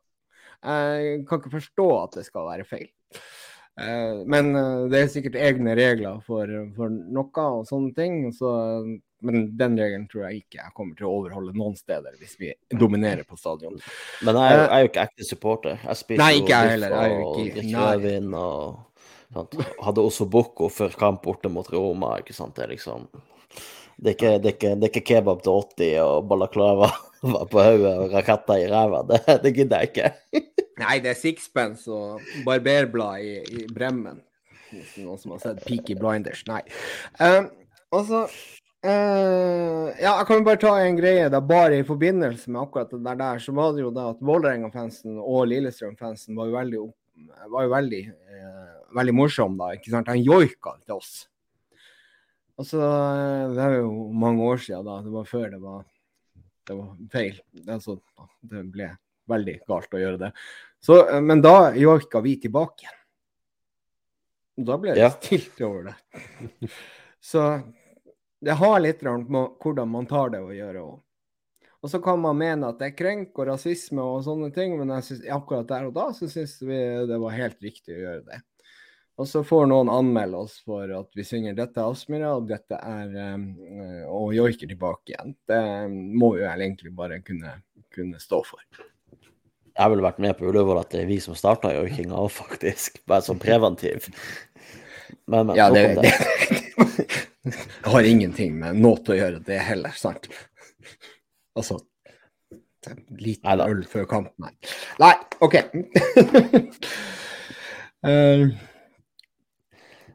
Jeg 0.61 1.23
kan 1.29 1.41
ikke 1.41 1.55
forstå 1.55 1.87
at 2.03 2.19
det 2.19 2.25
skal 2.27 2.49
være 2.51 2.67
feil. 2.69 2.91
Eh, 3.79 4.23
Men 4.27 4.55
eh, 4.57 4.89
det 4.91 5.01
er 5.05 5.11
sikkert 5.13 5.37
egne 5.39 5.75
regler 5.79 6.21
for, 6.27 6.51
for 6.77 6.89
noe 6.91 7.45
og 7.59 7.67
sånne 7.69 7.95
ting. 7.95 8.33
Så, 8.35 8.51
men 9.23 9.57
den 9.59 9.77
regelen 9.79 10.09
tror 10.11 10.29
jeg 10.29 10.43
ikke 10.45 10.61
jeg 10.61 10.75
kommer 10.77 10.99
til 10.99 11.07
å 11.09 11.15
overholde 11.21 11.55
noen 11.59 11.77
steder 11.79 12.15
hvis 12.21 12.37
vi 12.39 12.53
dominerer 12.79 13.25
på 13.27 13.39
stadion. 13.39 13.79
Men 14.27 14.35
jeg, 14.39 14.59
jo- 14.59 14.67
jeg 14.67 14.75
er 14.77 14.85
jo 14.85 14.91
ikke 14.93 15.07
ekte 15.09 15.29
supporter. 15.31 15.79
Jeg 15.85 15.97
spiser 16.03 16.23
Nei, 16.25 16.33
ikke 16.43 16.55
jeg 16.55 16.75
heller. 16.75 16.91
Jeg 16.91 16.99
er 16.99 17.17
jo 17.17 17.33
ikke- 17.47 17.65
og 17.69 17.89
rødvin 17.89 18.35
og 18.35 18.79
sant. 19.35 19.59
Hadde 19.85 20.05
også 20.11 20.29
Bocco 20.31 20.69
før 20.73 20.95
kamp 20.99 21.23
borte 21.23 21.51
mot 21.53 21.67
Roma. 21.73 22.17
ikke 22.19 22.35
sant? 22.35 22.55
Det 22.55 22.65
er 22.65 22.75
liksom 22.77 23.09
det 24.01 24.13
er, 24.13 24.15
ikke, 24.15 24.31
det, 24.39 24.47
er 24.47 24.55
ikke, 24.55 24.75
det 24.79 24.85
er 24.87 24.91
ikke 24.93 25.07
kebab 25.09 25.41
til 25.43 25.53
80 25.53 25.99
og 26.05 26.29
balaklava 26.31 26.89
på 27.23 27.65
hodet 27.65 27.95
og 27.95 28.15
raketter 28.15 28.63
i 28.63 28.71
ræva. 28.71 29.03
Det, 29.09 29.21
det 29.45 29.55
gidder 29.57 29.85
jeg 29.85 29.93
ikke. 29.93 30.45
Nei, 30.83 30.99
det 31.03 31.13
er 31.13 31.19
sixpence 31.19 31.91
og 31.91 32.23
barberblad 32.47 33.25
i, 33.25 33.37
i 33.59 33.67
Bremmen. 33.75 34.21
Noen 35.01 35.19
som 35.19 35.35
har 35.35 35.43
sett 35.43 35.65
Peaky 35.67 35.97
Blinders. 35.99 36.45
Nei. 36.49 36.61
Um, 37.19 37.49
altså 37.95 38.27
uh, 38.29 39.87
Ja, 39.97 40.13
jeg 40.13 40.27
kan 40.29 40.41
jo 40.41 40.47
bare 40.47 40.61
ta 40.63 40.75
en 40.85 40.99
greie. 41.01 41.31
da 41.33 41.41
Bare 41.41 41.81
i 41.81 41.87
forbindelse 41.89 42.53
med 42.53 42.63
akkurat 42.63 42.93
det 42.93 43.17
der, 43.23 43.43
så 43.43 43.55
var 43.57 43.75
det 43.75 43.87
jo 43.87 43.95
da 43.95 44.11
at 44.13 44.23
Vålerenga-fansen 44.23 45.19
og 45.19 45.49
Lillestrøm-fansen 45.51 46.39
var 46.39 46.51
jo 46.51 46.59
veldig, 46.59 46.85
var 47.55 47.67
jo 47.67 47.75
veldig, 47.75 48.05
uh, 48.37 48.79
veldig 49.01 49.17
morsom 49.17 49.59
da. 49.59 49.73
ikke 49.75 49.95
sant? 49.95 50.13
Han 50.13 50.23
joika 50.23 50.77
til 50.85 51.01
oss. 51.01 51.27
Altså, 52.59 52.83
det 53.55 53.63
er 53.63 53.77
jo 53.79 54.09
mange 54.11 54.43
år 54.43 54.61
siden 54.63 54.87
da. 54.87 54.99
Det 55.05 55.15
var 55.15 55.27
før 55.31 55.51
det 55.53 55.61
var, 55.63 55.85
det 56.69 56.77
var 56.79 56.95
feil. 57.13 57.41
Altså, 57.67 57.99
det 58.45 58.63
ble 58.75 58.91
veldig 59.29 59.57
galt 59.69 59.97
å 59.97 60.01
gjøre 60.03 60.21
det. 60.27 60.31
Så, 60.85 61.01
eh, 61.09 61.21
men 61.25 61.43
da 61.45 61.73
joika 61.77 62.21
vi 62.25 62.37
tilbake. 62.45 62.89
Da 64.59 64.77
ble 64.81 64.95
det 64.95 65.05
Ja. 65.05 65.11
stilt 65.11 65.61
over 65.63 65.91
det. 65.91 66.71
Så 67.21 67.43
det 68.43 68.55
har 68.59 68.81
litt 68.81 69.03
med 69.03 69.27
hvordan 69.61 69.89
man 69.91 70.07
tar 70.07 70.31
det 70.31 70.41
å 70.43 70.55
gjøre 70.55 70.83
òg. 70.83 71.01
Og 71.79 71.91
så 71.93 72.01
kan 72.03 72.19
man 72.19 72.37
mene 72.39 72.67
at 72.73 72.79
det 72.81 72.89
er 72.89 72.97
krenk 72.99 73.39
og 73.39 73.47
rasisme 73.53 74.03
og 74.03 74.25
sånne 74.27 74.49
ting, 74.55 74.73
men 74.79 74.91
synes, 75.03 75.23
akkurat 75.31 75.67
der 75.71 75.87
og 75.87 75.95
da 75.95 76.09
så 76.11 76.27
syns 76.31 76.57
vi 76.67 76.79
det 77.07 77.19
var 77.23 77.37
helt 77.37 77.61
riktig 77.63 77.95
å 77.95 78.01
gjøre 78.03 78.25
det. 78.27 78.41
Og 79.19 79.27
så 79.27 79.43
får 79.43 79.67
noen 79.67 79.89
anmelde 79.91 80.39
oss 80.45 80.61
for 80.63 80.91
at 80.95 81.17
vi 81.19 81.25
synger 81.27 81.57
'Dette 81.59 81.83
er 81.83 81.91
Aspmyra', 81.91 82.37
og 82.39 82.47
dette 82.47 82.79
er 82.79 83.17
um, 83.35 83.49
og 84.15 84.35
joiker 84.37 84.71
tilbake 84.71 85.15
igjen. 85.15 85.35
Det 85.49 85.63
må 85.91 86.37
vi 86.37 86.45
vel 86.45 86.63
egentlig 86.69 86.95
bare 86.95 87.19
kunne, 87.27 87.57
kunne 87.95 88.21
stå 88.23 88.45
for. 88.47 88.63
Jeg 89.79 89.91
ville 89.91 90.07
vært 90.07 90.23
med 90.23 90.37
på 90.39 90.47
Ullevål 90.51 90.81
at 90.81 90.95
det 90.95 91.03
er 91.03 91.11
vi 91.11 91.19
som 91.23 91.35
starta 91.39 91.75
joikinga 91.75 92.15
òg, 92.19 92.31
faktisk. 92.35 93.03
Bare 93.11 93.27
som 93.27 93.43
preventiv. 93.43 94.07
Men, 95.27 95.51
men, 95.51 95.57
Ja, 95.59 95.69
det, 95.71 95.99
det, 95.99 96.15
det 97.83 97.91
har 97.91 98.07
ingenting 98.07 98.55
med 98.59 98.79
noe 98.79 99.03
å 99.03 99.19
gjøre, 99.19 99.43
det 99.47 99.59
heller, 99.67 99.95
sant? 99.99 100.31
Altså 101.59 101.81
litt 102.89 103.21
Liten 103.21 103.49
Neida. 103.49 103.67
øl 103.69 103.85
før 103.91 104.07
kamp, 104.09 104.31
nei. 104.39 104.55
Nei, 105.03 105.15
OK. 105.45 105.59
Eh, 108.07 108.45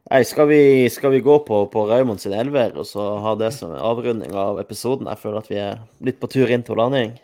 Nei, 0.04 0.20
skal 0.28 0.48
vi, 0.50 0.90
skal 0.92 1.14
vi 1.14 1.20
gå 1.24 1.38
på, 1.46 1.66
på 1.72 1.86
Raymond 1.88 2.20
sin 2.20 2.34
elver 2.36 2.74
og 2.76 2.84
så 2.84 3.06
ha 3.24 3.32
det 3.40 3.54
som 3.56 3.72
avrunding 3.72 4.34
av 4.36 4.60
episoden? 4.60 5.08
Jeg 5.08 5.20
føler 5.22 5.40
at 5.40 5.48
vi 5.48 5.60
er 5.62 5.78
litt 6.04 6.18
på 6.20 6.28
tur 6.28 6.50
inn 6.52 6.64
til 6.66 6.76
landing. 6.76 7.14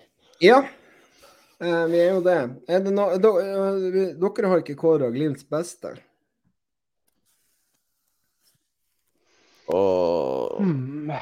Ja, 0.41 0.63
eh, 1.61 1.85
vi 1.93 2.01
er 2.01 2.15
jo 2.15 2.23
det. 2.25 2.39
Er 2.73 2.81
det 2.87 2.95
no, 2.97 3.11
eh, 3.13 4.17
dere 4.17 4.53
har 4.55 4.65
ikke 4.65 4.79
kåra 4.81 5.13
Glimts 5.13 5.45
beste? 5.45 5.93
Og 9.69 10.65
mm. 10.65 11.13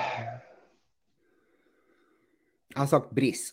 Jeg 2.70 2.78
har 2.78 2.86
sagt 2.86 3.10
Bris. 3.10 3.48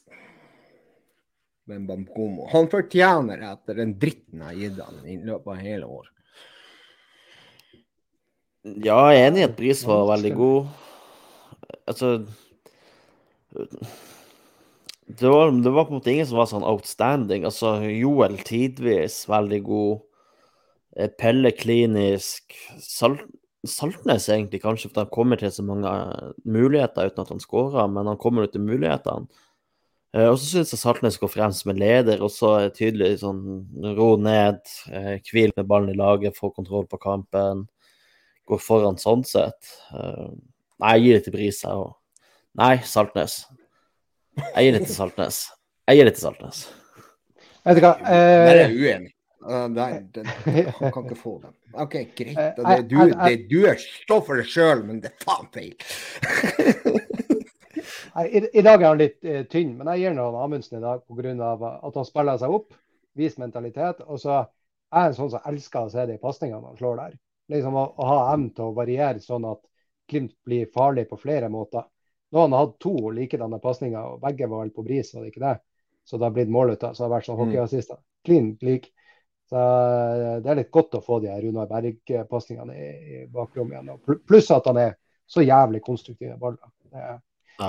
Men 1.65 1.87
Bamkomo. 1.89 2.45
Han 2.53 2.69
fortjener 2.69 3.41
etter 3.49 3.81
den 3.81 3.97
dritten 3.97 4.43
jeg 4.43 4.45
har 4.45 4.59
gitt 4.61 4.83
han 4.85 5.07
i 5.09 5.17
løpet 5.25 5.55
av 5.55 5.63
hele 5.65 5.89
år. 5.89 6.11
Ja, 8.65 8.97
jeg 9.13 9.21
er 9.21 9.27
enig 9.29 9.43
i 9.43 9.47
at 9.47 9.55
Bris 9.57 9.83
var 9.87 10.07
veldig 10.09 10.33
god. 10.35 10.67
Altså 11.85 12.15
det 15.05 15.29
var, 15.29 15.51
det 15.51 15.71
var 15.71 15.85
på 15.85 15.93
en 15.93 15.99
måte 15.99 16.11
ingen 16.11 16.27
som 16.27 16.39
var 16.39 16.49
sånn 16.49 16.65
outstanding. 16.65 17.45
Altså, 17.45 17.77
Joel 17.85 18.39
tidvis 18.47 19.21
veldig 19.29 19.61
god. 19.67 19.99
Eh, 20.97 21.11
Pelle 21.19 21.51
klinisk. 21.53 22.55
Salt, 22.81 23.21
Saltnes 23.65 24.27
egentlig, 24.29 24.61
kanskje, 24.63 24.89
for 24.91 25.03
han 25.03 25.13
kommer 25.13 25.39
til 25.41 25.53
så 25.53 25.65
mange 25.65 25.91
eh, 25.91 26.31
muligheter 26.49 27.11
uten 27.11 27.21
at 27.21 27.33
han 27.35 27.43
skårer, 27.43 27.85
men 27.93 28.09
han 28.09 28.19
kommer 28.21 28.47
jo 28.47 28.55
til 28.55 28.65
mulighetene. 28.65 29.29
Eh, 30.15 30.25
Og 30.31 30.39
så 30.41 30.49
syns 30.49 30.73
jeg 30.73 30.81
Saltnes 30.81 31.21
går 31.21 31.31
frem 31.35 31.53
som 31.53 31.73
en 31.75 31.83
leder, 31.85 32.25
og 32.25 32.33
så 32.33 32.55
er 32.63 32.73
tydelig 32.73 33.19
sånn 33.21 33.43
ro 33.99 34.15
ned, 34.17 34.61
hvil 35.29 35.53
med 35.53 35.69
ballen 35.69 35.93
i 35.93 35.99
laget, 36.01 36.37
få 36.39 36.49
kontroll 36.55 36.89
på 36.89 37.01
kampen, 37.05 37.67
går 38.49 38.61
foran 38.61 38.97
sånn 39.01 39.23
sett. 39.27 39.71
Eh, 39.93 40.29
Nei, 40.83 40.95
jeg 40.97 41.03
gir 41.05 41.13
det 41.15 41.23
til 41.23 41.33
Bris, 41.37 41.61
jeg 41.63 41.71
òg. 41.71 41.91
Nei, 42.59 42.73
Saltnes. 42.83 43.35
Jeg 44.35 44.65
gir 44.65 44.75
det 44.75 44.81
til 44.87 44.95
Saltnes. 44.97 45.37
Jeg 45.87 45.99
gir 45.99 46.09
det 46.09 46.15
til 46.17 46.25
Saltnes. 46.25 46.63
Vet 47.65 47.79
du 47.79 47.85
hva? 47.85 47.93
Der 48.03 48.51
er 48.51 48.65
Eh, 48.65 48.73
jeg 48.73 48.81
uenig. 48.81 49.11
Uh, 49.45 49.69
han 49.69 50.91
kan 50.91 51.05
ikke 51.05 51.15
få 51.19 51.35
den. 51.43 51.53
OK, 51.77 51.93
greit. 52.17 52.37
Eh, 52.37 52.53
Det, 52.57 52.77
du, 52.89 52.97
det, 53.13 53.49
du 53.49 53.65
er 53.69 53.77
stå 53.77 54.17
for 54.25 54.39
det 54.41 54.47
sjøl, 54.49 54.81
men 54.87 55.01
det 55.03 55.11
er 55.11 55.23
faen 55.23 55.47
feil. 55.53 55.75
I, 58.15 58.41
I 58.55 58.63
dag 58.63 58.81
er 58.81 58.87
han 58.87 58.99
litt 58.99 59.27
eh, 59.27 59.43
tynn, 59.51 59.75
men 59.77 59.91
jeg 59.93 60.01
gir 60.05 60.15
han 60.15 60.39
Amundsen 60.39 60.79
i 60.79 60.83
dag 60.83 61.03
pga. 61.05 61.71
at 61.83 61.99
han 61.99 62.07
spiller 62.07 62.39
seg 62.41 62.55
opp, 62.57 62.73
viser 63.15 63.43
mentalitet. 63.43 64.01
Og 64.07 64.19
så 64.23 64.39
er 64.41 65.05
jeg 65.05 65.13
en 65.13 65.17
sånn 65.19 65.33
som 65.35 65.47
elsker 65.51 65.85
å 65.87 65.91
se 65.93 66.05
de 66.09 66.17
pasningene 66.21 66.71
han 66.71 66.79
slår 66.79 67.01
der. 67.03 67.17
Liksom 67.51 67.75
å, 67.77 67.85
å 67.97 68.05
ha 68.09 68.19
evnen 68.33 68.51
til 68.55 68.69
å 68.69 68.75
variere 68.77 69.21
sånn 69.21 69.45
at 69.51 69.61
Glimt 70.09 70.35
blir 70.45 70.67
farlig 70.69 71.07
på 71.09 71.17
flere 71.17 71.47
måter. 71.49 71.81
Nå 72.29 72.37
har 72.37 72.43
han 72.45 72.53
hatt 72.59 72.75
to 72.83 72.91
likedanne 73.09 73.57
pasninger, 73.61 74.03
og 74.05 74.19
begge 74.21 74.45
var 74.51 74.61
vel 74.61 74.73
på 74.75 74.83
bris, 74.85 75.07
var 75.15 75.23
det 75.25 75.31
ikke 75.31 75.41
det? 75.41 75.55
Så 76.05 76.19
det 76.21 76.27
har 76.27 76.35
blitt 76.35 76.51
mål 76.53 76.75
ut. 76.75 76.83
Så 76.83 76.91
det 76.99 77.05
har 77.07 77.13
vært 77.15 77.25
sånn 77.25 77.39
Mm. 77.39 77.41
hockeyassister. 77.45 77.97
Klin 78.25 78.51
lik. 78.61 78.91
Så 79.49 79.57
eh, 79.57 80.35
det 80.45 80.51
er 80.51 80.59
litt 80.59 80.69
godt 80.73 80.93
å 80.97 81.01
få 81.05 81.19
de 81.23 81.31
her 81.33 81.41
Runar 81.41 81.65
Berg-pasningene 81.69 82.75
i, 82.77 82.89
i 83.15 83.25
bakrommet 83.33 83.79
igjen. 83.81 84.19
Pluss 84.29 84.51
at 84.53 84.69
han 84.69 84.77
er 84.81 84.93
så 85.25 85.41
jævlig 85.41 85.81
konstruktiv 85.85 86.35
i 86.35 86.37
ballen. 86.37 86.61
Ja, 86.93 87.15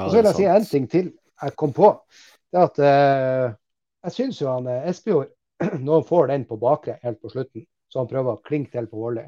og 0.03 0.11
så 0.11 0.19
vil 0.19 0.28
jeg 0.28 0.36
si 0.36 0.44
en 0.51 0.69
ting 0.69 0.90
til 0.93 1.09
jeg 1.43 1.57
kom 1.57 1.73
på. 1.77 1.94
Det 2.53 2.61
er 2.61 2.69
at 2.69 2.78
eh, 2.85 3.57
Jeg 4.07 4.12
syns 4.15 4.40
jo 4.40 4.48
han 4.53 4.69
eh, 4.70 4.89
Espejord, 4.93 5.32
når 5.85 5.93
han 6.01 6.07
får 6.12 6.28
den 6.35 6.44
på 6.48 6.61
bakre 6.61 6.98
helt 7.03 7.20
på 7.24 7.32
slutten, 7.32 7.65
så 7.89 8.03
han 8.03 8.09
prøver 8.12 8.36
å 8.36 8.44
klinke 8.44 8.77
til 8.77 8.89
på 8.93 9.01
volley, 9.01 9.24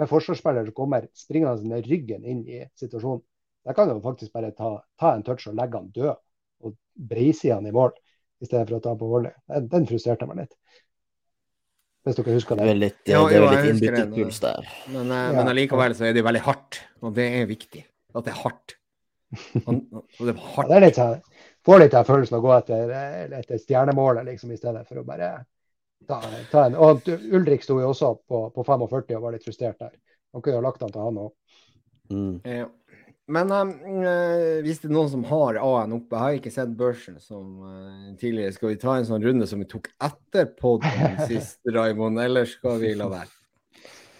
med 0.00 0.08
forsvarsspiller 0.10 0.66
som 0.68 0.76
kommer 0.76 1.06
springende 1.18 1.68
med 1.70 1.86
ryggen 1.90 2.24
inn 2.24 2.42
i 2.48 2.62
situasjonen, 2.80 3.22
der 3.68 3.76
kan 3.76 3.90
du 3.90 3.98
faktisk 4.04 4.32
bare 4.32 4.52
ta, 4.56 4.78
ta 5.00 5.14
en 5.14 5.24
touch 5.26 5.46
og 5.50 5.56
legge 5.58 5.76
han 5.76 5.90
død 5.94 6.14
og 6.64 6.76
breise 7.10 7.52
han 7.52 7.66
i 7.68 7.74
mål, 7.76 7.92
i 8.40 8.48
stedet 8.48 8.66
for 8.70 8.78
å 8.78 8.84
ta 8.84 8.94
han 8.94 9.00
på 9.00 9.08
volley. 9.10 9.34
Den, 9.52 9.68
den 9.72 9.88
frustrerte 9.90 10.28
meg 10.30 10.42
litt. 10.46 10.56
Hvis 12.06 12.16
dere 12.16 12.32
husker 12.32 12.56
Det 12.56 12.64
det. 12.64 12.72
er 12.72 12.78
litt, 12.80 13.00
Ja, 13.12 13.20
det 13.28 13.36
er 13.36 13.44
litt 13.44 13.70
innbytterpuls 13.74 14.40
der. 14.40 14.68
Men, 14.88 15.10
uh, 15.12 15.18
Ja. 15.28 15.32
men 15.36 15.50
allikevel 15.52 15.94
så 15.98 16.06
er 16.08 16.14
det 16.16 16.22
jo 16.22 16.28
veldig 16.30 16.44
hardt, 16.46 16.80
og 17.04 17.12
det 17.18 17.26
er 17.42 17.48
viktig. 17.50 17.82
At 18.16 18.24
det 18.24 18.32
er 18.32 18.40
hardt. 18.40 18.76
Han, 19.66 19.82
og 19.92 20.22
det 20.24 20.32
er 20.32 20.40
Ja, 20.40 20.64
det 20.70 20.76
er 20.78 20.84
litt 20.86 20.96
sånn, 20.98 21.20
får 21.68 21.82
litt 21.84 21.94
av 22.00 22.08
følelsen 22.08 22.38
å 22.38 22.42
gå 22.42 22.54
etter, 22.56 22.94
eh, 22.96 23.38
etter 23.42 23.60
stjernemålet, 23.60 24.24
liksom, 24.32 24.50
i 24.56 24.58
stedet 24.58 24.86
for 24.88 25.02
å 25.02 25.04
bare 25.06 25.28
ta, 26.08 26.20
ta 26.50 26.64
en 26.66 26.76
Og 26.80 27.08
Ulrik 27.08 27.62
sto 27.64 27.78
jo 27.80 27.90
også 27.92 28.14
på, 28.28 28.42
på 28.54 28.64
45 28.66 29.16
og 29.16 29.22
var 29.24 29.34
litt 29.36 29.46
frustrert 29.46 29.78
der. 29.82 29.94
Han 30.34 30.42
kunne 30.42 30.60
jo 30.60 30.66
lagt 30.66 30.82
han 30.84 30.92
til 30.94 31.02
han 31.02 31.18
òg. 31.24 31.32
Mm. 32.10 32.36
Ja. 32.46 32.68
Men 33.30 33.52
um, 33.54 33.68
eh, 34.02 34.58
hvis 34.64 34.80
det 34.82 34.88
er 34.88 34.94
noen 34.96 35.10
som 35.12 35.22
har 35.28 35.58
A-en 35.62 35.92
oppe, 35.94 36.16
jeg 36.16 36.22
har 36.24 36.38
ikke 36.40 36.50
sett 36.50 36.72
børsen 36.78 37.20
som 37.22 37.60
eh, 37.62 38.08
tidligere. 38.18 38.56
Skal 38.56 38.72
vi 38.72 38.78
ta 38.82 38.96
en 38.98 39.06
sånn 39.06 39.22
runde 39.22 39.46
som 39.46 39.62
vi 39.62 39.68
tok 39.70 39.86
etter 40.02 40.48
podden 40.58 41.14
sist, 41.30 41.60
Raymond, 41.70 42.18
eller 42.18 42.48
skal 42.50 42.80
vi 42.82 42.90
la 42.98 43.06
være? 43.12 43.30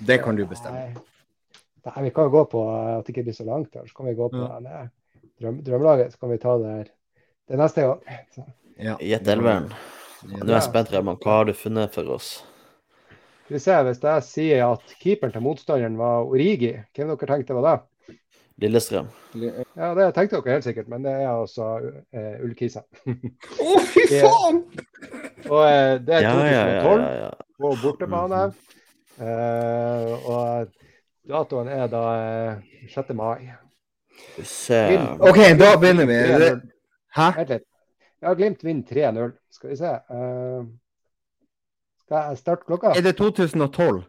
Det 0.06 0.20
kan 0.22 0.38
du 0.38 0.44
bestemme. 0.48 0.92
Nei, 1.80 1.96
vi 2.06 2.12
kan 2.14 2.28
jo 2.28 2.34
gå 2.36 2.44
på 2.54 2.62
eh, 2.70 2.92
at 3.00 3.06
det 3.08 3.16
ikke 3.16 3.26
blir 3.32 3.38
så 3.40 3.48
langt. 3.48 3.74
Så 3.74 3.96
kan 3.96 4.06
vi 4.06 4.14
gå 4.18 4.30
på 4.30 4.44
Ja. 4.46 4.60
eh, 4.84 5.24
drøm, 5.42 5.58
drømmelaget. 5.66 6.14
Så 6.14 6.22
kan 6.22 6.30
vi 6.30 6.38
ta 6.46 6.54
det 6.62 6.74
her. 6.76 6.92
Det 7.50 7.58
neste 7.58 7.88
gang. 7.88 8.04
Ja. 8.78 8.94
Gjett 9.02 9.26
elveren. 9.34 9.72
Nå 10.26 10.44
er 10.44 10.56
jeg 10.58 10.66
spent, 10.68 10.90
Reman, 10.92 11.16
Hva 11.22 11.38
har 11.40 11.44
du 11.48 11.52
funnet 11.56 11.94
for 11.94 12.08
oss? 12.16 12.30
skal 13.44 13.56
vi 13.56 13.60
se, 13.64 13.76
Hvis 13.86 14.02
jeg 14.04 14.22
sier 14.26 14.64
at 14.66 14.92
keeperen 15.00 15.32
til 15.34 15.42
motstanderen 15.42 15.96
var 15.98 16.26
Origi, 16.28 16.74
hvem 16.94 17.08
dere 17.10 17.30
tenkte 17.32 17.56
var 17.56 17.66
det? 17.66 18.16
Lillestrøm. 18.60 19.06
Ja, 19.40 19.94
Det 19.96 20.10
tenkte 20.14 20.36
dere 20.44 20.52
helt 20.58 20.64
sikkert, 20.66 20.88
men 20.92 21.02
det 21.06 21.14
er 21.16 21.30
altså 21.32 21.70
uh, 21.80 22.44
Ullkisa. 22.44 22.82
Å, 23.08 23.78
fy 23.88 24.04
Det- 24.10 24.20
faen! 24.22 24.60
Og 25.48 25.62
uh, 25.64 25.96
det 26.04 26.18
er 26.18 26.26
Ja, 26.26 26.34
ja, 26.44 26.66
ja. 26.68 26.82
2012 26.84 27.00
ja, 27.00 27.14
ja. 27.24 27.30
på 27.60 27.72
bortebane. 27.82 28.42
Eh, 29.20 30.12
og 30.30 30.70
datoen 31.28 31.68
er 31.68 31.88
da 31.92 32.02
eh, 32.16 32.86
6. 32.94 33.10
mai. 33.18 33.50
Se 34.48 34.78
OK, 35.20 35.40
da 35.60 35.74
begynner 35.80 36.06
vi. 36.08 36.16
Hæ? 37.16 37.26
Vent 37.36 37.52
litt. 37.52 37.66
Ja, 38.20 38.34
Glimt 38.36 38.64
vinner 38.64 38.82
3-0. 38.88 39.32
Skal 39.50 39.70
vi 39.72 39.76
se. 39.80 39.90
Uh, 40.12 40.66
skal 42.04 42.30
jeg 42.30 42.40
starte 42.42 42.68
klokka? 42.68 42.92
Er 42.96 43.04
det 43.06 43.14
2012? 43.18 44.02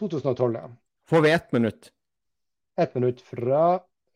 2012, 0.00 0.54
ja. 0.58 0.68
Får 1.10 1.24
vi 1.24 1.32
ett 1.34 1.52
minutt? 1.52 1.90
Ett 2.80 2.94
minutt 2.96 3.20
fra. 3.20 3.64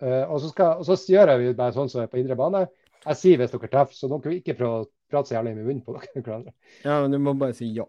Uh, 0.03 0.25
og, 0.31 0.41
så 0.41 0.53
skal, 0.53 0.81
og 0.81 0.87
så 0.89 0.97
gjør 1.13 1.35
vi 1.43 1.55
bare 1.59 1.75
sånn 1.77 1.91
som 1.93 2.05
er 2.05 2.11
på 2.11 2.21
indre 2.23 2.39
bane. 2.39 2.67
Jeg 3.05 3.19
sier 3.21 3.41
hvis 3.41 3.53
dere 3.53 3.71
treffer, 3.71 3.97
så 3.99 4.11
dere 4.11 4.39
ikke 4.39 4.57
prøve 4.59 4.83
å 4.83 4.89
prate 5.11 5.31
så 5.31 5.39
jævlig 5.39 5.57
med 5.59 5.69
munnen 5.69 5.85
på 5.85 5.97
dere. 5.97 6.23
hverandre. 6.25 6.55
Ja, 6.85 7.01
men 7.03 7.15
du 7.15 7.21
må 7.23 7.37
bare 7.39 7.57
si 7.59 7.69
ja. 7.77 7.87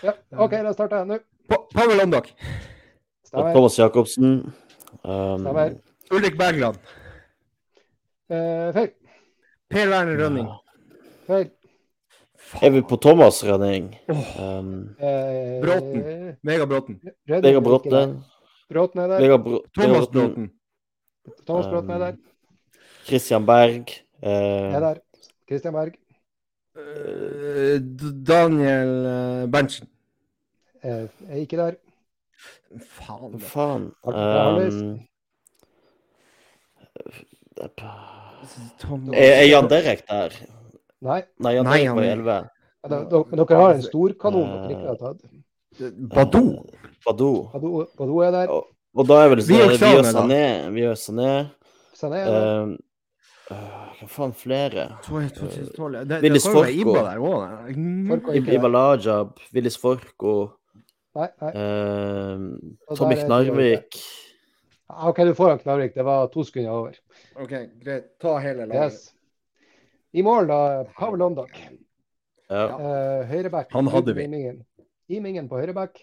Ja, 0.00 0.16
OK, 0.40 0.56
da 0.64 0.72
starter 0.74 1.02
jeg 1.02 1.10
nå. 1.12 1.20
Pa- 1.50 1.64
Pavel. 1.74 2.02
Stemmer. 3.26 3.52
Thomas 3.54 3.76
Jacobsen. 3.78 4.32
Um, 5.04 5.44
Stemmer. 5.44 5.76
Ulrik 6.10 6.38
Bergland. 6.40 6.80
Uh, 8.30 8.70
feil. 8.74 8.90
Per 9.70 9.86
Werner 9.90 10.18
Rønning. 10.18 10.48
Feil. 11.26 11.50
er 12.62 12.70
vi 12.74 12.80
på 12.82 12.96
Thomas 12.98 13.42
Rønning? 13.46 13.92
Um, 14.10 14.96
Eh, 14.98 15.60
Bråten. 15.62 16.02
Vegard 16.42 16.68
Bråten. 16.68 17.00
Vegard 17.28 17.54
er 17.54 17.60
Bråten. 17.60 18.16
Bråten 18.70 19.00
er 19.00 19.06
der. 19.08 19.38
Bro 19.38 19.60
Thomas 19.74 20.08
Bråten. 20.08 20.50
Thomas 21.46 21.66
Bråten 21.66 21.90
er 21.90 21.98
der. 21.98 22.16
Christian 23.06 23.46
Berg. 23.46 23.90
Er 24.22 24.76
Uh, 24.76 24.80
der. 24.80 24.98
Christian 25.48 25.72
Berg. 25.74 25.94
Eh, 26.76 27.80
Daniel 28.26 29.48
Berntsen. 29.50 29.88
Eh, 30.82 31.06
er 31.28 31.36
ikke 31.36 31.56
der. 31.56 31.74
Faen. 32.80 33.40
faen? 33.40 33.92
Um, 34.04 35.00
Tom- 38.78 39.12
er, 39.14 39.32
er 39.42 39.46
Jan 39.50 39.68
Derek 39.70 40.06
der? 40.08 40.30
Nei. 41.00 41.22
Nei, 41.38 41.54
Jan 41.54 41.64
Derek 41.66 41.94
var 41.94 42.02
i 42.02 42.06
er- 42.06 42.12
11. 42.16 42.48
Ja, 42.82 42.88
da- 42.88 43.04
da- 43.04 43.24
Men 43.30 43.38
dere 43.44 43.60
har 43.60 43.74
en 43.74 43.82
storkanon 43.82 44.48
dere 44.52 44.70
ikke 44.74 44.86
har 44.88 44.96
tatt. 44.96 45.20
Badou. 46.14 46.64
Badou. 47.06 47.50
Badou 47.52 47.86
Badou 47.98 48.20
er 48.24 48.30
der. 48.30 48.48
Og, 48.50 48.66
og 48.96 49.06
da 49.08 49.24
er 49.24 49.28
vel 49.34 49.42
sånn 49.44 49.54
vi 49.54 49.58
gjør. 49.60 50.04
Sané. 50.12 50.44
Og 50.90 50.96
Sané. 51.00 51.32
Sané. 51.96 52.20
Um, 52.28 52.78
øh, 53.50 53.56
hva 54.00 54.08
faen 54.08 54.32
flere? 54.32 54.86
2012. 55.04 55.98
Det, 55.98 56.08
det 56.08 56.22
Willis 56.22 56.46
Forko. 56.48 56.96
Ibalajab, 58.50 59.38
Willis 59.54 59.76
Forko, 59.78 60.34
Tommy 62.96 63.16
Knarvik. 63.16 64.00
Ja, 64.90 65.08
OK, 65.08 65.16
du 65.26 65.34
får 65.34 65.48
han 65.54 65.58
Knarvik. 65.58 65.94
Det 65.94 66.04
var 66.04 66.26
to 66.32 66.44
sekunder 66.44 66.70
over. 66.70 66.92
OK, 67.36 67.52
greit. 67.82 68.18
Ta 68.20 68.38
hele 68.42 68.66
laget. 68.66 68.92
Yes. 68.92 69.14
I 70.12 70.22
mål, 70.26 70.46
da. 70.50 70.84
Pavel 70.98 71.22
Ondak. 71.22 71.54
Ja. 72.50 72.64
Eh, 72.66 73.26
høyreback. 73.30 73.70
Han 73.72 73.86
hadde 73.86 74.14
vi. 74.16 74.24
Imingen. 74.26 74.64
Imingen 75.08 75.48
på 75.48 75.60
høyreback. 75.60 76.00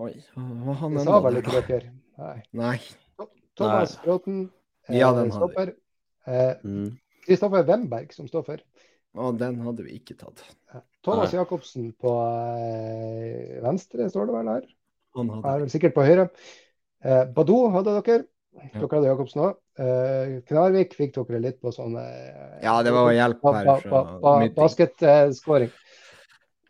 Oi, 0.00 0.12
hva 0.36 0.74
han 0.80 0.92
enda 0.96 1.04
sa 1.04 1.18
vel 1.20 1.40
ikke 1.42 1.60
dere? 1.68 1.90
Nei. 2.20 2.36
Nei. 2.56 2.76
Thomas 3.58 3.96
Bråten. 4.00 4.50
eh, 4.88 4.96
Ja, 4.98 5.10
den 5.12 5.30
hadde 5.30 5.30
vi. 5.30 5.36
stopper. 5.36 5.74
Eh, 6.26 6.54
Mm. 6.64 6.98
Kristoffer 7.26 7.64
Wemberg 7.66 8.12
som 8.14 8.26
står 8.28 8.44
for. 8.46 8.58
Å, 9.14 9.32
den 9.36 9.58
hadde 9.60 9.82
vi 9.84 9.98
ikke 9.98 10.16
tatt. 10.16 10.40
Thomas 11.02 11.32
Nei. 11.32 11.40
Jacobsen 11.40 11.92
på 12.00 12.12
venstre, 13.62 14.08
står 14.10 14.26
det 14.30 14.34
vel 14.38 14.48
her. 14.54 14.66
Han 15.16 15.28
hadde 15.34 15.52
er 15.54 15.58
vel 15.64 15.72
sikkert 15.72 15.94
på 15.96 16.04
høyre. 16.06 16.28
Eh, 17.04 17.24
Badou 17.34 17.70
hadde 17.74 17.96
dere. 18.02 18.24
Dere 18.72 18.88
hadde 18.88 19.08
Jacobsen 19.10 19.42
òg. 19.42 19.56
Eh, 19.80 20.40
Knarvik 20.44 20.92
fikk 20.98 21.14
dere 21.16 21.38
litt 21.40 21.60
på 21.62 21.70
sånn 21.72 21.94
eh, 21.96 22.58
Ja, 22.66 22.82
det 22.84 22.92
var 22.92 23.12
hjelp 23.16 23.44
her 23.48 23.64
ba, 23.64 23.76
ba, 23.88 24.00
ba, 24.20 24.32
basketskåring. 24.58 25.70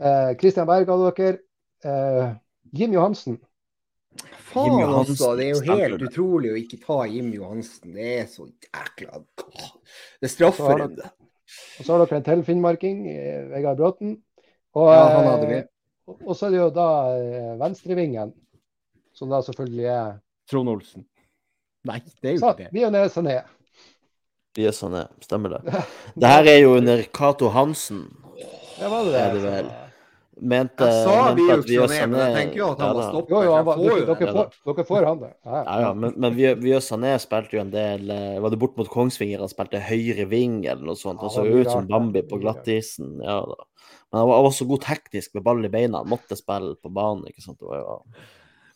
Eh, 0.00 0.34
Christian 0.38 0.68
Berg 0.68 0.86
hadde 0.92 1.08
dere. 1.18 1.40
Eh, 1.82 2.34
Jim 2.76 2.92
Johansen. 2.94 3.40
Faen 4.50 4.78
Johansen 4.82 5.36
det 5.38 5.44
er 5.48 5.50
jo 5.54 5.60
helt 5.64 5.96
stemmer. 5.96 6.06
utrolig 6.06 6.52
å 6.52 6.58
ikke 6.60 6.78
ta 6.84 7.00
Jim 7.10 7.32
Johansen. 7.34 7.92
Det 7.98 8.08
er 8.20 8.26
så 8.30 8.46
jækla 8.46 9.24
Det 10.22 10.30
straffer 10.30 10.84
en, 10.86 10.94
det. 10.98 11.10
Og 11.80 11.84
så 11.86 11.92
har 11.96 12.04
dere 12.06 12.18
en 12.20 12.26
til 12.30 12.42
finnmarking, 12.46 13.02
Vegard 13.50 13.78
Bråten. 13.78 14.16
Og, 14.78 14.86
Ja, 14.94 15.04
han 15.16 15.26
hadde 15.32 15.46
vi. 15.50 15.60
og- 16.06 16.20
og 16.28 16.36
så 16.36 16.46
er 16.46 16.50
det 16.50 16.58
jo 16.62 16.70
da 16.70 16.88
venstrevingen, 17.58 18.32
som 19.12 19.30
da 19.30 19.40
selvfølgelig 19.42 19.86
er 19.90 20.20
Trond 20.50 20.68
Olsen. 20.68 21.04
Nei, 21.88 22.00
det 22.20 22.28
er 22.28 22.36
jo 22.36 22.40
ikke 22.42 22.56
det. 22.58 22.70
Bionel 22.74 23.10
Sané. 23.12 23.36
Vi 24.58 24.66
er 24.66 24.74
sånn, 24.74 24.96
ja. 24.98 25.06
Stemmer 25.22 25.54
det. 25.56 25.60
Det 26.20 26.32
her 26.32 26.48
er 26.50 26.58
jo 26.64 26.74
under 26.80 27.04
Cato 27.14 27.52
Hansen. 27.54 28.08
Ja, 28.80 28.88
var 28.90 29.06
det 29.06 29.14
Er 29.14 29.30
det? 29.34 29.38
det 29.40 29.52
vel? 29.54 29.70
Mente, 30.40 30.86
Jeg 30.88 31.04
sa 31.04 31.34
vi 31.36 31.44
mente 31.44 31.68
jo 31.74 31.82
at 31.84 31.90
vi 31.92 31.96
er 31.98 32.00
sånn, 32.00 32.12
men 32.14 32.20
jeg 32.22 32.30
Sané 32.32 32.36
tenker 32.38 32.58
jo 32.62 32.68
at 32.72 32.78
han 32.80 32.88
ja, 32.88 32.94
må 32.96 33.02
stoppe. 33.04 33.32
Jo, 33.34 33.40
jo, 33.44 33.50
han 33.52 33.66
var, 33.66 33.80
dere, 33.84 34.04
dere, 34.08 34.28
får, 34.32 34.54
dere 34.70 34.84
får 34.88 35.06
han 35.10 35.18
det. 35.20 35.30
Ja, 35.44 35.58
Ja, 35.58 35.74
ja, 35.84 35.90
men, 36.00 36.14
men 36.24 36.36
vi, 36.38 36.46
vi 36.62 36.72
og 36.78 36.84
Sané 36.86 37.10
spilte 37.20 37.58
jo 37.58 37.60
en 37.60 37.72
del 37.74 38.12
eh, 38.14 38.38
Var 38.40 38.54
det 38.54 38.60
bort 38.62 38.78
mot 38.80 38.88
Kongsvinger 38.88 39.44
han 39.44 39.52
spilte 39.52 39.82
høyre 39.84 40.24
ving 40.30 40.62
eller 40.64 40.86
noe 40.88 40.96
sånt? 40.96 41.20
Han 41.20 41.34
så 41.34 41.44
det 41.44 41.60
ut 41.60 41.68
som 41.70 41.88
Bambi 41.90 42.22
på 42.24 42.40
glattisen. 42.40 43.18
Ja, 43.20 43.36
da. 43.44 43.68
Men 44.10 44.22
han 44.22 44.30
var, 44.30 44.40
han 44.40 44.48
var 44.48 44.56
så 44.56 44.68
god 44.72 44.84
teknisk 44.88 45.36
med 45.36 45.44
ball 45.46 45.60
i 45.68 45.72
beina. 45.76 46.00
Han 46.00 46.08
måtte 46.16 46.40
spille 46.40 46.72
på 46.80 46.88
banen. 46.96 47.28
ikke 47.28 47.44
sant? 47.44 47.60
Det 47.60 47.68
var 47.68 47.84
jo 47.84 47.98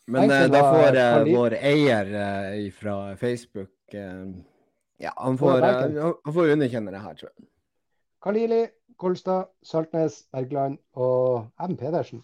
Men 0.06 0.30
uh, 0.30 0.46
da 0.52 0.60
får 0.68 0.96
uh, 1.00 1.32
vår 1.32 1.54
eier 1.64 2.10
uh, 2.12 2.70
fra 2.76 2.96
Facebook 3.16 3.94
eh, 3.94 4.26
Ja, 5.00 5.12
han 5.16 5.38
Får 5.40 5.64
eh, 5.64 5.96
han 6.24 6.34
får 6.36 6.50
underkjenne 6.54 6.92
det 6.92 7.00
her, 7.00 7.14
tror 7.18 7.30
jeg. 7.30 7.46
Kalili, 8.24 8.60
Kolstad, 9.00 9.48
Saltnes, 9.64 10.22
Bergland 10.32 10.78
og 10.94 11.46
M. 11.60 11.76
Pedersen. 11.76 12.22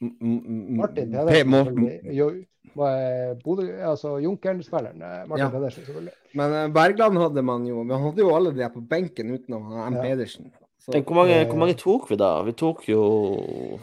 Martin 0.00 1.12
Pe- 1.12 1.26
Pedersen. 1.28 1.90
Jo, 2.14 2.30
Bodø, 3.44 3.66
altså 3.86 4.16
Junkeren-spilleren. 4.18 5.02
eh, 5.02 5.28
Martin 5.28 5.44
Ja. 5.44 5.50
Pedersen, 5.50 5.84
selvfølgelig. 5.84 6.12
Men 6.34 6.52
eh, 6.52 6.68
Bergland 6.74 7.18
hadde 7.18 7.42
man 7.42 7.66
jo 7.66 7.82
Vi 7.82 7.92
hadde 8.06 8.18
jo 8.22 8.34
alle 8.36 8.54
de 8.56 8.70
på 8.74 8.80
benken 8.80 9.30
utenom 9.34 9.62
M. 9.72 9.94
Ja. 9.94 10.02
Pedersen. 10.02 10.52
Så, 10.78 10.92
hvor 11.02 11.14
mange, 11.14 11.34
Eh. 11.40 11.46
hvor 11.48 11.56
mange 11.58 11.74
tok 11.74 12.10
vi 12.10 12.16
da? 12.16 12.42
Vi 12.42 12.52
tok 12.52 12.88
jo 12.88 13.78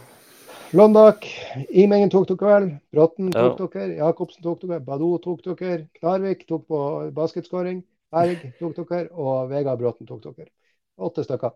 Londak, 0.74 1.26
Imengen 1.70 2.10
tok 2.10 2.28
dere 2.30 2.48
vel. 2.54 2.68
Bråten 2.94 3.32
tok 3.32 3.60
Ja. 3.60 3.68
dere. 3.80 3.96
Jacobsen 3.98 4.44
tok 4.44 4.62
dere. 4.62 4.80
Badou 4.80 5.18
tok 5.20 5.42
dere. 5.44 5.88
Knarvik 6.00 6.46
tok 6.48 6.68
på 6.68 7.12
basketskåring. 7.14 7.84
Berg 8.12 8.54
tok 8.60 8.76
dere. 8.90 9.10
Og 9.12 9.50
Vegard 9.50 9.80
Bråten 9.80 10.08
tok 10.08 10.22
dere. 10.36 10.48
Åtte 11.00 11.24
stykker. 11.26 11.52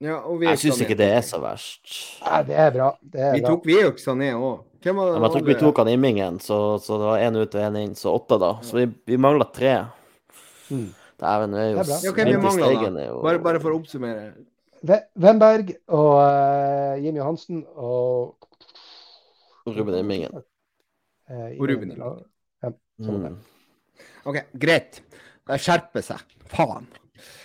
ja, 0.00 0.16
og 0.24 0.40
vi 0.40 0.46
Jeg 0.46 0.58
syns 0.58 0.80
ikke 0.80 0.96
det 0.96 1.10
er 1.12 1.20
så 1.20 1.38
verst. 1.40 2.20
Nei, 2.24 2.42
det 2.42 2.56
er 2.56 2.70
bra. 2.70 2.96
Det 3.02 3.20
er 3.20 3.32
Vi 3.34 3.40
bra. 3.40 3.48
tok 3.50 3.64
vi 3.66 3.74
også. 3.84 4.10
Sané 4.10 4.32
òg. 4.34 4.60
Ja, 4.82 4.92
jeg 4.92 5.30
tror 5.30 5.44
vi 5.44 5.54
tok 5.54 5.76
han 5.76 5.88
Immingen, 5.88 6.38
så, 6.40 6.78
så 6.80 6.96
det 6.98 7.04
var 7.06 7.18
én 7.18 7.36
ut 7.36 7.54
og 7.54 7.60
én 7.60 7.76
inn, 7.82 7.94
så 7.94 8.14
åtte, 8.16 8.38
da. 8.40 8.54
Så 8.62 8.72
vi, 8.78 8.86
vi 9.06 9.16
mangla 9.18 9.44
tre. 9.52 9.84
Mm. 10.70 10.94
Dæven, 11.20 11.50
det 11.52 11.60
er 11.60 11.70
jo 11.70 11.76
Det. 11.84 12.04
Ja, 12.04 12.12
hvem 12.12 12.26
vi 12.40 13.06
da? 13.06 13.22
Bare, 13.22 13.38
bare 13.38 13.60
for 13.60 13.70
å 13.74 13.76
oppsummere. 13.82 14.32
Wemberg 14.86 15.74
og 15.92 16.12
uh, 16.16 16.94
Jim 17.04 17.18
Johansen 17.20 17.64
og 17.76 18.36
Ruben 19.66 19.98
Immingen. 19.98 20.40
Uh, 21.30 21.52
Og 21.60 21.66
Ruben 21.68 21.92
Immingen. 21.92 22.24
Ja, 22.64 22.72
sånn. 23.04 23.26
Mm. 23.26 23.38
OK, 24.30 24.40
greit. 24.62 25.02
Det 25.50 25.58
skjerper 25.60 26.04
seg. 26.04 26.24
Faen. 26.50 26.88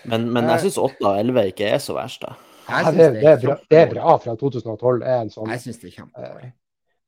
Men, 0.08 0.30
men 0.32 0.48
jeg 0.54 0.66
syns 0.66 0.78
8 0.80 1.08
av 1.10 1.18
elleve 1.20 1.48
ikke 1.52 1.68
er 1.76 1.82
så 1.84 1.96
verst, 1.98 2.24
da. 2.24 2.36
Ja, 2.66 2.92
det, 2.92 3.10
det, 3.20 3.30
er 3.30 3.42
bra, 3.44 3.56
det 3.70 3.80
er 3.80 3.90
bra 3.92 4.16
fra 4.22 4.34
2012. 4.42 5.04
Er 5.06 5.20
en 5.20 5.34
sånn 5.34 5.52
Jeg 5.54 5.62
syns 5.66 5.82
det 5.82 5.90
er 5.92 5.98
kjempebra. 6.00 6.48
eh, 6.48 6.54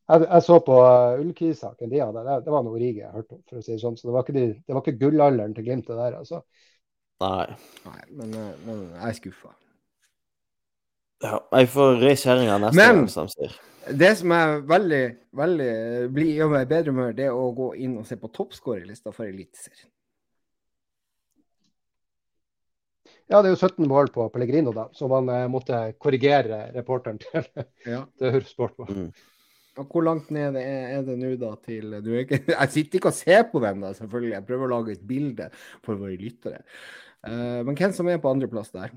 jeg, 0.07 0.25
jeg 0.27 0.43
så 0.45 0.57
på 0.63 0.75
uh, 0.79 1.21
Ullkis-saken. 1.23 1.89
De 1.91 2.01
hadde, 2.03 2.25
det, 2.27 2.35
det 2.45 2.53
var 2.53 2.65
noe 2.67 2.79
Rige 2.79 3.01
jeg 3.01 3.13
hørte 3.15 3.37
om, 3.39 3.43
for 3.49 3.59
å 3.59 3.63
si 3.65 3.73
det 3.73 3.81
sånn. 3.81 3.97
Så 3.99 4.09
det 4.09 4.15
var 4.15 4.27
ikke, 4.27 4.35
de, 4.37 4.45
det 4.59 4.75
var 4.75 4.83
ikke 4.83 4.99
gullalderen 5.01 5.55
til 5.57 5.65
Glimt, 5.67 5.87
det 5.89 5.97
der. 5.97 6.19
altså. 6.21 6.43
Nei. 7.23 7.47
Nei, 7.87 8.01
men, 8.19 8.35
eh, 8.37 8.51
men 8.67 8.83
jeg 8.93 9.07
er 9.09 9.17
skuffa. 9.17 9.55
Ja, 11.23 11.39
jeg 11.57 11.69
får 11.73 11.99
reise 12.03 12.27
kjerringa 12.27 12.59
neste 12.61 12.77
Men- 12.77 12.95
gang, 13.01 13.07
som 13.09 13.27
de 13.27 13.33
sier. 13.33 13.57
Det 13.87 14.17
som 14.19 14.31
er 14.35 14.61
veldig, 14.67 15.03
veldig 15.33 15.73
blir 16.13 16.33
gjør 16.35 16.49
meg 16.51 16.65
i 16.65 16.69
bedre 16.73 16.91
humør, 16.91 17.13
det 17.15 17.25
er 17.25 17.31
å 17.37 17.45
gå 17.55 17.69
inn 17.79 17.97
og 17.97 18.05
se 18.05 18.17
på 18.19 18.27
toppskårerlista 18.35 19.13
for 19.15 19.23
Eliteserien. 19.25 19.87
Ja, 23.27 23.41
det 23.41 23.49
er 23.49 23.55
jo 23.55 23.59
17 23.59 23.87
mål 23.87 24.07
på 24.15 24.27
Pellegrino, 24.31 24.71
da, 24.75 24.87
som 24.95 25.11
man 25.11 25.27
eh, 25.29 25.47
måtte 25.51 25.79
korrigere 25.99 26.69
reporteren 26.75 27.17
til, 27.19 27.47
Ja. 27.87 28.05
til 28.19 28.43
Sport 28.47 28.77
på. 28.77 28.87
Og 29.77 29.91
hvor 29.91 30.03
langt 30.03 30.31
ned 30.33 30.55
er, 30.59 30.85
er 30.97 31.03
det 31.07 31.17
nå, 31.19 31.33
da, 31.39 31.51
til 31.63 31.97
du 32.03 32.13
er 32.13 32.23
ikke, 32.25 32.39
Jeg 32.53 32.73
sitter 32.75 32.99
ikke 32.99 33.11
og 33.11 33.17
ser 33.17 33.43
på 33.51 33.59
den, 33.63 33.83
da, 33.83 33.91
selvfølgelig. 33.97 34.33
Jeg 34.33 34.47
prøver 34.47 34.67
å 34.67 34.71
lage 34.77 34.95
et 34.95 35.03
bilde 35.07 35.49
for 35.85 35.99
våre 35.99 36.15
lyttere. 36.19 36.63
Uh, 37.27 37.63
men 37.67 37.75
hvem 37.75 37.93
som 37.95 38.07
er 38.07 38.19
på 38.23 38.31
andreplass 38.31 38.71
der? 38.71 38.93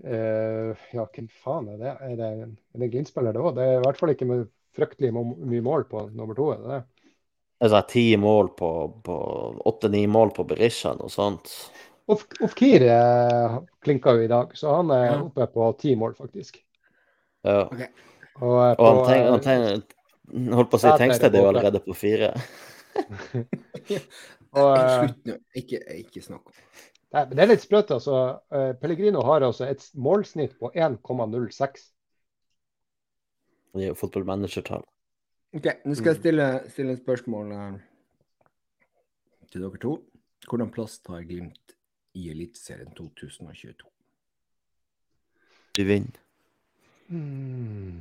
Eh, 0.00 0.72
ja, 0.96 1.04
hvem 1.04 1.28
faen 1.42 1.68
er 1.74 1.78
det? 1.80 1.92
Er 2.00 2.16
det, 2.16 2.30
er 2.48 2.82
det 2.82 2.90
Glimt-spiller, 2.94 3.34
det 3.36 3.42
òg? 3.42 3.54
Det 3.58 3.66
er 3.68 3.78
i 3.78 3.84
hvert 3.84 4.00
fall 4.00 4.14
ikke 4.14 4.28
med 4.30 4.46
fryktelig 4.72 5.12
mye 5.12 5.64
mål 5.64 5.84
på 5.90 6.06
nummer 6.16 6.38
to. 6.38 6.48
Er 6.54 6.62
det 6.62 6.72
det? 6.72 6.82
Altså 7.62 7.82
ti 7.92 8.04
mål 8.18 8.48
på, 8.58 8.68
på 9.06 9.16
Åtte-ni 9.70 10.06
mål 10.10 10.32
på 10.34 10.46
Berisha, 10.48 10.96
noe 10.98 11.12
sånt. 11.12 11.52
Of 12.10 12.24
Ofkir 12.42 12.82
eh, 12.90 13.58
klinka 13.84 14.16
jo 14.16 14.24
i 14.24 14.30
dag, 14.32 14.56
så 14.58 14.78
han 14.80 14.90
er 14.90 15.04
Ja. 15.12 15.18
oppe 15.22 15.46
på 15.52 15.68
ti 15.78 15.94
mål, 15.94 16.16
faktisk. 16.18 16.58
Ja. 17.46 17.68
Og, 18.40 18.56
eh, 18.64 18.72
Og 18.72 18.76
på, 18.80 18.88
han 18.88 19.04
tenk, 19.06 19.28
han 19.28 19.44
tenk, 19.46 19.94
holdt 20.56 20.72
på 20.72 20.80
å 20.80 20.82
si 20.82 20.96
Tengsted 20.98 21.36
er 21.36 21.44
jo 21.44 21.52
allerede 21.52 21.84
på 21.84 21.94
fire. 21.94 22.32
og, 24.58 24.72
eh, 24.74 24.96
Slutt 24.98 25.30
nå. 25.30 25.38
Ikke, 25.62 25.84
ikke 26.02 26.24
snakk 26.24 26.50
om 26.50 26.56
nei, 26.56 26.91
men 27.12 27.34
det 27.36 27.44
er 27.44 27.50
litt 27.50 27.64
sprøtt. 27.64 27.90
altså. 27.92 28.18
Eh, 28.52 28.72
Pellegrino 28.80 29.22
har 29.28 29.44
altså 29.44 29.66
et 29.68 29.84
målsnitt 29.94 30.56
på 30.60 30.72
1,06. 30.72 31.84
Det 33.72 33.84
er 33.84 33.92
jo 33.92 33.98
fotballmanagertall. 34.00 34.84
OK, 35.52 35.68
nå 35.84 35.96
skal 35.96 36.14
jeg 36.14 36.20
stille, 36.22 36.46
stille 36.72 36.96
et 36.96 37.02
spørsmål 37.02 37.52
eh, 37.52 37.74
til 39.52 39.64
dere 39.64 39.80
to. 39.80 39.98
Hvordan 40.48 40.72
plass 40.72 40.98
tar 41.04 41.24
Glimt 41.28 41.76
i 42.16 42.30
Eliteserien 42.32 42.92
2022? 42.96 43.88
Vi 45.76 45.84
vinner. 45.88 46.16
Mm. 47.08 48.00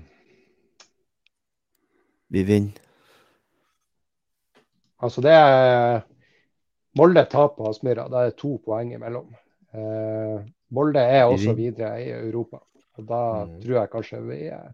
Vi 2.32 2.44
vinner. 2.48 2.80
Altså 5.02 5.22
det 5.22 5.32
er 5.32 6.02
Molde 6.98 7.24
taper 7.30 7.70
Aspmyra. 7.70 8.10
Da 8.12 8.26
er 8.26 8.32
det 8.32 8.38
to 8.42 8.58
poeng 8.66 8.92
imellom. 8.96 9.30
Eh, 9.74 10.44
Molde 10.76 11.00
er 11.00 11.24
også 11.32 11.56
videre 11.56 11.96
i 12.04 12.10
Europa. 12.12 12.60
Og 12.98 13.06
da 13.08 13.46
Mm. 13.46 13.62
tror 13.62 13.80
jeg 13.80 13.90
kanskje 13.90 14.22
vi 14.28 14.48
er 14.48 14.74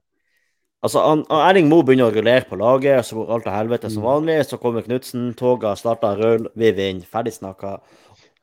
Altså, 0.83 0.99
han, 1.01 1.23
Erling 1.31 1.69
Moe 1.69 1.81
begynner 1.83 2.11
å 2.11 2.13
rullere 2.13 2.45
på 2.47 2.55
laget, 2.55 3.03
så 3.03 3.15
går 3.15 3.31
alt 3.33 3.43
til 3.43 3.51
helvete 3.51 3.89
som 3.91 4.03
Mm. 4.03 4.07
vanlig. 4.09 4.45
Så 4.45 4.59
kommer 4.59 4.81
Knutsen, 4.83 5.33
toget 5.35 5.77
starter 5.77 6.15
rull, 6.17 6.47
vi 6.55 6.71
vinner. 6.71 7.01
Ferdig 7.03 7.33
snakka. 7.33 7.79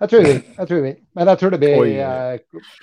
Jeg 0.00 0.08
tror 0.10 0.20
vi 0.24 0.32
jeg 0.58 0.68
tror 0.68 0.82
vi 0.82 0.96
Men 1.14 1.26
jeg 1.28 1.38
tror 1.38 1.50
det 1.50 1.60
blir, 1.60 1.84
eh, 1.84 2.38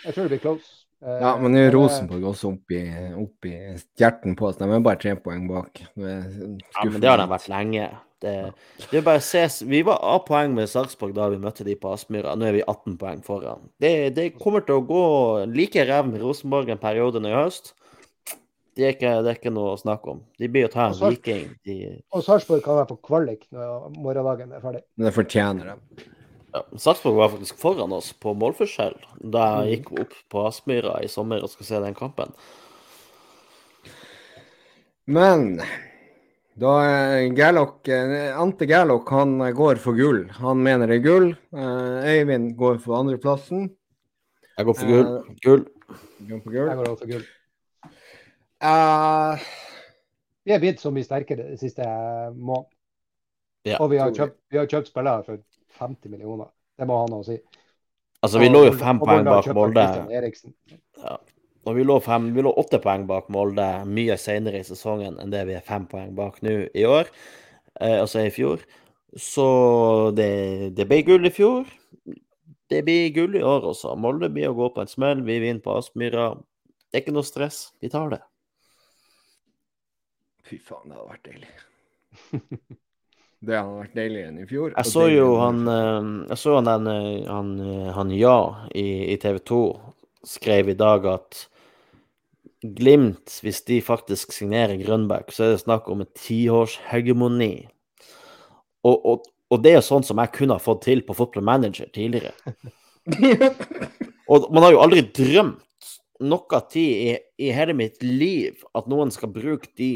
jeg 0.05 0.13
tror 0.15 0.23
det 0.23 0.29
blir 0.29 0.39
close. 0.39 0.85
Eh, 1.03 1.19
Ja, 1.19 1.37
men 1.37 1.51
nå 1.51 1.57
er 1.67 1.71
Rosenborg 1.71 2.21
også 2.23 2.53
oppi, 2.53 2.79
oppi 3.17 3.77
hjerten 3.99 4.35
på 4.37 4.47
oss. 4.47 4.55
De 4.55 4.63
er 4.63 4.79
bare 4.79 4.95
tre 4.99 5.15
poeng 5.15 5.47
bak. 5.49 5.81
Ja, 5.97 6.83
men 6.85 7.01
det 7.01 7.09
har 7.09 7.17
de 7.17 7.27
vært 7.27 7.49
lenge. 7.49 7.89
Det, 8.21 8.33
det 8.91 8.99
er 8.99 9.05
bare 9.05 9.17
å 9.21 9.25
se, 9.25 9.43
Vi 9.65 9.81
var 9.87 9.97
av 10.05 10.19
poeng 10.27 10.53
med 10.53 10.69
Sarpsborg 10.69 11.15
da 11.17 11.27
vi 11.33 11.39
møtte 11.41 11.65
de 11.65 11.73
på 11.79 11.89
Aspmyra. 11.95 12.35
Nå 12.37 12.45
er 12.47 12.59
vi 12.59 12.63
18 12.67 12.97
poeng 13.01 13.23
foran. 13.25 13.67
Det, 13.81 13.93
det 14.17 14.27
kommer 14.37 14.61
til 14.65 14.77
å 14.77 14.85
gå 14.85 15.03
like 15.49 15.85
ræv 15.89 16.11
med 16.11 16.21
Rosenborg 16.21 16.69
en 16.69 16.81
periode 16.81 17.21
nå 17.23 17.31
i 17.31 17.37
høst. 17.39 17.73
Det 18.77 18.85
er, 18.87 18.93
ikke, 18.95 19.09
det 19.25 19.33
er 19.33 19.35
ikke 19.41 19.51
noe 19.51 19.73
å 19.73 19.79
snakke 19.81 20.13
om. 20.13 20.21
De 20.39 20.47
blir 20.47 20.69
å 20.69 20.71
ta 20.71 20.85
en 20.87 20.95
Og 20.95 21.11
Viking. 21.17 21.49
De, 21.67 21.75
Og 22.15 22.23
Sarpsborg 22.23 22.61
kan 22.63 22.77
være 22.79 22.91
på 22.93 23.01
kvalik 23.09 23.43
når 23.51 23.89
morgendagen 23.97 24.53
er 24.55 24.63
ferdig. 24.63 24.85
Men 24.95 25.09
det 25.09 25.15
fortjener 25.17 25.73
de. 25.73 26.05
ja, 26.55 26.61
Sarpsborg 26.79 27.17
var 27.19 27.33
faktisk 27.33 27.59
foran 27.59 27.97
oss 27.97 28.13
på 28.15 28.31
målforskjell 28.37 28.95
da 29.33 29.49
jeg 29.65 29.81
gikk 29.81 29.91
opp 30.05 30.15
på 30.31 30.45
Aspmyra 30.47 31.01
i 31.03 31.09
sommer 31.11 31.43
og 31.43 31.51
skulle 31.51 31.67
se 31.67 31.81
den 31.83 31.97
kampen. 31.99 32.31
Men 35.11 35.59
da 36.59 36.71
Gerlok, 37.35 37.87
eh, 37.87 38.39
Ante 38.39 38.67
Gerlok 38.67 39.09
han 39.09 39.37
går 39.55 39.79
for 39.79 39.95
gull. 39.95 40.25
Han 40.41 40.63
mener 40.63 40.87
det 40.87 40.99
er 40.99 41.05
gull. 41.05 41.29
Eh, 41.55 42.09
Øyvind 42.15 42.55
går 42.59 42.81
for 42.83 42.99
andreplassen. 42.99 43.69
Jeg 44.57 44.65
går 44.67 44.77
for 44.77 44.91
gull. 44.91 45.13
Gull. 45.45 45.63
Går 46.27 46.43
for 46.43 46.51
gull. 46.51 46.67
Jeg 46.67 46.77
går 46.77 46.89
også 46.91 47.05
for 47.05 47.13
gull. 47.13 47.25
Uh, 48.61 49.39
Vi 50.45 50.53
er 50.53 50.61
blitt 50.61 50.81
så 50.81 50.91
mye 50.93 51.05
sterkere 51.05 51.47
de 51.49 51.57
siste 51.57 51.85
månedene. 51.85 52.69
Ja, 53.61 53.77
og 53.77 53.91
vi 53.91 53.99
har, 54.01 54.09
kjøpt, 54.09 54.39
vi 54.49 54.57
har 54.57 54.65
kjøpt 54.65 54.87
spillere 54.89 55.21
for 55.21 55.37
50 55.77 56.09
millioner. 56.09 56.47
Det 56.77 56.87
må 56.89 56.95
ha 56.97 57.05
noe 57.11 57.21
å 57.21 57.27
si. 57.27 57.35
Altså, 58.25 58.39
vi 58.41 58.49
lå 58.49 58.63
jo 58.65 58.71
fem 58.73 58.97
poeng 59.01 59.25
bak 59.25 59.49
Molde. 59.53 59.83
Eriksen. 60.17 60.55
Og 61.69 61.77
vi 61.77 61.85
lå, 61.85 61.99
fem, 62.01 62.31
vi 62.33 62.41
lå 62.41 62.51
åtte 62.57 62.79
poeng 62.81 63.03
bak 63.09 63.27
Molde 63.33 63.67
mye 63.85 64.17
senere 64.17 64.61
i 64.61 64.65
sesongen 64.65 65.19
enn 65.21 65.33
det 65.33 65.43
vi 65.49 65.57
er 65.59 65.65
fem 65.65 65.85
poeng 65.89 66.15
bak 66.17 66.39
nå 66.45 66.55
i 66.73 66.85
år, 66.89 67.11
eh, 67.79 67.99
altså 67.99 68.25
i 68.25 68.33
fjor. 68.33 68.63
Så 69.19 69.45
det, 70.17 70.73
det 70.77 70.87
ble 70.89 71.01
gull 71.05 71.27
i 71.27 71.33
fjor. 71.35 71.69
Det 72.71 72.81
blir 72.87 73.11
gull 73.13 73.35
i 73.35 73.43
år 73.43 73.67
også. 73.73 73.93
Molde 73.99 74.31
blir 74.31 74.49
å 74.49 74.57
gå 74.57 74.71
på 74.73 74.81
en 74.81 74.89
smell. 74.89 75.21
Vi 75.27 75.37
vinner 75.43 75.61
på 75.61 75.75
Aspmyra. 75.75 76.31
Det 76.87 76.97
er 76.97 77.03
ikke 77.03 77.15
noe 77.17 77.27
stress. 77.27 77.65
Vi 77.83 77.91
tar 77.91 78.13
det. 78.15 78.21
fy 80.47 80.57
faen, 80.59 80.89
det 80.91 80.97
hadde 80.97 81.11
vært 81.11 81.27
deilig. 81.29 81.51
Det 83.41 83.55
hadde 83.57 83.77
vært 83.79 83.95
deiligere 83.97 84.29
enn 84.29 84.41
i 84.43 84.45
fjor. 84.45 84.73
Jeg 84.75 84.89
så 84.91 85.07
jo 85.09 85.29
han 85.41 85.63
eh, 85.65 86.09
Jeg 86.29 86.37
så 86.37 86.57
han 86.59 86.67
den 86.67 86.89
eh, 86.91 87.23
han, 87.25 87.55
eh, 87.65 87.87
han 87.95 88.11
Ja 88.13 88.35
i, 88.77 88.85
i 89.13 89.15
TV 89.17 89.39
2 89.49 89.61
skrev 90.29 90.69
i 90.69 90.77
dag 90.77 91.07
at 91.09 91.39
Glimt, 92.61 93.39
hvis 93.41 93.63
de 93.65 93.79
faktisk 93.81 94.35
signerer 94.35 94.77
Grønbæk, 94.77 95.31
så 95.33 95.43
er 95.45 95.55
det 95.55 95.63
snakk 95.63 95.87
om 95.89 96.03
et 96.03 96.11
tiårshegemoni. 96.21 97.55
Og, 98.85 99.05
og, 99.05 99.25
og 99.49 99.63
det 99.65 99.73
er 99.77 99.85
sånn 99.85 100.05
som 100.05 100.21
jeg 100.21 100.33
kunne 100.35 100.57
ha 100.57 100.61
fått 100.61 100.85
til 100.85 101.01
på 101.05 101.15
Football 101.17 101.47
Manager 101.47 101.89
tidligere. 101.93 102.35
Og 104.31 104.47
man 104.53 104.63
har 104.63 104.75
jo 104.75 104.83
aldri 104.83 105.01
drømt 105.11 105.89
noe 106.21 106.59
tid 106.71 106.91
i, 107.09 107.15
i 107.41 107.49
hele 107.51 107.73
mitt 107.75 108.03
liv 108.05 108.61
at 108.77 108.87
noen 108.91 109.09
skal 109.11 109.33
bruke 109.33 109.71
de, 109.75 109.89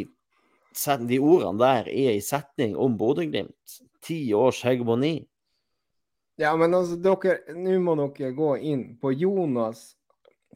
de 1.05 1.19
ordene 1.21 1.61
der 1.61 1.91
i 1.93 2.07
ei 2.15 2.21
setning 2.25 2.73
om 2.75 2.97
Bodø-Glimt. 2.99 3.77
Ti 4.05 4.17
års 4.37 4.63
hegemoni. 4.65 5.19
Ja, 6.41 6.51
men 6.59 6.75
altså, 6.75 6.97
dere, 6.99 7.37
nå 7.55 7.77
må 7.85 7.95
dere 8.01 8.33
gå 8.35 8.51
inn 8.57 8.83
på 8.99 9.13
Jonas 9.15 9.93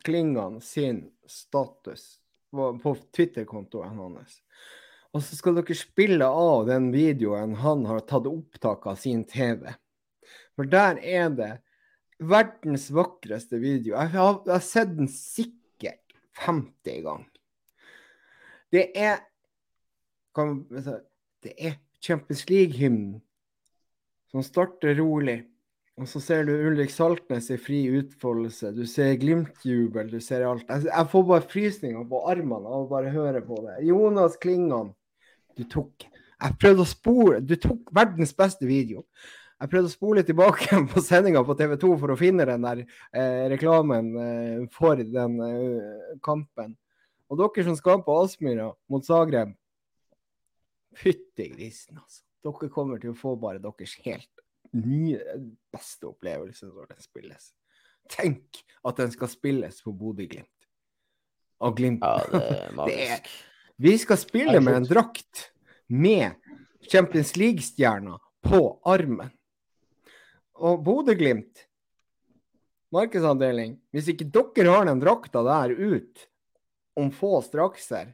Klingan 0.03 0.60
sin 0.64 1.06
status 1.31 2.19
på, 2.51 2.95
Twitter-kontoen 3.15 3.97
hans. 3.97 4.39
Og 5.14 5.23
så 5.26 5.38
skal 5.38 5.57
dere 5.57 5.77
spille 5.77 6.26
av 6.26 6.68
den 6.69 6.91
videoen 6.93 7.56
han 7.64 7.85
har 7.89 8.03
tatt 8.10 8.27
opptak 8.30 8.85
av 8.89 8.99
sin 9.01 9.23
TV. 9.30 9.65
For 10.57 10.69
der 10.69 10.99
er 11.01 11.31
det 11.34 11.51
verdens 12.19 12.89
vakreste 12.93 13.57
video. 13.61 13.95
Jeg 13.95 14.14
har, 14.14 14.41
jeg 14.45 14.53
har 14.53 14.65
sett 14.65 14.93
den 14.97 15.10
sikkert 15.10 16.18
50 16.45 17.01
ganger. 17.07 17.31
Det 18.69 18.85
er 18.93 19.23
kan, 20.35 20.61
Det 21.41 21.56
er 21.57 21.80
Champions 22.03 22.45
League-hymnen 22.49 23.22
som 24.30 24.43
starter 24.43 24.95
rolig. 24.99 25.41
Og 25.99 26.07
så 26.07 26.21
ser 26.23 26.45
du 26.47 26.53
Ulrik 26.53 26.93
Saltnes 26.93 27.49
i 27.51 27.57
fri 27.59 27.81
utfoldelse. 27.99 28.71
Du 28.71 28.85
ser 28.88 29.17
Glimt-jubel, 29.19 30.07
du 30.07 30.21
ser 30.23 30.45
alt. 30.47 30.69
Jeg, 30.69 31.07
får 31.11 31.26
bare 31.27 31.43
frysninger 31.51 32.05
på 32.07 32.21
armene 32.31 32.71
av 32.71 32.85
å 32.85 32.88
bare 32.88 33.11
høre 33.11 33.41
på 33.43 33.59
det. 33.65 33.81
Jonas 33.89 34.38
Klingan, 34.39 34.93
du 35.59 35.65
tok 35.67 36.07
Jeg 36.39 36.55
prøvde 36.61 36.85
å 36.85 36.88
spole 36.88 37.39
Du 37.43 37.57
tok 37.59 37.91
verdens 37.91 38.31
beste 38.38 38.63
video. 38.69 39.03
Jeg 39.59 39.73
prøvde 39.73 39.91
å 39.91 39.91
spole 39.91 40.23
tilbake 40.23 40.80
på 40.93 41.03
sendinga 41.03 41.43
på 41.43 41.57
TV 41.59 41.76
2 41.81 41.93
for 41.99 42.15
å 42.15 42.19
finne 42.19 42.47
den 42.47 42.63
der 42.63 42.85
eh, 42.85 43.49
reklamen 43.51 44.13
eh, 44.23 44.61
for 44.71 45.03
den 45.03 45.35
eh, 45.43 46.13
kampen. 46.23 46.77
Og 47.27 47.43
dere 47.43 47.67
som 47.67 47.76
skal 47.76 47.99
på 48.05 48.15
Aspmyra 48.23 48.71
mot 48.88 49.03
Zagreb 49.05 49.51
Fytti 50.95 51.51
grisen, 51.51 51.99
altså. 51.99 52.23
Dere 52.39 52.71
kommer 52.71 53.03
til 53.03 53.11
å 53.11 53.19
få 53.19 53.35
bare 53.38 53.59
deres 53.59 53.99
helt 54.05 54.31
nye, 54.74 55.20
beste 55.74 56.08
opplevelse 56.10 56.68
når 56.70 56.88
den 56.94 57.02
spilles. 57.04 57.52
Tenk 58.10 58.62
at 58.86 58.98
den 59.02 59.12
skal 59.14 59.30
spilles 59.32 59.82
på 59.86 59.94
Bodø-Glimt. 59.94 60.48
Og 61.60 61.76
Glimt. 61.78 62.04
Ja, 62.04 62.24
det 62.32 62.44
er 62.44 62.86
Det 62.90 63.00
er- 63.10 63.30
Vi 63.80 63.94
skal 63.98 64.18
spille 64.20 64.60
med 64.60 64.76
en 64.76 64.88
drakt 64.90 65.52
med 65.88 66.34
Champions 66.91 67.36
League-stjerna 67.38 68.18
på 68.44 68.60
armen. 68.86 69.30
Og 70.60 70.82
Bodø-Glimt, 70.84 71.66
markedsavdeling, 72.91 73.78
hvis 73.94 74.10
ikke 74.12 74.28
dere 74.34 74.74
har 74.74 74.88
den 74.90 75.00
drakta 75.00 75.44
der 75.46 75.72
ut 75.78 76.26
om 77.00 77.12
få 77.16 77.40
strakser 77.46 78.14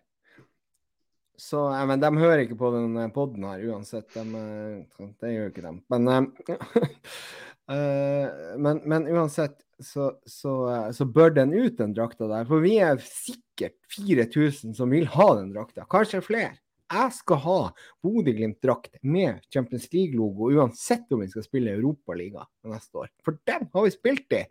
så 1.38 1.66
ja, 1.74 1.84
Men 1.90 2.02
de 2.04 2.12
hører 2.18 2.46
ikke 2.46 2.58
på 2.60 2.72
den 2.76 2.98
poden 3.16 3.46
her 3.48 3.64
uansett. 3.72 4.08
De, 4.14 4.24
eh, 4.40 5.08
det 5.22 5.34
gjør 5.34 5.52
ikke 5.52 5.66
de. 5.66 5.74
Men, 5.94 6.10
eh, 6.12 6.56
eh, 7.76 8.36
men, 8.62 8.82
men 8.86 9.08
uansett 9.12 9.60
så, 9.80 10.12
så, 10.26 10.54
eh, 10.72 10.92
så 10.96 11.06
bør 11.06 11.34
den 11.36 11.54
ut, 11.54 11.78
den 11.78 11.96
drakta 11.96 12.30
der. 12.32 12.48
For 12.50 12.64
vi 12.64 12.78
er 12.84 13.02
sikkert 13.04 13.78
4000 13.96 14.76
som 14.78 14.94
vil 14.94 15.08
ha 15.16 15.30
den 15.40 15.52
drakta. 15.56 15.88
Kanskje 15.92 16.24
flere. 16.26 16.56
Jeg 16.86 17.14
skal 17.18 17.40
ha 17.42 17.60
Bodø-Glimt-drakt 18.06 19.00
med 19.02 19.42
Champions 19.50 19.88
League-logo 19.94 20.52
uansett 20.54 21.10
om 21.12 21.24
vi 21.24 21.32
skal 21.32 21.46
spille 21.48 21.74
Europaliga 21.74 22.46
neste 22.70 23.02
år. 23.02 23.10
For 23.26 23.40
den 23.50 23.66
har 23.74 23.88
vi 23.88 23.94
spilt 23.96 24.38
i! 24.38 24.44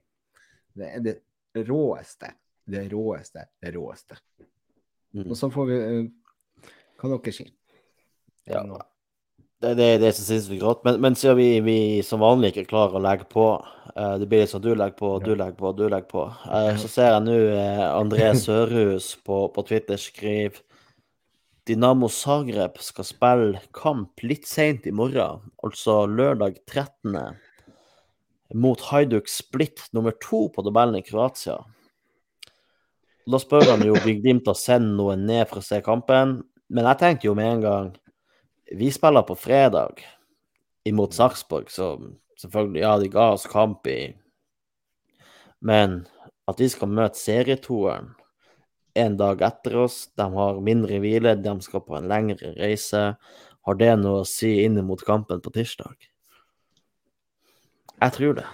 Det 0.74 0.89
er 0.90 1.05
det 1.06 1.15
råeste. 1.69 2.32
Det 2.66 2.82
råeste, 2.90 3.47
det 3.62 3.70
råeste. 3.77 4.19
Mm. 5.15 5.28
Og 5.28 5.36
så 5.39 5.51
får 5.52 5.69
vi 5.69 5.78
Hva 7.01 7.15
dere 7.15 7.37
sier 7.37 7.53
Ja. 8.51 8.65
Det 9.65 9.71
er 9.71 9.79
det, 9.79 9.89
det 10.03 10.11
som 10.12 10.27
synes 10.27 10.51
vi 10.51 10.59
grått. 10.61 10.83
Men, 10.85 10.99
men 11.01 11.15
siden 11.16 11.39
vi, 11.39 11.49
vi 11.65 11.79
som 12.05 12.21
vanlig 12.21 12.51
ikke 12.53 12.66
klarer 12.69 12.99
å 12.99 13.05
legge 13.05 13.25
på 13.31 13.47
uh, 13.57 14.15
Det 14.21 14.27
blir 14.29 14.43
litt 14.43 14.53
sånn 14.53 14.65
du 14.65 14.75
legger 14.75 14.99
på, 14.99 15.15
du 15.25 15.33
legger 15.33 15.57
på, 15.57 15.73
du 15.73 15.87
legger 15.87 16.11
på. 16.11 16.27
Uh, 16.45 16.75
så 16.81 16.91
ser 16.91 17.11
jeg 17.15 17.25
nå 17.25 17.39
uh, 17.55 17.85
André 17.95 18.29
Sørhus 18.45 19.15
på, 19.25 19.47
på 19.55 19.66
Twitter 19.71 20.01
skriver 20.01 20.61
Dinamo 21.65 22.11
Zagreb 22.12 22.77
skal 22.85 23.07
spille 23.09 23.61
kamp 23.73 24.21
litt 24.21 24.45
seint 24.45 24.85
i 24.85 24.93
morgen, 24.93 25.47
altså 25.65 26.03
lørdag 26.05 26.59
13. 26.69 27.16
mot 28.61 28.83
Hajduk 28.91 29.31
Split 29.33 29.87
nummer 29.97 30.12
to 30.21 30.51
på 30.53 30.65
tabellen 30.66 30.99
i 31.01 31.07
Kroatia. 31.07 31.62
Da 33.25 33.41
spør 33.41 33.71
han 33.71 33.87
jo 33.87 33.97
blir 33.97 34.21
Glimt 34.21 34.51
å 34.53 34.57
sende 34.59 34.93
noen 34.99 35.25
ned 35.25 35.49
for 35.49 35.62
å 35.62 35.65
se 35.65 35.81
kampen, 35.87 36.43
men 36.73 36.89
jeg 36.89 37.01
tenkte 37.01 37.28
jo 37.28 37.36
med 37.36 37.51
en 37.51 37.65
gang 37.65 37.93
vi 38.74 38.91
spiller 38.93 39.24
på 39.27 39.36
fredag 39.36 40.01
imot 40.89 41.15
Sarpsborg, 41.15 41.70
så 41.70 41.95
selvfølgelig, 42.41 42.82
ja, 42.82 42.97
de 42.99 43.09
ga 43.12 43.31
oss 43.35 43.47
kamp 43.49 43.86
i 43.86 44.15
Men 45.65 46.03
at 46.49 46.59
de 46.61 46.69
skal 46.69 46.91
møte 46.93 47.16
serietoeren 47.16 48.11
en 48.95 49.16
dag 49.16 49.41
etter 49.43 49.78
oss, 49.81 50.11
de 50.15 50.27
har 50.36 50.61
mindre 50.62 51.01
hvile, 51.01 51.35
de 51.41 51.55
skal 51.65 51.82
på 51.82 51.97
en 51.99 52.09
lengre 52.11 52.53
reise, 52.59 53.01
har 53.65 53.78
det 53.81 53.95
noe 53.99 54.20
å 54.23 54.28
si 54.28 54.59
inn 54.62 54.77
mot 54.85 55.01
kampen 55.03 55.41
på 55.41 55.51
tirsdag? 55.55 55.97
Jeg 57.97 58.15
tror 58.19 58.36
det. 58.39 58.47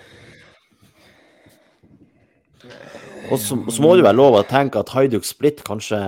Og 3.30 3.38
så, 3.38 3.58
så 3.70 3.82
må 3.82 3.96
det 3.98 4.06
være 4.06 4.18
lov 4.18 4.38
å 4.38 4.46
tenke 4.46 4.80
at 4.80 4.92
Haiduk 4.94 5.26
Split 5.26 5.64
kanskje 5.66 5.98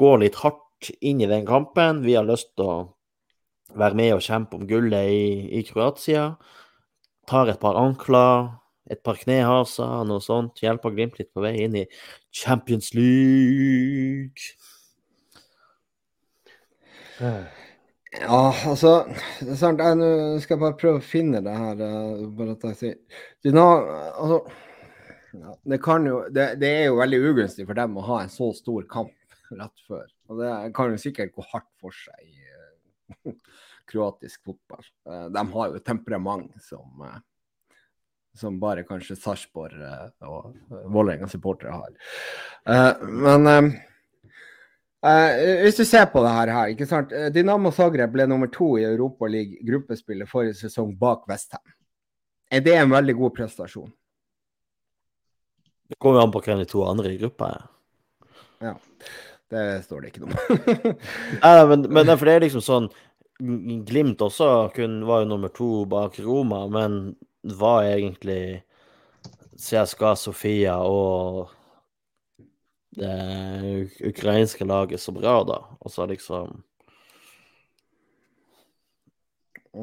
går 0.00 0.22
litt 0.24 0.40
hardt 0.40 0.65
inn 1.00 1.20
i 1.20 1.30
den 1.30 1.46
kampen. 1.48 2.02
Vi 2.06 2.14
har 2.18 2.26
lyst 2.26 2.52
til 2.56 2.66
å 2.66 2.76
være 3.76 3.98
med 3.98 4.14
og 4.16 4.24
kjempe 4.24 4.58
om 4.58 4.66
gullet 4.68 5.10
i, 5.10 5.26
i 5.58 5.64
Kroatia. 5.66 6.28
Tar 7.26 7.50
et 7.50 7.60
par 7.62 7.78
ankler, 7.80 8.52
et 8.90 9.02
par 9.04 9.18
knehaser, 9.18 10.04
noe 10.06 10.22
sånt. 10.22 10.62
Hjelper 10.62 10.94
Glimt 10.94 11.18
litt 11.18 11.32
på 11.34 11.42
vei 11.44 11.56
inn 11.64 11.76
i 11.82 11.86
Champions 12.30 12.92
League. 12.94 14.54
Ja, 18.16 18.52
altså 18.68 18.92
det 19.40 19.54
er 19.54 19.58
sant, 19.60 19.80
jeg, 19.82 19.96
Nå 19.98 20.08
skal 20.40 20.56
jeg 20.56 20.62
bare 20.62 20.78
prøve 20.80 21.00
å 21.00 21.04
finne 21.04 21.42
det 21.44 21.52
her. 21.52 21.82
eh, 21.84 22.22
bare 22.38 22.54
at 22.56 22.64
jeg 22.70 22.78
sier 22.80 23.22
Dina, 23.44 23.64
altså, 24.16 24.38
ja, 25.36 25.54
det, 25.68 25.80
jo, 26.08 26.20
det, 26.32 26.46
det 26.62 26.70
er 26.70 26.84
jo 26.88 27.00
veldig 27.00 27.20
ugunstig 27.30 27.66
for 27.68 27.76
dem 27.76 27.96
å 27.98 28.04
ha 28.06 28.22
en 28.22 28.32
så 28.32 28.52
stor 28.56 28.86
kamp 28.88 29.12
rett 29.50 29.84
før. 29.88 30.06
Og 30.26 30.40
det 30.40 30.50
kan 30.76 30.92
jo 30.92 31.00
sikkert 31.00 31.34
gå 31.34 31.44
hardt 31.52 31.70
for 31.80 31.94
seg 31.94 32.26
i 32.26 32.36
eh, 32.50 33.32
kroatisk 33.90 34.42
fotball. 34.46 34.84
Eh, 35.08 35.26
de 35.34 35.44
har 35.54 35.70
jo 35.70 35.78
et 35.78 35.86
temperament 35.86 36.52
som 36.64 37.06
eh, 37.06 37.18
som 38.36 38.58
bare 38.60 38.82
kanskje 38.84 39.14
Sarpsborg 39.16 39.80
og 40.28 40.50
Vålerenga-supportere 40.92 41.72
har. 41.72 42.98
Men 43.00 43.70
hvis 45.00 45.78
du 45.80 45.86
ser 45.88 46.04
på 46.12 46.20
det 46.20 46.34
her, 46.34 46.52
ikke 46.74 46.88
sant? 46.90 47.14
Dinamo 47.32 47.72
Zagreb 47.72 48.12
ble 48.12 48.26
nummer 48.28 48.50
to 48.52 48.74
i 48.76 48.84
Europa 48.84 49.24
League 49.32 49.64
gruppespillet 49.64 50.28
forrige 50.28 50.58
sesong 50.60 50.92
bak 51.00 51.24
Vestheim. 51.32 51.64
Er 52.52 52.60
det 52.60 52.76
en 52.76 52.92
veldig 52.92 53.16
god 53.22 53.34
prestasjon? 53.40 53.88
Det 55.88 55.96
kommer 55.96 56.26
an 56.26 56.34
på 56.34 56.44
hvem 56.44 56.60
de 56.60 56.68
to 56.68 56.84
andre 56.84 57.12
i 57.14 57.18
gruppa 57.24 57.48
er. 57.54 57.66
Ja, 58.66 58.74
det 59.52 59.66
står 59.86 60.02
det 60.02 60.12
ikke 60.12 60.24
noe 60.24 60.34
om. 60.34 60.94
Nei, 61.44 61.58
men, 61.70 61.84
men 61.88 62.06
det 62.06 62.14
er 62.14 62.20
for 62.20 62.28
det 62.28 62.38
er 62.38 62.46
liksom 62.48 62.64
sånn 62.64 62.88
Glimt 63.36 64.22
også 64.24 64.70
kun, 64.72 65.02
var 65.04 65.20
jo 65.20 65.28
nummer 65.28 65.50
to 65.52 65.84
bak 65.84 66.14
Roma, 66.24 66.62
men 66.72 66.94
var 67.44 67.84
egentlig 67.84 68.62
CSKA 69.60 70.14
Sofia 70.16 70.78
og 70.80 71.50
det 72.96 73.90
ukrainske 74.08 74.64
laget 74.64 75.04
så 75.04 75.12
bra, 75.12 75.42
da. 75.44 75.58
Og 75.84 75.92
så 75.92 76.06
liksom 76.08 76.62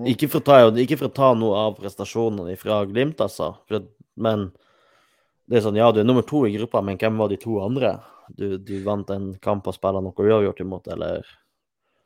ikke 0.10 0.32
for, 0.32 0.42
å 0.42 0.46
ta, 0.48 0.58
ikke 0.82 0.98
for 0.98 1.12
å 1.12 1.14
ta 1.14 1.30
noe 1.38 1.60
av 1.68 1.78
prestasjonene 1.78 2.56
fra 2.58 2.80
Glimt, 2.90 3.22
altså. 3.22 3.54
Men 4.18 4.48
det 5.46 5.60
er 5.60 5.66
sånn, 5.68 5.78
ja, 5.78 5.92
du 5.94 6.02
er 6.02 6.08
nummer 6.08 6.26
to 6.26 6.48
i 6.48 6.56
gruppa, 6.58 6.82
men 6.82 6.98
hvem 6.98 7.22
var 7.22 7.30
de 7.30 7.38
to 7.38 7.60
andre? 7.62 8.00
Du, 8.30 8.58
du 8.58 8.76
vant 8.86 9.10
en 9.14 9.32
kamp 9.44 9.68
og 9.68 9.76
spiller 9.76 10.04
noe 10.04 10.28
uavgjort 10.28 10.62
imot, 10.64 10.92
eller 10.96 11.26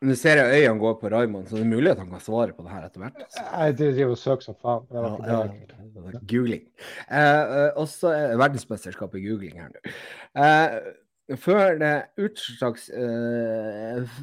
Nå 0.06 0.14
ser 0.14 0.38
jeg 0.38 0.62
øynene 0.62 0.78
går 0.78 0.98
på 1.02 1.10
Raymond, 1.10 1.48
så 1.50 1.58
det 1.58 1.64
er 1.64 1.70
mulig 1.72 1.90
at 1.90 2.02
han 2.04 2.12
kan 2.12 2.22
svare 2.22 2.54
på 2.54 2.62
det 2.62 2.70
her 2.70 2.84
etter 2.86 3.02
hvert. 3.02 3.24
Altså. 3.24 3.46
Jeg 3.50 3.78
driver 3.80 4.12
og 4.14 4.20
søker 4.22 4.46
som 4.46 4.58
faen. 4.62 4.84
Det 4.92 5.02
var 5.02 5.16
ikke 5.16 5.32
ja, 5.32 5.40
det 5.48 6.04
ja, 6.14 6.20
googling. 6.34 6.68
Eh, 7.10 7.56
eh, 7.58 7.80
også 7.82 8.12
er 8.14 8.36
verdensmesterskap 8.38 9.16
i 9.18 9.24
googling 9.24 9.58
her 9.58 9.72
nå. 9.74 9.96
Eh, 10.44 11.40
før 11.42 11.82
det 11.82 11.96
utslags... 12.28 12.86
Eh, 12.94 14.22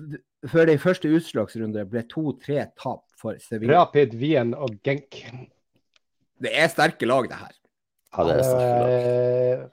før 0.53 0.71
det 0.71 0.79
i 0.79 0.83
første 0.85 1.11
utslagsrunde 1.17 1.83
ble 1.91 2.05
to-tre 2.07 2.69
tap 2.79 3.03
for 3.19 3.43
Sevilla. 3.43 3.81
Rapid, 3.81 4.15
Wien 4.21 4.55
og 4.55 4.79
Genk. 4.87 5.25
Det 6.39 6.55
er 6.55 6.71
sterke 6.71 7.09
lag, 7.09 7.27
det 7.33 7.41
her. 7.41 7.55
Ja, 8.15 8.29
det 8.29 8.39
er 8.39 8.47
sterke 8.47 8.85
lag. 8.85 9.71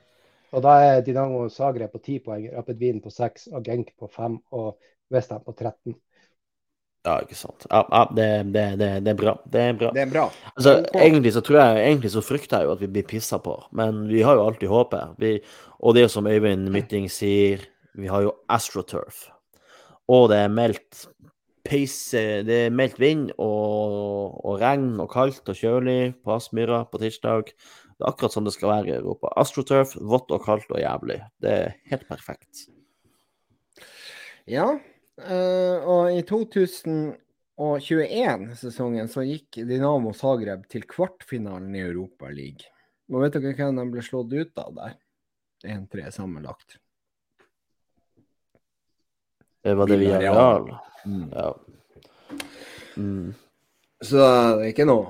Og 0.52 0.64
da 0.66 0.78
er 0.84 1.04
Dinamo 1.06 1.46
Zagreb 1.50 1.94
på 1.94 2.02
10 2.02 2.22
poeng, 2.26 2.48
Rapid 2.52 2.80
Wien 2.82 3.02
på 3.04 3.12
6 3.14 3.52
og 3.56 3.64
Genk 3.66 3.94
på 4.00 4.10
5 4.12 4.40
og 4.52 4.74
Westham 5.12 5.44
på 5.46 5.54
13. 5.56 5.96
Ja, 7.02 7.16
ikke 7.24 7.38
sant. 7.38 7.66
Ja, 7.72 7.82
ja 7.90 8.02
det, 8.14 8.28
det, 8.54 8.66
det, 8.78 8.90
det, 9.06 9.14
er 9.16 9.18
bra. 9.18 9.34
Det 9.50 9.62
er 9.62 9.78
bra. 9.78 9.90
Det 9.96 10.04
er 10.04 10.12
bra. 10.12 10.28
Altså, 10.54 10.76
egentlig 10.94 11.34
så 11.34 11.42
tror 11.42 11.58
jeg 11.58 11.86
Egentlig 11.88 12.12
så 12.14 12.22
frykter 12.22 12.62
jeg 12.62 12.70
jo 12.70 12.76
at 12.76 12.84
vi 12.84 12.92
blir 12.94 13.08
pissa 13.10 13.40
på, 13.42 13.56
men 13.74 14.04
vi 14.12 14.22
har 14.22 14.38
jo 14.38 14.46
alltid 14.46 14.70
håpet. 14.70 15.16
Vi, 15.18 15.32
og 15.80 15.96
det 15.96 16.04
er 16.04 16.10
jo 16.10 16.14
som 16.14 16.30
Øyvind 16.30 16.70
Mytting 16.70 17.10
sier, 17.10 17.64
vi 17.98 18.12
har 18.12 18.28
jo 18.28 18.36
AstroTurf. 18.50 19.26
Og 20.12 20.30
det 20.30 20.44
er 20.44 20.54
meldt 20.54 21.06
peise, 21.66 22.42
det 22.46 22.58
er 22.68 22.74
meldt 22.74 23.00
vind 23.02 23.30
og, 23.38 24.38
og 24.46 24.62
regn 24.62 25.00
og 25.02 25.10
kaldt 25.14 25.50
og 25.50 25.58
kjølig 25.58 26.14
på 26.22 26.36
Aspmyra 26.36 26.84
på 26.92 27.02
tirsdag. 27.02 27.54
Det 28.02 28.08
er 28.08 28.16
akkurat 28.16 28.34
sånn 28.34 28.50
det 28.50 28.56
skal 28.56 28.74
være 28.74 28.90
i 28.90 28.98
Europa. 28.98 29.30
AstroTurf, 29.38 29.94
vått 30.02 30.34
og 30.34 30.42
kaldt 30.42 30.74
og 30.74 30.82
jævlig. 30.82 31.22
Det 31.38 31.54
er 31.54 31.76
helt 31.94 32.08
perfekt. 32.10 32.66
Ja, 34.50 34.72
Uh, 35.22 35.78
og 35.86 36.10
i 36.16 36.24
2021-sesongen 36.26 39.10
så 39.12 39.22
gikk 39.28 39.60
Dinamo 39.70 40.14
Zagreb 40.18 40.64
til 40.72 40.84
kvartfinalen 40.90 41.76
i 41.76 41.84
Europa 41.84 42.30
League. 42.34 42.66
Og 43.12 43.22
vet 43.26 43.34
dere 43.36 43.56
hvem 43.58 43.76
de 43.78 43.84
ble 43.92 44.02
slått 44.06 44.32
ut 44.34 44.58
av 44.62 44.72
der? 44.80 44.94
1-3 45.68 46.12
sammenlagt. 46.16 46.70
Det 49.62 49.74
var 49.78 49.86
det 49.92 49.98
via 50.02 50.18
Ja. 50.24 50.34
Mm. 51.06 51.28
Ja. 51.30 51.56
Mm. 52.98 53.34
Så 54.02 54.18
det 54.18 54.26
er 54.26 54.66
ikke 54.72 54.90
noe 54.90 55.06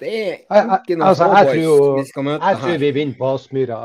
det 0.00 0.10
er 0.50 0.70
ikke 0.76 0.96
noe 0.98 1.10
altså, 1.12 1.26
tror, 1.48 1.84
vi 1.98 2.04
skal 2.08 2.26
møte 2.26 2.50
jeg 2.50 2.58
tror 2.60 2.80
vi 2.82 2.90
vinner 2.96 3.18
på 3.18 3.28
Aspmyra 3.30 3.78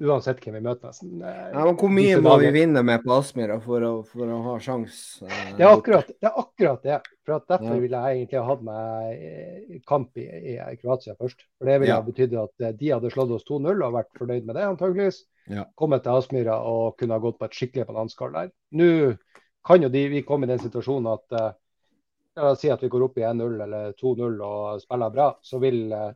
uansett 0.00 0.42
hvem 0.44 0.56
vi 0.58 0.62
møter. 0.64 0.90
nesten. 0.90 1.22
Ja, 1.22 1.64
men 1.66 1.78
Hvor 1.80 1.92
mye 1.92 2.20
må 2.22 2.36
vi 2.42 2.52
vinne 2.54 2.82
med 2.86 3.04
på 3.04 3.14
Aspmyra 3.16 3.58
for, 3.64 3.86
for, 4.10 4.30
å 4.30 4.40
ha 4.46 4.56
sjanse? 4.62 5.26
Eh, 5.26 5.52
det, 5.58 5.64
er 5.64 5.72
akkurat, 5.72 6.12
det 6.12 6.30
er 6.30 6.38
akkurat 6.44 6.84
det. 6.86 7.00
For 7.26 7.44
Derfor 7.50 7.74
ja. 7.74 7.80
ville 7.82 8.02
jeg 8.04 8.20
egentlig 8.20 8.40
ha 8.40 8.46
hatt 8.48 8.62
med 8.66 9.80
kamp 9.90 10.20
i, 10.22 10.26
i, 10.54 10.58
Kroatia 10.80 11.16
først. 11.18 11.44
For 11.58 11.70
Det 11.70 11.78
ville 11.82 11.96
ja. 11.96 12.04
betydd 12.06 12.36
at 12.42 12.66
eh, 12.66 12.76
de 12.80 12.92
hadde 12.94 13.12
slått 13.14 13.34
oss 13.38 13.46
2-0 13.50 13.70
og 13.74 13.96
vært 13.98 14.12
fornøyd 14.18 14.46
med 14.46 14.56
det, 14.58 14.68
antageligvis. 14.70 15.24
Ja. 15.50 15.66
Kommet 15.78 16.06
til 16.06 16.14
Aspmyra 16.14 16.60
og 16.66 16.96
kunne 17.00 17.18
ha 17.18 17.22
gått 17.22 17.40
på 17.40 17.48
et 17.48 17.58
skikkelig 17.58 17.88
bananskall 17.90 18.34
der. 18.36 18.54
Nå 18.78 18.90
kan 19.66 19.82
jo 19.82 19.90
de, 19.92 20.06
vi 20.08 20.22
komme 20.24 20.46
i 20.46 20.50
den 20.50 20.62
situasjonen 20.62 21.10
at 21.12 21.36
uh, 21.36 21.50
la 22.42 22.52
oss 22.54 22.60
si 22.64 22.70
at 22.72 22.82
vi 22.82 22.90
går 22.92 23.06
opp 23.06 23.18
i 23.20 23.26
1-0 23.28 23.62
eller 23.66 23.92
2-0 23.98 24.40
og 24.46 24.82
spiller 24.82 25.14
bra, 25.14 25.28
så 25.42 25.60
vil 25.62 25.92
eh, 25.92 26.10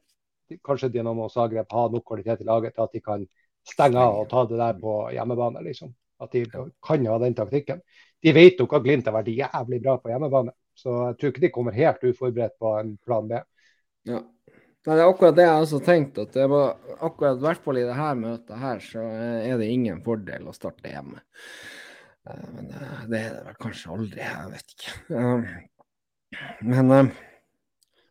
kanskje 0.64 0.92
Dinamo 0.94 1.28
Zagreb 1.32 1.70
ha 1.72 1.86
nok 1.92 2.04
kvalitet 2.06 2.42
i 2.44 2.48
laget 2.48 2.74
til 2.76 2.84
at 2.84 2.96
de 2.96 3.02
kan 3.04 3.26
stenge 3.64 4.00
av 4.00 4.18
og 4.22 4.28
ta 4.30 4.44
det 4.48 4.60
der 4.60 4.76
på 4.80 4.96
hjemmebane. 5.14 5.62
liksom. 5.64 5.94
At 6.20 6.32
de 6.32 6.44
kan 6.84 7.06
ha 7.06 7.18
den 7.18 7.34
taktikken. 7.34 7.80
De 8.22 8.32
vet 8.32 8.60
nok 8.60 8.76
at 8.76 8.84
Glimt 8.84 9.08
har 9.08 9.16
vært 9.16 9.32
jævlig 9.34 9.80
bra 9.82 9.96
på 10.00 10.12
hjemmebane, 10.12 10.54
så 10.78 10.94
jeg 11.08 11.18
tror 11.18 11.32
ikke 11.32 11.44
de 11.44 11.52
kommer 11.52 11.76
helt 11.76 12.04
uforberedt 12.04 12.56
på 12.60 12.76
en 12.78 12.94
plan 13.04 13.28
B. 13.28 13.40
Ja. 14.08 14.22
Nei, 14.84 14.96
Det 14.96 15.00
er 15.00 15.08
akkurat 15.08 15.36
det 15.36 15.44
jeg 15.46 15.64
også 15.64 15.80
tenkte. 15.84 16.22
at 16.22 16.32
det 16.36 16.48
var 16.50 16.76
akkurat 17.00 17.38
I 17.38 17.44
hvert 17.46 17.62
fall 17.64 17.78
i 17.80 17.86
dette 17.88 18.08
møtet 18.20 18.58
her, 18.60 18.82
så 18.84 19.00
er 19.00 19.58
det 19.58 19.70
ingen 19.72 20.02
fordel 20.04 20.48
å 20.48 20.56
starte 20.56 20.92
hjemme. 20.92 21.22
Eh, 22.28 22.48
men 22.52 22.70
eh, 22.70 23.06
det 23.08 23.20
er 23.20 23.30
det 23.36 23.44
vel 23.46 23.60
kanskje 23.60 23.94
aldri, 23.96 24.20
jeg 24.20 24.50
vet 24.52 24.76
ikke. 24.76 24.98
Men, 26.60 26.90
eh, 26.90 27.10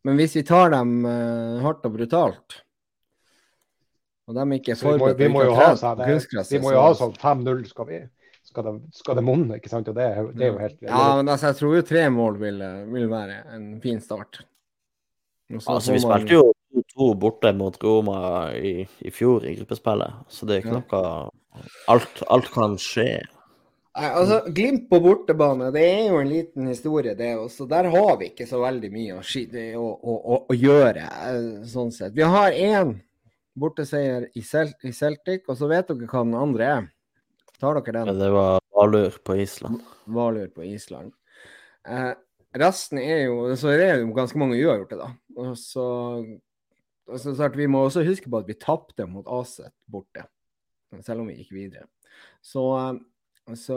men 0.04 0.20
hvis 0.20 0.36
vi 0.40 0.46
tar 0.48 0.74
dem 0.74 1.02
eh, 1.10 1.64
hardt 1.64 1.86
og 1.88 1.96
brutalt 1.98 2.60
og 4.24 4.38
de 4.38 4.44
ikke 4.56 4.72
er 4.72 4.80
forberedt 4.80 5.20
Vi 5.20 5.28
må, 5.28 5.28
vi 5.28 5.34
må 5.34 5.46
jo 5.50 5.56
ha, 5.58 5.72
sånn, 5.76 6.00
vi 6.00 6.60
må 6.64 6.72
jo 6.72 6.84
ha 6.86 6.94
sånn 6.96 7.16
5-0 7.20 7.66
skal 7.72 7.90
vi 7.90 8.04
skal 8.44 8.66
det, 8.68 8.74
skal 8.96 9.18
det 9.18 9.24
monne, 9.26 9.58
ikke 9.58 9.72
sant? 9.72 9.88
Og 9.90 9.96
det, 9.98 10.08
det, 10.36 10.48
er 10.48 10.52
jo 10.52 10.60
helt 10.62 10.82
Ja, 10.86 11.04
men 11.18 11.32
altså, 11.32 11.52
jeg 11.52 11.60
tror 11.60 11.78
jo 11.78 11.86
tre 11.88 12.04
mål 12.14 12.40
vil, 12.42 12.60
vil 12.92 13.08
være 13.12 13.38
en 13.56 13.70
fin 13.84 14.02
start. 14.04 14.44
Altså, 15.54 15.94
vi 15.96 16.02
spilte 16.04 16.36
jo 16.36 16.84
to 16.94 17.08
borte 17.18 17.54
mot 17.56 17.78
Roma 17.82 18.18
i, 18.58 18.84
i 18.84 19.14
fjor 19.14 19.46
i 19.48 19.56
gruppespillet, 19.58 20.26
så 20.30 20.50
det 20.50 20.58
er 20.58 20.64
ikke 20.64 20.76
noe 20.76 21.02
alt, 21.94 22.24
alt 22.34 22.50
kan 22.54 22.76
skje. 22.82 23.22
Nei, 23.94 24.10
altså, 24.10 24.40
Glimt 24.50 24.88
på 24.90 24.98
bortebane, 25.04 25.68
det 25.74 25.84
er 25.86 26.08
jo 26.10 26.18
en 26.18 26.30
liten 26.32 26.70
historie, 26.72 27.14
det 27.18 27.36
også. 27.38 27.68
Der 27.70 27.92
har 27.94 28.16
vi 28.18 28.32
ikke 28.32 28.48
så 28.50 28.64
veldig 28.64 28.90
mye 28.90 29.20
å, 29.20 29.84
å, 29.86 30.16
å, 30.18 30.40
å 30.50 30.58
gjøre, 30.58 31.04
eh, 31.30 31.50
sånn 31.70 31.94
sett. 31.94 32.16
Vi 32.18 32.26
har 32.26 32.58
én 32.58 32.96
borteseier 33.54 34.26
i, 34.34 34.42
Celt 34.42 34.82
i, 34.82 34.94
Celtic, 34.98 35.46
og 35.46 35.60
så 35.60 35.70
vet 35.70 35.92
dere 35.92 36.10
hva 36.10 36.24
den 36.26 36.40
andre 36.40 36.72
er. 36.72 36.90
Tar 37.62 37.78
dere 37.78 38.00
den? 38.00 38.18
Det 38.18 38.32
var 38.34 38.58
Valur 38.74 39.22
på 39.22 39.38
Island. 39.44 39.86
Valur 40.10 40.50
på 40.56 40.66
Island. 40.66 41.14
Eh, 41.86 42.12
resten 42.58 42.98
er 42.98 43.28
jo 43.28 43.54
Så 43.60 43.76
det 43.76 43.86
er 43.92 44.02
jo 44.02 44.14
ganske 44.16 44.40
mange 44.42 44.58
uavgjorte, 44.58 44.98
da. 44.98 45.12
Og 45.38 45.54
så, 45.60 45.86
og 47.12 47.20
så 47.22 47.50
Vi 47.54 47.70
må 47.70 47.86
også 47.86 48.06
huske 48.08 48.32
på 48.32 48.42
at 48.42 48.50
vi 48.50 48.58
tapte 48.58 49.06
mot 49.06 49.30
Aset 49.30 49.70
borte, 49.86 50.26
selv 51.06 51.22
om 51.22 51.30
vi 51.30 51.44
gikk 51.44 51.54
videre. 51.62 51.92
Så 52.42 52.66
eh, 52.80 53.02
Altså, 53.50 53.76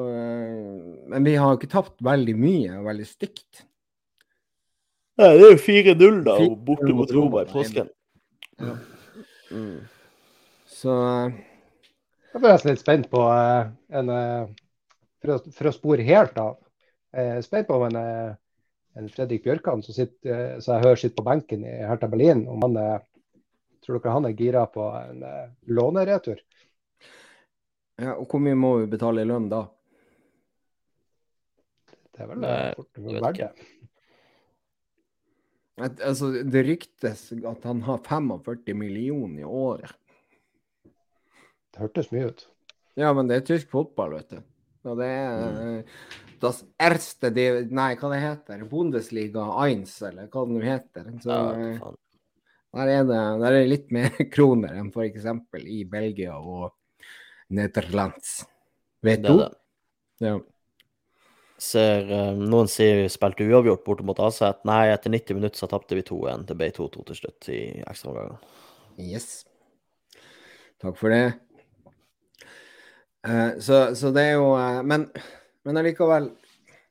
men 1.11 1.27
vi 1.27 1.35
har 1.41 1.57
ikke 1.57 1.71
tapt 1.73 1.99
veldig 2.05 2.35
mye 2.39 2.77
og 2.79 2.87
veldig 2.87 3.07
stygt. 3.09 3.65
Nei, 5.17 5.33
det 5.33 5.47
er 5.47 5.55
jo 5.55 5.63
4-0 5.65 6.21
da, 6.27 6.37
borte 6.69 6.93
mot 6.95 7.13
Roma 7.17 7.43
i 7.43 7.51
påsken. 7.51 7.89
Ja. 8.61 8.77
Mm. 9.51 9.81
Så 10.71 10.93
Jeg 10.93 12.43
ble 12.43 12.53
nesten 12.53 12.73
litt 12.73 12.83
spent 12.83 13.09
på 13.11 13.21
uh, 13.25 13.69
en 13.97 14.11
for, 14.13 15.33
å, 15.35 15.39
for, 15.57 15.71
å, 15.71 15.75
spore 15.75 16.07
helt 16.07 16.37
av. 16.41 16.59
er 17.17 17.41
spent 17.45 17.69
på 17.69 17.79
om 17.79 17.87
en, 17.89 17.99
en 19.01 19.11
Fredrik 19.13 19.47
Bjørkan 19.47 19.83
som, 19.83 19.97
sitter, 19.97 20.61
så 20.61 20.77
jeg 20.77 20.85
hører 20.85 21.01
sitter 21.01 21.19
på 21.19 21.27
benken 21.31 21.65
i 21.65 21.79
Hertha 21.89 22.11
Berlin, 22.13 22.47
om 22.49 22.67
han 22.69 22.81
Tror 23.87 24.01
dere 24.03 24.13
han 24.17 24.25
er 24.27 24.33
gira 24.35 24.65
på 24.67 24.83
en 24.99 25.21
låneretur? 25.71 26.41
Ja, 27.97 28.13
og 28.17 28.27
hvor 28.29 28.43
mye 28.45 28.57
må 28.59 28.75
vi 28.83 28.91
betale 28.93 29.25
i 29.25 29.29
lønn 29.29 29.49
da? 29.49 29.63
Det 32.17 32.25
er 32.25 32.31
vel 32.33 32.45
fort 32.77 33.01
verdt 33.07 33.41
det. 33.41 33.73
Altså, 35.77 36.31
det 36.49 36.65
ryktes 36.65 37.27
at 37.37 37.65
han 37.69 37.83
har 37.85 38.01
45 38.05 38.77
millioner 38.77 39.43
i 39.43 39.49
året. 39.49 39.97
Det 41.73 41.83
hørtes 41.85 42.09
mye 42.13 42.31
ut. 42.31 42.47
Ja, 42.97 43.11
men 43.13 43.29
det 43.29 43.37
er 43.37 43.49
tysk 43.51 43.69
fotball, 43.75 44.17
vet 44.17 44.33
du. 44.33 44.39
Og 44.87 44.97
det 45.01 45.09
er 45.11 45.43
mm. 45.43 45.93
das 46.41 46.63
erste 46.81 47.29
de, 47.35 47.47
Nei, 47.75 47.91
hva 48.01 48.13
det 48.15 48.23
heter? 48.23 48.65
Bundesliga 48.71 49.45
1, 49.67 49.85
eller 50.09 50.31
hva 50.33 50.47
det 50.47 50.57
nå 50.57 50.65
heter. 50.65 51.11
Så, 51.21 51.37
ja, 51.37 51.93
der, 52.77 52.95
er 52.95 53.05
det, 53.05 53.21
der 53.43 53.47
er 53.51 53.59
det 53.59 53.69
litt 53.69 53.93
mer 53.93 54.17
kroner 54.35 54.81
enn 54.81 54.89
f.eks. 54.95 55.29
i 55.61 55.83
Belgia 55.91 56.39
og 56.41 56.76
Nederlands. 57.49 58.45
Vet 59.07 59.23
du? 59.23 59.37
Det. 59.39 59.51
Ja. 60.19 60.37
Ser, 61.57 62.11
eh, 62.13 62.37
noen 62.37 62.69
sier 62.69 62.99
vi 63.01 63.09
spilte 63.09 63.47
uavgjort 63.47 63.85
borte 63.87 64.05
mot 64.05 64.19
Aset. 64.21 64.61
Nei, 64.69 64.91
etter 64.93 65.13
90 65.13 65.39
minutter 65.39 65.63
så 65.63 65.69
tapte 65.71 65.97
vi 65.97 66.05
2-1. 66.05 66.45
Det 66.49 66.57
ble 66.59 66.69
2-2 66.75 67.05
til 67.09 67.21
slutt 67.21 67.49
i 67.53 67.61
ekstraomgangen. 67.87 68.37
Yes. 69.01 69.47
Takk 70.83 70.99
for 71.01 71.15
det. 71.15 71.37
Uh, 73.27 73.57
så, 73.63 73.81
så 73.97 74.13
det 74.15 74.23
er 74.23 74.37
jo 74.37 74.53
uh, 74.55 74.85
Men, 74.87 75.09
men 75.67 75.81
allikevel 75.81 76.29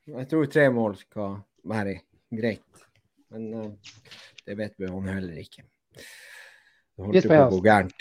Jeg 0.10 0.27
tror 0.27 0.49
tre 0.52 0.65
mål 0.73 0.98
skal 0.99 1.38
være 1.64 1.99
greit. 2.34 2.86
Men 3.32 3.45
uh, 3.53 3.94
det 4.45 4.57
vet 4.60 4.76
vi 4.82 4.90
han 4.90 5.14
heller 5.14 5.38
ikke. 5.41 5.64
Det 6.96 7.04
holdt 7.04 7.28
på 7.28 7.40
å 7.42 7.50
gå 7.52 7.62
gærent 7.66 7.96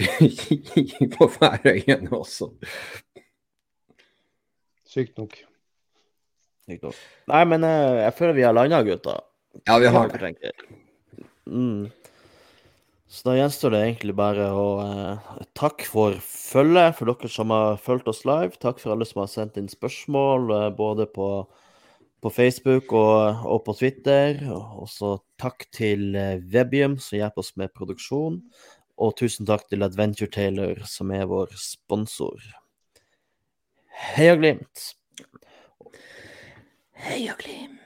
på 1.16 1.28
Færøyene 1.34 2.12
også. 2.14 2.52
Sykt 4.86 5.18
nok. 5.18 5.34
Sykt 6.68 6.86
nok. 6.86 7.00
Nei, 7.32 7.42
men 7.50 7.66
eh, 7.66 8.04
jeg 8.04 8.14
føler 8.20 8.38
vi 8.38 8.46
har 8.46 8.54
landa, 8.54 8.84
gutta. 8.86 9.18
Ja, 9.66 9.80
vi 9.82 9.90
har 9.90 10.14
det. 10.14 10.52
Mm. 11.50 11.90
Så 13.14 13.28
da 13.28 13.36
gjenstår 13.36 13.70
det 13.70 13.80
egentlig 13.84 14.14
bare 14.18 14.46
å 14.58 14.68
eh, 14.82 15.34
takke 15.54 15.86
for 15.86 16.16
følget, 16.24 16.96
for 16.98 17.10
dere 17.10 17.30
som 17.30 17.52
har 17.54 17.76
fulgt 17.82 18.08
oss 18.10 18.24
live. 18.26 18.56
Takk 18.58 18.80
for 18.82 18.94
alle 18.94 19.06
som 19.06 19.20
har 19.22 19.30
sendt 19.30 19.60
inn 19.60 19.70
spørsmål, 19.70 20.48
eh, 20.56 20.70
både 20.74 21.06
på, 21.14 21.28
på 22.18 22.32
Facebook 22.34 22.90
og, 22.98 23.44
og 23.46 23.62
på 23.68 23.76
Twitter. 23.78 24.42
Og 24.50 24.90
så 24.90 25.12
takk 25.38 25.68
til 25.74 26.16
eh, 26.18 26.40
Webium, 26.54 26.96
som 26.98 27.20
hjelper 27.20 27.44
oss 27.44 27.52
med 27.60 27.74
produksjon. 27.76 28.40
Og 28.96 29.16
tusen 29.18 29.46
takk 29.46 29.66
til 29.68 29.82
Adventure 29.82 30.30
Taylor, 30.30 30.84
som 30.86 31.10
er 31.10 31.26
vår 31.26 31.54
sponsor. 31.58 32.42
Heia 34.14 34.36
Glimt! 34.38 34.90
Heia 37.06 37.34
Glimt! 37.38 37.83